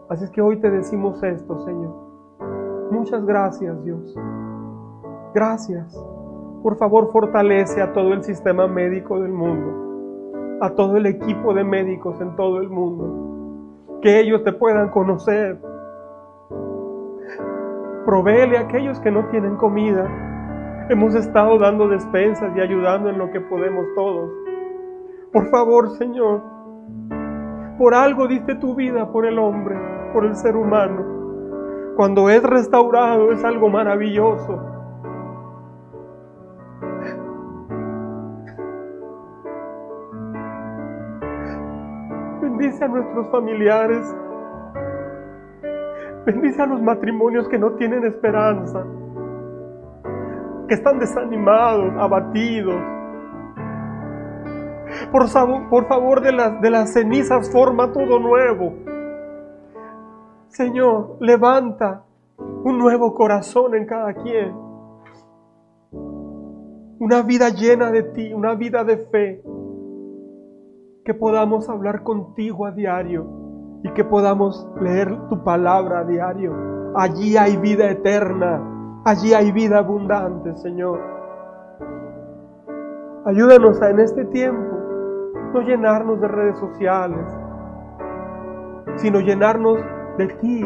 Así 0.09 0.23
es 0.23 0.31
que 0.31 0.41
hoy 0.41 0.61
te 0.61 0.69
decimos 0.69 1.21
esto, 1.23 1.59
Señor. 1.65 1.93
Muchas 2.91 3.25
gracias, 3.25 3.83
Dios. 3.83 4.15
Gracias. 5.33 5.93
Por 6.63 6.77
favor, 6.77 7.11
fortalece 7.11 7.81
a 7.81 7.91
todo 7.93 8.13
el 8.13 8.23
sistema 8.23 8.67
médico 8.67 9.19
del 9.19 9.31
mundo, 9.31 10.57
a 10.61 10.69
todo 10.71 10.97
el 10.97 11.05
equipo 11.05 11.53
de 11.53 11.63
médicos 11.63 12.19
en 12.21 12.35
todo 12.35 12.59
el 12.59 12.69
mundo, 12.69 13.28
que 14.01 14.19
ellos 14.19 14.43
te 14.43 14.53
puedan 14.53 14.89
conocer. 14.89 15.59
Provéele 18.05 18.57
a 18.57 18.61
aquellos 18.61 18.99
que 18.99 19.11
no 19.11 19.27
tienen 19.27 19.55
comida, 19.57 20.07
Hemos 20.89 21.13
estado 21.13 21.59
dando 21.59 21.87
despensas 21.87 22.51
y 22.57 22.61
ayudando 22.61 23.11
en 23.11 23.19
lo 23.19 23.29
que 23.29 23.39
podemos 23.39 23.85
todos. 23.93 24.31
Por 25.31 25.47
favor, 25.51 25.91
Señor, 25.99 26.41
por 27.77 27.93
algo 27.93 28.27
diste 28.27 28.55
tu 28.55 28.73
vida 28.73 29.11
por 29.11 29.27
el 29.27 29.37
hombre, 29.37 29.77
por 30.13 30.25
el 30.25 30.35
ser 30.35 30.55
humano. 30.55 31.93
Cuando 31.95 32.27
es 32.31 32.41
restaurado 32.41 33.31
es 33.31 33.43
algo 33.43 33.69
maravilloso. 33.69 34.78
Bendice 42.69 42.85
a 42.85 42.87
nuestros 42.87 43.27
familiares. 43.31 44.15
Bendice 46.23 46.61
a 46.61 46.67
los 46.67 46.79
matrimonios 46.79 47.47
que 47.47 47.57
no 47.57 47.71
tienen 47.71 48.05
esperanza 48.05 48.85
que 50.67 50.75
están 50.75 50.99
desanimados, 50.99 51.91
abatidos. 51.97 52.75
Por, 55.11 55.25
por 55.71 55.87
favor, 55.87 56.21
de 56.21 56.31
las, 56.31 56.61
de 56.61 56.69
las 56.69 56.93
cenizas 56.93 57.51
forma 57.51 57.91
todo 57.91 58.19
nuevo. 58.19 58.75
Señor, 60.49 61.17
levanta 61.21 62.03
un 62.37 62.77
nuevo 62.77 63.15
corazón 63.15 63.73
en 63.73 63.87
cada 63.87 64.13
quien. 64.13 64.53
Una 66.99 67.23
vida 67.23 67.49
llena 67.49 67.89
de 67.89 68.03
ti, 68.03 68.31
una 68.31 68.53
vida 68.53 68.83
de 68.83 68.97
fe. 68.97 69.41
Que 71.09 71.15
podamos 71.15 71.67
hablar 71.67 72.03
contigo 72.03 72.67
a 72.67 72.71
diario 72.71 73.25
y 73.83 73.91
que 73.93 74.03
podamos 74.03 74.69
leer 74.79 75.09
tu 75.27 75.43
palabra 75.43 76.01
a 76.01 76.03
diario. 76.03 76.53
Allí 76.95 77.35
hay 77.35 77.57
vida 77.57 77.89
eterna. 77.89 79.01
Allí 79.05 79.33
hay 79.33 79.51
vida 79.51 79.79
abundante, 79.79 80.55
Señor. 80.57 80.99
Ayúdanos 83.25 83.81
a 83.81 83.89
en 83.89 84.01
este 84.01 84.23
tiempo 84.25 84.77
no 85.51 85.61
llenarnos 85.61 86.21
de 86.21 86.27
redes 86.27 86.59
sociales, 86.59 87.25
sino 88.97 89.19
llenarnos 89.19 89.79
de 90.19 90.27
ti, 90.27 90.61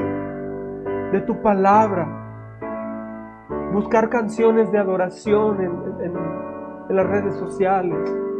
de 1.13 1.21
tu 1.21 1.41
palabra. 1.41 2.05
Buscar 3.71 4.09
canciones 4.09 4.69
de 4.73 4.77
adoración 4.77 5.61
en, 5.61 6.13
en 6.89 6.95
las 6.97 7.07
redes 7.07 7.33
sociales. 7.37 8.32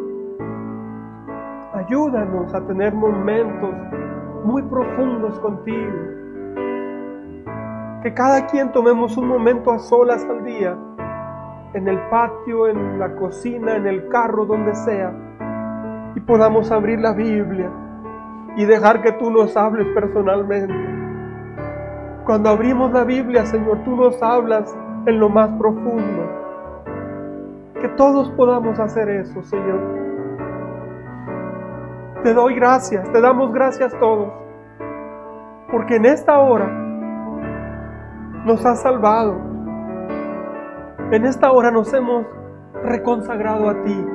Ayúdanos 1.86 2.54
a 2.54 2.62
tener 2.66 2.94
momentos 2.94 3.76
muy 4.46 4.62
profundos 4.64 5.38
contigo 5.40 5.92
que 8.02 8.14
cada 8.14 8.48
quien 8.48 8.72
tomemos 8.72 9.18
un 9.18 9.28
momento 9.28 9.72
a 9.72 9.80
solas 9.80 10.24
al 10.26 10.46
día, 10.46 10.78
en 11.74 11.88
el 11.88 12.00
patio, 12.10 12.68
en 12.68 13.00
la 13.00 13.16
cocina, 13.16 13.76
en 13.76 13.88
el 13.88 14.08
carro, 14.08 14.46
donde 14.46 14.74
sea, 14.76 15.14
y 16.16 16.22
podamos 16.22 16.72
abrir 16.72 17.00
la 17.00 17.12
Biblia 17.14 17.70
y 18.56 18.64
dejar 18.66 19.02
que 19.02 19.12
tú 19.14 19.30
nos 19.30 19.58
hables 19.58 19.88
personalmente. 19.94 20.74
Cuando 22.26 22.50
abrimos 22.50 22.94
la 22.94 23.04
Biblia, 23.04 23.46
Señor, 23.46 23.84
tú 23.84 23.96
nos 23.96 24.22
hablas 24.22 24.74
en 25.06 25.20
lo 25.20 25.28
más 25.28 25.50
profundo. 25.60 26.30
Que 27.82 27.90
todos 27.90 28.30
podamos 28.32 28.80
hacer 28.80 29.10
eso, 29.10 29.44
Señor. 29.44 30.13
Te 32.24 32.34
doy 32.34 32.56
gracias, 32.56 33.12
te 33.12 33.22
damos 33.22 33.52
gracias 33.52 33.94
todos 34.00 34.44
porque 35.74 35.96
en 35.96 36.06
esta 36.06 36.38
hora 36.38 36.68
nos 38.46 38.64
has 38.64 38.84
salvado. 38.84 39.42
En 41.12 41.26
esta 41.26 41.52
hora 41.52 41.72
nos 41.72 41.92
hemos 41.94 42.28
reconsagrado 42.84 43.70
a 43.70 43.82
ti. 43.82 44.06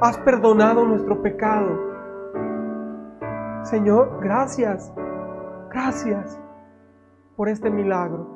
Has 0.00 0.18
perdonado 0.18 0.84
nuestro 0.84 1.22
pecado. 1.22 1.78
Señor, 3.62 4.18
gracias. 4.20 4.92
Gracias 5.70 6.40
por 7.36 7.48
este 7.48 7.70
milagro. 7.70 8.26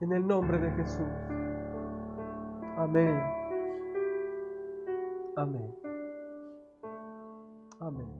En 0.00 0.12
el 0.12 0.26
nombre 0.26 0.58
de 0.58 0.70
Jesús. 0.70 1.06
Amén. 2.78 3.37
Amén. 5.38 5.70
Amén. 7.80 8.17